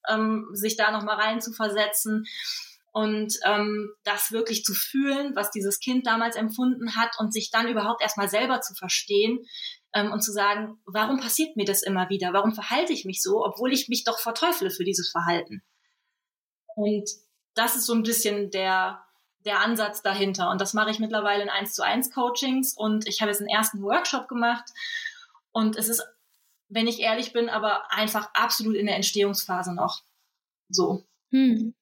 ähm, 0.10 0.48
sich 0.54 0.76
da 0.76 0.92
nochmal 0.92 1.18
rein 1.18 1.40
zu 1.40 1.54
versetzen 1.54 2.26
und 2.92 3.36
ähm, 3.46 3.94
das 4.04 4.32
wirklich 4.32 4.64
zu 4.64 4.74
fühlen, 4.74 5.36
was 5.36 5.52
dieses 5.52 5.80
Kind 5.80 6.08
damals 6.08 6.36
empfunden 6.36 6.96
hat 6.96 7.12
und 7.20 7.32
sich 7.32 7.52
dann 7.52 7.70
überhaupt 7.70 8.02
erstmal 8.02 8.28
selber 8.28 8.60
zu 8.60 8.74
verstehen 8.74 9.46
ähm, 9.94 10.12
und 10.12 10.24
zu 10.24 10.32
sagen, 10.32 10.82
warum 10.86 11.20
passiert 11.20 11.56
mir 11.56 11.66
das 11.66 11.84
immer 11.84 12.10
wieder? 12.10 12.34
Warum 12.34 12.54
verhalte 12.54 12.92
ich 12.92 13.06
mich 13.06 13.22
so, 13.22 13.46
obwohl 13.46 13.72
ich 13.72 13.88
mich 13.88 14.04
doch 14.04 14.20
verteufle 14.20 14.72
für 14.72 14.84
dieses 14.84 15.12
Verhalten? 15.12 15.62
Und 16.76 17.10
das 17.54 17.76
ist 17.76 17.86
so 17.86 17.94
ein 17.94 18.04
bisschen 18.04 18.52
der, 18.52 19.04
der 19.46 19.60
Ansatz 19.60 20.02
dahinter. 20.02 20.50
Und 20.50 20.62
das 20.62 20.74
mache 20.74 20.92
ich 20.92 21.00
mittlerweile 21.00 21.44
in 21.44 21.50
1 21.50 21.74
zu 21.74 21.84
1 21.84 22.12
Coachings 22.12 22.74
und 22.76 23.08
ich 23.08 23.22
habe 23.22 23.32
jetzt 23.32 23.40
einen 23.40 23.50
ersten 23.50 23.82
Workshop 23.82 24.28
gemacht 24.28 24.66
und 25.52 25.76
es 25.76 25.90
ist, 25.90 26.04
wenn 26.70 26.88
ich 26.88 27.00
ehrlich 27.00 27.34
bin, 27.34 27.50
aber 27.50 27.92
einfach 27.92 28.30
absolut 28.34 28.76
in 28.76 28.86
der 28.86 28.96
Entstehungsphase 28.96 29.74
noch. 29.74 30.02
So. 30.70 31.04
Hm. 31.32 31.74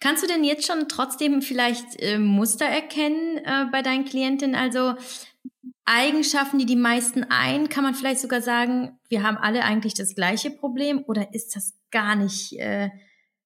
Kannst 0.00 0.22
du 0.22 0.26
denn 0.26 0.44
jetzt 0.44 0.66
schon 0.66 0.88
trotzdem 0.88 1.42
vielleicht 1.42 2.00
äh, 2.00 2.18
Muster 2.18 2.66
erkennen 2.66 3.38
äh, 3.38 3.66
bei 3.70 3.82
deinen 3.82 4.04
Klientinnen? 4.04 4.56
Also 4.56 4.94
Eigenschaften, 5.84 6.58
die 6.58 6.66
die 6.66 6.76
meisten 6.76 7.24
ein, 7.24 7.68
kann 7.68 7.84
man 7.84 7.94
vielleicht 7.94 8.20
sogar 8.20 8.42
sagen, 8.42 8.98
wir 9.08 9.22
haben 9.22 9.36
alle 9.36 9.64
eigentlich 9.64 9.94
das 9.94 10.14
gleiche 10.14 10.50
Problem 10.50 11.04
oder 11.06 11.34
ist 11.34 11.54
das 11.56 11.74
gar 11.90 12.16
nicht 12.16 12.58
äh, 12.58 12.90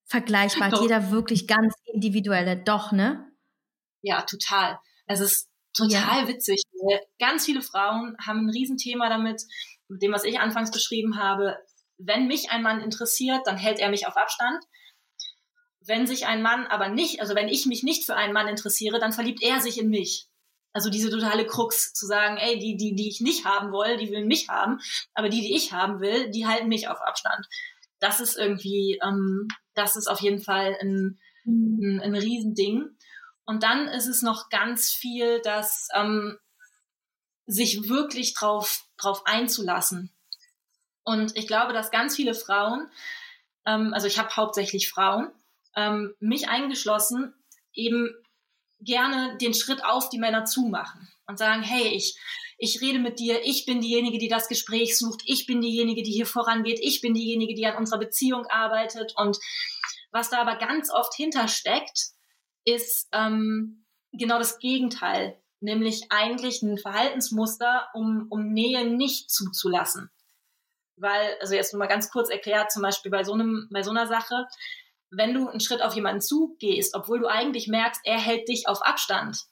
vergleichbar? 0.06 0.70
Doch. 0.70 0.82
Jeder 0.82 1.10
wirklich 1.10 1.46
ganz 1.46 1.74
individuelle, 1.84 2.56
doch, 2.56 2.92
ne? 2.92 3.30
Ja, 4.02 4.22
total. 4.22 4.78
Es 5.06 5.20
ist 5.20 5.48
total 5.76 6.22
ja. 6.22 6.28
witzig. 6.28 6.62
Ganz 7.18 7.44
viele 7.44 7.62
Frauen 7.62 8.16
haben 8.24 8.46
ein 8.46 8.50
Riesenthema 8.50 9.08
damit, 9.08 9.42
mit 9.88 10.02
dem, 10.02 10.12
was 10.12 10.24
ich 10.24 10.40
anfangs 10.40 10.70
beschrieben 10.70 11.18
habe. 11.18 11.56
Wenn 11.98 12.26
mich 12.26 12.50
ein 12.50 12.62
Mann 12.62 12.80
interessiert, 12.80 13.40
dann 13.46 13.56
hält 13.56 13.78
er 13.78 13.90
mich 13.90 14.06
auf 14.06 14.16
Abstand. 14.16 14.62
Wenn 15.80 16.06
sich 16.06 16.26
ein 16.26 16.42
Mann 16.42 16.66
aber 16.66 16.88
nicht, 16.88 17.20
also 17.20 17.34
wenn 17.34 17.48
ich 17.48 17.66
mich 17.66 17.82
nicht 17.82 18.04
für 18.04 18.16
einen 18.16 18.32
Mann 18.32 18.48
interessiere, 18.48 18.98
dann 18.98 19.12
verliebt 19.12 19.42
er 19.42 19.60
sich 19.60 19.78
in 19.78 19.88
mich. 19.88 20.28
Also 20.72 20.90
diese 20.90 21.10
totale 21.10 21.46
Krux 21.46 21.94
zu 21.94 22.06
sagen, 22.06 22.36
ey, 22.36 22.58
die, 22.58 22.76
die, 22.76 22.94
die 22.94 23.08
ich 23.08 23.20
nicht 23.20 23.46
haben 23.46 23.72
will, 23.72 23.96
die 23.96 24.10
will 24.10 24.26
mich 24.26 24.48
haben, 24.48 24.78
aber 25.14 25.28
die, 25.30 25.40
die 25.40 25.56
ich 25.56 25.72
haben 25.72 26.00
will, 26.00 26.30
die 26.30 26.46
halten 26.46 26.68
mich 26.68 26.88
auf 26.88 27.00
Abstand. 27.00 27.46
Das 27.98 28.20
ist 28.20 28.36
irgendwie, 28.36 28.98
ähm, 29.02 29.48
das 29.76 29.96
ist 29.96 30.08
auf 30.08 30.20
jeden 30.20 30.42
Fall 30.42 30.76
ein, 30.80 31.18
mhm. 31.44 31.80
ein, 31.82 32.00
ein 32.00 32.14
Riesending. 32.14 32.96
Und 33.44 33.62
dann 33.62 33.86
ist 33.88 34.06
es 34.06 34.22
noch 34.22 34.48
ganz 34.48 34.90
viel, 34.90 35.40
dass 35.42 35.88
ähm, 35.94 36.38
sich 37.46 37.88
wirklich 37.88 38.34
drauf, 38.34 38.84
drauf 38.96 39.22
einzulassen. 39.24 40.10
Und 41.04 41.36
ich 41.36 41.46
glaube, 41.46 41.72
dass 41.72 41.92
ganz 41.92 42.16
viele 42.16 42.34
Frauen, 42.34 42.90
ähm, 43.64 43.94
also 43.94 44.08
ich 44.08 44.18
habe 44.18 44.34
hauptsächlich 44.34 44.90
Frauen, 44.90 45.30
ähm, 45.76 46.14
mich 46.18 46.48
eingeschlossen, 46.48 47.32
eben 47.72 48.10
gerne 48.80 49.36
den 49.38 49.54
Schritt 49.54 49.84
auf 49.84 50.08
die 50.08 50.18
Männer 50.18 50.44
zumachen 50.44 51.08
und 51.26 51.38
sagen, 51.38 51.62
hey, 51.62 51.88
ich, 51.88 52.18
ich 52.58 52.80
rede 52.80 52.98
mit 52.98 53.18
dir, 53.18 53.44
ich 53.44 53.66
bin 53.66 53.80
diejenige, 53.80 54.18
die 54.18 54.28
das 54.28 54.48
Gespräch 54.48 54.96
sucht, 54.96 55.22
ich 55.26 55.46
bin 55.46 55.60
diejenige, 55.60 56.02
die 56.02 56.12
hier 56.12 56.26
vorangeht, 56.26 56.78
ich 56.80 57.00
bin 57.00 57.14
diejenige, 57.14 57.54
die 57.54 57.66
an 57.66 57.76
unserer 57.76 57.98
Beziehung 57.98 58.46
arbeitet. 58.46 59.12
Und 59.16 59.38
was 60.10 60.30
da 60.30 60.40
aber 60.40 60.56
ganz 60.56 60.90
oft 60.90 61.14
hintersteckt, 61.14 62.12
ist 62.64 63.08
ähm, 63.12 63.84
genau 64.12 64.38
das 64.38 64.58
Gegenteil, 64.58 65.40
nämlich 65.60 66.06
eigentlich 66.10 66.62
ein 66.62 66.78
Verhaltensmuster, 66.78 67.88
um, 67.94 68.26
um 68.30 68.52
Nähe 68.52 68.86
nicht 68.86 69.30
zuzulassen. 69.30 70.10
Weil, 70.96 71.36
also 71.40 71.54
jetzt 71.54 71.74
nur 71.74 71.78
mal 71.80 71.86
ganz 71.86 72.10
kurz 72.10 72.30
erklärt, 72.30 72.72
zum 72.72 72.82
Beispiel 72.82 73.10
bei 73.10 73.22
so 73.22 73.34
einem, 73.34 73.68
bei 73.70 73.82
so 73.82 73.90
einer 73.90 74.06
Sache, 74.06 74.46
wenn 75.10 75.34
du 75.34 75.48
einen 75.48 75.60
Schritt 75.60 75.82
auf 75.82 75.94
jemanden 75.94 76.22
zugehst, 76.22 76.94
obwohl 76.94 77.20
du 77.20 77.26
eigentlich 77.26 77.68
merkst, 77.68 78.00
er 78.04 78.18
hält 78.18 78.48
dich 78.48 78.66
auf 78.66 78.82
Abstand, 78.82 79.44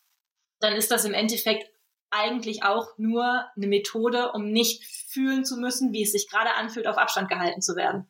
dann 0.61 0.75
ist 0.75 0.91
das 0.91 1.05
im 1.05 1.13
Endeffekt 1.13 1.74
eigentlich 2.15 2.63
auch 2.63 2.97
nur 2.97 3.47
eine 3.57 3.67
Methode, 3.67 4.33
um 4.33 4.51
nicht 4.51 4.85
fühlen 5.09 5.45
zu 5.45 5.57
müssen, 5.57 5.93
wie 5.93 6.03
es 6.03 6.13
sich 6.13 6.29
gerade 6.29 6.55
anfühlt, 6.55 6.87
auf 6.87 6.97
Abstand 6.97 7.29
gehalten 7.29 7.61
zu 7.61 7.77
werden. 7.77 8.07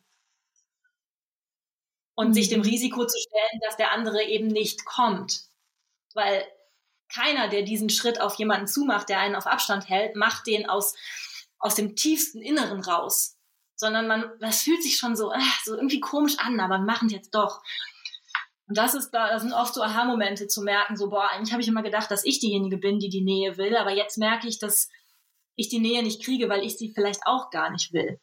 Und 2.13 2.29
mhm. 2.29 2.33
sich 2.33 2.49
dem 2.49 2.59
mhm. 2.59 2.67
Risiko 2.67 3.05
zu 3.05 3.17
stellen, 3.19 3.61
dass 3.63 3.77
der 3.77 3.91
andere 3.91 4.23
eben 4.23 4.47
nicht 4.47 4.85
kommt. 4.85 5.41
Weil 6.13 6.45
keiner, 7.13 7.49
der 7.49 7.63
diesen 7.63 7.89
Schritt 7.89 8.21
auf 8.21 8.35
jemanden 8.35 8.67
zumacht, 8.67 9.09
der 9.09 9.19
einen 9.19 9.35
auf 9.35 9.47
Abstand 9.47 9.89
hält, 9.89 10.15
macht 10.15 10.47
den 10.47 10.69
aus, 10.69 10.95
aus 11.59 11.75
dem 11.75 11.95
tiefsten 11.95 12.41
Inneren 12.41 12.81
raus. 12.81 13.37
Sondern 13.75 14.07
man, 14.07 14.31
das 14.39 14.61
fühlt 14.61 14.81
sich 14.81 14.97
schon 14.97 15.15
so, 15.15 15.31
äh, 15.33 15.39
so 15.63 15.75
irgendwie 15.75 15.99
komisch 15.99 16.39
an, 16.39 16.59
aber 16.59 16.77
wir 16.77 16.85
machen 16.85 17.07
es 17.07 17.13
jetzt 17.13 17.35
doch. 17.35 17.61
Und 18.67 18.77
das 18.77 18.95
ist 18.95 19.11
da, 19.11 19.29
das 19.29 19.43
sind 19.43 19.53
oft 19.53 19.73
so 19.73 19.83
Aha-Momente 19.83 20.47
zu 20.47 20.61
merken, 20.61 20.97
so, 20.97 21.09
boah, 21.09 21.29
eigentlich 21.29 21.51
habe 21.51 21.61
ich 21.61 21.67
immer 21.67 21.83
gedacht, 21.83 22.09
dass 22.09 22.25
ich 22.25 22.39
diejenige 22.39 22.77
bin, 22.77 22.99
die 22.99 23.09
die 23.09 23.23
Nähe 23.23 23.57
will, 23.57 23.75
aber 23.75 23.91
jetzt 23.91 24.17
merke 24.17 24.47
ich, 24.47 24.57
dass 24.57 24.89
ich 25.55 25.69
die 25.69 25.79
Nähe 25.79 26.01
nicht 26.01 26.23
kriege, 26.23 26.49
weil 26.49 26.63
ich 26.63 26.77
sie 26.77 26.91
vielleicht 26.93 27.21
auch 27.25 27.49
gar 27.51 27.71
nicht 27.71 27.93
will. 27.93 28.19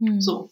Hm. 0.00 0.20
So. 0.20 0.50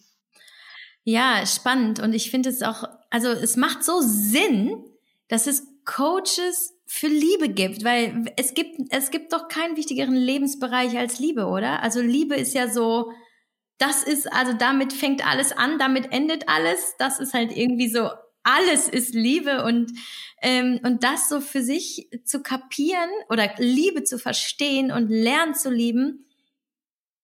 Ja, 1.05 1.45
spannend. 1.47 2.01
Und 2.01 2.13
ich 2.15 2.31
finde 2.31 2.51
es 2.51 2.63
auch, 2.63 2.85
also 3.11 3.29
es 3.29 3.57
macht 3.57 3.83
so 3.83 4.01
Sinn, 4.01 4.85
dass 5.29 5.47
es 5.47 5.67
Coaches 5.85 6.75
für 6.87 7.09
Liebe 7.09 7.49
gibt, 7.49 7.85
weil 7.85 8.25
es 8.37 8.55
gibt, 8.55 8.79
es 8.91 9.11
gibt 9.11 9.33
doch 9.33 9.49
keinen 9.49 9.77
wichtigeren 9.77 10.15
Lebensbereich 10.15 10.97
als 10.97 11.19
Liebe, 11.19 11.47
oder? 11.47 11.83
Also 11.83 12.01
Liebe 12.01 12.37
ist 12.37 12.55
ja 12.55 12.69
so, 12.69 13.11
das 13.79 14.03
ist, 14.03 14.33
also 14.33 14.53
damit 14.53 14.93
fängt 14.93 15.27
alles 15.27 15.53
an, 15.53 15.79
damit 15.79 16.13
endet 16.13 16.49
alles. 16.49 16.95
Das 16.99 17.19
ist 17.21 17.35
halt 17.35 17.55
irgendwie 17.57 17.89
so 17.89 18.11
alles 18.45 18.89
ist 18.89 19.15
Liebe 19.15 19.65
und 19.65 19.91
ähm, 20.43 20.79
und 20.85 21.03
das 21.03 21.29
so 21.29 21.41
für 21.41 21.63
sich 21.63 22.09
zu 22.25 22.43
kapieren 22.43 23.09
oder 23.31 23.51
Liebe 23.59 24.05
zu 24.05 24.19
verstehen 24.19 24.93
und 24.93 25.09
lernen 25.09 25.55
zu 25.55 25.71
lieben, 25.71 26.27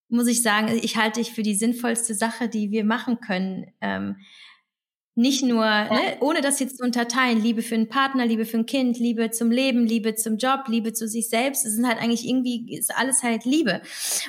muss 0.09 0.27
ich 0.27 0.43
sagen, 0.43 0.69
ich 0.83 0.97
halte 0.97 1.21
ich 1.21 1.33
für 1.33 1.43
die 1.43 1.55
sinnvollste 1.55 2.15
Sache, 2.15 2.49
die 2.49 2.71
wir 2.71 2.85
machen 2.85 3.21
können. 3.21 3.67
Ähm, 3.81 4.17
nicht 5.15 5.43
nur, 5.43 5.65
ne, 5.65 6.17
ohne 6.21 6.41
das 6.41 6.61
jetzt 6.61 6.79
zu 6.79 6.85
unterteilen, 6.85 7.43
Liebe 7.43 7.63
für 7.63 7.75
einen 7.75 7.89
Partner, 7.89 8.25
Liebe 8.25 8.47
für 8.47 8.57
ein 8.57 8.67
Kind, 8.67 8.99
Liebe 8.99 9.31
zum 9.31 9.51
Leben, 9.51 9.85
Liebe 9.85 10.15
zum 10.15 10.39
Job, 10.39 10.69
Liebe 10.69 10.95
zu 10.95 11.07
sich 11.07 11.29
selbst. 11.29 11.67
Es 11.67 11.75
sind 11.75 11.87
halt 11.87 11.99
eigentlich 11.99 12.27
irgendwie, 12.27 12.75
ist 12.75 12.97
alles 12.97 13.23
halt 13.23 13.45
Liebe. 13.45 13.83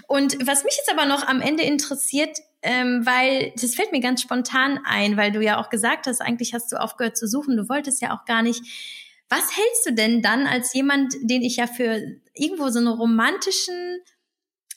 Und 0.08 0.38
was 0.46 0.66
mich 0.66 0.76
jetzt 0.76 0.92
aber 0.92 1.06
noch 1.06 1.26
am 1.26 1.40
Ende 1.40 1.64
interessiert, 1.64 2.40
ähm, 2.64 3.06
weil 3.06 3.54
das 3.60 3.76
fällt 3.76 3.92
mir 3.92 4.02
ganz 4.02 4.22
spontan 4.22 4.80
ein, 4.86 5.18
weil 5.18 5.32
du 5.32 5.42
ja 5.42 5.60
auch 5.60 5.70
gesagt 5.70 6.08
hast, 6.08 6.22
eigentlich 6.22 6.54
hast 6.54 6.72
du 6.72 6.80
aufgehört 6.80 7.18
zu 7.18 7.28
suchen, 7.28 7.58
du 7.58 7.68
wolltest 7.70 8.02
ja 8.02 8.16
auch 8.16 8.26
gar 8.26 8.44
nicht. 8.44 8.62
Was 9.30 9.56
hältst 9.56 9.86
du 9.86 9.94
denn 9.94 10.22
dann 10.22 10.46
als 10.46 10.74
jemand, 10.74 11.14
den 11.22 11.42
ich 11.42 11.56
ja 11.56 11.68
für 11.68 12.02
irgendwo 12.34 12.70
so 12.70 12.80
einen 12.80 12.90
romantischen 12.90 14.00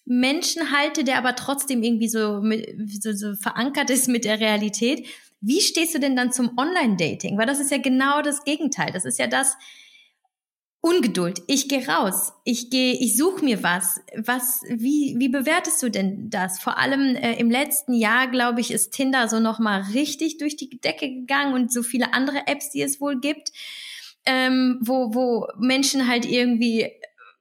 Menschen 0.07 0.71
halte, 0.71 1.05
der 1.05 1.19
aber 1.19 1.35
trotzdem 1.35 1.83
irgendwie 1.83 2.09
so, 2.09 2.41
mit, 2.41 3.03
so, 3.03 3.13
so 3.13 3.35
verankert 3.35 3.91
ist 3.91 4.09
mit 4.09 4.25
der 4.25 4.41
Realität? 4.41 5.07
Wie 5.41 5.61
stehst 5.61 5.95
du 5.95 5.99
denn 5.99 6.17
dann 6.17 6.33
zum 6.33 6.57
Online-Dating? 6.57 7.37
Weil 7.37 7.47
das 7.47 7.61
ist 7.61 7.71
ja 7.71 7.79
genau 7.79 8.23
das 8.23 8.45
Gegenteil. 8.45 8.93
Das 8.93 9.05
ist 9.05 9.19
ja 9.19 9.27
das, 9.27 9.57
Ungeduld. 10.85 11.41
Ich 11.47 11.71
gehe 11.71 11.89
raus. 11.89 12.35
Ich 12.45 12.69
gehe, 12.69 12.93
ich 12.93 13.17
suche 13.17 13.43
mir 13.43 13.63
was. 13.63 14.03
Was, 14.17 14.61
wie, 14.69 15.15
wie 15.17 15.31
bewertest 15.31 15.83
du 15.83 15.91
denn 15.91 16.29
das? 16.29 16.61
Vor 16.61 16.77
allem 16.77 17.17
äh, 17.17 17.37
im 17.37 17.51
letzten 17.51 17.95
Jahr, 17.95 18.29
glaube 18.29 18.61
ich, 18.61 18.71
ist 18.71 18.93
Tinder 18.93 19.27
so 19.29 19.41
noch 19.41 19.59
mal 19.59 19.81
richtig 19.95 20.37
durch 20.37 20.57
die 20.57 20.69
Decke 20.69 21.09
gegangen 21.09 21.55
und 21.55 21.73
so 21.73 21.83
viele 21.83 22.13
andere 22.13 22.47
Apps, 22.47 22.69
die 22.69 22.83
es 22.83 23.01
wohl 23.01 23.19
gibt, 23.19 23.51
ähm, 24.27 24.79
wo, 24.83 25.15
wo 25.15 25.49
Menschen 25.57 26.07
halt 26.07 26.27
irgendwie, 26.27 26.93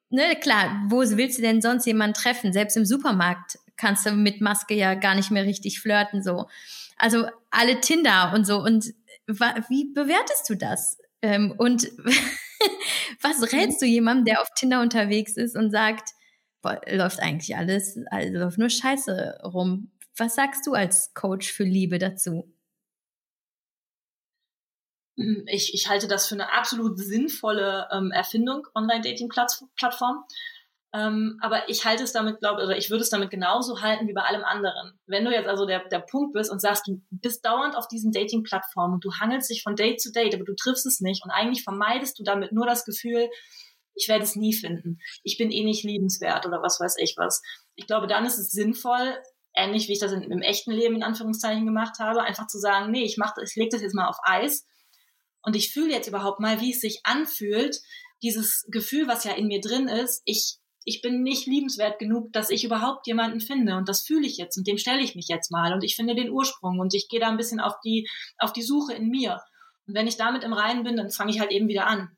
ne, 0.10 0.38
klar, 0.40 0.82
wo 0.88 1.02
willst 1.02 1.38
du 1.38 1.42
denn 1.42 1.62
sonst 1.62 1.86
jemanden 1.86 2.14
treffen? 2.14 2.54
Selbst 2.54 2.78
im 2.78 2.86
Supermarkt 2.86 3.60
kannst 3.76 4.06
du 4.06 4.14
mit 4.14 4.40
Maske 4.40 4.74
ja 4.74 4.94
gar 4.94 5.16
nicht 5.16 5.32
mehr 5.32 5.44
richtig 5.44 5.82
flirten, 5.82 6.24
so. 6.24 6.48
Also 6.96 7.26
alle 7.52 7.82
Tinder 7.82 8.32
und 8.34 8.48
so. 8.48 8.64
Und 8.64 8.94
wie 9.28 9.92
bewertest 9.94 10.50
du 10.50 10.56
das? 10.56 10.98
Ähm, 11.22 11.54
und 11.58 11.92
Was 13.22 13.54
rätst 13.54 13.82
du 13.82 13.86
jemandem, 13.86 14.26
der 14.26 14.42
auf 14.42 14.50
Tinder 14.56 14.82
unterwegs 14.82 15.38
ist 15.38 15.56
und 15.56 15.72
sagt, 15.72 16.10
boah, 16.62 16.82
läuft 16.90 17.20
eigentlich 17.20 17.56
alles, 17.56 18.00
also 18.10 18.40
läuft 18.40 18.58
nur 18.58 18.70
Scheiße 18.70 19.42
rum? 19.44 19.92
Was 20.18 20.36
sagst 20.36 20.66
du 20.68 20.74
als 20.74 21.14
Coach 21.14 21.52
für 21.52 21.64
Liebe 21.64 22.00
dazu? 22.00 22.54
Ich, 25.46 25.74
ich 25.76 25.90
halte 25.90 26.08
das 26.08 26.28
für 26.28 26.36
eine 26.36 26.52
absolut 26.52 26.98
sinnvolle 26.98 27.88
ähm, 27.92 28.12
Erfindung, 28.12 28.68
Online-Dating-Plattform. 28.74 30.24
Ähm, 30.96 31.40
aber 31.42 31.70
ich 31.70 31.86
halte 31.86 32.04
es 32.04 32.14
damit, 32.14 32.40
glaube 32.40 32.64
oder 32.64 32.78
ich 32.78 32.92
würde 32.92 33.02
es 33.02 33.10
damit 33.10 33.32
genauso 33.32 33.82
halten 33.82 34.08
wie 34.08 34.14
bei 34.14 34.22
allem 34.22 34.44
anderen. 34.44 35.00
Wenn 35.08 35.26
du 35.26 35.32
jetzt 35.32 35.48
also 35.48 35.66
der, 35.66 35.88
der 35.90 36.00
Punkt 36.00 36.34
bist 36.34 36.52
und 36.52 36.62
sagst, 36.62 36.86
du 36.88 37.02
bist 37.10 37.44
dauernd 37.44 37.76
auf 37.76 37.88
diesen 37.88 38.12
Dating-Plattformen 38.12 38.96
und 38.96 39.04
du 39.04 39.12
hangelst 39.14 39.50
dich 39.50 39.64
von 39.64 39.76
Date 39.76 40.00
zu 40.00 40.12
Date, 40.12 40.36
aber 40.36 40.44
du 40.44 40.54
triffst 40.54 40.86
es 40.86 41.00
nicht 41.00 41.24
und 41.24 41.32
eigentlich 41.32 41.64
vermeidest 41.64 42.20
du 42.20 42.24
damit 42.24 42.52
nur 42.52 42.68
das 42.68 42.86
Gefühl, 42.86 43.28
ich 43.96 44.08
werde 44.08 44.24
es 44.24 44.36
nie 44.36 44.54
finden. 44.54 45.00
Ich 45.24 45.38
bin 45.38 45.50
eh 45.50 45.64
nicht 45.64 45.84
liebenswert 45.84 46.46
oder 46.46 46.62
was 46.62 46.80
weiß 46.80 46.96
ich 47.00 47.16
was. 47.18 47.42
Ich 47.76 47.88
glaube, 47.88 48.06
dann 48.06 48.26
ist 48.26 48.38
es 48.38 48.52
sinnvoll, 48.52 49.18
ähnlich 49.56 49.88
wie 49.88 49.94
ich 49.94 50.00
das 50.00 50.12
in, 50.12 50.22
im 50.22 50.42
echten 50.42 50.72
Leben 50.72 50.96
in 50.96 51.04
Anführungszeichen 51.04 51.66
gemacht 51.66 51.98
habe, 51.98 52.22
einfach 52.22 52.46
zu 52.46 52.60
sagen, 52.60 52.92
nee, 52.92 53.04
ich 53.04 53.18
mach, 53.18 53.34
ich 53.44 53.56
lege 53.56 53.70
das 53.72 53.82
jetzt 53.82 53.96
mal 53.96 54.08
auf 54.08 54.18
Eis 54.24 54.66
und 55.42 55.56
ich 55.56 55.74
fühle 55.74 55.92
jetzt 55.92 56.08
überhaupt 56.08 56.40
mal, 56.40 56.62
wie 56.62 56.72
es 56.72 56.82
sich 56.82 57.02
anfühlt, 57.04 57.80
dieses 58.22 58.66
Gefühl, 58.70 59.08
was 59.08 59.24
ja 59.24 59.34
in 59.34 59.48
mir 59.48 59.60
drin 59.60 59.88
ist, 59.88 60.22
ich 60.26 60.60
ich 60.86 61.02
bin 61.02 61.24
nicht 61.24 61.48
liebenswert 61.48 62.00
genug, 62.00 62.32
dass 62.34 62.50
ich 62.50 62.64
überhaupt 62.64 63.08
jemanden 63.08 63.40
finde. 63.40 63.76
Und 63.76 63.90
das 63.90 64.02
fühle 64.02 64.28
ich 64.28 64.38
jetzt 64.38 64.58
und 64.58 64.68
dem 64.68 64.78
stelle 64.78 65.02
ich 65.02 65.16
mich 65.16 65.28
jetzt 65.28 65.52
mal 65.52 65.74
und 65.74 65.84
ich 65.84 65.96
finde 65.96 66.16
den 66.16 66.30
Ursprung 66.30 66.80
und 66.80 66.94
ich 66.94 67.08
gehe 67.10 67.20
da 67.20 67.28
ein 67.28 67.38
bisschen 67.38 67.60
auf 67.60 67.76
die, 67.84 68.10
auf 68.38 68.54
die 68.54 68.62
Suche 68.62 68.94
in 68.94 69.10
mir. 69.10 69.42
Und 69.88 69.96
wenn 69.96 70.08
ich 70.08 70.18
damit 70.18 70.44
im 70.44 70.54
Reinen 70.54 70.84
bin, 70.84 70.98
dann 70.98 71.10
fange 71.10 71.32
ich 71.32 71.40
halt 71.40 71.52
eben 71.52 71.68
wieder 71.68 71.88
an. 71.88 72.16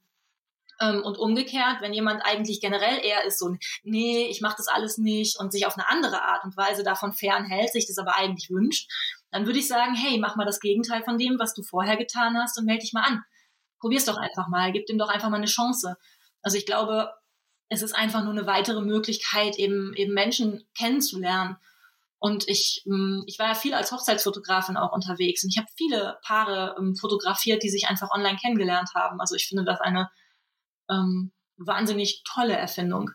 Ähm, 0.81 1.03
und 1.03 1.17
umgekehrt, 1.17 1.81
wenn 1.81 1.93
jemand 1.93 2.21
eigentlich 2.25 2.59
generell 2.59 2.99
eher 3.03 3.23
ist 3.23 3.39
so, 3.39 3.55
nee, 3.83 4.25
ich 4.25 4.41
mache 4.41 4.57
das 4.57 4.67
alles 4.67 4.97
nicht 4.97 5.39
und 5.39 5.51
sich 5.51 5.65
auf 5.65 5.77
eine 5.77 5.87
andere 5.87 6.21
Art 6.21 6.43
und 6.43 6.57
Weise 6.57 6.83
davon 6.83 7.13
fernhält, 7.13 7.71
sich 7.71 7.87
das 7.87 7.97
aber 7.97 8.15
eigentlich 8.17 8.49
wünscht, 8.49 8.91
dann 9.31 9.45
würde 9.45 9.59
ich 9.59 9.67
sagen, 9.67 9.95
hey, 9.95 10.17
mach 10.19 10.35
mal 10.35 10.45
das 10.45 10.59
Gegenteil 10.59 11.03
von 11.03 11.17
dem, 11.17 11.39
was 11.39 11.53
du 11.53 11.63
vorher 11.63 11.95
getan 11.97 12.37
hast 12.37 12.57
und 12.57 12.65
melde 12.65 12.81
dich 12.81 12.93
mal 12.93 13.03
an. 13.03 13.23
Probier's 13.79 14.05
doch 14.05 14.17
einfach 14.17 14.47
mal, 14.49 14.71
gib 14.71 14.85
dem 14.85 14.97
doch 14.97 15.09
einfach 15.09 15.29
mal 15.29 15.37
eine 15.37 15.45
Chance. 15.45 15.95
Also 16.41 16.57
ich 16.57 16.65
glaube, 16.65 17.09
es 17.69 17.81
ist 17.81 17.93
einfach 17.93 18.23
nur 18.23 18.33
eine 18.33 18.45
weitere 18.45 18.81
Möglichkeit, 18.81 19.57
eben, 19.57 19.93
eben 19.95 20.13
Menschen 20.13 20.67
kennenzulernen. 20.77 21.57
Und 22.19 22.47
ich, 22.47 22.81
hm, 22.85 23.23
ich 23.27 23.39
war 23.39 23.47
ja 23.47 23.55
viel 23.55 23.73
als 23.73 23.91
Hochzeitsfotografin 23.91 24.77
auch 24.77 24.93
unterwegs 24.93 25.43
und 25.43 25.49
ich 25.49 25.57
habe 25.57 25.67
viele 25.75 26.17
Paare 26.23 26.75
ähm, 26.79 26.95
fotografiert, 26.95 27.63
die 27.63 27.69
sich 27.69 27.87
einfach 27.87 28.09
online 28.11 28.37
kennengelernt 28.37 28.91
haben. 28.95 29.19
Also 29.19 29.35
ich 29.35 29.47
finde 29.47 29.63
das 29.63 29.81
eine 29.81 30.09
ähm, 30.89 31.31
wahnsinnig 31.57 32.23
tolle 32.23 32.55
Erfindung. 32.55 33.11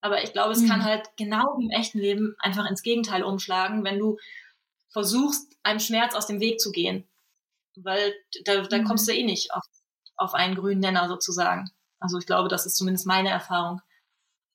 Aber 0.00 0.22
ich 0.22 0.32
glaube, 0.32 0.52
es 0.52 0.62
mhm. 0.62 0.68
kann 0.68 0.84
halt 0.84 1.08
genau 1.16 1.58
im 1.60 1.70
echten 1.70 1.98
Leben 1.98 2.34
einfach 2.38 2.68
ins 2.68 2.82
Gegenteil 2.82 3.22
umschlagen, 3.22 3.84
wenn 3.84 3.98
du 3.98 4.18
versuchst, 4.90 5.56
einem 5.62 5.80
Schmerz 5.80 6.14
aus 6.14 6.26
dem 6.26 6.40
Weg 6.40 6.60
zu 6.60 6.72
gehen. 6.72 7.08
Weil 7.76 8.12
da, 8.44 8.62
da 8.62 8.78
mhm. 8.78 8.84
kommst 8.84 9.08
du 9.08 9.12
eh 9.12 9.22
nicht 9.22 9.52
auf, 9.52 9.64
auf 10.16 10.34
einen 10.34 10.56
grünen 10.56 10.80
Nenner 10.80 11.08
sozusagen. 11.08 11.70
Also 12.00 12.18
ich 12.18 12.26
glaube, 12.26 12.48
das 12.48 12.66
ist 12.66 12.76
zumindest 12.76 13.06
meine 13.06 13.30
Erfahrung 13.30 13.80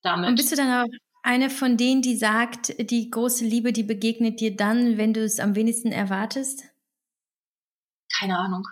damit. 0.02 0.30
Und 0.30 0.36
bist 0.36 0.52
du 0.52 0.56
dann 0.56 0.86
auch 0.86 0.92
eine 1.22 1.50
von 1.50 1.76
denen, 1.76 2.02
die 2.02 2.16
sagt, 2.16 2.74
die 2.90 3.10
große 3.10 3.44
Liebe, 3.44 3.72
die 3.72 3.82
begegnet 3.82 4.40
dir 4.40 4.56
dann, 4.56 4.96
wenn 4.96 5.12
du 5.12 5.22
es 5.22 5.40
am 5.40 5.54
wenigsten 5.54 5.92
erwartest? 5.92 6.64
Keine 8.18 8.38
Ahnung. 8.38 8.66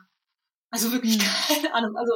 Also 0.70 0.92
wirklich 0.92 1.18
hm. 1.18 1.28
keine 1.48 1.74
Ahnung. 1.74 1.96
Also 1.96 2.12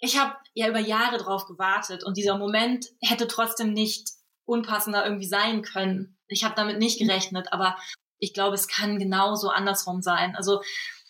ich 0.00 0.18
habe 0.18 0.36
ja 0.54 0.68
über 0.68 0.78
Jahre 0.78 1.18
drauf 1.18 1.46
gewartet 1.46 2.04
und 2.04 2.16
dieser 2.16 2.38
Moment 2.38 2.86
hätte 3.00 3.26
trotzdem 3.26 3.72
nicht 3.72 4.10
unpassender 4.44 5.04
irgendwie 5.04 5.26
sein 5.26 5.62
können. 5.62 6.16
Ich 6.28 6.44
habe 6.44 6.54
damit 6.54 6.78
nicht 6.78 7.00
hm. 7.00 7.06
gerechnet, 7.06 7.52
aber 7.52 7.76
ich 8.18 8.34
glaube, 8.34 8.54
es 8.54 8.68
kann 8.68 8.98
genauso 8.98 9.48
andersrum 9.48 10.02
sein. 10.02 10.36
Also 10.36 10.60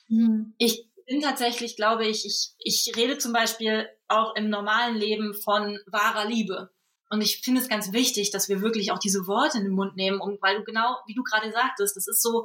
hm. 0.09 0.55
ich 0.59 0.89
bin 1.06 1.20
tatsächlich, 1.20 1.76
glaube 1.76 2.06
ich, 2.06 2.26
ich, 2.26 2.55
ich 2.59 2.93
rede 2.97 3.18
zum 3.18 3.32
Beispiel 3.32 3.89
auch 4.09 4.35
im 4.35 4.51
normalen 4.51 4.97
Leben 4.97 5.35
von 5.35 5.78
wahrer 5.86 6.26
Liebe. 6.26 6.70
Und 7.10 7.22
ich 7.22 7.40
finde 7.43 7.60
es 7.60 7.68
ganz 7.68 7.93
wichtig, 7.93 8.30
dass 8.30 8.48
wir 8.48 8.60
wirklich 8.60 8.93
auch 8.93 8.98
diese 8.98 9.26
Worte 9.26 9.59
in 9.59 9.64
den 9.64 9.72
Mund 9.72 9.97
nehmen, 9.97 10.20
um, 10.20 10.39
weil 10.40 10.59
du 10.59 10.64
genau, 10.64 10.98
wie 11.06 11.14
du 11.14 11.22
gerade 11.22 11.51
sagtest, 11.51 11.97
das 11.97 12.06
ist 12.06 12.22
so, 12.22 12.44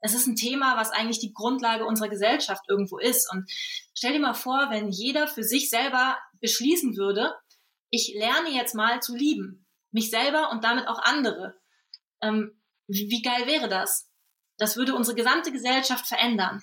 es 0.00 0.14
ist 0.14 0.26
ein 0.26 0.36
Thema, 0.36 0.76
was 0.76 0.90
eigentlich 0.90 1.18
die 1.18 1.32
Grundlage 1.32 1.84
unserer 1.84 2.08
Gesellschaft 2.08 2.62
irgendwo 2.68 2.98
ist. 2.98 3.28
Und 3.32 3.50
stell 3.94 4.12
dir 4.12 4.20
mal 4.20 4.34
vor, 4.34 4.68
wenn 4.70 4.90
jeder 4.90 5.26
für 5.26 5.42
sich 5.42 5.70
selber 5.70 6.16
beschließen 6.40 6.96
würde, 6.96 7.34
ich 7.90 8.14
lerne 8.16 8.50
jetzt 8.50 8.74
mal 8.74 9.00
zu 9.00 9.16
lieben. 9.16 9.66
Mich 9.90 10.10
selber 10.10 10.50
und 10.50 10.62
damit 10.62 10.86
auch 10.86 11.00
andere. 11.00 11.58
Ähm, 12.20 12.60
wie, 12.86 13.08
wie 13.10 13.22
geil 13.22 13.46
wäre 13.46 13.68
das? 13.68 14.08
Das 14.58 14.76
würde 14.76 14.94
unsere 14.94 15.16
gesamte 15.16 15.50
Gesellschaft 15.50 16.06
verändern. 16.06 16.62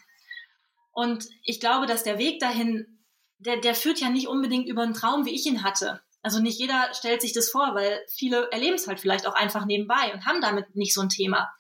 Und 0.91 1.27
ich 1.43 1.59
glaube, 1.59 1.87
dass 1.87 2.03
der 2.03 2.19
Weg 2.19 2.39
dahin, 2.39 3.03
der, 3.39 3.57
der 3.57 3.75
führt 3.75 3.99
ja 3.99 4.09
nicht 4.09 4.27
unbedingt 4.27 4.69
über 4.69 4.83
einen 4.83 4.93
Traum, 4.93 5.25
wie 5.25 5.33
ich 5.35 5.45
ihn 5.45 5.63
hatte 5.63 6.01
Also 6.23 6.39
nicht 6.39 6.57
jeder 6.57 6.93
stellt 6.93 7.21
sich 7.21 7.33
das 7.33 7.49
vor, 7.49 7.75
weil 7.75 8.01
viele 8.09 8.49
erleben 8.51 8.75
es 8.75 8.87
halt 8.87 9.01
vielleicht 9.01 9.27
auch 9.27 9.35
einfach 9.35 9.65
nebenbei 9.65 10.13
und 10.13 10.25
haben 10.25 10.39
damit 10.39 10.75
nicht 10.75 10.93
so 10.93 11.01
ein 11.01 11.09
Thema. 11.09 11.53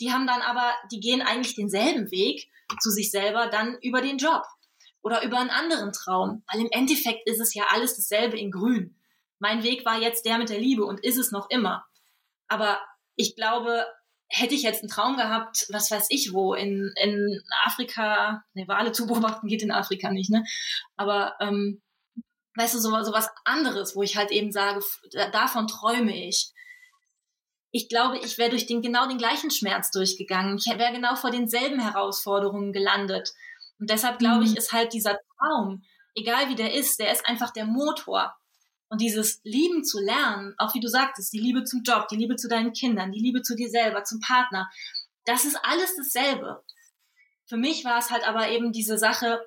Die 0.00 0.12
haben 0.12 0.26
dann 0.26 0.42
aber, 0.42 0.70
die 0.92 1.00
gehen 1.00 1.22
eigentlich 1.22 1.54
denselben 1.54 2.10
Weg 2.10 2.50
zu 2.80 2.90
sich 2.90 3.10
selber 3.10 3.48
dann 3.48 3.78
über 3.80 4.02
den 4.02 4.18
Job 4.18 4.42
oder 5.00 5.24
über 5.24 5.38
einen 5.38 5.50
anderen 5.50 5.92
Traum, 5.92 6.44
weil 6.52 6.60
im 6.60 6.70
Endeffekt 6.70 7.26
ist 7.28 7.40
es 7.40 7.54
ja 7.54 7.64
alles 7.70 7.96
dasselbe 7.96 8.38
in 8.38 8.50
grün. 8.50 8.94
Mein 9.38 9.62
Weg 9.62 9.84
war 9.86 9.98
jetzt 9.98 10.26
der 10.26 10.38
mit 10.38 10.50
der 10.50 10.60
Liebe 10.60 10.84
und 10.84 11.02
ist 11.02 11.18
es 11.18 11.32
noch 11.32 11.48
immer. 11.50 11.84
Aber 12.48 12.80
ich 13.16 13.34
glaube, 13.34 13.86
hätte 14.28 14.54
ich 14.54 14.62
jetzt 14.62 14.82
einen 14.82 14.90
Traum 14.90 15.16
gehabt, 15.16 15.66
was 15.70 15.90
weiß 15.90 16.06
ich 16.10 16.32
wo, 16.32 16.54
in, 16.54 16.92
in 17.02 17.42
Afrika, 17.64 18.44
ne, 18.54 18.68
Wale 18.68 18.92
zu 18.92 19.06
beobachten 19.06 19.48
geht 19.48 19.62
in 19.62 19.70
Afrika 19.70 20.10
nicht, 20.10 20.30
ne? 20.30 20.44
Aber 20.96 21.34
ähm, 21.40 21.82
weißt 22.54 22.74
du, 22.74 22.78
so, 22.78 22.90
so 23.02 23.12
was 23.12 23.30
anderes, 23.44 23.96
wo 23.96 24.02
ich 24.02 24.16
halt 24.16 24.30
eben 24.30 24.52
sage, 24.52 24.84
davon 25.32 25.66
träume 25.66 26.14
ich. 26.26 26.52
Ich 27.70 27.88
glaube, 27.88 28.18
ich 28.18 28.36
wäre 28.36 28.50
durch 28.50 28.66
den 28.66 28.82
genau 28.82 29.08
den 29.08 29.18
gleichen 29.18 29.50
Schmerz 29.50 29.90
durchgegangen. 29.90 30.58
Ich 30.58 30.66
wäre 30.66 30.92
genau 30.92 31.16
vor 31.16 31.30
denselben 31.30 31.80
Herausforderungen 31.80 32.72
gelandet. 32.72 33.32
Und 33.78 33.88
deshalb 33.88 34.18
glaube 34.18 34.44
ich, 34.44 34.50
mhm. 34.50 34.56
ist 34.58 34.72
halt 34.72 34.92
dieser 34.92 35.18
Traum, 35.38 35.82
egal 36.14 36.48
wie 36.50 36.54
der 36.54 36.74
ist, 36.74 36.98
der 36.98 37.12
ist 37.12 37.26
einfach 37.26 37.50
der 37.50 37.64
Motor. 37.64 38.34
Und 38.88 39.00
dieses 39.00 39.40
Lieben 39.42 39.84
zu 39.84 39.98
lernen, 40.00 40.54
auch 40.58 40.74
wie 40.74 40.80
du 40.80 40.88
sagtest, 40.88 41.32
die 41.32 41.40
Liebe 41.40 41.64
zum 41.64 41.82
Job, 41.82 42.08
die 42.08 42.16
Liebe 42.16 42.36
zu 42.36 42.46
deinen 42.46 42.74
Kindern, 42.74 43.10
die 43.10 43.20
Liebe 43.20 43.40
zu 43.40 43.56
dir 43.56 43.70
selber, 43.70 44.04
zum 44.04 44.20
Partner, 44.20 44.70
das 45.24 45.46
ist 45.46 45.58
alles 45.62 45.96
dasselbe. 45.96 46.62
Für 47.46 47.56
mich 47.56 47.86
war 47.86 47.98
es 47.98 48.10
halt 48.10 48.28
aber 48.28 48.50
eben 48.50 48.72
diese 48.72 48.98
Sache, 48.98 49.40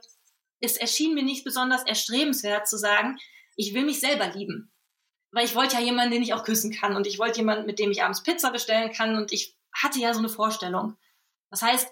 es 0.60 0.78
erschien 0.78 1.14
mir 1.14 1.24
nicht 1.24 1.44
besonders 1.44 1.84
erstrebenswert 1.84 2.68
zu 2.68 2.78
sagen, 2.78 3.18
ich 3.56 3.74
will 3.74 3.86
mich 3.86 4.00
selber 4.00 4.28
lieben. 4.28 4.72
Weil 5.32 5.46
ich 5.46 5.56
wollte 5.56 5.76
ja 5.76 5.82
jemanden, 5.82 6.14
den 6.14 6.24
ich 6.24 6.34
auch 6.34 6.44
küssen 6.44 6.72
kann 6.72 6.96
und 6.96 7.08
ich 7.08 7.20
wollte 7.20 7.40
jemanden, 7.40 7.66
mit 7.66 7.80
dem 7.80 7.92
ich 7.92 8.04
abends 8.04 8.24
Pizza 8.24 8.52
bestellen 8.52 8.92
kann 8.92 9.16
und 9.16 9.32
ich 9.32 9.56
hatte 9.74 10.00
ja 10.00 10.14
so 10.14 10.20
eine 10.20 10.30
Vorstellung. 10.30 10.96
Das 11.50 11.62
heißt, 11.62 11.90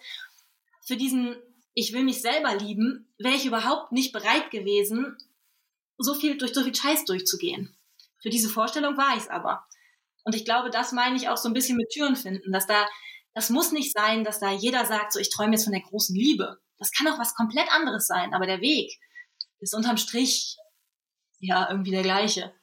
für 0.85 0.95
diesen 0.95 1.35
ich 1.73 1.94
will 1.94 2.03
mich 2.03 2.22
selber 2.22 2.56
lieben, 2.56 3.07
wäre 3.18 3.35
ich 3.35 3.45
überhaupt 3.45 3.91
nicht 3.91 4.14
bereit 4.14 4.52
gewesen, 4.52 5.18
so 5.98 6.14
viel 6.14 6.38
durch 6.38 6.53
so 6.53 6.64
viel 6.64 6.76
Scheiß 6.76 7.06
durchzugehen. 7.06 7.76
Für 8.22 8.30
diese 8.30 8.49
Vorstellung 8.49 8.98
war 8.98 9.15
ich 9.15 9.23
es 9.23 9.30
aber. 9.30 9.65
Und 10.23 10.35
ich 10.35 10.45
glaube, 10.45 10.69
das 10.69 10.91
meine 10.91 11.15
ich 11.15 11.30
auch 11.30 11.38
so 11.38 11.49
ein 11.49 11.53
bisschen 11.53 11.77
mit 11.77 11.90
Türen 11.90 12.15
finden, 12.15 12.52
dass 12.52 12.68
da, 12.68 12.88
das 13.34 13.49
muss 13.49 13.72
nicht 13.72 13.91
sein, 13.91 14.23
dass 14.23 14.40
da 14.40 14.52
jeder 14.52 14.85
sagt, 14.85 15.14
so 15.14 15.19
ich 15.19 15.30
träume 15.30 15.53
jetzt 15.53 15.64
von 15.64 15.73
der 15.73 15.81
großen 15.81 16.15
Liebe. 16.15 16.60
Das 16.84 16.92
kann 16.92 17.08
auch 17.08 17.18
was 17.18 17.34
komplett 17.34 17.72
anderes 17.72 18.08
sein, 18.08 18.34
aber 18.34 18.46
der 18.46 18.60
Weg 18.60 19.00
ist 19.62 19.74
unterm 19.74 19.96
Strich 19.96 20.58
ja 21.40 21.70
irgendwie 21.70 21.92
der 21.92 22.02
gleiche. 22.02 22.54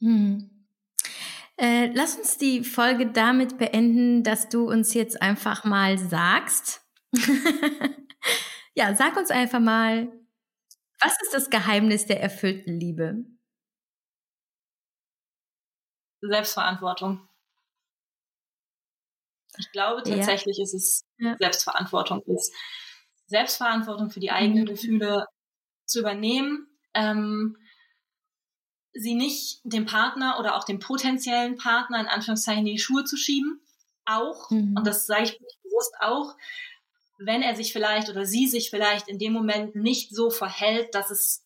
Hm. 0.00 0.66
Äh, 1.56 1.92
lass 1.94 2.16
uns 2.16 2.36
die 2.36 2.64
Folge 2.64 3.12
damit 3.12 3.58
beenden, 3.58 4.24
dass 4.24 4.48
du 4.48 4.68
uns 4.68 4.92
jetzt 4.92 5.22
einfach 5.22 5.62
mal 5.62 5.98
sagst. 5.98 6.84
ja, 8.74 8.96
sag 8.96 9.16
uns 9.16 9.30
einfach 9.30 9.60
mal, 9.60 10.12
was 10.98 11.16
ist 11.22 11.32
das 11.32 11.50
Geheimnis 11.50 12.06
der 12.06 12.20
erfüllten 12.20 12.80
Liebe? 12.80 13.24
Selbstverantwortung. 16.22 17.27
Ich 19.58 19.70
glaube 19.72 20.02
tatsächlich 20.02 20.58
ja. 20.58 20.64
ist 20.64 20.74
es 20.74 21.04
ja. 21.18 21.36
Selbstverantwortung 21.38 22.22
ist. 22.26 22.52
Selbstverantwortung 23.26 24.10
für 24.10 24.20
die 24.20 24.30
eigenen 24.30 24.64
mhm. 24.64 24.68
Gefühle 24.68 25.26
zu 25.84 26.00
übernehmen, 26.00 26.66
ähm, 26.94 27.56
sie 28.92 29.14
nicht 29.14 29.60
dem 29.64 29.86
Partner 29.86 30.38
oder 30.38 30.56
auch 30.56 30.64
dem 30.64 30.78
potenziellen 30.78 31.56
Partner 31.56 32.00
in 32.00 32.06
Anführungszeichen 32.06 32.66
in 32.66 32.74
die 32.74 32.78
Schuhe 32.78 33.04
zu 33.04 33.16
schieben. 33.16 33.60
Auch, 34.04 34.50
mhm. 34.50 34.74
und 34.76 34.86
das 34.86 35.06
sage 35.06 35.24
ich 35.24 35.38
bewusst 35.62 35.94
auch, 36.00 36.34
wenn 37.18 37.42
er 37.42 37.56
sich 37.56 37.72
vielleicht 37.72 38.08
oder 38.08 38.24
sie 38.24 38.46
sich 38.46 38.70
vielleicht 38.70 39.08
in 39.08 39.18
dem 39.18 39.32
Moment 39.32 39.74
nicht 39.74 40.14
so 40.14 40.30
verhält, 40.30 40.94
dass 40.94 41.10
es 41.10 41.44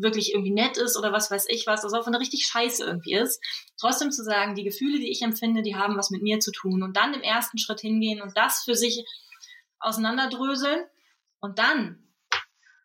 wirklich 0.00 0.32
irgendwie 0.32 0.52
nett 0.52 0.78
ist 0.78 0.96
oder 0.96 1.12
was 1.12 1.30
weiß 1.30 1.46
ich 1.48 1.66
was, 1.66 1.84
also 1.84 1.96
auch 1.96 2.06
wenn 2.06 2.14
er 2.14 2.20
richtig 2.20 2.46
scheiße 2.46 2.84
irgendwie 2.84 3.14
ist, 3.14 3.42
trotzdem 3.78 4.10
zu 4.10 4.24
sagen, 4.24 4.54
die 4.54 4.64
Gefühle, 4.64 4.98
die 4.98 5.10
ich 5.10 5.22
empfinde, 5.22 5.62
die 5.62 5.76
haben 5.76 5.96
was 5.96 6.10
mit 6.10 6.22
mir 6.22 6.40
zu 6.40 6.50
tun 6.52 6.82
und 6.82 6.96
dann 6.96 7.14
im 7.14 7.22
ersten 7.22 7.58
Schritt 7.58 7.80
hingehen 7.80 8.22
und 8.22 8.36
das 8.36 8.64
für 8.64 8.74
sich 8.74 9.04
auseinanderdröseln 9.80 10.84
und 11.40 11.58
dann, 11.58 12.08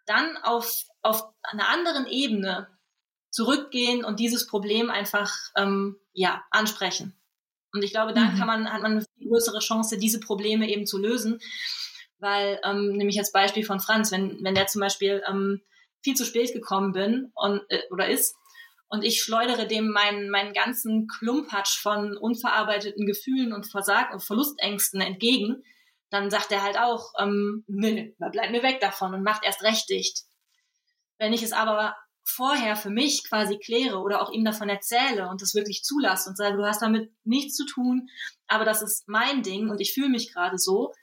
dann 0.06 0.38
auf, 0.38 0.84
auf 1.02 1.24
einer 1.44 1.70
anderen 1.70 2.08
Ebene 2.08 2.68
zurückgehen 3.30 4.04
und 4.04 4.20
dieses 4.20 4.48
Problem 4.48 4.90
einfach, 4.90 5.34
ähm, 5.56 5.98
ja, 6.14 6.44
ansprechen. 6.50 7.14
Und 7.74 7.84
ich 7.84 7.92
glaube, 7.92 8.14
dann 8.14 8.34
mhm. 8.34 8.38
kann 8.38 8.48
man, 8.48 8.74
hat 8.74 8.82
man 8.82 8.94
eine 8.94 9.02
viel 9.02 9.30
größere 9.30 9.60
Chance, 9.60 9.98
diese 9.98 10.20
Probleme 10.20 10.70
eben 10.70 10.86
zu 10.86 10.98
lösen. 10.98 11.40
Weil, 12.20 12.60
ähm, 12.64 12.94
nämlich 12.94 13.20
als 13.20 13.32
Beispiel 13.32 13.64
von 13.64 13.80
Franz, 13.80 14.12
wenn, 14.12 14.44
wenn 14.44 14.56
der 14.56 14.66
zum 14.66 14.82
Beispiel 14.82 15.22
ähm, 15.28 15.62
viel 16.08 16.16
zu 16.16 16.24
spät 16.24 16.54
gekommen 16.54 16.94
bin 16.94 17.32
und, 17.36 17.62
äh, 17.68 17.82
oder 17.92 18.08
ist 18.08 18.34
und 18.88 19.04
ich 19.04 19.22
schleudere 19.22 19.68
dem 19.68 19.90
meinen, 19.90 20.30
meinen 20.30 20.54
ganzen 20.54 21.08
Klumpatsch 21.08 21.82
von 21.82 22.16
unverarbeiteten 22.16 23.06
Gefühlen 23.06 23.52
und 23.52 23.70
Versag 23.70 24.14
und 24.14 24.24
Verlustängsten 24.24 25.02
entgegen, 25.02 25.64
dann 26.10 26.30
sagt 26.30 26.54
er 26.54 26.64
halt 26.64 26.80
auch, 26.80 27.12
ähm, 27.20 27.66
nee, 27.68 28.16
bleib 28.32 28.52
mir 28.52 28.64
weg 28.64 28.80
davon 28.80 29.14
und 29.14 29.24
macht 29.24 29.44
erst 29.44 29.64
recht 29.64 29.90
dicht. 29.90 30.22
Wenn 31.18 31.34
ich 31.34 31.44
es 31.44 31.52
aber 31.52 31.98
vorher 32.24 32.78
für 32.78 32.90
mich 32.90 33.28
quasi 33.28 33.58
kläre 33.58 33.98
oder 33.98 34.22
auch 34.22 34.32
ihm 34.32 34.46
davon 34.46 34.70
erzähle 34.70 35.28
und 35.28 35.42
das 35.42 35.54
wirklich 35.54 35.84
zulasse 35.84 36.30
und 36.30 36.38
sage, 36.38 36.56
du 36.56 36.66
hast 36.66 36.82
damit 36.82 37.12
nichts 37.26 37.56
zu 37.56 37.66
tun, 37.66 38.08
aber 38.48 38.64
das 38.64 38.82
ist 38.82 39.10
mein 39.10 39.44
Ding 39.44 39.70
und 39.70 39.82
ich 39.82 39.94
fühle 39.94 40.10
mich 40.10 40.32
gerade 40.32 40.58
so, 40.58 40.94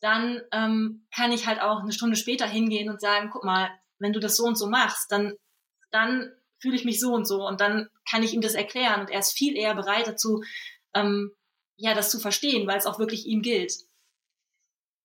dann 0.00 0.40
ähm, 0.52 1.06
kann 1.14 1.32
ich 1.32 1.46
halt 1.46 1.60
auch 1.60 1.80
eine 1.80 1.92
Stunde 1.92 2.16
später 2.16 2.46
hingehen 2.46 2.88
und 2.88 3.00
sagen, 3.00 3.28
guck 3.30 3.44
mal, 3.44 3.68
wenn 3.98 4.12
du 4.12 4.20
das 4.20 4.36
so 4.36 4.44
und 4.44 4.56
so 4.56 4.68
machst, 4.68 5.10
dann, 5.10 5.34
dann 5.90 6.30
fühle 6.58 6.76
ich 6.76 6.84
mich 6.84 7.00
so 7.00 7.12
und 7.12 7.26
so 7.26 7.46
und 7.46 7.60
dann 7.60 7.88
kann 8.08 8.22
ich 8.22 8.34
ihm 8.34 8.40
das 8.40 8.54
erklären 8.54 9.00
und 9.00 9.10
er 9.10 9.20
ist 9.20 9.32
viel 9.32 9.56
eher 9.56 9.74
bereit 9.74 10.06
dazu, 10.06 10.42
ähm, 10.94 11.32
ja, 11.76 11.94
das 11.94 12.10
zu 12.10 12.18
verstehen, 12.18 12.66
weil 12.66 12.78
es 12.78 12.86
auch 12.86 12.98
wirklich 12.98 13.26
ihm 13.26 13.42
gilt. 13.42 13.72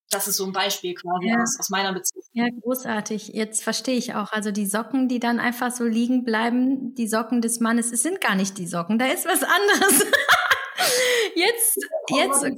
Das 0.09 0.27
ist 0.27 0.37
so 0.37 0.45
ein 0.45 0.51
Beispiel 0.51 0.93
quasi 0.93 1.29
ja. 1.29 1.41
aus, 1.41 1.57
aus 1.57 1.69
meiner 1.69 1.93
Beziehung. 1.93 2.25
Ja, 2.33 2.45
großartig. 2.61 3.29
Jetzt 3.29 3.63
verstehe 3.63 3.95
ich 3.95 4.13
auch. 4.13 4.33
Also 4.33 4.51
die 4.51 4.65
Socken, 4.65 5.07
die 5.07 5.19
dann 5.19 5.39
einfach 5.39 5.71
so 5.71 5.85
liegen 5.85 6.25
bleiben, 6.25 6.95
die 6.95 7.07
Socken 7.07 7.41
des 7.41 7.61
Mannes, 7.61 7.93
es 7.93 8.03
sind 8.03 8.19
gar 8.19 8.35
nicht 8.35 8.57
die 8.57 8.67
Socken, 8.67 8.99
da 8.99 9.05
ist 9.07 9.25
was 9.25 9.41
anderes. 9.41 10.05
jetzt, 11.35 11.77
oh, 12.11 12.17
jetzt. 12.17 12.43
Okay, 12.43 12.55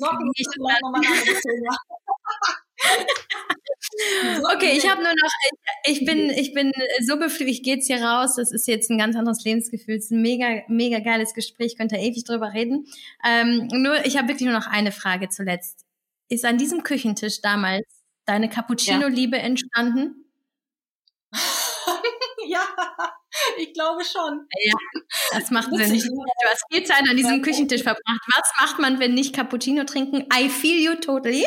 okay, 4.53 4.77
ich 4.77 4.89
habe 4.89 5.01
nur 5.01 5.11
noch, 5.11 5.31
ich, 5.85 6.05
bin, 6.05 6.30
ich 6.30 6.53
bin 6.53 6.72
so 7.05 7.18
beflügelt, 7.18 7.57
ich 7.57 7.64
gehe 7.64 7.76
jetzt 7.76 7.88
hier 7.88 8.01
raus, 8.01 8.35
das 8.35 8.51
ist 8.51 8.68
jetzt 8.68 8.89
ein 8.89 8.97
ganz 8.97 9.15
anderes 9.15 9.43
Lebensgefühl, 9.43 9.95
es 9.95 10.05
ist 10.05 10.11
ein 10.11 10.22
mega, 10.22 10.61
mega 10.68 10.99
geiles 10.99 11.34
Gespräch, 11.34 11.77
könnt 11.77 11.91
ihr 11.91 11.99
ewig 11.99 12.23
drüber 12.23 12.53
reden. 12.53 12.85
Ähm, 13.26 13.68
nur, 13.72 14.05
ich 14.05 14.18
habe 14.18 14.27
wirklich 14.27 14.47
nur 14.47 14.57
noch 14.57 14.68
eine 14.68 14.91
Frage 14.91 15.30
zuletzt. 15.30 15.85
Ist 16.30 16.45
an 16.45 16.57
diesem 16.57 16.84
Küchentisch 16.84 17.41
damals 17.41 17.85
deine 18.26 18.49
Cappuccino-Liebe 18.49 19.38
ja. 19.38 19.43
entstanden? 19.43 20.26
ja, 22.47 22.65
ich 23.57 23.73
glaube 23.73 24.03
schon. 24.03 24.47
Ja, 24.64 24.73
das 25.31 25.51
macht 25.51 25.69
Sinn. 25.76 25.91
nicht. 25.91 26.07
Du 26.07 26.49
hast 26.49 26.64
viel 26.72 26.84
Zeit 26.84 27.03
an 27.10 27.18
diesem 27.18 27.41
Küchentisch 27.41 27.84
verbracht. 27.84 28.22
Was 28.35 28.51
macht 28.60 28.80
man, 28.80 28.99
wenn 28.99 29.14
nicht 29.14 29.35
Cappuccino 29.35 29.84
trinken? 29.84 30.27
I 30.34 30.49
feel 30.49 30.80
you 30.80 30.95
totally. 30.95 31.45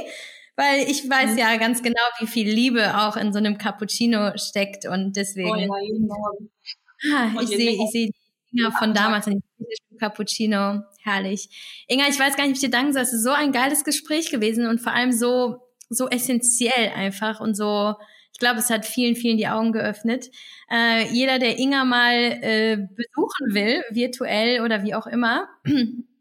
Weil 0.56 0.88
ich 0.90 1.08
weiß 1.08 1.32
mhm. 1.32 1.38
ja 1.38 1.56
ganz 1.56 1.82
genau, 1.82 2.00
wie 2.18 2.26
viel 2.26 2.48
Liebe 2.48 2.98
auch 2.98 3.16
in 3.16 3.32
so 3.32 3.38
einem 3.38 3.58
Cappuccino 3.58 4.32
steckt 4.36 4.86
und 4.86 5.14
deswegen. 5.16 5.50
Oh 5.50 5.56
ja, 5.56 5.82
jeden 5.82 6.06
Morgen. 6.06 6.50
Ah, 7.12 7.42
ich 7.42 7.48
sehe, 7.48 7.72
ich 7.72 7.90
sehe 7.90 8.06
die 8.06 8.56
Dinger 8.56 8.72
von 8.72 8.94
damals 8.94 9.26
in 9.26 9.42
Cappuccino. 9.98 10.82
Herrlich. 11.02 11.84
Inga, 11.88 12.08
ich 12.08 12.18
weiß 12.18 12.36
gar 12.36 12.44
nicht, 12.46 12.54
wie 12.54 12.64
ich 12.64 12.70
dir 12.70 12.70
danken 12.70 12.92
soll. 12.92 13.02
Es 13.02 13.12
ist 13.12 13.22
so 13.22 13.30
ein 13.30 13.52
geiles 13.52 13.84
Gespräch 13.84 14.30
gewesen 14.30 14.66
und 14.66 14.80
vor 14.80 14.92
allem 14.92 15.12
so, 15.12 15.58
so 15.90 16.08
essentiell 16.08 16.90
einfach 16.94 17.40
und 17.40 17.54
so, 17.54 17.94
ich 18.36 18.40
glaube, 18.40 18.58
es 18.58 18.68
hat 18.68 18.84
vielen, 18.84 19.16
vielen 19.16 19.38
die 19.38 19.48
Augen 19.48 19.72
geöffnet. 19.72 20.30
Äh, 20.70 21.08
jeder, 21.10 21.38
der 21.38 21.58
Inga 21.58 21.86
mal 21.86 22.12
äh, 22.12 22.76
besuchen 22.76 23.54
will, 23.54 23.82
virtuell 23.90 24.60
oder 24.60 24.82
wie 24.82 24.94
auch 24.94 25.06
immer, 25.06 25.48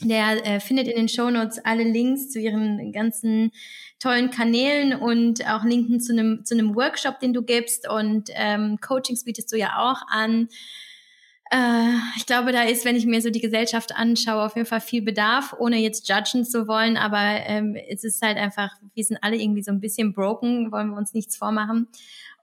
der 0.00 0.44
äh, 0.46 0.60
findet 0.60 0.88
in 0.88 0.96
den 0.96 1.08
Shownotes 1.08 1.64
alle 1.64 1.84
Links 1.84 2.30
zu 2.30 2.38
ihren 2.38 2.92
ganzen 2.92 3.52
tollen 3.98 4.30
Kanälen 4.30 4.94
und 4.94 5.46
auch 5.48 5.64
Linken 5.64 6.00
zu 6.00 6.12
einem 6.12 6.44
zu 6.44 6.54
einem 6.54 6.74
Workshop, 6.74 7.20
den 7.20 7.32
du 7.32 7.42
gibst 7.42 7.88
und 7.88 8.28
ähm, 8.34 8.78
Coachings 8.80 9.24
bietest 9.24 9.52
du 9.52 9.56
ja 9.56 9.78
auch 9.78 10.02
an. 10.08 10.48
Äh, 11.50 11.92
ich 12.16 12.26
glaube, 12.26 12.52
da 12.52 12.62
ist, 12.62 12.84
wenn 12.84 12.96
ich 12.96 13.06
mir 13.06 13.22
so 13.22 13.30
die 13.30 13.40
Gesellschaft 13.40 13.94
anschaue, 13.94 14.42
auf 14.42 14.56
jeden 14.56 14.66
Fall 14.66 14.80
viel 14.80 15.02
Bedarf, 15.02 15.54
ohne 15.58 15.78
jetzt 15.78 16.08
judgen 16.08 16.44
zu 16.44 16.66
wollen. 16.66 16.96
Aber 16.96 17.20
ähm, 17.20 17.76
es 17.88 18.04
ist 18.04 18.22
halt 18.22 18.36
einfach, 18.36 18.70
wir 18.94 19.04
sind 19.04 19.18
alle 19.22 19.36
irgendwie 19.36 19.62
so 19.62 19.70
ein 19.70 19.80
bisschen 19.80 20.12
broken, 20.12 20.72
wollen 20.72 20.90
wir 20.90 20.96
uns 20.96 21.14
nichts 21.14 21.36
vormachen. 21.36 21.88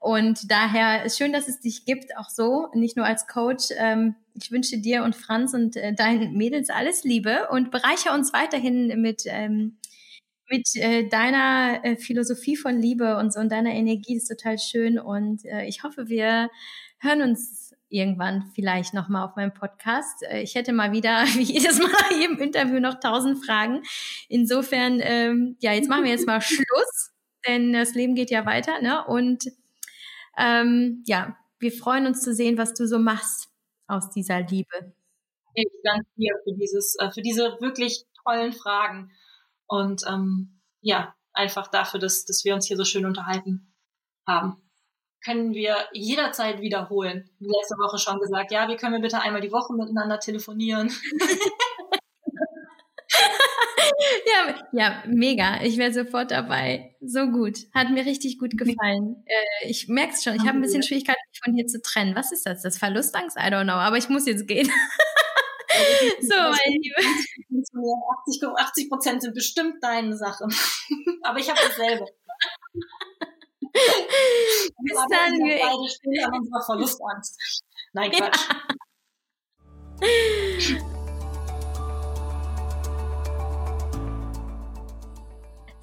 Und 0.04 0.50
daher 0.50 1.02
ist 1.06 1.16
schön, 1.16 1.32
dass 1.32 1.48
es 1.48 1.60
dich 1.60 1.86
gibt, 1.86 2.14
auch 2.18 2.28
so, 2.28 2.68
nicht 2.74 2.94
nur 2.94 3.06
als 3.06 3.26
Coach. 3.26 3.68
Ähm, 3.78 4.16
ich 4.34 4.50
wünsche 4.50 4.76
dir 4.76 5.02
und 5.02 5.16
Franz 5.16 5.54
und 5.54 5.76
äh, 5.76 5.94
deinen 5.94 6.34
Mädels 6.34 6.68
alles 6.68 7.04
Liebe 7.04 7.48
und 7.50 7.70
bereiche 7.70 8.12
uns 8.12 8.34
weiterhin 8.34 9.00
mit, 9.00 9.22
ähm, 9.24 9.78
mit 10.50 10.68
äh, 10.76 11.08
deiner 11.08 11.82
äh, 11.86 11.96
Philosophie 11.96 12.54
von 12.54 12.78
Liebe 12.78 13.16
und 13.16 13.32
so 13.32 13.40
und 13.40 13.50
deiner 13.50 13.70
Energie. 13.70 14.16
Das 14.16 14.24
ist 14.24 14.28
total 14.28 14.58
schön. 14.58 14.98
Und 14.98 15.46
äh, 15.46 15.64
ich 15.64 15.84
hoffe, 15.84 16.06
wir 16.10 16.50
hören 16.98 17.22
uns 17.22 17.74
irgendwann 17.88 18.52
vielleicht 18.54 18.92
nochmal 18.92 19.26
auf 19.26 19.36
meinem 19.36 19.54
Podcast. 19.54 20.22
Äh, 20.24 20.42
ich 20.42 20.54
hätte 20.54 20.74
mal 20.74 20.92
wieder, 20.92 21.24
wie 21.34 21.44
jedes 21.44 21.78
Mal 21.78 22.20
jedem 22.20 22.36
Interview, 22.40 22.78
noch 22.78 23.00
tausend 23.00 23.42
Fragen. 23.42 23.80
Insofern, 24.28 25.00
ähm, 25.02 25.56
ja, 25.60 25.72
jetzt 25.72 25.88
machen 25.88 26.04
wir 26.04 26.10
jetzt 26.10 26.26
mal 26.26 26.42
Schluss, 26.42 27.12
denn 27.48 27.72
das 27.72 27.94
Leben 27.94 28.14
geht 28.14 28.30
ja 28.30 28.44
weiter. 28.44 28.82
Ne? 28.82 29.02
Und 29.06 29.44
ähm, 30.38 31.02
ja, 31.06 31.36
wir 31.58 31.72
freuen 31.72 32.06
uns 32.06 32.22
zu 32.22 32.34
sehen, 32.34 32.58
was 32.58 32.74
du 32.74 32.86
so 32.86 32.98
machst 32.98 33.48
aus 33.86 34.10
dieser 34.10 34.40
Liebe. 34.40 34.94
Ich 35.54 35.68
danke 35.82 36.06
dir 36.16 36.34
für 36.44 36.54
dieses, 36.54 36.96
äh, 36.98 37.10
für 37.10 37.22
diese 37.22 37.56
wirklich 37.60 38.04
tollen 38.24 38.52
Fragen 38.52 39.12
und 39.66 40.02
ähm, 40.06 40.60
ja, 40.80 41.14
einfach 41.32 41.68
dafür, 41.68 42.00
dass, 42.00 42.24
dass 42.24 42.44
wir 42.44 42.54
uns 42.54 42.66
hier 42.66 42.76
so 42.76 42.84
schön 42.84 43.06
unterhalten 43.06 43.74
haben 44.26 44.64
können 45.24 45.54
wir 45.54 45.76
jederzeit 45.92 46.60
wiederholen. 46.60 47.30
Wie 47.38 47.46
letzte 47.46 47.76
Woche 47.76 47.98
schon 47.98 48.20
gesagt, 48.20 48.52
ja, 48.52 48.68
wie 48.68 48.76
können 48.76 48.92
wir 48.92 49.00
bitte 49.00 49.20
einmal 49.20 49.40
die 49.40 49.52
Woche 49.52 49.72
miteinander 49.72 50.20
telefonieren? 50.20 50.92
ja, 54.32 54.54
ja, 54.72 55.02
mega. 55.06 55.62
Ich 55.62 55.76
wäre 55.76 55.92
sofort 55.92 56.30
dabei. 56.30 56.96
So 57.00 57.26
gut. 57.26 57.58
Hat 57.74 57.90
mir 57.90 58.04
richtig 58.04 58.38
gut 58.38 58.56
gefallen. 58.56 59.22
Äh, 59.26 59.68
ich 59.68 59.88
merke 59.88 60.14
es 60.14 60.22
schon. 60.22 60.34
Ich 60.34 60.42
habe 60.42 60.58
ein 60.58 60.62
bisschen 60.62 60.82
Schwierigkeiten, 60.82 61.20
mich 61.30 61.40
von 61.44 61.54
hier 61.54 61.66
zu 61.66 61.80
trennen. 61.82 62.14
Was 62.14 62.32
ist 62.32 62.46
das? 62.46 62.62
Das 62.62 62.78
Verlustangst? 62.78 63.36
I 63.36 63.50
don't 63.50 63.64
know. 63.64 63.74
Aber 63.74 63.96
ich 63.96 64.08
muss 64.08 64.26
jetzt 64.26 64.46
gehen. 64.46 64.66
so, 66.20 66.34
meine 66.36 66.78
Liebe. 66.80 66.96
80 68.56 68.88
Prozent 68.88 69.22
sind 69.22 69.34
bestimmt 69.34 69.82
deine 69.82 70.16
Sache. 70.16 70.46
Aber 71.22 71.38
ich 71.38 71.50
habe 71.50 71.60
dasselbe. 71.66 72.06
Bis 73.72 74.98
dann. 75.10 75.32
Wir 75.34 75.58
beide 75.58 75.88
stehen 75.90 76.24
an 76.24 76.38
unserer 76.38 76.62
Verlustangst. 76.64 77.38
Nein, 77.92 78.10
Quatsch. 78.10 78.48
Ja. 80.00 80.93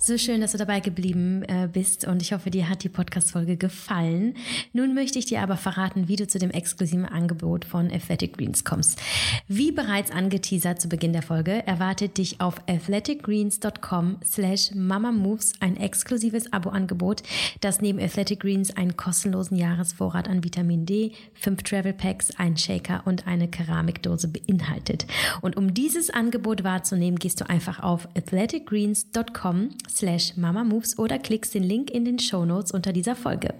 So 0.04 0.18
schön, 0.18 0.42
dass 0.42 0.54
du 0.54 0.58
dabei 0.58 0.80
geblieben 0.80 1.44
äh, 1.44 1.70
bist 1.72 2.08
und 2.08 2.24
ich 2.24 2.34
hoffe, 2.34 2.50
dir 2.50 2.68
hat 2.68 2.84
die 2.84 2.90
Podcast-Folge 2.90 3.56
gefallen. 3.56 4.34
Nun 4.74 4.96
möchte 4.96 5.20
ich 5.20 5.28
dir 5.28 5.44
aber 5.44 5.58
verraten, 5.58 6.08
wie 6.08 6.16
du 6.16 6.26
zu 6.26 6.40
dem 6.40 6.50
exklusiven 6.50 7.06
Angebot 7.06 7.66
von 7.66 7.92
Athletic 7.92 8.36
Greens 8.36 8.64
kommst. 8.64 9.00
Wie 9.48 9.72
bereits 9.72 10.10
angeteasert 10.10 10.82
zu 10.82 10.90
Beginn 10.90 11.14
der 11.14 11.22
Folge, 11.22 11.68
erwartet 11.68 12.18
dich 12.18 12.42
auf 12.42 12.56
athleticgreens.com 12.68 14.18
slash 14.26 14.72
mamamoves 14.74 15.54
ein 15.60 15.78
exklusives 15.78 16.52
Abo-Angebot, 16.52 17.22
das 17.60 17.80
neben 17.80 18.00
Athletic 18.00 18.40
Greens 18.40 18.76
einen 18.76 18.98
kostenlosen 18.98 19.56
Jahresvorrat 19.56 20.28
an 20.28 20.44
Vitamin 20.44 20.88
D, 20.88 21.12
fünf 21.36 21.62
Travel 21.62 21.94
Packs, 21.94 22.32
einen 22.40 22.58
Shaker 22.58 23.04
und 23.06 23.28
eine 23.28 23.48
Keramikdose 23.48 24.30
beinhaltet. 24.30 25.06
Und 25.42 25.58
um 25.58 25.76
dieses 25.76 26.10
Angebot 26.10 26.64
wahrzunehmen, 26.64 27.20
gehst 27.20 27.40
du 27.40 27.48
einfach 27.48 27.82
auf 27.84 28.08
athleticgreens.com 28.16 29.70
slash 29.92 30.38
mamamoves 30.38 30.98
oder 30.98 31.20
klickst 31.20 31.54
den 31.54 31.64
Link 31.64 31.92
in 31.92 32.06
den 32.06 32.20
Show 32.20 32.46
Notes 32.46 32.72
unter 32.72 32.94
dieser 32.94 33.16
Folge. 33.16 33.54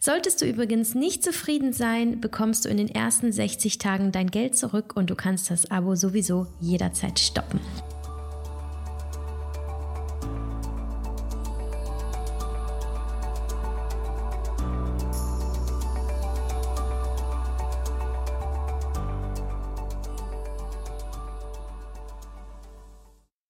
Solltest 0.00 0.40
du 0.40 0.46
übrigens 0.46 0.96
nicht 0.96 1.22
zufrieden 1.22 1.72
sein, 1.72 2.20
bekommst 2.20 2.64
du 2.64 2.68
in 2.68 2.76
den 2.76 2.88
ersten 2.88 3.30
60 3.30 3.78
Tagen 3.78 4.10
dein 4.10 4.30
Geld 4.30 4.56
zurück 4.56 4.96
und 4.96 5.10
du 5.10 5.14
kannst 5.14 5.50
das 5.50 5.70
Abo 5.70 5.94
sowieso 5.94 6.48
jederzeit 6.60 7.20
stoppen. 7.20 7.60